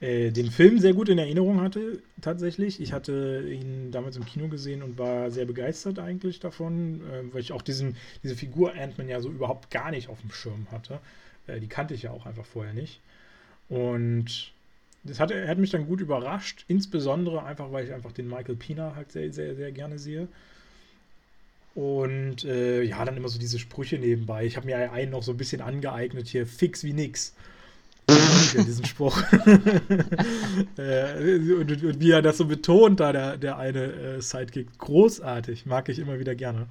äh, 0.00 0.30
den 0.30 0.50
Film 0.50 0.78
sehr 0.78 0.92
gut 0.92 1.08
in 1.08 1.18
Erinnerung 1.18 1.60
hatte, 1.60 2.02
tatsächlich. 2.20 2.80
Ich 2.80 2.92
hatte 2.92 3.48
ihn 3.48 3.90
damals 3.90 4.16
im 4.16 4.26
Kino 4.26 4.48
gesehen 4.48 4.82
und 4.82 4.98
war 4.98 5.30
sehr 5.30 5.46
begeistert 5.46 5.98
eigentlich 5.98 6.38
davon, 6.38 7.00
äh, 7.00 7.32
weil 7.32 7.40
ich 7.40 7.52
auch 7.52 7.62
diesen, 7.62 7.96
diese 8.22 8.36
Figur 8.36 8.74
Ant-Man 8.74 9.08
ja 9.08 9.20
so 9.20 9.30
überhaupt 9.30 9.70
gar 9.70 9.90
nicht 9.90 10.08
auf 10.08 10.20
dem 10.20 10.30
Schirm 10.32 10.66
hatte. 10.70 11.00
Äh, 11.46 11.60
die 11.60 11.68
kannte 11.68 11.94
ich 11.94 12.02
ja 12.02 12.10
auch 12.10 12.26
einfach 12.26 12.44
vorher 12.44 12.74
nicht. 12.74 13.00
Und 13.68 14.52
das 15.02 15.18
hat, 15.18 15.32
hat 15.32 15.58
mich 15.58 15.70
dann 15.70 15.86
gut 15.86 16.00
überrascht, 16.00 16.64
insbesondere 16.68 17.44
einfach, 17.44 17.72
weil 17.72 17.86
ich 17.86 17.92
einfach 17.92 18.12
den 18.12 18.28
Michael 18.28 18.56
Pina 18.56 18.94
halt 18.96 19.12
sehr, 19.12 19.32
sehr, 19.32 19.54
sehr 19.54 19.72
gerne 19.72 19.98
sehe. 19.98 20.28
Und 21.74 22.44
äh, 22.44 22.82
ja, 22.82 23.04
dann 23.04 23.16
immer 23.16 23.28
so 23.28 23.38
diese 23.38 23.58
Sprüche 23.58 23.98
nebenbei. 23.98 24.46
Ich 24.46 24.56
habe 24.56 24.66
mir 24.66 24.92
einen 24.92 25.10
noch 25.10 25.22
so 25.22 25.32
ein 25.32 25.36
bisschen 25.36 25.60
angeeignet 25.60 26.26
hier, 26.26 26.46
fix 26.46 26.84
wie 26.84 26.92
nix. 26.92 27.34
Ja, 28.08 28.62
diesen 28.62 28.84
Spruch. 28.84 29.20
äh, 30.76 31.34
und, 31.54 31.70
und, 31.82 32.00
wie 32.00 32.10
er 32.10 32.22
das 32.22 32.38
so 32.38 32.44
betont, 32.46 33.00
da 33.00 33.12
der, 33.12 33.36
der 33.36 33.58
eine 33.58 33.84
äh, 33.84 34.22
Sidekick. 34.22 34.78
Großartig, 34.78 35.66
mag 35.66 35.88
ich 35.88 35.98
immer 35.98 36.18
wieder 36.20 36.34
gerne. 36.34 36.68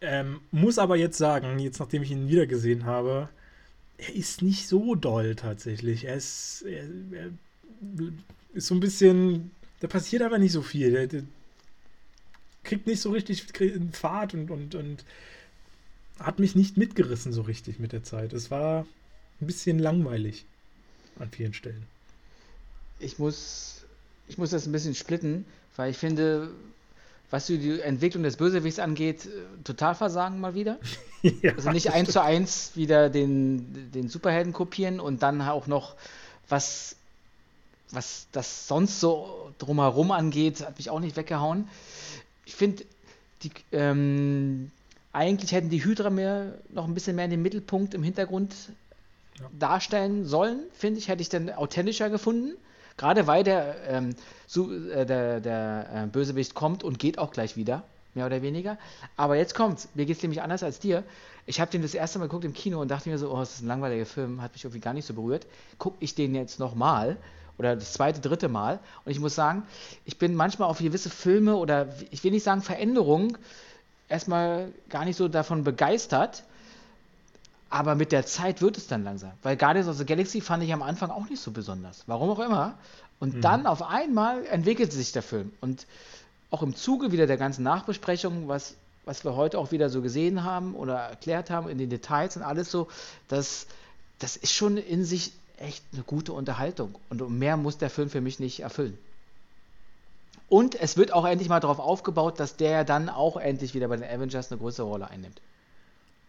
Ähm, 0.00 0.40
muss 0.50 0.78
aber 0.78 0.96
jetzt 0.96 1.18
sagen, 1.18 1.58
jetzt 1.58 1.80
nachdem 1.80 2.02
ich 2.02 2.10
ihn 2.10 2.28
wiedergesehen 2.28 2.86
habe, 2.86 3.28
er 3.98 4.14
ist 4.14 4.42
nicht 4.42 4.66
so 4.66 4.94
doll 4.94 5.34
tatsächlich. 5.34 6.04
Er 6.04 6.16
ist, 6.16 6.64
er, 6.66 6.84
er 7.12 7.30
ist 8.54 8.66
so 8.66 8.74
ein 8.74 8.80
bisschen, 8.80 9.50
da 9.80 9.88
passiert 9.88 10.22
aber 10.22 10.38
nicht 10.38 10.52
so 10.52 10.62
viel. 10.62 10.92
Der, 10.92 11.06
der 11.06 11.22
kriegt 12.64 12.86
nicht 12.86 13.00
so 13.00 13.10
richtig 13.10 13.44
Fahrt 13.92 14.32
und, 14.32 14.50
und, 14.50 14.74
und 14.74 15.04
hat 16.18 16.38
mich 16.38 16.54
nicht 16.54 16.76
mitgerissen 16.78 17.32
so 17.32 17.42
richtig 17.42 17.78
mit 17.78 17.92
der 17.92 18.02
Zeit. 18.02 18.32
Es 18.32 18.50
war 18.50 18.86
ein 19.40 19.46
bisschen 19.46 19.78
langweilig 19.78 20.46
an 21.18 21.30
vielen 21.30 21.54
Stellen. 21.54 21.84
Ich 22.98 23.18
muss, 23.18 23.84
ich 24.28 24.38
muss 24.38 24.50
das 24.50 24.66
ein 24.66 24.72
bisschen 24.72 24.94
splitten, 24.94 25.44
weil 25.76 25.90
ich 25.90 25.98
finde, 25.98 26.50
was 27.30 27.46
die 27.46 27.80
Entwicklung 27.80 28.22
des 28.22 28.36
Bösewichts 28.36 28.78
angeht, 28.78 29.28
total 29.64 29.94
versagen 29.94 30.40
mal 30.40 30.54
wieder. 30.54 30.78
ja, 31.22 31.52
also 31.54 31.70
nicht 31.70 31.90
eins 31.90 32.12
zu 32.12 32.22
eins 32.22 32.72
wieder 32.74 33.10
den, 33.10 33.90
den 33.92 34.08
Superhelden 34.08 34.52
kopieren 34.52 35.00
und 35.00 35.22
dann 35.22 35.42
auch 35.42 35.66
noch 35.66 35.96
was, 36.48 36.96
was 37.90 38.26
das 38.32 38.68
sonst 38.68 39.00
so 39.00 39.52
drumherum 39.58 40.10
angeht, 40.10 40.60
hat 40.60 40.78
mich 40.78 40.90
auch 40.90 41.00
nicht 41.00 41.16
weggehauen. 41.16 41.68
Ich 42.44 42.54
finde, 42.54 42.84
ähm, 43.72 44.70
eigentlich 45.12 45.52
hätten 45.52 45.70
die 45.70 45.84
Hydra 45.84 46.10
mehr 46.10 46.58
noch 46.70 46.86
ein 46.86 46.94
bisschen 46.94 47.16
mehr 47.16 47.24
in 47.24 47.30
den 47.30 47.42
Mittelpunkt 47.42 47.94
im 47.94 48.02
Hintergrund 48.02 48.54
ja. 49.40 49.46
darstellen 49.58 50.24
sollen, 50.24 50.60
finde 50.72 50.98
ich, 50.98 51.08
hätte 51.08 51.22
ich 51.22 51.28
dann 51.28 51.50
authentischer 51.50 52.10
gefunden. 52.10 52.56
Gerade 52.96 53.26
weil 53.26 53.42
der, 53.42 53.76
ähm, 53.88 54.14
so, 54.46 54.72
äh, 54.72 55.04
der, 55.04 55.40
der 55.40 55.88
äh, 55.92 56.06
Bösewicht 56.06 56.54
kommt 56.54 56.84
und 56.84 56.98
geht 56.98 57.18
auch 57.18 57.32
gleich 57.32 57.56
wieder, 57.56 57.82
mehr 58.14 58.26
oder 58.26 58.40
weniger. 58.40 58.78
Aber 59.16 59.36
jetzt 59.36 59.54
kommt's. 59.54 59.88
Mir 59.94 60.06
geht 60.06 60.16
es 60.16 60.22
nämlich 60.22 60.42
anders 60.42 60.62
als 60.62 60.78
dir. 60.78 61.02
Ich 61.46 61.60
habe 61.60 61.70
den 61.70 61.82
das 61.82 61.94
erste 61.94 62.18
Mal 62.18 62.26
geguckt 62.26 62.44
im 62.44 62.54
Kino 62.54 62.80
und 62.80 62.88
dachte 62.90 63.08
mir 63.08 63.18
so, 63.18 63.30
oh, 63.30 63.38
das 63.38 63.54
ist 63.54 63.62
ein 63.62 63.66
langweiliger 63.66 64.06
Film, 64.06 64.40
hat 64.40 64.52
mich 64.52 64.64
irgendwie 64.64 64.80
gar 64.80 64.94
nicht 64.94 65.06
so 65.06 65.14
berührt. 65.14 65.46
Gucke 65.78 65.96
ich 66.00 66.14
den 66.14 66.34
jetzt 66.34 66.60
nochmal 66.60 67.16
oder 67.58 67.74
das 67.76 67.92
zweite, 67.92 68.20
dritte 68.20 68.48
Mal. 68.48 68.78
Und 69.04 69.12
ich 69.12 69.20
muss 69.20 69.34
sagen, 69.34 69.64
ich 70.04 70.18
bin 70.18 70.34
manchmal 70.34 70.68
auf 70.68 70.78
gewisse 70.78 71.10
Filme 71.10 71.56
oder 71.56 71.88
ich 72.10 72.22
will 72.24 72.30
nicht 72.30 72.44
sagen 72.44 72.62
Veränderungen 72.62 73.36
erstmal 74.08 74.72
gar 74.88 75.04
nicht 75.04 75.16
so 75.16 75.28
davon 75.28 75.64
begeistert. 75.64 76.44
Aber 77.74 77.96
mit 77.96 78.12
der 78.12 78.24
Zeit 78.24 78.62
wird 78.62 78.76
es 78.76 78.86
dann 78.86 79.02
langsam. 79.02 79.32
Weil 79.42 79.56
Guardians 79.56 79.88
of 79.88 79.96
the 79.96 80.06
Galaxy 80.06 80.40
fand 80.40 80.62
ich 80.62 80.72
am 80.72 80.80
Anfang 80.80 81.10
auch 81.10 81.28
nicht 81.28 81.42
so 81.42 81.50
besonders. 81.50 82.04
Warum 82.06 82.30
auch 82.30 82.38
immer. 82.38 82.78
Und 83.18 83.34
mhm. 83.34 83.40
dann 83.40 83.66
auf 83.66 83.82
einmal 83.82 84.46
entwickelt 84.46 84.92
sich 84.92 85.10
der 85.10 85.24
Film. 85.24 85.50
Und 85.60 85.88
auch 86.52 86.62
im 86.62 86.76
Zuge 86.76 87.10
wieder 87.10 87.26
der 87.26 87.36
ganzen 87.36 87.64
Nachbesprechung, 87.64 88.46
was, 88.46 88.76
was 89.06 89.24
wir 89.24 89.34
heute 89.34 89.58
auch 89.58 89.72
wieder 89.72 89.90
so 89.90 90.02
gesehen 90.02 90.44
haben 90.44 90.76
oder 90.76 90.94
erklärt 90.94 91.50
haben 91.50 91.68
in 91.68 91.78
den 91.78 91.90
Details 91.90 92.36
und 92.36 92.44
alles 92.44 92.70
so, 92.70 92.86
das, 93.26 93.66
das 94.20 94.36
ist 94.36 94.52
schon 94.52 94.76
in 94.76 95.04
sich 95.04 95.32
echt 95.56 95.82
eine 95.94 96.04
gute 96.04 96.32
Unterhaltung. 96.32 96.94
Und 97.10 97.28
mehr 97.28 97.56
muss 97.56 97.76
der 97.76 97.90
Film 97.90 98.08
für 98.08 98.20
mich 98.20 98.38
nicht 98.38 98.60
erfüllen. 98.60 98.96
Und 100.48 100.80
es 100.80 100.96
wird 100.96 101.12
auch 101.12 101.24
endlich 101.24 101.48
mal 101.48 101.58
darauf 101.58 101.80
aufgebaut, 101.80 102.38
dass 102.38 102.54
der 102.54 102.84
dann 102.84 103.08
auch 103.08 103.36
endlich 103.36 103.74
wieder 103.74 103.88
bei 103.88 103.96
den 103.96 104.08
Avengers 104.08 104.52
eine 104.52 104.60
größere 104.60 104.86
Rolle 104.86 105.10
einnimmt. 105.10 105.40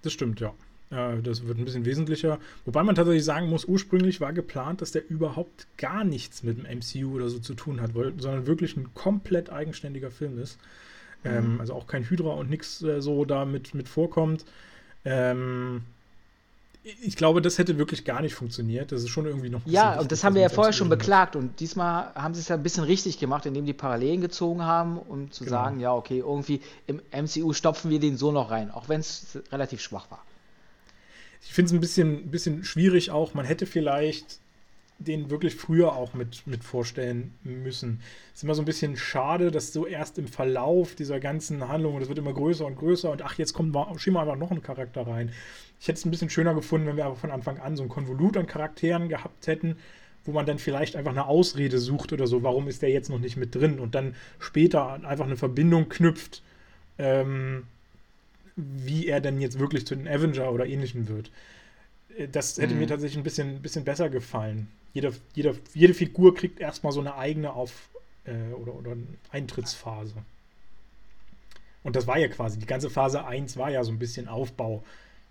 Das 0.02 0.12
stimmt, 0.12 0.40
ja. 0.40 0.52
Das 0.90 1.48
wird 1.48 1.58
ein 1.58 1.66
bisschen 1.66 1.86
wesentlicher. 1.86 2.40
Wobei 2.64 2.84
man 2.84 2.96
tatsächlich 2.96 3.26
sagen 3.26 3.50
muss, 3.50 3.66
ursprünglich 3.66 4.22
war 4.22 4.34
geplant, 4.34 4.82
dass 4.82 4.92
der 4.92 5.10
überhaupt 5.10 5.68
gar 5.78 6.04
nichts 6.04 6.44
mit 6.44 6.58
dem 6.58 6.78
MCU 6.78 7.16
oder 7.16 7.28
so 7.28 7.40
zu 7.40 7.56
tun 7.56 7.82
hat, 7.82 7.92
sondern 7.94 8.46
wirklich 8.46 8.78
ein 8.78 8.94
komplett 8.94 9.50
eigenständiger 9.50 10.12
Film 10.12 10.40
ist. 10.40 10.60
Mhm. 11.24 11.32
Ähm, 11.32 11.60
also 11.60 11.74
auch 11.74 11.88
kein 11.88 12.08
Hydra 12.08 12.34
und 12.34 12.50
nichts 12.50 12.84
äh, 12.84 13.02
so 13.02 13.26
da 13.26 13.46
mit, 13.46 13.74
mit 13.74 13.90
vorkommt. 13.90 14.46
Ähm, 15.04 15.82
ich 17.02 17.16
glaube, 17.16 17.42
das 17.42 17.58
hätte 17.58 17.80
wirklich 17.80 18.06
gar 18.06 18.22
nicht 18.22 18.36
funktioniert. 18.36 18.92
Das 18.92 19.02
ist 19.02 19.10
schon 19.10 19.26
irgendwie 19.26 19.50
noch. 19.50 19.62
Ja, 19.66 20.00
und 20.00 20.12
das 20.12 20.24
haben 20.24 20.36
wir 20.36 20.44
ja 20.44 20.50
vorher 20.50 20.72
schon 20.72 20.88
beklagt. 20.88 21.36
Und 21.36 21.60
diesmal 21.60 22.14
haben 22.14 22.36
sie 22.36 22.42
es 22.42 22.48
ja 22.48 22.56
ein 22.56 22.62
bisschen 22.62 22.84
richtig 22.84 23.18
gemacht, 23.18 23.48
indem 23.48 23.66
die 23.66 23.74
Parallelen 23.74 24.22
gezogen 24.22 24.62
haben, 24.62 25.00
um 25.00 25.32
zu 25.32 25.46
genau. 25.46 25.58
sagen, 25.58 25.80
ja, 25.80 25.94
okay, 25.94 26.20
irgendwie 26.20 26.62
im 26.86 27.02
MCU 27.12 27.54
stopfen 27.54 27.90
wir 27.90 28.00
den 28.00 28.18
so 28.18 28.32
noch 28.32 28.52
rein, 28.52 28.70
auch 28.70 28.88
wenn 28.88 29.00
es 29.00 29.40
relativ 29.52 29.82
schwach 29.82 30.12
war. 30.12 30.24
Ich 31.48 31.54
finde 31.54 31.68
es 31.68 31.74
ein 31.74 31.80
bisschen, 31.80 32.32
bisschen 32.32 32.64
schwierig 32.64 33.12
auch. 33.12 33.34
Man 33.34 33.46
hätte 33.46 33.66
vielleicht 33.66 34.40
den 34.98 35.30
wirklich 35.30 35.56
früher 35.56 35.94
auch 35.94 36.14
mit, 36.14 36.48
mit 36.48 36.64
vorstellen 36.64 37.34
müssen. 37.44 38.00
Es 38.32 38.40
ist 38.40 38.44
immer 38.44 38.56
so 38.56 38.62
ein 38.62 38.66
bisschen 38.66 38.96
schade, 38.96 39.52
dass 39.52 39.74
so 39.74 39.86
erst 39.86 40.18
im 40.18 40.28
Verlauf 40.28 40.96
dieser 40.96 41.20
ganzen 41.20 41.68
Handlung, 41.68 41.96
und 41.96 42.02
es 42.02 42.08
wird 42.08 42.18
immer 42.18 42.34
größer 42.34 42.66
und 42.66 42.78
größer 42.78 43.12
und 43.12 43.22
ach, 43.22 43.38
jetzt 43.38 43.54
kommt 43.54 43.74
wir 43.74 43.88
einfach 43.90 44.38
noch 44.38 44.52
ein 44.52 44.62
Charakter 44.62 45.06
rein. 45.06 45.32
Ich 45.80 45.88
hätte 45.88 45.98
es 45.98 46.06
ein 46.06 46.12
bisschen 46.12 46.30
schöner 46.30 46.54
gefunden, 46.54 46.88
wenn 46.88 46.98
wir 46.98 47.06
aber 47.06 47.18
von 47.18 47.32
Anfang 47.32 47.60
an 47.60 47.76
so 47.76 47.84
ein 47.84 47.90
Konvolut 47.90 48.38
an 48.38 48.48
Charakteren 48.48 49.10
gehabt 49.10 49.48
hätten, 49.48 49.76
wo 50.24 50.32
man 50.32 50.46
dann 50.46 50.60
vielleicht 50.60 50.96
einfach 50.96 51.12
eine 51.12 51.26
Ausrede 51.26 51.78
sucht 51.78 52.14
oder 52.14 52.26
so, 52.26 52.42
warum 52.44 52.70
ist 52.70 52.82
der 52.82 52.90
jetzt 52.90 53.10
noch 53.10 53.20
nicht 53.20 53.36
mit 53.36 53.54
drin 53.54 53.80
und 53.80 53.96
dann 53.96 54.16
später 54.40 55.04
einfach 55.06 55.26
eine 55.26 55.38
Verbindung 55.38 55.90
knüpft, 55.90 56.42
ähm, 56.98 57.64
wie 58.56 59.08
er 59.08 59.22
denn 59.22 59.42
jetzt 59.42 59.60
wirklich 59.60 59.86
zu 59.86 59.96
den 59.96 60.08
Avenger 60.08 60.52
oder 60.52 60.66
ähnlichen 60.66 61.08
wird. 61.08 61.32
Äh, 62.18 62.28
das 62.28 62.58
hätte 62.58 62.74
mhm. 62.74 62.82
mir 62.82 62.88
tatsächlich 62.88 63.18
ein 63.18 63.24
bisschen, 63.24 63.62
bisschen 63.62 63.86
besser 63.86 64.10
gefallen. 64.10 64.68
Jeder, 64.94 65.12
jeder, 65.34 65.54
jede 65.74 65.94
Figur 65.94 66.36
kriegt 66.36 66.60
erstmal 66.60 66.94
so 66.94 67.02
eine 67.02 67.16
eigene 67.16 67.54
Auf- 67.54 67.90
äh, 68.26 68.54
oder, 68.54 68.76
oder 68.76 68.96
Eintrittsphase. 69.32 70.16
Und 71.84 71.96
das 71.96 72.08
war 72.08 72.18
ja 72.18 72.28
quasi, 72.28 72.58
die 72.58 72.66
ganze 72.66 72.90
Phase 72.90 73.26
1 73.26 73.58
war 73.58 73.70
ja 73.70 73.84
so 73.84 73.92
ein 73.92 74.00
bisschen 74.00 74.28
Aufbau. 74.28 74.84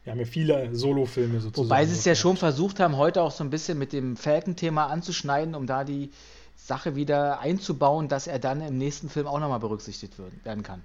Wir 0.05 0.13
haben 0.13 0.21
ja 0.21 0.27
viele 0.27 0.75
Solo-Filme 0.75 1.41
sozusagen. 1.41 1.69
Wobei 1.69 1.87
sie 1.87 1.95
es 1.95 2.05
ja 2.05 2.15
schon 2.15 2.37
versucht 2.37 2.79
haben, 2.79 2.97
heute 2.97 3.23
auch 3.23 3.33
so 3.33 3.43
ein 3.43 3.51
bisschen 3.51 3.79
mit 3.79 3.93
dem 3.93 4.17
Falcon-Thema 4.17 4.87
anzuschneiden, 4.87 5.55
um 5.55 5.67
da 5.67 5.83
die 5.83 6.11
Sache 6.57 6.95
wieder 6.95 7.41
einzubauen, 7.41 8.09
dass 8.09 8.27
er 8.27 8.39
dann 8.39 8.61
im 8.61 8.79
nächsten 8.79 9.09
Film 9.09 9.27
auch 9.27 9.41
nochmal 9.41 9.61
berücksichtigt 9.61 10.15
werden 10.45 10.63
kann. 10.63 10.85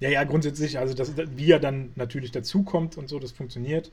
Ja. 0.00 0.10
Ja, 0.10 0.24
grundsätzlich, 0.24 0.78
also 0.78 0.94
dass, 0.94 1.12
wie 1.16 1.50
er 1.50 1.60
dann 1.60 1.90
natürlich 1.94 2.30
dazukommt 2.30 2.98
und 2.98 3.08
so, 3.08 3.18
das 3.18 3.32
funktioniert. 3.32 3.90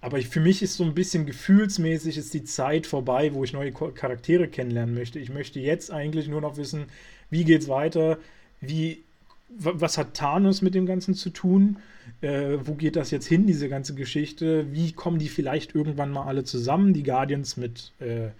Aber 0.00 0.18
ich, 0.18 0.28
für 0.28 0.40
mich 0.40 0.62
ist 0.62 0.76
so 0.76 0.84
ein 0.84 0.94
bisschen 0.94 1.26
gefühlsmäßig 1.26 2.18
ist 2.18 2.34
die 2.34 2.42
Zeit 2.42 2.88
vorbei, 2.88 3.32
wo 3.34 3.44
ich 3.44 3.52
neue 3.52 3.70
Charaktere 3.70 4.48
kennenlernen 4.48 4.96
möchte. 4.96 5.20
Ich 5.20 5.30
möchte 5.30 5.60
jetzt 5.60 5.92
eigentlich 5.92 6.26
nur 6.26 6.40
noch 6.40 6.56
wissen, 6.56 6.86
wie 7.30 7.44
geht's 7.44 7.68
weiter, 7.68 8.18
wie, 8.60 9.02
was 9.48 9.98
hat 9.98 10.14
Thanos 10.14 10.60
mit 10.60 10.74
dem 10.74 10.86
Ganzen 10.86 11.14
zu 11.14 11.30
tun, 11.30 11.76
äh, 12.20 12.58
wo 12.64 12.74
geht 12.74 12.96
das 12.96 13.12
jetzt 13.12 13.26
hin, 13.26 13.46
diese 13.46 13.68
ganze 13.68 13.94
Geschichte, 13.94 14.66
wie 14.72 14.90
kommen 14.90 15.20
die 15.20 15.28
vielleicht 15.28 15.74
irgendwann 15.76 16.10
mal 16.10 16.24
alle 16.24 16.42
zusammen, 16.42 16.94
die 16.94 17.04
Guardians 17.04 17.56
mit, 17.56 17.92
äh, 18.00 18.30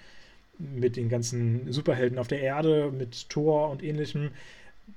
mit 0.58 0.96
den 0.96 1.08
ganzen 1.08 1.72
Superhelden 1.72 2.18
auf 2.18 2.26
der 2.26 2.40
Erde, 2.40 2.92
mit 2.96 3.28
Thor 3.28 3.70
und 3.70 3.84
ähnlichem. 3.84 4.30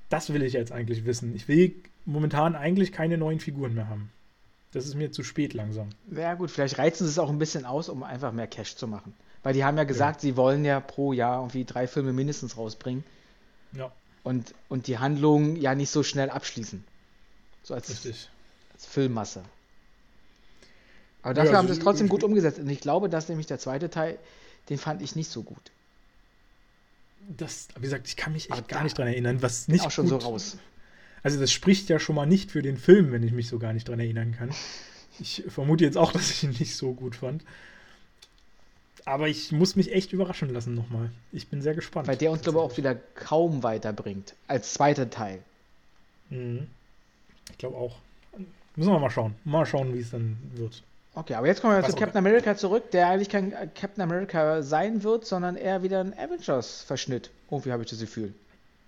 Das 0.09 0.31
will 0.31 0.43
ich 0.43 0.53
jetzt 0.53 0.71
eigentlich 0.71 1.05
wissen. 1.05 1.35
Ich 1.35 1.47
will 1.47 1.75
momentan 2.05 2.55
eigentlich 2.55 2.91
keine 2.91 3.17
neuen 3.17 3.39
Figuren 3.39 3.73
mehr 3.73 3.89
haben. 3.89 4.11
Das 4.71 4.85
ist 4.85 4.95
mir 4.95 5.11
zu 5.11 5.23
spät 5.23 5.53
langsam. 5.53 5.89
Ja, 6.11 6.33
gut, 6.33 6.51
vielleicht 6.51 6.77
reizen 6.77 7.05
sie 7.05 7.09
es 7.09 7.19
auch 7.19 7.29
ein 7.29 7.39
bisschen 7.39 7.65
aus, 7.65 7.87
um 7.87 8.03
einfach 8.03 8.33
mehr 8.33 8.47
Cash 8.47 8.75
zu 8.75 8.87
machen. 8.87 9.13
Weil 9.41 9.53
die 9.53 9.63
haben 9.63 9.77
ja 9.77 9.83
gesagt, 9.83 10.17
ja. 10.17 10.21
sie 10.21 10.37
wollen 10.37 10.65
ja 10.65 10.79
pro 10.79 11.13
Jahr 11.13 11.39
irgendwie 11.39 11.65
drei 11.65 11.87
Filme 11.87 12.13
mindestens 12.13 12.57
rausbringen. 12.57 13.03
Ja. 13.73 13.91
Und, 14.23 14.53
und 14.69 14.87
die 14.87 14.97
Handlung 14.97 15.55
ja 15.55 15.75
nicht 15.75 15.91
so 15.91 16.03
schnell 16.03 16.29
abschließen. 16.29 16.83
So 17.63 17.73
als, 17.73 17.89
Richtig. 17.89 18.29
als 18.73 18.85
Filmmasse. 18.85 19.43
Aber 21.21 21.33
dafür 21.33 21.51
ja, 21.51 21.57
also 21.57 21.57
haben 21.57 21.67
sie 21.67 21.79
es 21.79 21.83
trotzdem 21.83 22.09
gut 22.09 22.23
umgesetzt. 22.23 22.59
Und 22.59 22.69
ich 22.69 22.81
glaube, 22.81 23.07
dass 23.07 23.29
nämlich 23.29 23.47
der 23.47 23.59
zweite 23.59 23.89
Teil, 23.89 24.19
den 24.69 24.77
fand 24.77 25.01
ich 25.01 25.15
nicht 25.15 25.29
so 25.29 25.41
gut. 25.41 25.71
Das, 27.27 27.67
wie 27.75 27.81
gesagt, 27.81 28.07
ich 28.07 28.15
kann 28.15 28.33
mich 28.33 28.51
echt 28.51 28.67
gar 28.67 28.83
nicht 28.83 28.97
dran 28.97 29.07
erinnern, 29.07 29.41
was 29.41 29.67
nicht. 29.67 29.85
Auch 29.85 29.91
schon 29.91 30.09
gut, 30.09 30.21
so 30.21 30.27
raus. 30.27 30.57
Also 31.23 31.39
das 31.39 31.51
spricht 31.51 31.89
ja 31.89 31.97
schon 31.97 32.15
mal 32.15 32.27
nicht 32.27 32.51
für 32.51 32.61
den 32.61 32.77
Film, 32.77 33.11
wenn 33.11 33.23
ich 33.23 33.31
mich 33.31 33.47
so 33.47 33.57
gar 33.57 33.73
nicht 33.73 33.89
dran 33.89 33.99
erinnern 33.99 34.31
kann. 34.31 34.51
Ich 35.19 35.43
vermute 35.47 35.83
jetzt 35.83 35.97
auch, 35.97 36.11
dass 36.13 36.29
ich 36.29 36.43
ihn 36.43 36.51
nicht 36.51 36.75
so 36.75 36.93
gut 36.93 37.15
fand. 37.15 37.43
Aber 39.05 39.27
ich 39.27 39.51
muss 39.51 39.75
mich 39.75 39.91
echt 39.91 40.13
überraschen 40.13 40.49
lassen 40.49 40.73
nochmal. 40.73 41.11
Ich 41.31 41.47
bin 41.47 41.61
sehr 41.61 41.75
gespannt. 41.75 42.07
Weil 42.07 42.17
der 42.17 42.31
uns, 42.31 42.41
glaube 42.41 42.57
ich, 42.57 42.63
auch 42.63 42.77
wieder 42.77 42.95
kaum 42.95 43.61
weiterbringt. 43.61 44.33
Als 44.47 44.73
zweiter 44.73 45.09
Teil. 45.09 45.43
Mhm. 46.29 46.67
Ich 47.51 47.57
glaube 47.59 47.77
auch. 47.77 47.97
Müssen 48.75 48.91
wir 48.91 48.99
mal 48.99 49.11
schauen. 49.11 49.35
Mal 49.45 49.65
schauen, 49.65 49.93
wie 49.93 49.99
es 49.99 50.09
dann 50.09 50.37
wird. 50.55 50.83
Okay, 51.15 51.33
aber 51.33 51.47
jetzt 51.47 51.61
kommen 51.61 51.75
wir 51.75 51.81
Was 51.81 51.91
zu 51.91 51.97
Captain 51.97 52.17
America 52.17 52.57
zurück, 52.57 52.91
der 52.91 53.07
eigentlich 53.07 53.29
kein 53.29 53.53
Captain 53.73 54.01
America 54.01 54.61
sein 54.61 55.01
wird, 55.03 55.25
sondern 55.25 55.55
eher 55.55 55.81
wieder 55.81 56.01
ein 56.01 56.13
Avengers-Verschnitt. 56.13 57.31
Irgendwie 57.49 57.71
habe 57.71 57.83
ich 57.83 57.89
das 57.89 57.99
Gefühl. 57.99 58.33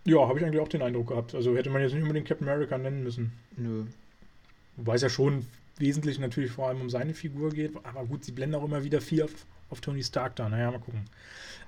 Ja, 0.04 0.28
habe 0.28 0.40
ich 0.40 0.46
eigentlich 0.46 0.62
auch 0.62 0.68
den 0.68 0.82
Eindruck 0.82 1.08
gehabt. 1.08 1.34
Also 1.34 1.56
hätte 1.56 1.70
man 1.70 1.82
jetzt 1.82 1.94
nicht 1.94 2.02
unbedingt 2.02 2.28
Captain 2.28 2.48
America 2.48 2.78
nennen 2.78 3.04
müssen. 3.04 3.32
Nö. 3.56 3.86
Wobei 4.76 4.96
es 4.96 5.02
ja 5.02 5.10
schon 5.10 5.46
wesentlich 5.78 6.20
natürlich 6.20 6.52
vor 6.52 6.68
allem 6.68 6.82
um 6.82 6.90
seine 6.90 7.14
Figur 7.14 7.50
geht. 7.52 7.74
Aber 7.84 8.06
gut, 8.06 8.26
sie 8.26 8.34
blenden 8.34 8.56
auch 8.56 8.64
immer 8.66 8.84
wieder 8.84 9.00
viel 9.00 9.24
auf, 9.24 9.32
auf 9.70 9.80
Tony 9.80 10.04
Stark 10.04 10.36
da. 10.36 10.50
Naja, 10.50 10.72
mal 10.72 10.80
gucken. 10.80 11.06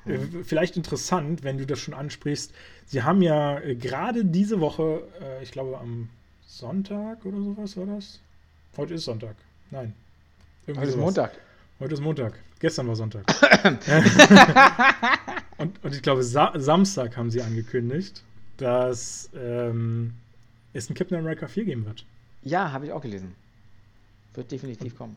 Äh, 0.06 0.44
vielleicht 0.44 0.76
interessant, 0.76 1.44
wenn 1.44 1.57
du 1.57 1.65
das 1.65 1.80
schon 1.80 1.94
ansprichst. 1.94 2.53
Sie 2.86 3.03
haben 3.03 3.22
ja 3.22 3.60
äh, 3.60 3.76
gerade 3.76 4.26
diese 4.26 4.60
Woche, 4.60 5.03
äh, 5.22 5.44
ich 5.44 5.52
glaube 5.52 5.77
am 5.77 6.10
Sonntag 6.48 7.26
oder 7.26 7.38
sowas 7.38 7.77
war 7.77 7.86
das? 7.86 8.19
Heute 8.76 8.95
ist 8.95 9.06
Sonntag. 9.06 9.36
Nein. 9.72 9.94
Irgendwie 10.70 10.82
Heute 10.82 10.91
ist 10.91 10.98
Montag. 10.98 11.32
Heute 11.80 11.94
ist 11.96 12.00
Montag. 12.00 12.34
Gestern 12.60 12.88
war 12.88 12.96
Sonntag. 12.96 13.26
und, 15.58 15.84
und 15.84 15.96
ich 15.96 16.04
glaube, 16.04 16.22
Sa 16.22 16.54
Samstag 16.56 17.18
haben 17.18 17.32
sie 17.32 17.41
angekündigt, 17.41 18.24
dass 18.58 19.32
ähm, 19.36 20.14
es 20.74 20.88
ein 20.88 20.94
Captain 20.94 21.18
America 21.18 21.48
4 21.48 21.66
geben 21.66 21.86
wird. 21.88 22.06
Ja, 22.44 22.72
habe 22.72 22.86
ich 22.86 22.91
auch 22.91 23.02
gelesen. 23.02 23.34
Wird 24.36 24.52
definitiv 24.52 24.96
kommen. 24.96 25.16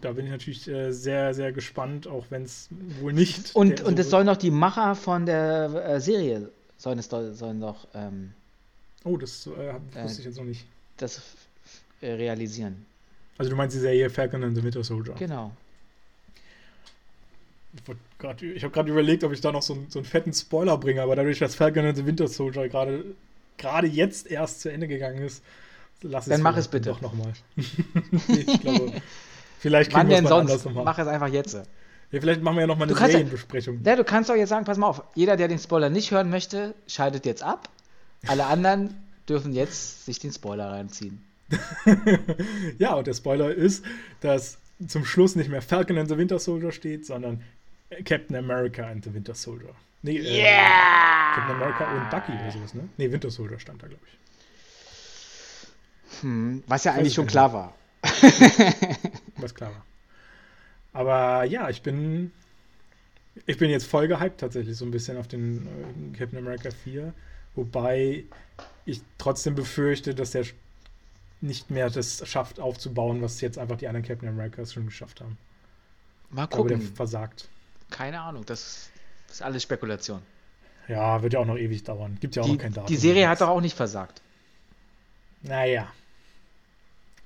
Da 0.00 0.10
bin 0.10 0.24
ich 0.24 0.32
natürlich 0.32 0.66
äh, 0.66 0.90
sehr, 0.90 1.34
sehr 1.34 1.52
gespannt, 1.52 2.08
auch 2.08 2.24
wenn 2.30 2.42
es 2.42 2.68
wohl 3.00 3.12
nicht. 3.12 3.54
Und, 3.54 3.80
und 3.82 3.94
so 3.94 4.00
es 4.00 4.10
sollen 4.10 4.26
noch 4.26 4.36
die 4.36 4.50
Macher 4.50 4.96
von 4.96 5.24
der 5.24 5.84
äh, 5.86 6.00
Serie 6.00 6.50
sollen 6.78 6.98
es 6.98 7.06
sollen 7.06 7.60
noch. 7.60 7.86
Ähm, 7.94 8.32
oh, 9.04 9.16
das 9.18 9.46
äh, 9.46 9.74
wusste 10.02 10.18
ich 10.18 10.26
jetzt 10.26 10.36
noch 10.36 10.44
nicht. 10.44 10.66
Das 10.96 11.22
äh, 12.00 12.14
realisieren. 12.14 12.84
Also 13.38 13.50
du 13.50 13.56
meinst 13.56 13.74
die 13.74 13.80
Serie 13.80 14.10
Falcon 14.10 14.44
and 14.44 14.56
the 14.56 14.62
Winter 14.62 14.84
Soldier? 14.84 15.14
Genau. 15.18 15.52
Ich, 18.40 18.62
habe 18.62 18.72
gerade 18.72 18.90
überlegt, 18.90 19.24
ob 19.24 19.32
ich 19.32 19.40
da 19.40 19.50
noch 19.50 19.62
so, 19.62 19.76
so, 19.88 19.98
einen 19.98 20.06
fetten 20.06 20.32
Spoiler 20.32 20.78
bringe, 20.78 21.02
aber 21.02 21.16
dadurch, 21.16 21.40
dass 21.40 21.56
Falcon 21.56 21.84
and 21.84 21.96
the 21.96 22.06
Winter 22.06 22.28
Soldier 22.28 22.68
gerade 22.68 23.86
jetzt 23.86 24.30
erst 24.30 24.60
zu 24.60 24.70
Ende 24.70 24.86
gegangen 24.86 25.18
ist, 25.18 25.42
lass 26.00 26.26
es 26.26 26.30
Dann 26.30 26.42
mach 26.42 26.56
es 26.56 26.68
bitte. 26.68 26.90
Doch 26.90 27.00
nochmal. 27.00 27.32
ich 27.56 28.60
glaube, 28.60 28.92
vielleicht 29.58 29.92
kriegen 29.92 30.08
wir 30.08 30.22
es 30.22 30.28
sonst? 30.28 30.66
Mach 30.72 30.98
es 30.98 31.08
einfach 31.08 31.28
jetzt. 31.28 31.54
Ja, 31.54 32.20
vielleicht 32.20 32.42
machen 32.42 32.56
wir 32.56 32.60
ja 32.62 32.66
nochmal 32.68 32.88
eine 32.88 32.96
Serienbesprechung. 32.96 33.80
Ja, 33.84 33.96
du 33.96 34.04
kannst 34.04 34.30
doch 34.30 34.36
jetzt 34.36 34.50
sagen, 34.50 34.64
pass 34.64 34.78
mal 34.78 34.86
auf, 34.86 35.02
jeder, 35.16 35.36
der 35.36 35.48
den 35.48 35.58
Spoiler 35.58 35.90
nicht 35.90 36.12
hören 36.12 36.30
möchte, 36.30 36.74
schaltet 36.86 37.26
jetzt 37.26 37.42
ab. 37.42 37.68
Alle 38.26 38.46
anderen 38.46 38.94
dürfen 39.28 39.52
jetzt 39.52 40.06
sich 40.06 40.20
den 40.20 40.32
Spoiler 40.32 40.70
reinziehen. 40.70 41.24
ja, 42.78 42.94
und 42.94 43.06
der 43.06 43.14
Spoiler 43.14 43.52
ist, 43.52 43.84
dass 44.20 44.58
zum 44.86 45.04
Schluss 45.04 45.36
nicht 45.36 45.50
mehr 45.50 45.62
Falcon 45.62 45.98
and 45.98 46.08
the 46.08 46.16
Winter 46.16 46.38
Soldier 46.38 46.72
steht, 46.72 47.06
sondern 47.06 47.42
Captain 48.04 48.36
America 48.36 48.86
and 48.86 49.04
the 49.04 49.12
Winter 49.14 49.34
Soldier. 49.34 49.74
Nee, 50.02 50.18
äh, 50.18 50.42
yeah! 50.42 51.34
Captain 51.34 51.56
America 51.56 51.94
und 51.94 52.10
Bucky 52.10 52.32
oder 52.32 52.50
sowas, 52.50 52.74
ne? 52.74 52.88
Nee, 52.96 53.10
Winter 53.10 53.30
Soldier 53.30 53.58
stand 53.58 53.82
da, 53.82 53.86
glaube 53.86 54.02
ich. 54.06 54.18
Hm, 56.22 56.62
was 56.66 56.84
ja 56.84 56.92
eigentlich 56.92 57.14
schon 57.14 57.26
klar 57.26 57.52
war. 57.52 57.74
was 59.36 59.54
klar 59.54 59.70
war. 59.70 59.84
Aber 60.92 61.44
ja, 61.44 61.68
ich 61.70 61.82
bin. 61.82 62.32
Ich 63.46 63.58
bin 63.58 63.68
jetzt 63.68 63.86
voll 63.86 64.06
gehypt 64.06 64.38
tatsächlich 64.38 64.76
so 64.76 64.84
ein 64.84 64.92
bisschen 64.92 65.16
auf 65.16 65.26
den 65.26 65.66
äh, 65.66 66.16
Captain 66.16 66.38
America 66.38 66.70
4. 66.84 67.12
Wobei 67.56 68.24
ich 68.84 69.00
trotzdem 69.18 69.56
befürchte, 69.56 70.14
dass 70.14 70.30
der 70.30 70.44
nicht 71.40 71.70
mehr 71.70 71.90
das 71.90 72.26
schafft 72.26 72.60
aufzubauen, 72.60 73.22
was 73.22 73.40
jetzt 73.40 73.58
einfach 73.58 73.76
die 73.76 73.86
anderen 73.86 74.06
Captain 74.06 74.28
Americas 74.28 74.72
schon 74.72 74.86
geschafft 74.86 75.20
haben. 75.20 75.36
Mal 76.30 76.46
gucken. 76.46 76.74
Aber 76.74 76.84
der 76.84 76.94
versagt. 76.94 77.48
Keine 77.90 78.20
Ahnung, 78.20 78.44
das 78.46 78.90
ist 79.30 79.42
alles 79.42 79.62
Spekulation. 79.62 80.22
Ja, 80.88 81.22
wird 81.22 81.32
ja 81.32 81.40
auch 81.40 81.46
noch 81.46 81.56
ewig 81.56 81.84
dauern. 81.84 82.18
Gibt 82.20 82.36
ja 82.36 82.42
auch 82.42 82.46
die, 82.46 82.52
noch 82.52 82.60
kein 82.60 82.72
Datum. 82.72 82.88
Die 82.88 82.96
Serie 82.96 83.28
hat 83.28 83.40
doch 83.40 83.48
auch 83.48 83.60
nicht 83.60 83.76
versagt. 83.76 84.20
Naja. 85.42 85.92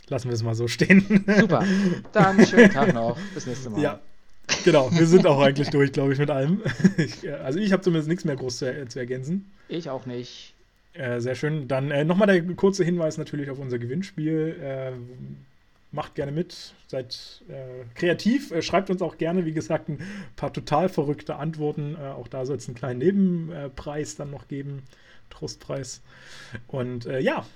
Lassen 0.09 0.29
wir 0.29 0.35
es 0.35 0.43
mal 0.43 0.55
so 0.55 0.69
stehen. 0.69 1.25
Super. 1.39 1.65
Dann 2.13 2.47
schönen 2.47 2.71
Tag 2.71 2.95
noch. 2.95 3.19
Bis 3.35 3.47
nächste 3.47 3.71
Mal. 3.71 3.81
Ja, 3.81 4.01
genau. 4.65 4.91
Wir 4.91 5.07
sind 5.07 5.27
auch 5.27 5.41
eigentlich 5.41 5.71
durch, 5.71 5.93
glaube 5.93 6.13
ich, 6.13 6.19
mit 6.19 6.31
allem. 6.31 6.63
Ich, 6.97 7.25
äh, 7.25 7.33
also 7.33 7.59
ich 7.59 7.73
habe 7.73 7.83
zumindest 7.83 8.09
nichts 8.09 8.25
mehr 8.25 8.37
groß 8.37 8.59
zu, 8.59 8.89
zu 8.89 8.99
ergänzen. 8.99 9.51
Ich 9.69 9.91
auch 9.91 10.07
nicht. 10.07 10.55
Äh, 10.99 11.21
sehr 11.21 11.37
schön. 11.37 11.69
Dann 11.69 11.93
äh, 11.93 12.05
nochmal 12.05 12.27
der 12.27 12.43
kurze 12.55 12.85
Hinweis 12.85 13.19
natürlich 13.19 13.51
auf 13.51 13.59
unser 13.61 13.79
Gewinnspiel. 13.79 14.57
Äh, 14.61 14.93
macht 15.91 16.17
gerne 16.17 16.33
mit, 16.33 16.75
seid 16.89 17.43
äh, 17.49 17.85
kreativ, 17.95 18.51
äh, 18.51 18.61
schreibt 18.61 18.91
uns 18.91 19.01
auch 19.01 19.17
gerne, 19.17 19.47
wie 19.47 19.53
gesagt, 19.53 19.89
ein 19.89 20.01
paar 20.37 20.53
total 20.53 20.89
verrückte 20.89 21.37
Antworten. 21.37 21.97
Auch 21.97 22.27
da 22.29 22.45
soll 22.45 22.57
es 22.57 22.67
einen 22.67 22.75
kleinen 22.75 22.99
Nebenpreis 22.99 24.17
dann 24.17 24.31
noch 24.31 24.49
geben, 24.49 24.83
Trostpreis. 25.31 26.03
Und 26.67 27.05
ja, 27.05 27.47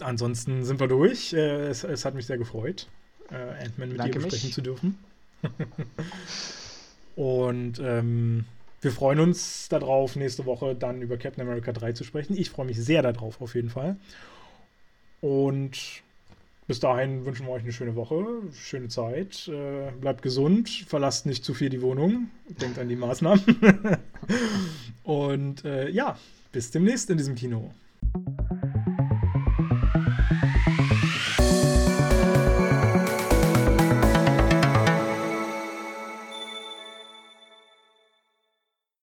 ansonsten 0.00 0.64
sind 0.64 0.80
wir 0.80 0.88
durch. 0.88 1.32
Es, 1.32 1.84
es, 1.84 2.04
hat 2.04 2.14
mich 2.14 2.26
sehr 2.26 2.38
gefreut, 2.38 2.88
Ant-Man 3.28 3.90
mit 3.90 3.98
Danke 3.98 4.12
dir 4.12 4.24
besprechen 4.24 4.48
mich. 4.48 4.54
zu 4.54 4.62
dürfen. 4.62 4.98
Und 7.16 7.80
ähm, 7.80 8.44
wir 8.80 8.92
freuen 8.92 9.20
uns 9.20 9.68
darauf, 9.68 10.16
nächste 10.16 10.46
Woche 10.46 10.74
dann 10.74 11.02
über 11.02 11.16
Captain 11.16 11.42
America 11.42 11.72
3 11.72 11.92
zu 11.92 12.04
sprechen. 12.04 12.36
Ich 12.36 12.50
freue 12.50 12.66
mich 12.66 12.78
sehr 12.78 13.02
darauf, 13.02 13.40
auf 13.40 13.54
jeden 13.54 13.70
Fall. 13.70 13.96
Und 15.20 16.02
bis 16.68 16.80
dahin 16.80 17.24
wünschen 17.24 17.46
wir 17.46 17.52
euch 17.52 17.62
eine 17.62 17.72
schöne 17.72 17.96
Woche, 17.96 18.24
schöne 18.52 18.88
Zeit. 18.88 19.48
Äh, 19.48 19.90
bleibt 20.00 20.22
gesund, 20.22 20.68
verlasst 20.68 21.26
nicht 21.26 21.44
zu 21.44 21.54
viel 21.54 21.70
die 21.70 21.82
Wohnung, 21.82 22.28
denkt 22.60 22.78
an 22.78 22.88
die 22.88 22.96
Maßnahmen. 22.96 23.42
Und 25.02 25.64
äh, 25.64 25.88
ja, 25.88 26.18
bis 26.52 26.70
demnächst 26.70 27.08
in 27.10 27.16
diesem 27.16 27.34
Kino. 27.34 27.72